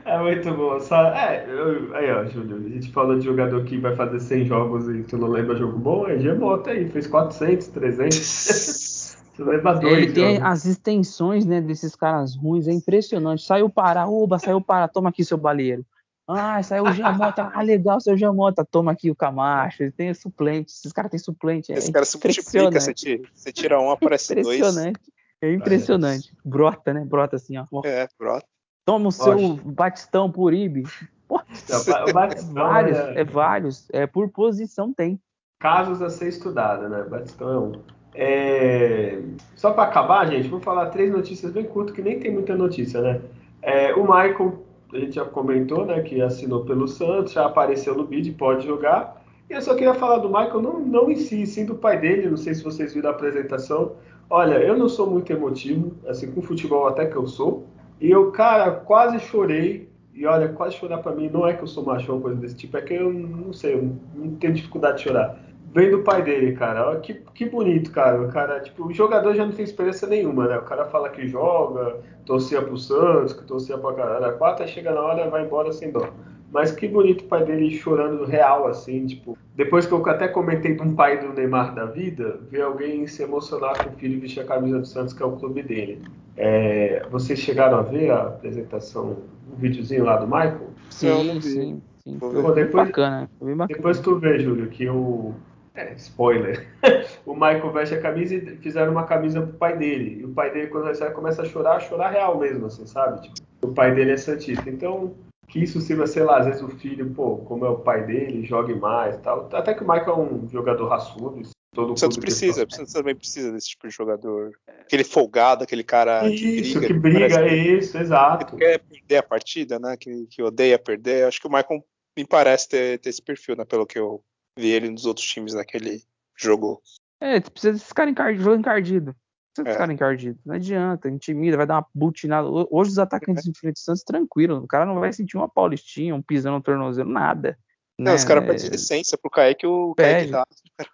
é 0.05 0.19
muito 0.19 0.53
bom. 0.55 0.81
Só, 0.81 1.09
é, 1.09 1.45
eu, 1.49 1.95
aí, 1.95 2.11
ó, 2.11 2.25
Júlio, 2.25 2.57
a 2.57 2.69
gente 2.69 2.91
falou 2.91 3.19
de 3.19 3.25
jogador 3.25 3.65
que 3.65 3.79
vai 3.79 3.95
fazer 3.95 4.21
100 4.21 4.47
jogos 4.47 4.89
e 4.89 5.03
tu 5.03 5.19
não 5.19 5.29
lembra 5.29 5.57
jogo 5.57 5.79
bom, 5.79 6.07
é 6.09 6.19
Gemota 6.19 6.71
aí, 6.71 6.89
fez 6.89 7.07
400, 7.07 7.69
300. 7.69 9.17
tu 9.37 9.45
lembra 9.45 9.75
dois 9.75 9.93
Ele 9.93 10.13
tem 10.13 10.37
jogos. 10.37 10.51
as 10.51 10.65
extensões, 10.65 11.45
né, 11.45 11.61
desses 11.61 11.95
caras 11.95 12.35
ruins, 12.35 12.67
é 12.67 12.73
impressionante. 12.73 13.45
Saiu 13.45 13.69
para, 13.69 14.09
oba, 14.09 14.39
saiu 14.39 14.61
para, 14.61 14.89
toma 14.89 15.11
aqui 15.11 15.25
seu 15.25 15.37
baleiro. 15.37 15.85
Ah, 16.27 16.63
saiu 16.63 16.85
o 16.85 16.93
Jamota, 16.93 17.51
ah, 17.53 17.63
legal, 17.63 18.01
seu 18.01 18.17
Jamota, 18.17 18.65
toma 18.65 18.93
aqui 18.93 19.11
o 19.11 19.15
Camacho. 19.15 19.83
Ele 19.83 19.91
tem 19.91 20.15
suplente, 20.15 20.73
esses 20.73 20.93
caras 20.93 21.11
têm 21.11 21.19
suplente. 21.19 21.73
É 21.73 21.77
Esse 21.77 21.93
cara 21.93 22.07
se 22.07 22.17
multiplica, 22.17 22.81
você 22.81 22.95
tira, 22.95 23.29
você 23.35 23.53
tira 23.53 23.81
um, 23.81 23.91
aparece 23.91 24.35
dois. 24.37 24.59
Impressionante. 24.59 25.01
É 25.43 25.53
impressionante. 25.53 26.33
Brota, 26.45 26.95
né? 26.95 27.05
Brota 27.05 27.35
assim, 27.35 27.57
ó. 27.59 27.67
É, 27.85 28.09
brota. 28.17 28.47
Toma 28.87 29.09
o 29.09 29.13
seu 29.13 29.57
Batistão 29.57 30.31
por 30.31 30.55
IB. 30.55 30.85
o 31.29 32.13
Batistão 32.13 32.55
vários, 32.55 32.97
é... 32.97 33.21
é... 33.21 33.25
vários. 33.25 33.89
É 33.93 34.07
por 34.07 34.29
posição 34.31 34.95
tem. 34.95 35.21
Casos 35.61 36.01
a 36.01 36.09
ser 36.09 36.29
estudado, 36.29 36.89
né? 36.89 37.03
Batistão 37.03 37.53
é 37.53 37.59
um. 37.59 37.73
É... 38.15 39.21
Só 39.57 39.73
para 39.73 39.85
acabar, 39.85 40.27
gente, 40.27 40.49
vou 40.49 40.61
falar 40.61 40.87
três 40.91 41.11
notícias 41.11 41.51
bem 41.53 41.65
curtas, 41.65 41.95
que 41.95 42.03
nem 42.03 42.21
tem 42.21 42.33
muita 42.33 42.55
notícia, 42.55 43.01
né? 43.01 43.21
É, 43.63 43.95
o 43.95 44.03
Michael, 44.03 44.65
a 44.93 44.99
gente 44.99 45.15
já 45.15 45.25
comentou, 45.25 45.87
né, 45.87 46.03
que 46.03 46.21
assinou 46.21 46.65
pelo 46.65 46.87
Santos, 46.89 47.33
já 47.33 47.47
apareceu 47.47 47.97
no 47.97 48.05
bid, 48.05 48.33
pode 48.33 48.67
jogar. 48.67 49.23
E 49.49 49.55
eu 49.55 49.63
só 49.63 49.75
queria 49.75 49.95
falar 49.95 50.19
do 50.19 50.29
Michael, 50.29 50.61
não, 50.61 50.81
não 50.81 51.11
em 51.11 51.17
si, 51.17 51.47
sim 51.47 51.65
do 51.65 51.77
pai 51.77 51.99
dele, 51.99 52.29
não 52.29 52.37
sei 52.37 52.55
se 52.55 52.65
vocês 52.65 52.93
viram 52.93 53.11
a 53.11 53.13
apresentação. 53.13 53.93
Olha, 54.29 54.55
eu 54.55 54.77
não 54.77 54.89
sou 54.89 55.09
muito 55.09 55.33
emotivo, 55.33 55.93
assim, 56.07 56.31
com 56.33 56.43
futebol 56.43 56.87
até 56.87 57.07
que 57.07 57.17
eu 57.17 57.27
sou. 57.27 57.67
E 58.01 58.11
eu, 58.11 58.33
cara, 58.33 58.71
quase 58.73 59.21
chorei. 59.21 59.89
E 60.15 60.27
olha, 60.27 60.49
quase 60.49 60.77
chorar 60.77 60.99
para 60.99 61.15
mim 61.15 61.31
não 61.31 61.47
é 61.47 61.55
que 61.55 61.63
eu 61.63 61.67
sou 61.67 61.85
macho 61.85 62.13
ou 62.13 62.21
coisa 62.21 62.39
desse 62.39 62.55
tipo, 62.55 62.77
é 62.77 62.83
que 62.83 62.93
eu 62.93 63.11
não 63.11 63.53
sei, 63.53 63.75
eu 63.75 63.97
não 64.15 64.35
tenho 64.35 64.53
dificuldade 64.53 64.99
de 64.99 65.05
chorar. 65.05 65.39
Vem 65.75 65.91
do 65.91 66.03
pai 66.03 66.23
dele, 66.23 66.53
cara. 66.53 66.91
Olha, 66.91 67.01
que, 67.01 67.15
que 67.15 67.49
bonito, 67.49 67.91
cara. 67.91 68.21
O 68.21 68.29
cara, 68.31 68.61
tipo, 68.61 68.87
o 68.87 68.93
jogador 68.93 69.35
já 69.35 69.47
não 69.47 69.53
tem 69.53 69.65
experiência 69.65 70.07
nenhuma, 70.07 70.47
né? 70.47 70.59
O 70.59 70.65
cara 70.65 70.85
fala 70.85 71.09
que 71.09 71.27
joga, 71.27 71.97
torcia 72.27 72.61
pro 72.61 72.77
Santos, 72.77 73.33
que 73.33 73.43
torcia 73.45 73.79
pra 73.79 73.95
caralho. 73.95 74.37
Quatro, 74.37 74.69
chega 74.69 74.93
na 74.93 75.01
hora 75.01 75.31
vai 75.31 75.47
embora 75.47 75.73
sem 75.73 75.91
dó. 75.91 76.11
Mas 76.53 76.71
que 76.71 76.87
bonito 76.87 77.23
o 77.23 77.29
pai 77.29 77.45
dele 77.47 77.71
chorando 77.71 78.27
real, 78.27 78.67
assim, 78.67 79.07
tipo. 79.07 79.39
Depois 79.57 79.87
que 79.87 79.93
eu 79.93 80.07
até 80.07 80.29
comentei 80.29 80.75
de 80.75 80.83
um 80.83 80.95
pai 80.95 81.19
do 81.19 81.33
Neymar 81.33 81.75
da 81.75 81.87
vida, 81.87 82.41
ver 82.51 82.61
alguém 82.61 83.07
se 83.07 83.23
emocionar 83.23 83.83
com 83.83 83.91
o 83.91 83.93
filho 83.95 84.21
vestir 84.21 84.41
a 84.41 84.45
camisa 84.45 84.79
do 84.79 84.87
Santos, 84.87 85.15
que 85.15 85.23
é 85.23 85.27
o 85.27 85.33
clube 85.33 85.63
dele. 85.63 86.03
É, 86.37 87.07
vocês 87.11 87.39
chegaram 87.39 87.79
a 87.79 87.83
ver 87.83 88.11
a 88.11 88.23
apresentação, 88.25 89.17
o 89.51 89.55
um 89.55 89.57
videozinho 89.57 90.05
lá 90.05 90.17
do 90.17 90.27
Michael? 90.27 90.71
Sim, 90.91 91.41
sim, 91.41 91.83
sim. 92.05 92.19
Pô, 92.19 92.31
depois, 92.53 92.89
bacana, 92.89 93.31
bacana. 93.41 93.67
Depois 93.69 94.01
tu 94.01 94.19
vê, 94.19 94.39
Júlio, 94.39 94.69
que 94.69 94.87
o. 94.89 95.33
É, 95.75 95.95
spoiler. 95.95 96.69
o 97.25 97.33
Michael 97.33 97.73
veste 97.73 97.95
a 97.95 98.01
camisa 98.01 98.35
e 98.35 98.57
fizeram 98.59 98.93
uma 98.93 99.05
camisa 99.05 99.41
pro 99.41 99.57
pai 99.57 99.79
dele. 99.79 100.21
E 100.21 100.25
o 100.27 100.29
pai 100.29 100.51
dele, 100.51 100.67
quando 100.67 100.85
recebe, 100.85 101.15
começa 101.15 101.41
a 101.41 101.47
chorar, 101.47 101.77
a 101.77 101.81
chorar 101.81 102.11
real 102.11 102.39
mesmo, 102.39 102.67
assim, 102.67 102.85
sabe? 102.85 103.23
Tipo, 103.23 103.35
o 103.63 103.69
pai 103.69 103.95
dele 103.95 104.11
é 104.11 104.17
Santista. 104.19 104.69
Então, 104.69 105.15
que 105.49 105.63
isso 105.63 105.81
sirva, 105.81 106.07
sei 106.07 106.23
lá, 106.23 106.39
às 106.39 106.47
vezes 106.47 106.63
o 106.63 106.69
filho, 106.69 107.13
pô, 107.13 107.39
como 107.39 107.65
é 107.65 107.69
o 107.69 107.79
pai 107.79 108.07
dele, 108.07 108.45
jogue 108.45 108.75
mais 108.75 109.19
tal. 109.21 109.49
Até 109.53 109.75
que 109.75 109.83
o 109.83 109.89
Michael 109.89 110.13
é 110.13 110.19
um 110.19 110.49
jogador 110.49 110.89
raçudo, 110.89 111.43
Todo 111.75 111.95
o 111.95 111.97
Santos 111.97 112.19
precisa, 112.19 112.67
o 112.67 112.71
Santos 112.71 112.93
também 112.93 113.17
precisa 113.17 113.51
desse 113.51 113.71
tipo 113.71 113.89
de 113.89 113.95
jogador. 113.95 114.53
Aquele 114.81 115.05
folgado, 115.05 115.65
aquele 115.65 115.83
cara 115.83 116.29
isso, 116.29 116.79
que 116.79 116.93
briga. 116.93 117.27
Que 117.29 117.39
briga, 117.39 117.49
é 117.49 117.57
isso, 117.57 117.97
exato. 117.97 118.45
Que 118.45 118.57
quer 118.57 118.79
perder 118.79 119.17
a 119.17 119.23
partida, 119.23 119.79
né? 119.79 119.97
Que, 119.97 120.27
que 120.27 120.43
odeia 120.43 120.79
perder. 120.79 121.27
Acho 121.27 121.41
que 121.41 121.47
o 121.47 121.51
Michael 121.51 121.83
me 122.15 122.27
parece 122.27 122.69
ter, 122.69 122.99
ter 122.99 123.09
esse 123.09 123.23
perfil, 123.23 123.57
né? 123.57 123.65
Pelo 123.65 123.87
que 123.87 123.99
eu 123.99 124.23
vi 124.59 124.71
ele 124.71 124.91
nos 124.91 125.07
outros 125.07 125.27
times 125.27 125.55
naquele 125.55 126.03
jogo. 126.37 126.83
É, 127.19 127.41
precisa 127.41 127.73
desses 127.73 127.93
caras 127.93 128.13
encardidos, 128.13 128.59
encardido. 128.59 129.17
Desses 129.57 129.75
é. 129.75 129.79
caras 129.79 129.95
encardidos. 129.95 130.41
Não 130.45 130.55
adianta, 130.55 131.09
intimida, 131.09 131.57
vai 131.57 131.67
dar 131.67 131.77
uma 131.77 131.87
butinada. 131.95 132.49
Hoje 132.49 132.91
os 132.91 132.99
atacantes 132.99 133.47
é. 133.47 133.51
de 133.51 133.59
frente 133.59 133.81
Santos 133.81 134.03
tranquilo. 134.03 134.59
O 134.59 134.67
cara 134.67 134.87
não 134.87 134.99
vai 134.99 135.13
sentir 135.13 135.37
uma 135.37 135.49
paulistinha, 135.49 136.15
um 136.15 136.23
pisando 136.23 136.57
no 136.57 136.63
tornozelo, 136.63 137.11
nada. 137.11 137.59
Não, 137.99 138.13
né? 138.13 138.15
os 138.17 138.25
caras 138.25 138.45
pedem 138.45 138.69
licença 138.71 139.19
pro 139.19 139.31
Kaique, 139.31 139.67
o 139.67 139.95
Kaique 139.95 140.33
dá. 140.33 140.47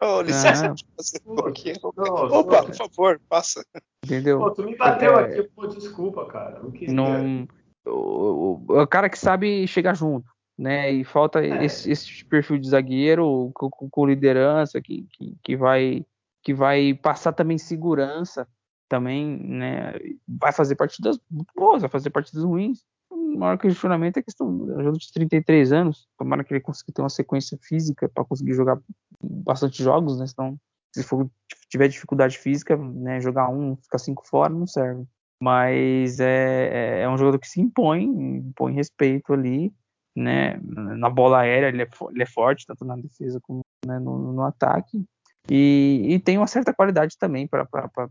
Oh, 0.03 0.21
licença, 0.21 0.75
fazer 0.97 1.21
um 1.27 1.37
pouquinho. 1.37 1.77
Opa, 1.83 2.65
por 2.65 2.75
favor, 2.75 3.21
passa. 3.29 3.65
Entendeu? 4.05 4.39
Pô, 4.39 4.51
tu 4.51 4.65
me 4.65 4.77
bateu 4.77 5.19
é... 5.19 5.25
aqui, 5.25 5.49
pô, 5.55 5.67
desculpa, 5.67 6.27
cara. 6.27 6.61
Não 6.61 6.93
não, 6.93 7.49
o, 7.87 8.63
o, 8.69 8.83
o, 8.83 8.87
cara 8.87 9.09
que 9.09 9.19
sabe 9.19 9.67
chegar 9.67 9.95
junto, 9.95 10.29
né? 10.59 10.91
E 10.91 11.05
falta 11.05 11.41
é. 11.41 11.65
esse, 11.65 11.91
esse, 11.91 12.25
perfil 12.25 12.59
de 12.59 12.69
zagueiro 12.69 13.51
com, 13.55 13.71
com 13.71 14.07
liderança 14.07 14.81
que, 14.81 15.07
que, 15.13 15.37
que, 15.43 15.57
vai, 15.57 16.05
que 16.49 16.55
vai 16.55 16.95
passar 16.95 17.35
também 17.35 17.59
segurança 17.59 18.49
também, 18.89 19.37
né? 19.37 19.93
Vai 20.27 20.51
fazer 20.51 20.77
partidas 20.77 21.21
boas, 21.55 21.83
vai 21.83 21.91
fazer 21.91 22.09
partidas 22.09 22.43
ruins 22.43 22.83
o 23.11 23.39
maior 23.39 23.59
questionamento 23.59 24.17
é 24.17 24.21
a 24.21 24.23
questão 24.23 24.57
do 24.57 24.83
jogo 24.83 24.99
de 24.99 25.13
33 25.13 25.73
anos. 25.73 26.09
Tomara 26.17 26.43
que 26.43 26.55
ele 26.55 26.61
consiga 26.61 26.91
ter 26.91 27.03
uma 27.03 27.11
sequência 27.11 27.59
física 27.63 28.09
para 28.09 28.25
conseguir 28.25 28.55
jogar 28.55 28.81
bastante 29.23 29.83
jogos, 29.83 30.19
né? 30.19 30.27
Senão, 30.27 30.57
se 30.95 31.03
for, 31.03 31.31
tiver 31.69 31.89
dificuldade 31.89 32.39
física, 32.39 32.77
né, 32.77 33.21
jogar 33.21 33.51
um, 33.51 33.77
ficar 33.77 33.99
cinco 33.99 34.27
fora, 34.27 34.53
não 34.53 34.67
serve. 34.67 35.05
Mas 35.43 36.19
é, 36.19 36.69
é, 36.73 37.03
é 37.03 37.09
um 37.09 37.19
jogador 37.19 37.39
que 37.39 37.49
se 37.49 37.61
impõe, 37.61 38.05
impõe 38.05 38.73
respeito 38.73 39.35
ali, 39.35 39.71
né? 40.17 40.59
Na 40.63 41.11
bola 41.11 41.41
aérea 41.41 41.69
ele 41.69 41.83
é, 41.83 41.89
ele 42.11 42.23
é 42.23 42.27
forte, 42.27 42.67
tanto 42.67 42.85
na 42.85 42.97
defesa 42.97 43.39
como 43.43 43.61
né, 43.87 43.99
no, 43.99 44.33
no, 44.33 44.43
ataque. 44.43 45.05
E, 45.51 46.05
e, 46.09 46.19
tem 46.19 46.37
uma 46.37 46.47
certa 46.47 46.75
qualidade 46.75 47.17
também 47.17 47.47
para 47.47 47.67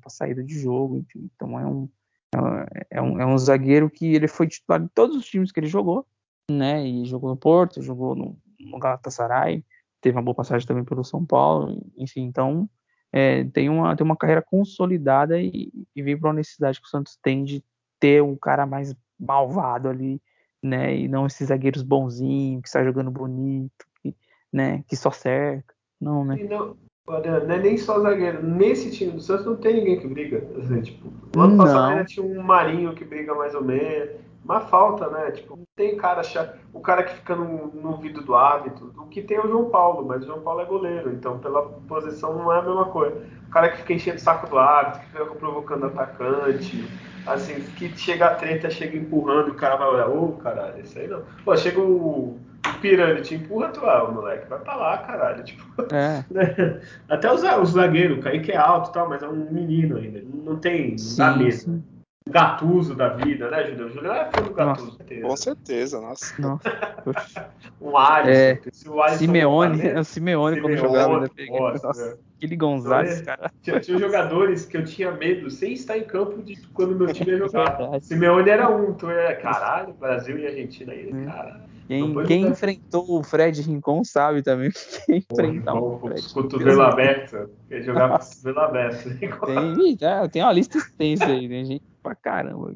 saída 0.07 0.43
de 0.43 0.59
jogo. 0.59 0.97
Enfim. 0.97 1.29
Então 1.35 1.59
é 1.59 1.65
um, 1.65 1.89
é 2.89 3.01
um, 3.01 3.19
é 3.21 3.25
um 3.25 3.37
zagueiro 3.37 3.89
que 3.89 4.13
ele 4.13 4.27
foi 4.27 4.47
titular 4.47 4.81
em 4.81 4.87
todos 4.87 5.15
os 5.15 5.25
times 5.25 5.51
que 5.51 5.59
ele 5.59 5.67
jogou, 5.67 6.05
né? 6.49 6.85
E 6.85 7.05
jogou 7.05 7.29
no 7.29 7.37
Porto, 7.37 7.81
jogou 7.81 8.15
no, 8.15 8.37
no 8.59 8.79
Galatasaray, 8.79 9.63
teve 10.01 10.17
uma 10.17 10.23
boa 10.23 10.35
passagem 10.35 10.67
também 10.67 10.83
pelo 10.83 11.03
São 11.03 11.25
Paulo, 11.25 11.81
enfim, 11.97 12.21
então 12.21 12.69
é, 13.11 13.43
tem, 13.45 13.69
uma, 13.69 13.95
tem 13.95 14.05
uma 14.05 14.17
carreira 14.17 14.41
consolidada 14.41 15.39
e, 15.41 15.71
e 15.95 16.01
veio 16.01 16.19
para 16.19 16.31
a 16.31 16.33
necessidade 16.33 16.79
que 16.79 16.87
o 16.87 16.89
Santos 16.89 17.17
tem 17.21 17.43
de 17.43 17.63
ter 17.99 18.21
um 18.21 18.35
cara 18.35 18.65
mais 18.65 18.95
malvado 19.19 19.89
ali, 19.89 20.21
né? 20.61 20.95
E 20.95 21.07
não 21.07 21.25
esses 21.25 21.47
zagueiros 21.47 21.81
bonzinhos, 21.81 22.61
que 22.61 22.67
está 22.67 22.83
jogando 22.83 23.09
bonito, 23.09 23.87
que, 24.01 24.15
né? 24.51 24.83
Que 24.87 24.95
só 24.95 25.11
cerca. 25.11 25.73
Não, 25.99 26.23
né? 26.23 26.39
E 26.39 26.47
não, 26.47 26.77
não 27.07 27.55
é 27.55 27.59
nem 27.59 27.77
só 27.77 27.99
zagueiro. 28.01 28.43
Nesse 28.43 28.91
time 28.91 29.11
do 29.11 29.21
Santos 29.21 29.45
não 29.45 29.55
tem 29.55 29.75
ninguém 29.75 29.99
que 29.99 30.07
briga. 30.07 30.43
Assim, 30.59 30.81
tipo, 30.81 31.09
no 31.33 31.41
ano 31.41 31.57
passado 31.57 31.91
ainda 31.91 32.03
tinha 32.03 32.25
um 32.25 32.43
Marinho 32.43 32.93
que 32.93 33.05
briga 33.05 33.33
mais 33.33 33.55
ou 33.55 33.63
menos. 33.63 34.09
Uma 34.43 34.61
falta, 34.61 35.09
né? 35.09 35.31
Tipo, 35.31 35.55
não 35.55 35.63
tem 35.75 35.95
cara. 35.95 36.21
O 36.73 36.79
cara 36.81 37.03
que 37.03 37.15
fica 37.15 37.35
no, 37.35 37.67
no 37.67 37.91
ouvido 37.91 38.21
do 38.21 38.35
hábito. 38.35 38.93
O 38.97 39.07
que 39.07 39.21
tem 39.21 39.37
é 39.37 39.41
o 39.41 39.47
João 39.47 39.69
Paulo, 39.69 40.05
mas 40.05 40.23
o 40.23 40.25
João 40.25 40.41
Paulo 40.41 40.61
é 40.61 40.65
goleiro, 40.65 41.11
então 41.11 41.39
pela 41.39 41.63
posição 41.63 42.33
não 42.37 42.51
é 42.51 42.59
a 42.59 42.61
mesma 42.61 42.85
coisa. 42.85 43.25
O 43.47 43.51
cara 43.51 43.69
que 43.69 43.77
fica 43.77 43.93
enchendo 43.93 44.17
o 44.17 44.21
saco 44.21 44.49
do 44.49 44.57
hábito, 44.57 44.99
que 44.99 45.11
fica 45.11 45.25
provocando 45.25 45.85
atacante. 45.85 46.85
Assim, 47.25 47.55
que 47.75 47.89
chega 47.97 48.27
a 48.27 48.35
treta, 48.35 48.69
chega 48.69 48.97
empurrando, 48.97 49.51
o 49.51 49.55
cara 49.55 49.75
vai 49.75 49.87
olhar, 49.89 50.07
ô 50.07 50.29
oh, 50.29 50.31
caralho, 50.41 50.81
isso 50.81 50.97
aí 50.97 51.07
não. 51.07 51.23
Pô, 51.43 51.55
chega 51.57 51.81
o 51.81 52.39
pirâmide 52.81 53.27
te 53.27 53.35
empurra, 53.35 53.69
tu, 53.69 53.85
ah, 53.85 54.09
moleque, 54.11 54.47
vai 54.49 54.59
pra 54.59 54.75
lá, 54.75 54.97
caralho. 54.99 55.43
Tipo, 55.43 55.63
é. 55.93 56.25
né? 56.31 56.81
Até 57.09 57.31
os, 57.31 57.43
os 57.43 57.69
zagueiros, 57.71 58.17
o 58.17 58.21
Kaique 58.21 58.51
é 58.51 58.57
alto 58.57 58.89
e 58.89 58.93
tal, 58.93 59.09
mas 59.09 59.23
é 59.23 59.27
um 59.27 59.51
menino 59.51 59.97
ainda. 59.97 60.21
Não 60.43 60.57
tem, 60.57 60.97
sim, 60.97 61.37
mesmo. 61.37 61.83
O 62.27 62.31
Gatuso 62.31 62.93
da 62.93 63.09
vida, 63.09 63.49
né, 63.49 63.65
Julião? 63.67 63.89
Julião 63.89 64.13
é 64.13 64.25
fã 64.25 64.41
do 64.41 64.53
Gatuso. 64.53 64.97
Com 65.21 65.37
certeza, 65.37 66.01
nossa. 66.01 66.41
nossa. 66.41 66.61
um 67.81 67.97
Alisson. 67.97 68.39
É, 68.39 68.59
o 68.87 69.01
Alisson 69.01 69.17
Simeone, 69.17 69.91
o 69.97 70.03
Simeone, 70.03 70.61
quando 70.61 70.77
jogava, 70.77 71.21
né? 71.21 71.27
Nossa, 71.49 71.87
nossa 71.87 72.27
aquele 72.37 72.55
Gonzalez, 72.55 73.21
então, 73.21 73.35
cara. 73.35 73.51
Tinha, 73.61 73.79
tinha, 73.79 73.97
jogadores 73.97 74.65
que 74.65 74.77
eu 74.77 74.85
tinha 74.85 75.11
medo 75.11 75.49
sem 75.49 75.73
estar 75.73 75.97
em 75.97 76.03
campo 76.03 76.41
de 76.41 76.55
quando 76.73 76.95
meu 76.95 77.11
time 77.11 77.31
ia 77.31 77.37
jogar. 77.37 77.77
Simeone 78.01 78.49
era 78.49 78.69
um, 78.69 78.93
tu 78.93 79.09
é 79.09 79.33
caralho, 79.35 79.93
Brasil 79.93 80.37
e 80.37 80.45
Argentina 80.45 80.93
aí, 80.93 81.11
hum. 81.13 81.25
cara. 81.25 81.61
Quem, 81.87 82.23
quem 82.25 82.47
enfrentou 82.47 83.05
o 83.09 83.23
Fred 83.23 83.61
Rincon 83.61 84.03
sabe 84.03 84.41
também 84.41 84.71
que 85.05 85.15
enfrentar 85.15 85.73
o 85.75 85.97
Fred. 85.99 86.33
Cotovelo 86.33 86.81
aberto. 86.81 87.49
Quer 87.69 87.81
jogar 87.81 88.09
com 88.09 88.17
cotovelo 88.17 88.59
aberto. 88.59 89.09
Tem, 89.17 89.97
já, 89.97 90.27
tem 90.27 90.43
uma 90.43 90.51
lista 90.51 90.77
extensa 90.77 91.25
aí, 91.25 91.47
tem 91.47 91.65
gente 91.65 91.83
pra 92.03 92.13
caramba. 92.13 92.73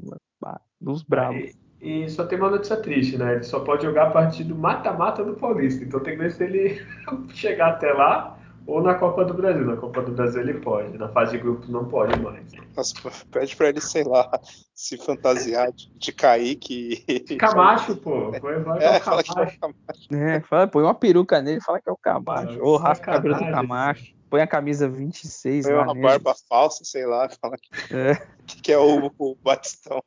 Dos 0.80 1.04
bravos. 1.04 1.52
E, 1.82 2.04
e, 2.04 2.10
só 2.10 2.26
tem 2.26 2.40
uma 2.40 2.50
notícia 2.50 2.78
triste, 2.78 3.18
né? 3.18 3.36
Ele 3.36 3.44
só 3.44 3.60
pode 3.60 3.84
jogar 3.84 4.08
a 4.08 4.12
partir 4.12 4.44
do 4.46 4.56
mata-mata 4.56 5.24
do 5.24 5.34
Paulista. 5.34 5.84
Então 5.84 6.00
tem 6.00 6.14
que 6.14 6.24
ver 6.24 6.32
se 6.32 6.44
ele 6.44 6.82
chegar 7.34 7.72
até 7.72 7.92
lá 7.92 8.41
ou 8.66 8.82
na 8.82 8.96
Copa 8.96 9.26
do 9.26 9.34
Brasil. 9.34 9.66
Na 9.66 9.76
Copa 9.76 10.02
do 10.02 10.12
Brasil 10.12 10.42
ele 10.42 10.60
pode, 10.60 10.98
na 10.98 11.10
fase 11.10 11.32
de 11.32 11.38
grupos 11.40 11.70
não 11.70 11.86
pode 11.86 12.20
mais. 12.20 12.46
Nossa, 12.76 12.96
pede 13.32 13.56
pra 13.56 13.70
ele, 13.70 13.82
sei 13.82 14.04
lá, 14.04 14.30
se 14.74 14.98
fantasiar 14.98 15.72
de, 15.72 15.92
de 15.98 16.12
Kaique. 16.12 17.04
Camacho, 17.38 17.96
pô. 17.98 18.32
Põe, 18.40 18.60
vai 18.60 18.84
é, 18.84 19.00
fala 19.00 19.24
que 19.24 19.30
é 19.30 19.34
o 19.34 19.60
Camacho. 19.60 20.14
É, 20.14 20.42
fala, 20.42 20.68
põe 20.68 20.84
uma 20.84 20.96
peruca 20.96 21.42
nele 21.42 21.58
e 21.58 21.64
fala 21.64 21.82
que 21.82 21.90
é 21.90 21.92
o 21.92 21.98
Camacho. 21.98 22.60
Ou 22.62 22.78
rasca 22.78 23.12
a 23.12 23.16
cabelo 23.16 23.36
do 23.36 23.52
Camacho. 23.52 24.14
Põe 24.30 24.42
a 24.42 24.48
camisa 24.48 24.88
26 24.88 25.66
Põe 25.66 25.76
uma 25.76 25.94
nele. 25.94 26.02
barba 26.02 26.34
falsa, 26.48 26.86
sei 26.86 27.06
lá, 27.06 27.28
fala 27.42 27.58
que 27.58 27.96
é, 27.96 28.28
que 28.64 28.72
é 28.72 28.78
o, 28.78 29.12
o 29.18 29.36
Batistão. 29.44 30.02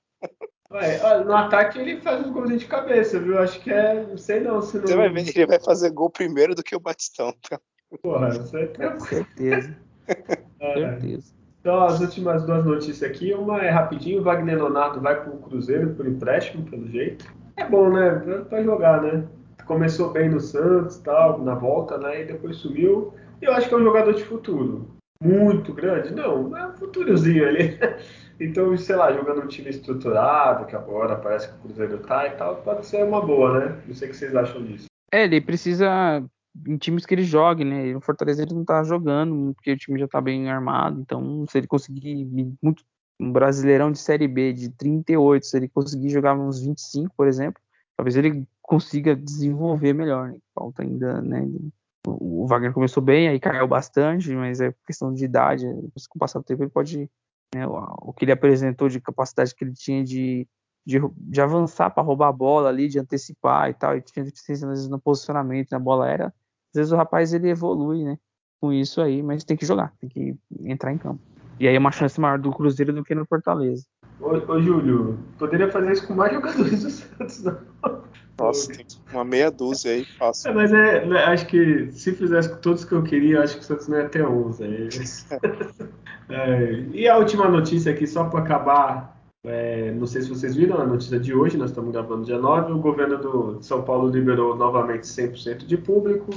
Ué, 0.70 1.24
no 1.24 1.36
ataque 1.36 1.78
ele 1.78 2.00
faz 2.00 2.26
uns 2.26 2.32
golzinhos 2.32 2.62
de 2.62 2.68
cabeça, 2.68 3.20
viu? 3.20 3.38
Acho 3.38 3.60
que 3.60 3.70
é. 3.70 4.02
Não 4.02 4.16
sei 4.16 4.40
não. 4.40 4.60
Se 4.62 4.78
não... 4.78 4.86
Você 4.86 4.96
vai 4.96 5.08
ver, 5.08 5.28
ele 5.28 5.46
vai 5.46 5.60
fazer 5.60 5.90
gol 5.90 6.10
primeiro 6.10 6.54
do 6.54 6.62
que 6.62 6.74
o 6.74 6.80
Batistão. 6.80 7.32
Porra, 8.02 8.28
isso 8.28 8.56
é 8.56 8.66
tranquilo. 8.66 9.06
Certeza. 9.06 9.76
É. 10.60 10.74
Certeza. 10.74 11.34
Então, 11.60 11.82
as 11.82 12.00
últimas 12.00 12.44
duas 12.44 12.64
notícias 12.64 13.10
aqui. 13.10 13.32
Uma 13.32 13.62
é 13.62 13.70
rapidinho: 13.70 14.22
Wagner 14.22 14.56
Leonardo 14.56 15.00
vai 15.00 15.22
para 15.22 15.32
o 15.32 15.38
Cruzeiro 15.38 15.94
por 15.94 16.06
empréstimo, 16.06 16.64
pelo 16.64 16.86
jeito. 16.88 17.26
É 17.56 17.64
bom, 17.64 17.90
né? 17.90 18.10
Para 18.48 18.62
jogar, 18.62 19.02
né? 19.02 19.24
Começou 19.64 20.10
bem 20.10 20.28
no 20.28 20.40
Santos, 20.40 20.98
tal, 20.98 21.42
na 21.42 21.54
volta, 21.54 21.96
né? 21.96 22.22
E 22.22 22.26
depois 22.26 22.56
sumiu. 22.56 23.14
E 23.40 23.46
eu 23.46 23.52
acho 23.52 23.68
que 23.68 23.74
é 23.74 23.78
um 23.78 23.84
jogador 23.84 24.12
de 24.12 24.24
futuro. 24.24 24.88
Muito 25.22 25.72
grande? 25.72 26.12
Não, 26.12 26.54
é 26.54 26.66
um 26.66 26.72
futurozinho 26.74 27.48
ali. 27.48 27.78
Então, 28.40 28.76
sei 28.76 28.96
lá, 28.96 29.12
jogando 29.12 29.42
um 29.42 29.46
time 29.46 29.70
estruturado, 29.70 30.66
que 30.66 30.74
agora 30.74 31.14
parece 31.14 31.48
que 31.48 31.54
o 31.54 31.58
Cruzeiro 31.60 31.98
tá 31.98 32.26
e 32.26 32.32
tal, 32.32 32.56
pode 32.56 32.84
ser 32.84 33.04
uma 33.04 33.24
boa, 33.24 33.60
né? 33.60 33.78
Não 33.86 33.94
sei 33.94 34.08
o 34.08 34.10
que 34.10 34.16
vocês 34.16 34.34
acham 34.34 34.60
disso. 34.64 34.86
É, 35.12 35.22
ele 35.22 35.40
precisa 35.40 36.20
em 36.66 36.76
times 36.76 37.04
que 37.04 37.14
ele 37.14 37.24
jogue, 37.24 37.64
né? 37.64 37.92
No 37.92 38.00
Fortaleza 38.00 38.42
ele 38.42 38.54
não 38.54 38.64
tá 38.64 38.82
jogando, 38.84 39.54
porque 39.54 39.72
o 39.72 39.76
time 39.76 39.98
já 39.98 40.06
tá 40.06 40.20
bem 40.20 40.48
armado, 40.50 41.00
então 41.00 41.44
se 41.48 41.58
ele 41.58 41.66
conseguir 41.66 42.24
muito 42.62 42.84
um 43.20 43.32
brasileirão 43.32 43.92
de 43.92 43.98
série 43.98 44.26
B 44.26 44.52
de 44.52 44.70
38, 44.70 45.46
se 45.46 45.56
ele 45.56 45.68
conseguir 45.68 46.08
jogar 46.10 46.34
uns 46.34 46.60
25, 46.60 47.14
por 47.16 47.28
exemplo, 47.28 47.60
talvez 47.96 48.16
ele 48.16 48.46
consiga 48.60 49.14
desenvolver 49.14 49.92
melhor, 49.92 50.28
né? 50.28 50.38
Falta 50.54 50.82
ainda, 50.82 51.20
né? 51.22 51.48
O 52.06 52.46
Wagner 52.46 52.72
começou 52.72 53.02
bem, 53.02 53.28
aí 53.28 53.40
caiu 53.40 53.66
bastante, 53.66 54.30
mas 54.34 54.60
é 54.60 54.74
questão 54.86 55.12
de 55.12 55.24
idade. 55.24 55.64
Com 55.64 56.16
o 56.16 56.18
passar 56.18 56.38
do 56.38 56.44
tempo 56.44 56.62
ele 56.62 56.70
pode, 56.70 57.10
né, 57.54 57.66
o 57.66 58.12
que 58.12 58.24
ele 58.24 58.32
apresentou 58.32 58.88
de 58.88 59.00
capacidade 59.00 59.54
que 59.54 59.64
ele 59.64 59.72
tinha 59.72 60.04
de 60.04 60.46
de, 60.86 60.98
de 61.16 61.40
avançar 61.40 61.90
para 61.90 62.02
roubar 62.02 62.28
a 62.28 62.32
bola 62.32 62.68
ali, 62.68 62.88
de 62.88 62.98
antecipar 62.98 63.70
e 63.70 63.74
tal, 63.74 63.96
e 63.96 64.02
tinha 64.02 64.24
deficiência 64.24 64.66
às 64.66 64.70
vezes 64.70 64.88
no 64.88 65.00
posicionamento 65.00 65.70
na 65.70 65.78
bola 65.78 66.08
era 66.08 66.34
às 66.74 66.78
vezes 66.78 66.92
o 66.92 66.96
rapaz 66.96 67.32
ele 67.32 67.48
evolui, 67.48 68.02
né? 68.02 68.18
Com 68.60 68.72
isso 68.72 69.00
aí, 69.00 69.22
mas 69.22 69.44
tem 69.44 69.56
que 69.56 69.64
jogar, 69.64 69.92
tem 70.00 70.08
que 70.08 70.34
entrar 70.64 70.92
em 70.92 70.98
campo. 70.98 71.20
E 71.60 71.68
aí 71.68 71.76
é 71.76 71.78
uma 71.78 71.92
chance 71.92 72.20
maior 72.20 72.38
do 72.38 72.50
Cruzeiro 72.50 72.92
do 72.92 73.04
que 73.04 73.14
no 73.14 73.24
Fortaleza. 73.24 73.84
Ô, 74.20 74.30
ô 74.30 74.60
Júlio, 74.60 75.18
poderia 75.38 75.70
fazer 75.70 75.92
isso 75.92 76.06
com 76.06 76.14
mais 76.14 76.32
jogadores 76.32 76.82
do 76.82 76.90
Santos, 76.90 77.44
não? 77.44 77.58
Nossa, 78.36 78.72
tem 78.72 78.84
uma 79.12 79.24
meia 79.24 79.50
dúzia 79.50 79.92
aí, 79.92 80.04
fácil. 80.04 80.50
É, 80.50 80.54
mas 80.54 80.72
é, 80.72 81.06
né, 81.06 81.24
acho 81.24 81.46
que 81.46 81.92
se 81.92 82.12
fizesse 82.12 82.48
com 82.48 82.56
todos 82.56 82.84
que 82.84 82.92
eu 82.92 83.02
queria, 83.04 83.42
acho 83.42 83.56
que 83.56 83.62
o 83.62 83.64
Santos 83.64 83.86
não 83.86 83.98
ia 83.98 84.08
ter 84.08 84.26
11. 84.26 84.64
é, 86.28 86.72
e 86.92 87.08
a 87.08 87.16
última 87.16 87.48
notícia 87.48 87.92
aqui, 87.92 88.08
só 88.08 88.24
para 88.24 88.40
acabar, 88.40 89.20
é, 89.44 89.92
não 89.92 90.06
sei 90.06 90.22
se 90.22 90.28
vocês 90.28 90.56
viram 90.56 90.80
a 90.80 90.86
notícia 90.86 91.20
de 91.20 91.32
hoje, 91.32 91.56
nós 91.56 91.70
estamos 91.70 91.92
gravando 91.92 92.24
dia 92.24 92.38
9, 92.38 92.72
o 92.72 92.78
governo 92.78 93.18
do, 93.18 93.58
de 93.58 93.66
São 93.66 93.82
Paulo 93.82 94.08
liberou 94.08 94.56
novamente 94.56 95.02
100% 95.02 95.66
de 95.66 95.76
público, 95.76 96.32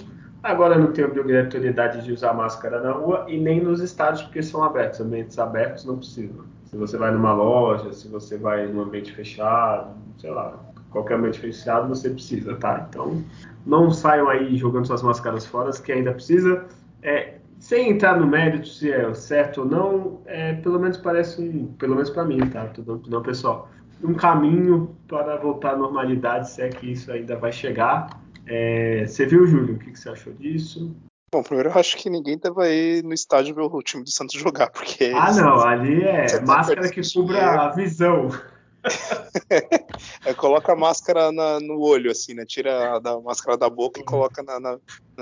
Agora 0.48 0.78
não 0.78 0.94
tem 0.94 1.04
obrigatoriedade 1.04 2.06
de 2.06 2.14
usar 2.14 2.34
máscara 2.34 2.80
na 2.80 2.94
rua 2.94 3.26
e 3.28 3.38
nem 3.38 3.60
nos 3.62 3.82
estádios, 3.82 4.24
porque 4.24 4.42
são 4.42 4.64
abertos. 4.64 5.02
Ambientes 5.02 5.38
abertos 5.38 5.84
não 5.84 5.98
precisam. 5.98 6.46
Se 6.64 6.78
você 6.78 6.98
vai 6.98 7.12
numa 7.12 7.34
loja, 7.34 7.92
se 7.92 8.08
você 8.08 8.38
vai 8.38 8.66
num 8.66 8.80
ambiente 8.80 9.12
fechado, 9.12 9.94
sei 10.18 10.32
lá, 10.32 10.58
qualquer 10.90 11.16
ambiente 11.16 11.40
fechado 11.40 11.90
você 11.90 12.10
precisa, 12.10 12.56
tá? 12.56 12.88
Então 12.90 13.22
não 13.66 13.92
saiam 13.92 14.30
aí 14.30 14.56
jogando 14.56 14.88
suas 14.88 15.04
máscaras 15.04 15.46
fora, 15.46 15.70
que 15.72 15.92
ainda 15.92 16.14
precisa. 16.14 16.66
É, 17.04 17.40
sem 17.60 17.90
entrar 17.90 18.18
no 18.18 18.26
mérito 18.26 18.70
se 18.70 18.90
é 18.90 19.14
certo 19.14 19.62
ou 19.62 19.68
não, 19.68 20.22
é, 20.28 20.54
pelo 20.54 20.80
menos 20.80 20.96
parece 20.96 21.42
um, 21.42 21.68
pelo 21.74 21.96
menos 21.96 22.10
para 22.10 22.24
mim, 22.24 22.40
tá? 22.40 22.68
Tudo, 22.68 23.02
não, 23.10 23.22
pessoal, 23.22 23.70
um 24.02 24.14
caminho 24.14 24.96
para 25.10 25.36
voltar 25.36 25.74
à 25.74 25.76
normalidade, 25.76 26.50
se 26.50 26.62
é 26.62 26.70
que 26.70 26.90
isso 26.94 27.12
ainda 27.12 27.36
vai 27.36 27.52
chegar. 27.52 28.08
É, 28.48 29.06
você 29.06 29.26
viu, 29.26 29.46
Júlio? 29.46 29.76
O 29.76 29.80
que, 29.80 29.92
que, 29.92 30.00
você 30.00 30.10
achou 30.10 30.34
disso? 30.34 30.96
Bom, 31.34 31.44
primeiro 31.44 31.70
eu 31.70 31.78
acho 31.78 31.98
que 31.98 32.10
ninguém 32.10 32.38
deve 32.38 32.74
ir 32.74 33.04
no 33.04 33.14
estádio 33.14 33.54
ver 33.54 33.62
o 33.62 33.82
time 33.82 34.04
do 34.04 34.10
Santos 34.10 34.40
jogar, 34.40 34.70
porque. 34.72 35.12
Ah, 35.14 35.34
não, 35.34 35.60
ali 35.60 36.04
é 36.04 36.40
máscara 36.42 36.90
que 36.90 37.02
cubra 37.14 37.62
a 37.62 37.70
visão. 37.70 38.30
é, 40.26 40.34
coloca 40.34 40.72
a 40.72 40.76
máscara 40.76 41.30
na, 41.34 41.60
no 41.60 41.82
olho, 41.82 42.10
assim, 42.10 42.34
né? 42.34 42.46
Tira 42.46 42.96
a 42.96 43.00
da 43.00 43.20
máscara 43.20 43.58
da 43.58 43.70
boca 43.70 44.00
e 44.00 44.06
coloca 44.06 44.42
na, 44.42 44.60
na, 44.60 44.80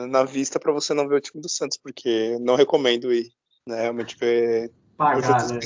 na 0.07 0.23
vista 0.23 0.59
para 0.59 0.71
você 0.71 0.93
não 0.93 1.07
ver 1.07 1.15
o 1.15 1.21
time 1.21 1.41
do 1.41 1.49
Santos, 1.49 1.79
porque 1.81 2.37
não 2.39 2.55
recomendo 2.55 3.11
ir. 3.11 3.31
Né? 3.67 3.81
Realmente 3.81 4.15
ver. 4.19 4.71
Pagar, 4.95 5.47
né? 5.49 5.59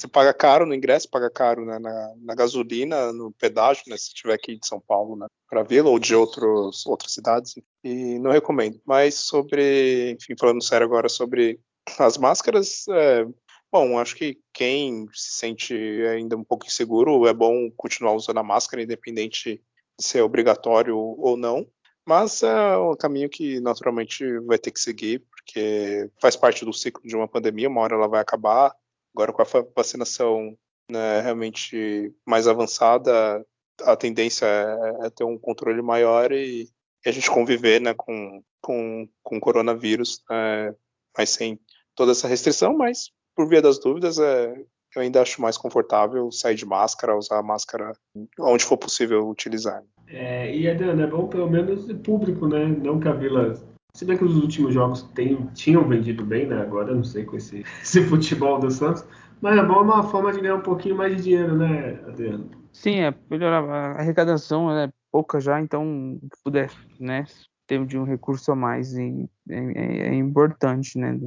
Você, 0.00 0.08
paga 0.08 0.32
caro 0.32 0.64
no 0.64 0.74
ingresso, 0.74 1.10
paga 1.10 1.30
caro 1.30 1.64
né? 1.66 1.78
na, 1.78 2.14
na 2.16 2.34
gasolina, 2.34 3.12
no 3.12 3.32
pedágio, 3.32 3.84
né? 3.86 3.96
Se 3.98 4.14
tiver 4.14 4.32
aqui 4.32 4.56
de 4.56 4.66
São 4.66 4.80
Paulo, 4.80 5.14
né? 5.14 5.26
Para 5.48 5.62
Vila 5.62 5.90
ou 5.90 5.98
de 5.98 6.14
outros, 6.14 6.86
outras 6.86 7.12
cidades. 7.12 7.54
E 7.84 8.18
não 8.18 8.30
recomendo. 8.30 8.80
Mas 8.86 9.16
sobre, 9.16 10.12
enfim, 10.12 10.34
falando 10.38 10.64
sério 10.64 10.86
agora 10.86 11.08
sobre 11.08 11.60
as 11.98 12.16
máscaras, 12.16 12.86
é, 12.88 13.26
Bom, 13.72 14.00
acho 14.00 14.16
que 14.16 14.36
quem 14.52 15.06
se 15.12 15.38
sente 15.38 15.74
ainda 16.12 16.36
um 16.36 16.42
pouco 16.42 16.66
inseguro 16.66 17.24
é 17.28 17.32
bom 17.32 17.70
continuar 17.76 18.14
usando 18.14 18.38
a 18.38 18.42
máscara, 18.42 18.82
independente 18.82 19.62
de 19.96 20.04
ser 20.04 20.22
obrigatório 20.22 20.96
ou 20.96 21.36
não. 21.36 21.64
Mas 22.04 22.42
é 22.42 22.76
um 22.76 22.96
caminho 22.96 23.28
que 23.28 23.60
naturalmente 23.60 24.40
vai 24.40 24.58
ter 24.58 24.72
que 24.72 24.80
seguir, 24.80 25.20
porque 25.30 26.10
faz 26.20 26.34
parte 26.34 26.64
do 26.64 26.72
ciclo 26.72 27.06
de 27.06 27.14
uma 27.14 27.28
pandemia, 27.28 27.68
uma 27.68 27.80
hora 27.80 27.94
ela 27.94 28.08
vai 28.08 28.20
acabar. 28.20 28.74
Agora, 29.14 29.32
com 29.32 29.42
a 29.42 29.64
vacinação 29.76 30.56
né, 30.90 31.20
realmente 31.20 32.12
mais 32.26 32.46
avançada, 32.46 33.44
a 33.82 33.96
tendência 33.96 34.46
é, 34.46 35.06
é 35.06 35.10
ter 35.10 35.24
um 35.24 35.38
controle 35.38 35.80
maior 35.82 36.32
e, 36.32 36.68
a 37.06 37.10
gente 37.10 37.30
conviver 37.30 37.80
né, 37.80 37.94
com, 37.94 38.42
com, 38.60 39.08
com 39.22 39.38
o 39.38 39.40
coronavírus, 39.40 40.22
é, 40.30 40.74
mas 41.16 41.30
sem 41.30 41.58
toda 41.94 42.12
essa 42.12 42.28
restrição, 42.28 42.76
mas 42.76 43.10
por 43.34 43.48
via 43.48 43.62
das 43.62 43.78
dúvidas, 43.78 44.18
é, 44.18 44.52
eu 44.94 45.02
ainda 45.02 45.22
acho 45.22 45.40
mais 45.40 45.56
confortável 45.56 46.30
sair 46.30 46.56
de 46.56 46.66
máscara, 46.66 47.16
usar 47.16 47.38
a 47.38 47.42
máscara 47.42 47.92
onde 48.38 48.64
for 48.64 48.76
possível 48.76 49.28
utilizar. 49.28 49.82
É, 50.08 50.54
e 50.54 50.68
Adriano, 50.68 51.02
é 51.02 51.06
bom 51.06 51.28
pelo 51.28 51.48
menos 51.48 51.90
público, 52.02 52.46
né? 52.46 52.66
Não 52.66 52.98
que 52.98 53.08
a 53.08 53.12
Vila. 53.12 53.54
Se 53.94 54.04
bem 54.04 54.16
que 54.16 54.24
os 54.24 54.36
últimos 54.36 54.72
jogos 54.72 55.02
tem, 55.14 55.46
tinham 55.54 55.86
vendido 55.86 56.24
bem, 56.24 56.46
né? 56.46 56.60
Agora 56.60 56.94
não 56.94 57.04
sei 57.04 57.24
com 57.24 57.36
esse, 57.36 57.60
esse 57.82 58.02
futebol 58.04 58.58
do 58.58 58.70
Santos. 58.70 59.04
Mas 59.40 59.58
é 59.58 59.64
bom 59.64 59.82
uma 59.82 60.02
forma 60.02 60.32
de 60.32 60.40
ganhar 60.40 60.56
um 60.56 60.62
pouquinho 60.62 60.96
mais 60.96 61.16
de 61.16 61.22
dinheiro, 61.22 61.56
né, 61.56 61.98
Adriano? 62.06 62.50
Sim, 62.72 63.00
é 63.00 63.14
melhorar. 63.30 63.64
A 63.64 64.00
arrecadação 64.00 64.70
é 64.70 64.90
pouca 65.10 65.40
já, 65.40 65.60
então, 65.60 66.18
se 66.22 66.42
puder, 66.42 66.70
né? 66.98 67.24
Ter 67.66 67.84
de 67.86 67.98
um 67.98 68.04
recurso 68.04 68.52
a 68.52 68.56
mais 68.56 68.94
e, 68.94 69.28
é, 69.48 70.08
é 70.08 70.14
importante, 70.14 70.98
né? 70.98 71.18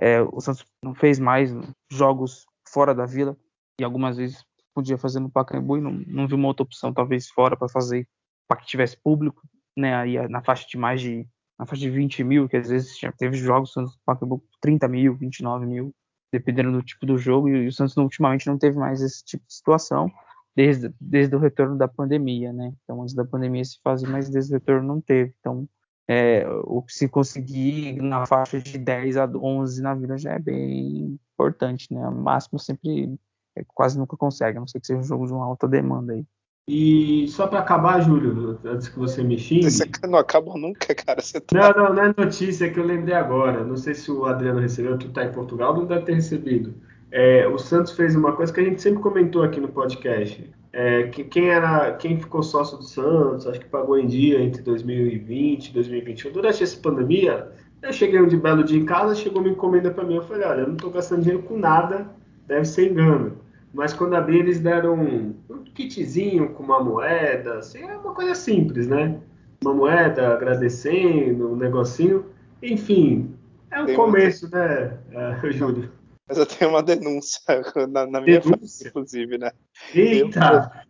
É, 0.00 0.22
o 0.22 0.40
Santos 0.40 0.64
não 0.82 0.94
fez 0.94 1.18
mais 1.18 1.54
jogos 1.90 2.46
fora 2.68 2.94
da 2.94 3.04
Vila 3.04 3.36
e 3.80 3.84
algumas 3.84 4.16
vezes 4.16 4.44
podia 4.74 4.96
fazer 4.96 5.18
no 5.18 5.30
Pacaembu 5.30 5.76
e 5.76 5.80
não, 5.80 5.92
não 6.06 6.28
viu 6.28 6.36
uma 6.36 6.48
outra 6.48 6.62
opção 6.62 6.92
talvez 6.92 7.28
fora 7.28 7.56
para 7.56 7.68
fazer 7.68 8.06
para 8.46 8.58
que 8.58 8.66
tivesse 8.66 8.96
público, 8.96 9.42
né? 9.76 9.94
Aí 9.94 10.28
na 10.28 10.42
faixa 10.42 10.66
de 10.68 10.78
mais 10.78 11.00
de 11.00 11.26
na 11.58 11.66
faixa 11.66 11.82
de 11.82 11.90
20 11.90 12.22
mil, 12.24 12.48
que 12.48 12.56
às 12.56 12.68
vezes 12.68 12.98
já 12.98 13.10
teve 13.10 13.36
jogos 13.36 13.74
no 13.76 13.90
Pacaembu 14.04 14.42
30 14.60 14.88
mil, 14.88 15.14
29 15.14 15.66
mil, 15.66 15.94
dependendo 16.32 16.72
do 16.72 16.82
tipo 16.82 17.04
do 17.04 17.18
jogo 17.18 17.48
e 17.48 17.66
o 17.66 17.72
Santos 17.72 17.96
ultimamente 17.96 18.46
não 18.46 18.58
teve 18.58 18.78
mais 18.78 19.02
esse 19.02 19.24
tipo 19.24 19.44
de 19.46 19.54
situação 19.54 20.10
desde, 20.54 20.92
desde 21.00 21.34
o 21.34 21.38
retorno 21.38 21.76
da 21.76 21.88
pandemia, 21.88 22.52
né? 22.52 22.72
Então 22.84 23.02
antes 23.02 23.14
da 23.14 23.24
pandemia 23.24 23.64
se 23.64 23.80
fazia, 23.82 24.08
mas 24.08 24.28
desde 24.28 24.52
o 24.52 24.58
retorno 24.58 24.86
não 24.86 25.00
teve. 25.00 25.34
Então 25.40 25.68
é, 26.08 26.46
o 26.64 26.84
se 26.88 27.08
conseguir 27.08 28.00
na 28.00 28.24
faixa 28.26 28.60
de 28.60 28.78
10 28.78 29.16
a 29.18 29.26
11 29.26 29.82
na 29.82 29.94
vida 29.94 30.16
já 30.16 30.32
é 30.32 30.38
bem 30.38 31.18
importante, 31.34 31.92
né? 31.92 32.08
O 32.08 32.14
máximo 32.14 32.58
sempre 32.58 33.18
é, 33.56 33.62
quase 33.74 33.98
nunca 33.98 34.16
consegue, 34.16 34.56
a 34.56 34.60
não 34.60 34.66
ser 34.66 34.80
que 34.80 34.86
seja 34.86 34.98
um 34.98 35.04
jogo 35.04 35.26
de 35.26 35.32
uma 35.32 35.44
alta 35.44 35.68
demanda 35.68 36.12
aí. 36.12 36.26
E 36.68 37.26
só 37.28 37.46
para 37.46 37.60
acabar, 37.60 37.98
Júlio, 38.02 38.58
antes 38.62 38.88
que 38.88 38.98
você 38.98 39.22
me 39.22 39.38
xingue. 39.38 39.70
Você 39.70 39.88
não 40.06 40.18
acaba 40.18 40.52
nunca, 40.54 40.94
cara. 40.94 41.22
Você 41.22 41.40
tá... 41.40 41.56
Não, 41.56 41.84
não, 41.84 41.94
não 41.94 42.02
é 42.02 42.14
notícia 42.14 42.66
é 42.66 42.68
que 42.68 42.78
eu 42.78 42.84
lembrei 42.84 43.14
agora. 43.14 43.64
Não 43.64 43.74
sei 43.74 43.94
se 43.94 44.12
o 44.12 44.26
Adriano 44.26 44.60
recebeu, 44.60 44.98
tu 44.98 45.08
tá 45.08 45.24
em 45.24 45.32
Portugal, 45.32 45.74
não 45.74 45.86
deve 45.86 46.02
ter 46.02 46.12
recebido. 46.12 46.74
É, 47.10 47.48
o 47.48 47.56
Santos 47.56 47.92
fez 47.92 48.14
uma 48.14 48.34
coisa 48.34 48.52
que 48.52 48.60
a 48.60 48.64
gente 48.64 48.82
sempre 48.82 49.00
comentou 49.00 49.42
aqui 49.42 49.58
no 49.58 49.68
podcast. 49.68 50.46
É, 50.70 51.04
que, 51.04 51.24
quem 51.24 51.48
era, 51.48 51.92
quem 51.94 52.20
ficou 52.20 52.42
sócio 52.42 52.76
do 52.76 52.84
Santos, 52.84 53.46
acho 53.46 53.60
que 53.60 53.66
pagou 53.66 53.98
em 53.98 54.06
dia 54.06 54.38
entre 54.38 54.60
2020 54.60 55.68
e 55.68 55.72
2021. 55.72 56.32
Durante 56.32 56.62
essa 56.62 56.78
pandemia, 56.78 57.50
eu 57.80 57.92
cheguei 57.94 58.20
um 58.20 58.28
de 58.28 58.36
belo 58.36 58.62
dia 58.62 58.78
em 58.78 58.84
casa, 58.84 59.14
chegou 59.14 59.40
uma 59.40 59.50
encomenda 59.50 59.90
para 59.90 60.04
mim. 60.04 60.16
Eu 60.16 60.22
falei, 60.24 60.46
olha, 60.46 60.60
eu 60.60 60.66
não 60.66 60.74
estou 60.74 60.90
gastando 60.90 61.22
dinheiro 61.22 61.42
com 61.44 61.56
nada, 61.56 62.10
deve 62.46 62.66
ser 62.66 62.90
engano. 62.90 63.38
Mas 63.72 63.92
quando 63.92 64.14
abri, 64.14 64.38
eles 64.38 64.60
deram 64.60 64.94
um, 64.94 65.34
um 65.50 65.64
kitzinho 65.64 66.54
com 66.54 66.62
uma 66.62 66.82
moeda, 66.82 67.58
assim, 67.58 67.82
é 67.82 67.96
uma 67.96 68.14
coisa 68.14 68.34
simples, 68.34 68.86
né? 68.86 69.20
Uma 69.62 69.74
moeda 69.74 70.34
agradecendo, 70.34 71.52
um 71.52 71.56
negocinho. 71.56 72.24
Enfim, 72.62 73.34
é 73.70 73.82
um 73.82 73.94
começo, 73.94 74.50
né, 74.50 74.98
uh, 75.12 75.50
Júlio? 75.52 75.92
Mas 76.26 76.38
eu 76.38 76.46
tenho 76.46 76.70
uma 76.70 76.82
denúncia 76.82 77.40
na, 77.88 78.06
na 78.06 78.20
minha 78.20 78.40
denúncia? 78.40 78.88
inclusive, 78.88 79.38
né? 79.38 79.50
Eita! 79.94 80.84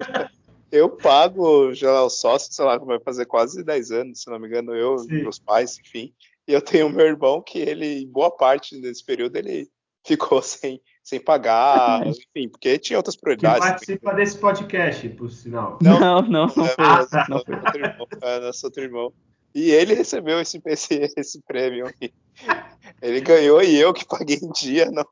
Eu, 0.71 0.81
eu, 0.81 0.91
pago 0.91 1.71
o 1.71 2.11
sócio, 2.11 2.53
sei 2.53 2.65
lá, 2.65 2.79
vai 2.79 3.01
fazer 3.01 3.27
quase 3.27 3.65
10 3.65 3.91
anos, 3.93 4.23
se 4.23 4.31
não 4.31 4.39
me 4.39 4.47
engano, 4.47 4.75
eu, 4.75 4.99
Sim. 4.99 5.23
meus 5.23 5.39
pais, 5.39 5.79
enfim. 5.79 6.13
E 6.47 6.53
eu 6.53 6.63
tenho 6.63 6.89
meu 6.89 7.07
irmão 7.07 7.43
que 7.43 7.59
ele, 7.59 8.07
boa 8.07 8.31
parte 8.31 8.81
desse 8.81 9.05
período, 9.05 9.37
ele 9.37 9.69
ficou 10.05 10.41
sem, 10.43 10.81
sem 11.09 11.19
pagar, 11.19 12.05
enfim, 12.07 12.49
porque 12.51 12.79
tinha 12.79 12.99
outras 12.99 13.17
prioridades. 13.17 13.61
Que 13.61 13.69
participa 13.69 14.15
desse 14.15 14.39
podcast, 14.39 15.09
por 15.11 15.31
sinal. 15.31 15.79
Não, 15.81 15.99
não, 15.99 16.23
não. 16.23 16.47
não, 16.55 16.67
é, 16.67 16.75
ah, 16.77 17.07
tá. 17.07 17.27
não, 17.31 17.43
foi 17.43 17.55
outro 17.55 17.79
irmão, 17.79 18.07
é 18.23 18.41
nosso 18.41 18.67
outro 18.67 18.83
irmão. 18.83 19.13
E 19.55 19.71
ele 19.71 19.95
recebeu 19.95 20.39
esse, 20.39 20.61
esse, 20.67 21.11
esse 21.17 21.41
prêmio. 21.43 21.87
Ele 23.01 23.21
ganhou 23.23 23.63
e 23.63 23.75
eu 23.81 23.95
que 23.95 24.05
paguei 24.07 24.37
em 24.37 24.51
dia 24.53 24.91
não, 24.91 25.07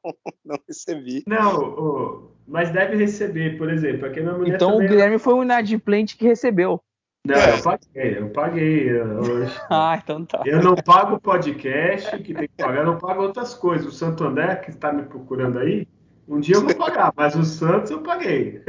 não 0.45 0.59
recebi. 0.69 1.25
Não, 1.27 2.29
mas 2.47 2.71
deve 2.71 2.97
receber, 2.97 3.57
por 3.57 3.73
exemplo. 3.73 4.07
Aqui 4.07 4.21
na 4.21 4.37
então 4.47 4.77
o 4.77 4.81
Guilherme 4.81 5.19
foi 5.19 5.35
o 5.35 5.43
inadimplente 5.43 6.17
que 6.17 6.27
recebeu. 6.27 6.81
Não, 7.27 7.35
eu 7.35 7.63
paguei, 7.63 8.19
eu 8.19 8.29
paguei. 8.31 8.91
Eu, 8.91 9.47
ah, 9.71 9.99
então 10.03 10.25
tá. 10.25 10.43
Eu 10.45 10.63
não 10.63 10.75
pago 10.77 11.21
podcast, 11.21 12.17
que 12.19 12.35
tem 12.35 12.49
que 12.49 12.63
pagar, 12.63 12.79
eu 12.79 12.87
não 12.87 12.99
pago 12.99 13.23
outras 13.23 13.55
coisas. 13.55 13.87
O 13.87 13.93
Santo 13.93 14.25
André, 14.25 14.57
que 14.57 14.71
está 14.71 14.93
me 14.93 15.03
procurando 15.03 15.59
aí, 15.59 15.87
um 16.29 16.41
dia 16.41 16.57
eu 16.57 16.63
vou 16.63 16.75
pagar, 16.75 17.13
mas 17.17 17.35
o 17.35 17.45
Santos 17.45 17.91
eu 17.91 18.01
paguei. 18.01 18.63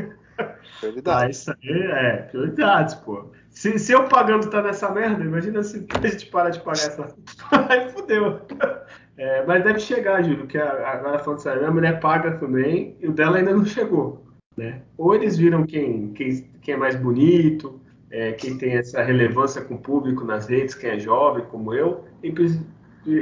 Prioridades. 0.80 1.08
Ah, 1.08 1.30
isso 1.30 1.52
aí 1.52 1.82
é, 1.82 2.18
prioridades, 2.24 2.96
pô. 2.96 3.26
Se, 3.50 3.80
se 3.80 3.92
eu 3.92 4.04
pagando 4.08 4.50
tá 4.50 4.62
nessa 4.62 4.90
merda, 4.92 5.24
imagina 5.24 5.64
se 5.64 5.86
a 5.90 6.08
gente 6.08 6.28
para 6.28 6.50
de 6.50 6.60
pagar 6.60 6.74
essa. 6.74 7.16
Aí 7.70 7.90
fodeu. 7.90 8.42
É, 9.18 9.44
mas 9.46 9.64
deve 9.64 9.80
chegar, 9.80 10.24
Júlio, 10.24 10.46
que 10.46 10.60
agora 10.60 11.18
falando 11.18 11.40
sério, 11.40 11.62
minha 11.62 11.72
mulher 11.72 12.00
paga 12.00 12.38
também 12.38 12.96
e 13.00 13.08
o 13.08 13.12
dela 13.12 13.38
ainda 13.38 13.52
não 13.52 13.66
chegou. 13.66 14.28
Né? 14.56 14.84
Ou 14.96 15.16
eles 15.16 15.38
viram 15.38 15.66
quem, 15.66 16.14
quem, 16.14 16.48
quem 16.62 16.76
é 16.76 16.78
mais 16.78 16.96
bonito, 16.96 17.82
é, 18.10 18.32
quem 18.34 18.58
tem 18.58 18.74
essa 18.74 19.04
relevância 19.04 19.62
com 19.62 19.76
o 19.76 19.80
público 19.80 20.24
nas 20.24 20.48
redes, 20.48 20.76
quem 20.76 20.92
é 20.92 21.00
jovem 21.00 21.46
como 21.46 21.74
eu, 21.74 22.06
e 22.24 22.34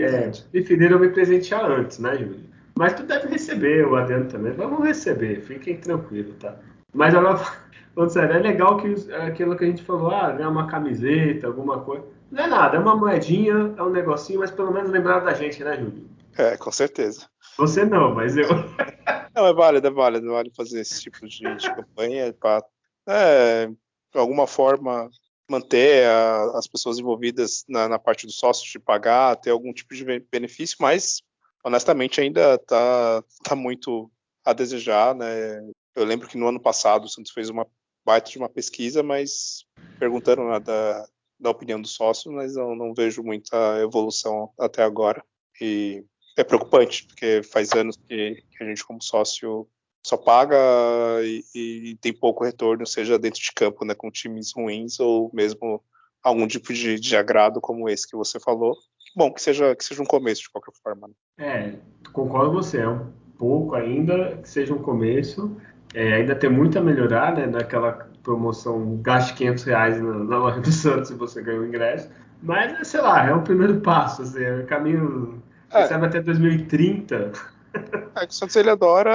é, 0.04 0.32
preferiram 0.52 1.00
me 1.00 1.10
presentear 1.10 1.70
antes, 1.70 2.00
né, 2.00 2.18
Júlio? 2.18 2.46
Mas 2.78 2.94
tu 2.94 3.04
deve 3.04 3.28
receber, 3.28 3.88
o 3.88 3.96
Adriano 3.96 4.28
também. 4.28 4.52
Vamos 4.52 4.86
receber, 4.86 5.42
fiquem 5.42 5.78
tranquilos, 5.78 6.36
tá? 6.40 6.58
Mas 6.94 7.16
agora, 7.16 7.38
falando 7.96 8.10
sério, 8.10 8.36
é 8.36 8.40
legal 8.40 8.78
que 8.78 9.14
aquilo 9.14 9.56
que 9.56 9.64
a 9.64 9.68
gente 9.68 9.84
falou, 9.84 10.12
ah, 10.12 10.32
ganhar 10.32 10.50
uma 10.50 10.68
camiseta, 10.68 11.48
alguma 11.48 11.80
coisa. 11.82 12.04
Não 12.32 12.44
é 12.44 12.48
nada, 12.48 12.76
é 12.76 12.80
uma 12.80 12.96
moedinha, 12.96 13.74
é 13.78 13.84
um 13.84 13.90
negocinho, 13.90 14.40
mas 14.40 14.52
pelo 14.52 14.74
menos 14.74 14.92
lembrar 14.92 15.20
da 15.20 15.34
gente, 15.34 15.64
né, 15.64 15.78
Júlio? 15.78 16.10
É, 16.38 16.58
com 16.58 16.72
certeza. 16.72 17.28
Você 17.58 17.86
não, 17.86 18.14
mas 18.14 18.36
eu. 18.36 18.48
não, 19.34 19.48
é 19.48 19.54
válido, 19.54 19.88
é 19.88 19.92
válido, 19.92 20.28
é 20.28 20.32
válido 20.32 20.56
fazer 20.56 20.82
esse 20.82 21.02
tipo 21.02 21.26
de, 21.26 21.56
de 21.56 21.74
campanha 21.74 22.34
para, 22.34 22.62
é, 23.08 23.70
de 24.16 24.20
alguma 24.20 24.48
forma, 24.48 25.12
manter 25.50 26.08
a, 26.08 26.58
as 26.58 26.68
pessoas 26.68 26.98
envolvidas 26.98 27.66
na, 27.68 27.90
na, 27.90 28.00
parte 28.00 28.26
do 28.26 28.32
sócio, 28.32 28.72
de 28.72 28.80
pagar, 28.80 29.36
ter 29.36 29.50
algum 29.50 29.74
tipo 29.74 29.94
de 29.94 30.06
benefício, 30.32 30.78
mas 30.80 31.22
honestamente 31.64 32.22
ainda 32.22 32.56
está 32.56 33.22
tá 33.44 33.56
muito 33.56 34.10
a 34.46 34.54
desejar, 34.54 35.14
né? 35.14 35.60
Eu 35.94 36.06
lembro 36.06 36.30
que 36.30 36.38
no 36.38 36.48
ano 36.48 36.60
passado 36.60 37.06
o 37.06 37.10
Santos 37.10 37.34
fez 37.34 37.50
uma 37.50 37.68
baita 38.06 38.32
de 38.32 38.38
uma 38.38 38.48
pesquisa, 38.48 39.04
mas 39.04 39.66
perguntando 40.00 40.46
né, 40.46 40.60
da, 40.62 41.06
da 41.38 41.50
opinião 41.50 41.82
do 41.82 41.88
sócio, 41.88 42.32
mas 42.32 42.56
eu 42.56 42.74
não 42.74 42.94
vejo 42.94 43.22
muita 43.22 43.58
evolução 43.82 44.54
até 44.58 44.82
agora. 44.82 45.22
E 45.60 46.06
é 46.38 46.44
preocupante, 46.44 47.06
porque 47.06 47.44
faz 47.44 47.72
anos 47.74 47.98
que, 47.98 48.44
que 48.52 48.64
a 48.64 48.66
gente, 48.66 48.86
como 48.86 49.02
sócio, 49.02 49.68
só 50.06 50.18
paga 50.18 50.56
e, 51.24 51.44
e, 51.56 51.96
tem 51.96 52.14
pouco 52.14 52.44
retorno, 52.44 52.86
seja 52.86 53.18
dentro 53.18 53.42
de 53.42 53.52
campo, 53.52 53.84
né, 53.84 53.96
com 53.96 54.12
times 54.12 54.54
ruins 54.56 55.00
ou 55.00 55.32
mesmo 55.34 55.82
algum 56.22 56.46
tipo 56.46 56.72
de, 56.72 57.00
de 57.00 57.18
agrado 57.18 57.60
como 57.60 57.90
esse 57.90 58.08
que 58.08 58.16
você 58.16 58.40
falou. 58.40 58.78
Bom, 59.16 59.34
que 59.34 59.42
seja, 59.42 59.76
que 59.76 59.84
seja 59.84 60.04
um 60.04 60.06
começo 60.06 60.44
de 60.44 60.52
qualquer 60.52 60.74
forma. 60.84 61.08
Né? 61.08 61.14
É, 61.40 61.74
concordo 62.14 62.52
com 62.52 62.58
você, 62.58 62.82
é 62.82 62.88
um 62.88 63.08
pouco 63.36 63.74
ainda, 63.74 64.38
que 64.44 64.48
seja 64.48 64.76
um 64.76 64.78
começo. 64.78 65.58
É, 65.92 66.14
ainda 66.14 66.36
tem 66.36 66.52
muito 66.52 66.78
a 66.78 66.84
melhorar, 66.84 67.36
né, 67.36 67.48
naquela 67.48 68.08
promoção 68.22 68.98
gaste 68.98 69.34
500 69.34 69.64
reais 69.64 70.00
na, 70.00 70.14
na 70.20 70.38
loja 70.38 70.62
do 70.62 70.72
Santos 70.72 71.08
se 71.08 71.16
você 71.16 71.42
ganha 71.42 71.62
o 71.62 71.66
ingresso. 71.66 72.12
Mas, 72.44 72.88
sei 72.88 73.02
lá, 73.02 73.28
é 73.28 73.34
o 73.34 73.42
primeiro 73.42 73.82
passo, 73.82 74.22
assim, 74.22 74.44
é 74.44 74.60
o 74.60 74.68
caminho 74.68 75.42
é. 75.72 75.88
Sabe 75.88 76.06
até 76.06 76.22
2030. 76.22 77.32
É 78.16 78.26
que 78.26 78.34
o 78.34 78.36
Santos 78.36 78.56
ele 78.56 78.70
adora, 78.70 79.12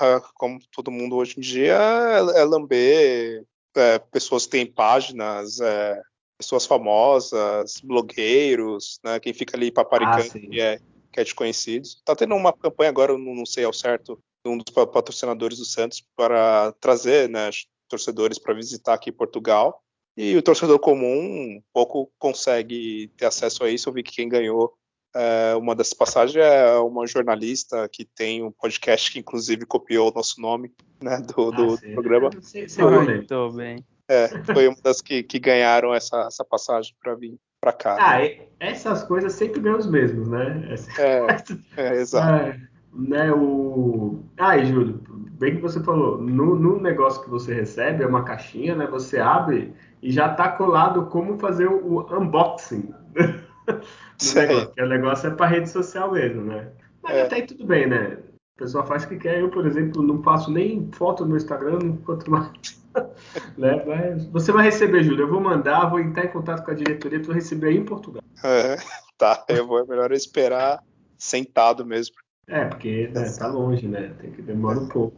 é, 0.00 0.20
como 0.34 0.58
todo 0.72 0.90
mundo 0.90 1.16
hoje 1.16 1.34
em 1.38 1.40
dia, 1.40 1.76
é, 1.76 2.40
é 2.40 2.44
lamber 2.44 3.44
é, 3.76 3.98
pessoas 3.98 4.44
que 4.44 4.52
têm 4.52 4.66
páginas, 4.66 5.60
é, 5.60 6.00
pessoas 6.38 6.66
famosas, 6.66 7.80
blogueiros, 7.82 8.98
né, 9.04 9.20
quem 9.20 9.32
fica 9.32 9.56
ali 9.56 9.70
paparicando 9.70 10.26
ah, 10.26 10.40
que, 10.40 10.60
é, 10.60 10.78
que 11.12 11.20
é 11.20 11.24
desconhecidos. 11.24 12.00
Tá 12.04 12.14
tendo 12.14 12.34
uma 12.34 12.52
campanha 12.52 12.90
agora, 12.90 13.12
eu 13.12 13.18
não, 13.18 13.46
sei 13.46 13.64
ao 13.64 13.72
certo, 13.72 14.18
de 14.44 14.50
um 14.50 14.58
dos 14.58 14.72
patrocinadores 14.72 15.58
do 15.58 15.64
Santos 15.64 16.04
para 16.16 16.72
trazer 16.80 17.28
né, 17.28 17.50
torcedores 17.88 18.38
para 18.38 18.54
visitar 18.54 18.94
aqui 18.94 19.12
Portugal. 19.12 19.80
E 20.16 20.36
o 20.36 20.42
torcedor 20.42 20.78
comum 20.78 21.60
pouco 21.72 22.10
consegue 22.18 23.08
ter 23.16 23.26
acesso 23.26 23.64
a 23.64 23.70
isso. 23.70 23.88
Eu 23.88 23.92
vi 23.92 24.02
que 24.02 24.12
quem 24.12 24.28
ganhou 24.28 24.72
é, 25.14 25.54
uma 25.56 25.74
dessas 25.74 25.94
passagens 25.94 26.36
é 26.36 26.76
uma 26.78 27.06
jornalista 27.06 27.88
que 27.88 28.04
tem 28.04 28.42
um 28.42 28.50
podcast 28.50 29.12
que 29.12 29.18
inclusive 29.18 29.64
copiou 29.64 30.10
o 30.10 30.14
nosso 30.14 30.40
nome 30.40 30.72
né, 31.02 31.20
do, 31.20 31.52
ah, 31.52 31.56
do, 31.56 31.78
programa. 31.92 32.30
Muito 33.04 33.52
bem. 33.52 33.84
É, 34.08 34.28
foi 34.52 34.68
uma 34.68 34.76
das 34.82 35.00
que, 35.00 35.22
que 35.22 35.38
ganharam 35.38 35.94
essa, 35.94 36.26
essa 36.26 36.44
passagem 36.44 36.94
para 37.02 37.14
vir 37.14 37.38
para 37.60 37.72
cá. 37.72 37.96
Ah, 37.98 38.18
né? 38.18 38.40
essas 38.60 39.02
coisas 39.04 39.32
sempre 39.32 39.60
ganham 39.60 39.78
os 39.78 39.86
mesmos, 39.86 40.28
né? 40.28 40.76
É, 40.98 41.26
é 41.80 41.94
exato. 41.94 42.28
É, 42.28 42.60
né, 42.92 43.32
o... 43.32 44.20
Ah, 44.36 44.58
e 44.58 44.66
Júlio, 44.66 45.00
bem 45.38 45.56
que 45.56 45.62
você 45.62 45.82
falou, 45.82 46.18
no, 46.18 46.54
no, 46.54 46.78
negócio 46.80 47.22
que 47.22 47.30
você 47.30 47.54
recebe, 47.54 48.04
é 48.04 48.06
uma 48.06 48.24
caixinha, 48.24 48.74
né? 48.74 48.86
Você 48.88 49.18
abre 49.18 49.72
e 50.02 50.12
já 50.12 50.30
está 50.30 50.50
colado 50.50 51.06
como 51.06 51.38
fazer 51.38 51.66
o, 51.66 52.00
o 52.00 52.18
unboxing. 52.20 52.92
negócio, 54.34 54.72
o 54.78 54.86
negócio 54.86 55.28
é 55.28 55.30
para 55.30 55.46
rede 55.46 55.70
social 55.70 56.12
mesmo, 56.12 56.42
né? 56.42 56.68
Mas 57.02 57.16
é. 57.16 57.22
até 57.22 57.36
aí 57.36 57.46
tudo 57.46 57.66
bem, 57.66 57.86
né? 57.86 58.18
O 58.54 58.58
pessoal 58.58 58.86
faz 58.86 59.04
o 59.04 59.08
que 59.08 59.16
quer. 59.16 59.40
Eu, 59.40 59.50
por 59.50 59.66
exemplo, 59.66 60.02
não 60.02 60.22
faço 60.22 60.50
nem 60.50 60.88
foto 60.92 61.26
no 61.26 61.36
Instagram, 61.36 61.96
quanto 62.04 62.30
mais. 62.30 62.50
né? 63.58 63.84
Mas 63.84 64.26
você 64.26 64.52
vai 64.52 64.64
receber, 64.64 65.02
Júlio. 65.02 65.24
Eu 65.24 65.30
vou 65.30 65.40
mandar, 65.40 65.90
vou 65.90 66.00
entrar 66.00 66.24
em 66.24 66.32
contato 66.32 66.64
com 66.64 66.70
a 66.70 66.74
diretoria 66.74 67.20
para 67.20 67.34
receber 67.34 67.68
aí 67.68 67.76
em 67.76 67.84
Portugal. 67.84 68.22
É, 68.42 68.76
tá, 69.18 69.44
eu 69.48 69.66
vou 69.66 69.80
é 69.80 69.84
melhor 69.84 70.12
esperar 70.12 70.80
sentado 71.18 71.84
mesmo. 71.84 72.14
É, 72.46 72.66
porque 72.66 73.08
né, 73.08 73.24
tá 73.38 73.46
longe, 73.46 73.88
né? 73.88 74.12
Tem 74.20 74.30
que 74.30 74.42
demorar 74.42 74.80
um 74.80 74.88
pouco. 74.88 75.16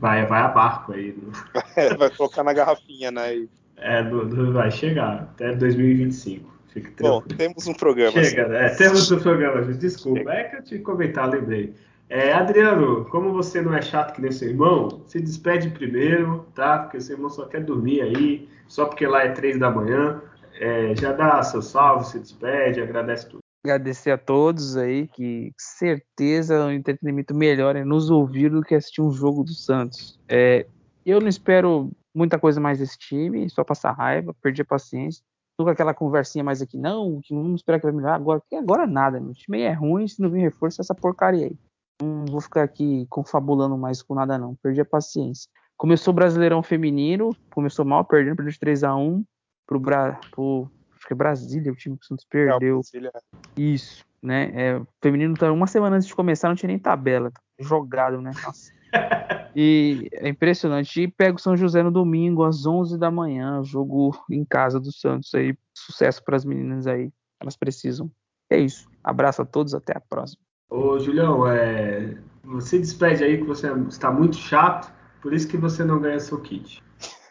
Vai, 0.00 0.26
vai 0.26 0.42
a 0.42 0.48
barco 0.48 0.92
aí. 0.92 1.16
Né? 1.16 1.32
É, 1.76 1.94
vai 1.94 2.10
colocar 2.10 2.42
na 2.42 2.52
garrafinha, 2.52 3.10
né? 3.10 3.46
É, 3.76 4.02
do, 4.02 4.26
do, 4.26 4.52
vai 4.52 4.70
chegar 4.70 5.22
até 5.22 5.54
2025. 5.54 6.53
Fique 6.74 6.90
Bom, 7.00 7.22
temos 7.22 7.68
um 7.68 7.72
programa. 7.72 8.10
Chega, 8.10 8.48
né? 8.48 8.68
Temos 8.70 9.08
um 9.12 9.20
programa, 9.20 9.62
desculpa. 9.74 10.18
Chega. 10.18 10.32
É 10.32 10.44
que 10.44 10.56
eu 10.56 10.62
te 10.64 10.78
comentar, 10.80 11.30
lembrei. 11.30 11.72
É, 12.10 12.32
Adriano, 12.32 13.04
como 13.06 13.32
você 13.32 13.62
não 13.62 13.72
é 13.72 13.80
chato 13.80 14.12
que 14.12 14.20
nem 14.20 14.32
seu 14.32 14.48
irmão, 14.48 15.02
se 15.06 15.20
despede 15.20 15.70
primeiro, 15.70 16.44
tá? 16.52 16.80
Porque 16.80 17.00
seu 17.00 17.14
irmão 17.14 17.30
só 17.30 17.46
quer 17.46 17.62
dormir 17.62 18.02
aí, 18.02 18.48
só 18.66 18.86
porque 18.86 19.06
lá 19.06 19.22
é 19.22 19.30
três 19.30 19.56
da 19.56 19.70
manhã. 19.70 20.20
É, 20.58 20.96
já 20.96 21.12
dá 21.12 21.40
seu 21.44 21.62
salve, 21.62 22.06
se 22.06 22.18
despede, 22.18 22.80
agradece 22.80 23.28
tudo. 23.28 23.38
Agradecer 23.64 24.10
a 24.10 24.18
todos 24.18 24.76
aí, 24.76 25.06
que 25.06 25.52
certeza 25.56 26.66
o 26.66 26.72
entretenimento 26.72 27.32
melhor 27.32 27.76
é 27.76 27.84
nos 27.84 28.10
ouvir 28.10 28.50
do 28.50 28.62
que 28.62 28.74
assistir 28.74 29.00
um 29.00 29.12
jogo 29.12 29.44
do 29.44 29.54
Santos. 29.54 30.18
É, 30.28 30.66
eu 31.06 31.20
não 31.20 31.28
espero 31.28 31.90
muita 32.12 32.36
coisa 32.36 32.60
mais 32.60 32.80
desse 32.80 32.98
time, 32.98 33.48
só 33.48 33.62
passar 33.62 33.92
raiva, 33.92 34.34
perder 34.42 34.62
a 34.62 34.66
paciência 34.66 35.22
com 35.62 35.68
aquela 35.68 35.94
conversinha 35.94 36.42
mais 36.42 36.60
aqui, 36.60 36.76
não, 36.76 37.20
que 37.22 37.34
vamos 37.34 37.60
esperar 37.60 37.78
que 37.78 37.86
vai 37.86 37.94
melhorar 37.94 38.16
agora, 38.16 38.40
porque 38.40 38.56
agora 38.56 38.86
nada, 38.86 39.20
meu 39.20 39.32
time 39.32 39.60
é 39.60 39.72
ruim, 39.72 40.08
se 40.08 40.20
não 40.20 40.30
vir 40.30 40.40
reforço, 40.40 40.80
essa 40.80 40.94
porcaria 40.94 41.46
aí. 41.46 41.56
Não 42.02 42.24
vou 42.24 42.40
ficar 42.40 42.64
aqui 42.64 43.06
confabulando 43.08 43.78
mais 43.78 44.02
com 44.02 44.14
nada, 44.14 44.36
não. 44.36 44.56
Perdi 44.56 44.80
a 44.80 44.84
paciência. 44.84 45.48
Começou 45.76 46.12
o 46.12 46.14
Brasileirão 46.14 46.62
Feminino, 46.62 47.30
começou 47.52 47.84
mal, 47.84 48.04
perdendo, 48.04 48.36
perdeu 48.36 48.52
de 48.52 48.58
3x1 48.58 49.24
pro, 49.66 49.78
Bra... 49.78 50.18
pro 50.30 50.68
acho 50.96 51.06
que 51.06 51.12
é 51.12 51.16
Brasília, 51.16 51.72
o 51.72 51.76
time 51.76 51.96
que 51.96 52.04
o 52.04 52.08
Santos 52.08 52.26
perdeu. 52.28 52.80
É, 52.80 53.60
Isso, 53.60 54.04
né? 54.22 54.50
É, 54.54 54.76
o 54.76 54.86
feminino 55.02 55.34
tá 55.34 55.52
uma 55.52 55.66
semana 55.66 55.96
antes 55.96 56.08
de 56.08 56.14
começar, 56.14 56.48
não 56.48 56.56
tinha 56.56 56.68
nem 56.68 56.78
tabela. 56.78 57.30
Tá 57.30 57.40
jogado, 57.60 58.20
né? 58.20 58.32
Nossa. 58.44 58.72
E 59.54 60.08
é 60.12 60.28
impressionante. 60.28 61.02
E 61.02 61.08
pega 61.08 61.36
o 61.36 61.40
São 61.40 61.56
José 61.56 61.82
no 61.82 61.90
domingo, 61.90 62.44
às 62.44 62.66
11 62.66 62.98
da 62.98 63.10
manhã, 63.10 63.62
jogo 63.62 64.16
em 64.30 64.44
casa 64.44 64.80
do 64.80 64.92
Santos 64.92 65.34
aí. 65.34 65.56
Sucesso 65.74 66.22
para 66.24 66.36
as 66.36 66.44
meninas 66.44 66.86
aí. 66.86 67.10
Elas 67.40 67.56
precisam. 67.56 68.10
É 68.50 68.58
isso. 68.58 68.88
Abraço 69.02 69.42
a 69.42 69.44
todos, 69.44 69.74
até 69.74 69.96
a 69.96 70.00
próxima. 70.00 70.42
Ô, 70.68 70.98
Julião, 70.98 71.46
é... 71.46 72.16
você 72.42 72.78
despede 72.78 73.22
aí 73.22 73.38
que 73.38 73.44
você 73.44 73.70
está 73.88 74.10
muito 74.10 74.36
chato, 74.36 74.92
por 75.22 75.32
isso 75.32 75.48
que 75.48 75.56
você 75.56 75.84
não 75.84 76.00
ganha 76.00 76.18
seu 76.18 76.40
kit. 76.40 76.82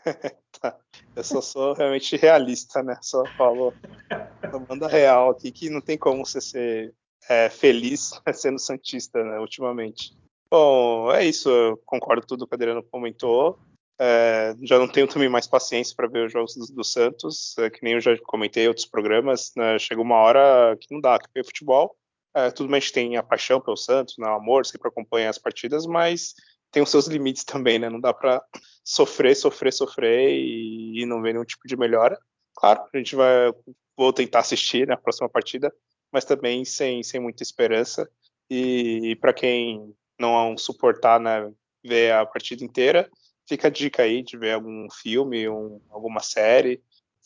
tá. 0.62 0.78
Eu 1.16 1.24
só 1.24 1.42
sou 1.42 1.74
realmente 1.74 2.16
realista, 2.16 2.82
né? 2.82 2.98
Só 3.02 3.26
falo 3.38 3.74
a 4.10 4.60
banda 4.60 4.88
real 4.88 5.30
aqui 5.30 5.52
que 5.52 5.70
não 5.70 5.82
tem 5.82 5.98
como 5.98 6.26
você 6.26 6.42
ser 6.42 6.94
é, 7.30 7.50
feliz 7.50 8.12
sendo 8.34 8.60
Santista, 8.60 9.24
né, 9.24 9.40
ultimamente. 9.40 10.16
Bom, 10.54 11.12
é 11.12 11.26
isso. 11.26 11.50
Eu 11.50 11.78
concordo 11.84 12.28
tudo 12.28 12.46
que 12.46 12.54
o 12.54 12.56
Adriano 12.56 12.84
comentou. 12.84 13.58
É, 14.00 14.56
já 14.62 14.78
não 14.78 14.88
tenho 14.88 15.08
também 15.08 15.28
mais 15.28 15.48
paciência 15.48 15.96
para 15.96 16.08
ver 16.08 16.28
os 16.28 16.32
jogos 16.32 16.54
do, 16.56 16.76
do 16.76 16.84
Santos, 16.84 17.58
é, 17.58 17.72
que 17.72 17.84
nem 17.84 17.94
eu 17.94 18.00
já 18.00 18.16
comentei 18.20 18.66
em 18.66 18.68
outros 18.68 18.86
programas. 18.86 19.52
Né, 19.58 19.80
chega 19.80 20.00
uma 20.00 20.18
hora 20.18 20.78
que 20.80 20.94
não 20.94 21.02
dá, 21.02 21.18
que 21.18 21.28
ver 21.34 21.44
futebol. 21.44 21.98
É, 22.36 22.52
tudo 22.52 22.68
bem, 22.68 22.78
a 22.78 22.80
gente 22.80 22.94
tem 22.94 23.18
a 23.18 23.24
paixão 23.24 23.60
pelo 23.60 23.76
Santos, 23.76 24.16
né, 24.20 24.28
o 24.28 24.36
amor, 24.36 24.64
sempre 24.64 24.90
acompanha 24.90 25.28
as 25.28 25.40
partidas, 25.40 25.88
mas 25.88 26.36
tem 26.72 26.84
os 26.84 26.92
seus 26.92 27.08
limites 27.08 27.44
também, 27.44 27.80
né? 27.80 27.90
Não 27.90 28.00
dá 28.00 28.14
para 28.14 28.40
sofrer, 28.84 29.36
sofrer, 29.36 29.74
sofrer 29.74 30.30
e, 30.36 31.02
e, 31.02 31.06
não 31.08 31.20
ver 31.20 31.34
nenhum 31.34 31.46
tipo 31.46 31.68
de 31.68 31.76
melhora. 31.76 32.16
Claro, 32.56 32.84
a 32.94 32.98
gente 33.00 33.16
vai, 33.16 33.52
vou 33.98 34.14
tentar 34.14 34.42
assistir 34.42 34.88
na 34.88 34.98
próxima 34.98 35.28
partida, 35.28 35.74
mas 36.12 36.26
também 36.26 36.64
sem, 36.64 37.02
sem 37.02 37.20
muita 37.20 37.42
esperança. 37.42 38.08
E, 38.52 39.14
e 39.14 39.16
para 39.16 39.34
quem 39.34 39.96
não 40.20 40.58
suportar 40.58 41.20
né, 41.20 41.52
ver 41.84 42.14
a 42.14 42.26
partida 42.26 42.64
inteira, 42.64 43.10
fica 43.48 43.68
a 43.68 43.72
dica 43.72 44.04
aí 44.04 44.22
de 44.22 44.38
ver 44.38 44.54
algum 44.54 44.88
filme, 44.90 45.48
um, 45.50 45.82
alguma 45.90 46.22
série, 46.22 46.82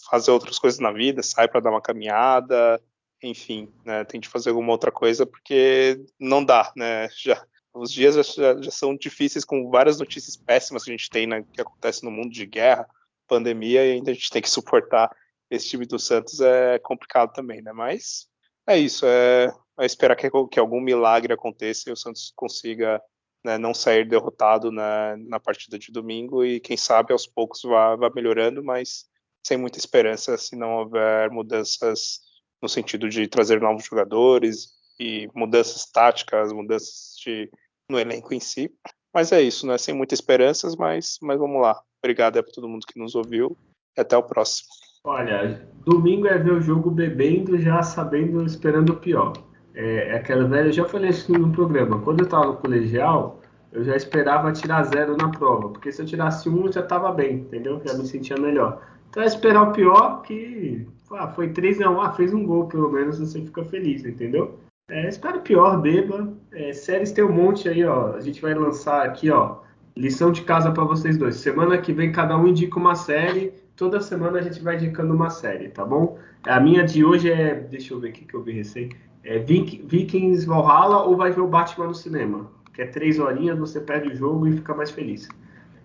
fazer 0.10 0.32
outras 0.32 0.60
coisas 0.60 0.80
na 0.80 0.92
vida, 0.92 1.24
sai 1.24 1.48
para 1.48 1.60
dar 1.60 1.72
uma 1.72 1.82
caminhada, 1.82 2.82
enfim, 3.22 3.72
né, 3.86 4.04
tente 4.04 4.28
fazer 4.30 4.50
alguma 4.50 4.72
outra 4.72 4.92
coisa, 4.92 5.26
porque 5.26 6.00
não 6.20 6.44
dá, 6.44 6.72
né? 6.76 7.10
Já, 7.18 7.44
os 7.74 7.92
dias 7.92 8.16
já, 8.16 8.60
já 8.60 8.72
são 8.72 8.98
difíceis 8.98 9.46
com 9.46 9.70
várias 9.70 10.00
notícias 10.00 10.36
péssimas 10.36 10.84
que 10.84 10.90
a 10.90 10.94
gente 10.98 11.12
tem, 11.12 11.28
né, 11.28 11.46
que 11.54 11.62
acontece 11.62 12.04
no 12.04 12.10
mundo 12.10 12.32
de 12.32 12.44
guerra, 12.44 12.88
pandemia, 13.28 13.86
e 13.86 13.92
ainda 13.92 14.10
a 14.10 14.14
gente 14.16 14.32
tem 14.32 14.42
que 14.42 14.50
suportar 14.50 15.16
esse 15.50 15.70
time 15.70 15.86
do 15.86 16.00
Santos 16.00 16.42
é 16.42 16.80
complicado 16.80 17.34
também, 17.34 17.62
né? 17.62 17.72
Mas 17.72 18.28
é 18.66 18.78
isso, 18.78 19.06
é, 19.06 19.54
esperar 19.86 20.16
que, 20.16 20.30
que, 20.52 20.60
algum 20.60 20.82
milagre 20.82 21.34
aconteça 21.34 21.90
e 21.90 21.94
o 21.94 21.98
Santos 21.98 22.32
consiga 22.36 23.02
né, 23.44 23.58
não 23.58 23.74
sair 23.74 24.08
derrotado 24.08 24.72
na, 24.72 25.16
na, 25.18 25.40
partida 25.40 25.78
de 25.78 25.92
domingo 25.92 26.44
e 26.44 26.60
quem 26.60 26.76
sabe 26.76 27.14
aos 27.14 27.28
poucos 27.28 27.62
vá, 27.64 27.96
vá 27.96 28.10
melhorando, 28.10 28.64
mas 28.64 29.06
sem 29.46 29.58
muita 29.58 29.78
esperança 29.78 30.38
se 30.38 30.56
não 30.56 30.78
houver 30.78 31.30
mudanças 31.30 32.20
no 32.62 32.68
sentido 32.68 33.08
de 33.08 33.28
trazer 33.28 33.62
novos 33.62 33.86
jogadores 33.86 34.70
e 35.00 35.30
mudanças 35.36 35.86
táticas, 35.86 36.52
mudanças 36.52 37.16
de, 37.24 37.50
no 37.90 38.00
elenco 38.00 38.34
em 38.34 38.40
si. 38.40 38.72
Mas 39.14 39.32
é 39.32 39.42
isso, 39.42 39.66
né? 39.66 39.78
Sem 39.78 39.94
muitas 39.94 40.20
esperanças, 40.20 40.76
mas, 40.76 41.18
mas 41.22 41.40
vamos 41.40 41.62
lá. 41.62 41.80
Obrigado 42.04 42.42
para 42.44 42.54
todo 42.54 42.68
mundo 42.68 42.86
que 42.86 43.00
nos 43.00 43.16
ouviu 43.16 43.58
e 43.98 44.02
até 44.02 44.18
o 44.18 44.24
próximo. 44.24 44.68
Olha, 45.04 45.68
domingo 45.86 46.28
é 46.28 46.38
ver 46.38 46.52
o 46.52 46.62
jogo 46.62 46.92
bebendo, 46.92 47.58
já 47.58 47.82
sabendo, 47.82 48.44
esperando 48.46 48.92
o 48.92 48.98
pior. 48.98 49.34
É, 49.78 50.10
é 50.10 50.16
aquela 50.16 50.48
velha, 50.48 50.70
eu 50.70 50.74
já 50.74 50.86
falei 50.86 51.12
isso 51.12 51.32
no 51.32 51.52
programa. 51.52 52.00
Quando 52.00 52.22
eu 52.22 52.26
estava 52.26 52.48
no 52.48 52.58
colegial, 52.58 53.40
eu 53.72 53.84
já 53.84 53.96
esperava 53.96 54.52
tirar 54.52 54.82
zero 54.84 55.16
na 55.16 55.30
prova, 55.30 55.70
porque 55.70 55.92
se 55.92 56.02
eu 56.02 56.06
tirasse 56.06 56.50
um, 56.50 56.66
eu 56.66 56.72
já 56.72 56.82
estava 56.82 57.12
bem, 57.12 57.42
entendeu? 57.42 57.80
Já 57.86 57.94
me 57.94 58.04
sentia 58.08 58.38
melhor. 58.38 58.82
Então 59.08 59.22
é 59.22 59.28
esperar 59.28 59.70
o 59.70 59.72
pior, 59.72 60.24
que 60.24 60.88
ah, 61.12 61.28
foi 61.28 61.50
3 61.50 61.82
a 61.82 61.92
1 61.92 62.02
ah, 62.02 62.12
fez 62.14 62.34
um 62.34 62.44
gol, 62.44 62.66
pelo 62.66 62.92
menos 62.92 63.20
você 63.20 63.40
fica 63.40 63.64
feliz, 63.64 64.04
entendeu? 64.04 64.60
É, 64.90 65.08
espera 65.08 65.38
o 65.38 65.42
pior, 65.42 65.80
beba. 65.80 66.34
É, 66.52 66.74
séries 66.74 67.12
tem 67.12 67.24
um 67.24 67.32
monte 67.32 67.70
aí, 67.70 67.86
ó. 67.86 68.16
A 68.16 68.20
gente 68.20 68.42
vai 68.42 68.56
lançar 68.56 69.06
aqui, 69.06 69.30
ó. 69.30 69.60
Lição 69.96 70.32
de 70.32 70.42
casa 70.42 70.72
para 70.72 70.84
vocês 70.86 71.18
dois. 71.18 71.36
Semana 71.36 71.78
que 71.78 71.94
vem 71.94 72.12
cada 72.12 72.36
um 72.36 72.48
indica 72.48 72.80
uma 72.80 72.96
série 72.96 73.54
toda 73.78 74.02
semana 74.02 74.40
a 74.40 74.42
gente 74.42 74.62
vai 74.62 74.76
indicando 74.76 75.14
uma 75.14 75.30
série, 75.30 75.70
tá 75.70 75.86
bom? 75.86 76.18
A 76.46 76.60
minha 76.60 76.84
de 76.84 77.06
hoje 77.06 77.32
é, 77.32 77.54
deixa 77.54 77.94
eu 77.94 78.00
ver 78.00 78.10
o 78.10 78.12
que, 78.12 78.26
que 78.26 78.34
eu 78.34 78.44
vi 78.44 78.52
recente, 78.52 78.98
é 79.28 79.40
Vikings 79.40 80.48
Valhalla 80.48 81.04
ou 81.04 81.18
vai 81.18 81.32
ver 81.32 81.42
o 81.42 81.48
Batman 81.48 81.88
no 81.88 81.94
cinema, 81.94 82.50
que 82.74 82.82
é 82.82 82.86
três 82.88 83.20
horinhas, 83.20 83.60
você 83.60 83.82
perde 83.82 84.08
o 84.08 84.16
jogo 84.16 84.48
e 84.48 84.54
fica 84.54 84.74
mais 84.74 84.90
feliz. 84.90 85.28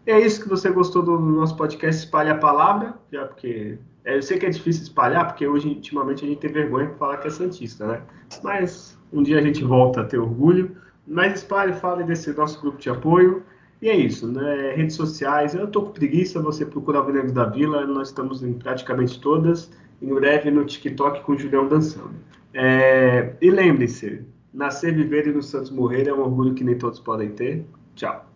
E 0.07 0.13
é 0.13 0.21
isso 0.21 0.41
que 0.41 0.49
você 0.49 0.71
gostou 0.71 1.03
do 1.03 1.19
nosso 1.19 1.57
podcast 1.57 2.05
Espalhe 2.05 2.31
a 2.31 2.37
Palavra, 2.37 2.95
já 3.13 3.27
porque 3.27 3.79
é, 4.05 4.17
eu 4.17 4.23
sei 4.23 4.39
que 4.39 4.47
é 4.47 4.51
difícil 4.51 4.85
espalhar, 4.85 5.27
porque 5.27 5.47
hoje, 5.47 5.69
ultimamente, 5.69 6.25
a 6.25 6.29
gente 6.29 6.39
tem 6.39 6.53
vergonha 6.53 6.87
de 6.87 6.95
falar 6.95 7.17
que 7.17 7.27
é 7.27 7.31
Santista, 7.31 7.85
né? 7.87 8.03
Mas 8.45 8.97
um 9.13 9.23
dia 9.23 9.39
a 9.39 9.43
gente 9.43 9.65
volta 9.65 10.03
a 10.03 10.05
ter 10.05 10.19
orgulho. 10.19 10.77
Mas 11.07 11.41
espalhe, 11.41 11.73
fale 11.73 12.05
desse 12.05 12.33
nosso 12.33 12.61
grupo 12.61 12.79
de 12.79 12.91
apoio. 12.91 13.43
E 13.81 13.89
é 13.89 13.97
isso, 13.97 14.29
né? 14.29 14.73
Redes 14.77 14.95
sociais, 14.95 15.55
eu 15.55 15.67
tô 15.67 15.83
com 15.83 15.91
preguiça, 15.91 16.41
você 16.41 16.65
procura 16.65 17.03
o 17.03 17.13
Negro 17.13 17.33
da 17.33 17.45
Vila, 17.45 17.85
nós 17.87 18.09
estamos 18.09 18.43
em 18.43 18.53
praticamente 18.53 19.21
todas, 19.21 19.71
em 20.01 20.15
breve 20.15 20.51
no 20.51 20.65
TikTok 20.65 21.23
com 21.23 21.33
o 21.33 21.39
Julião 21.39 21.67
dançando. 21.67 22.15
É... 22.55 23.35
E 23.41 23.51
lembre-se, 23.51 24.25
nascer, 24.53 24.95
viver 24.95 25.27
e 25.27 25.33
no 25.33 25.43
Santos 25.43 25.71
morrer 25.71 26.09
é 26.09 26.15
um 26.15 26.21
orgulho 26.21 26.55
que 26.55 26.65
nem 26.65 26.77
todos 26.77 27.01
podem 27.01 27.31
ter. 27.31 27.65
Tchau. 27.95 28.27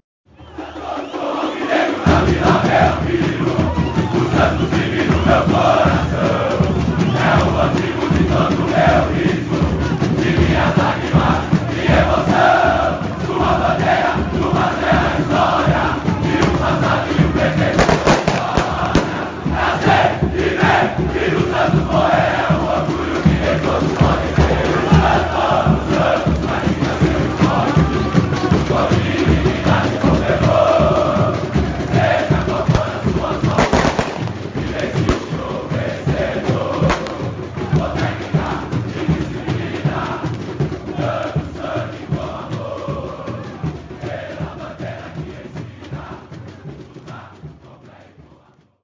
Santos, 5.26 6.05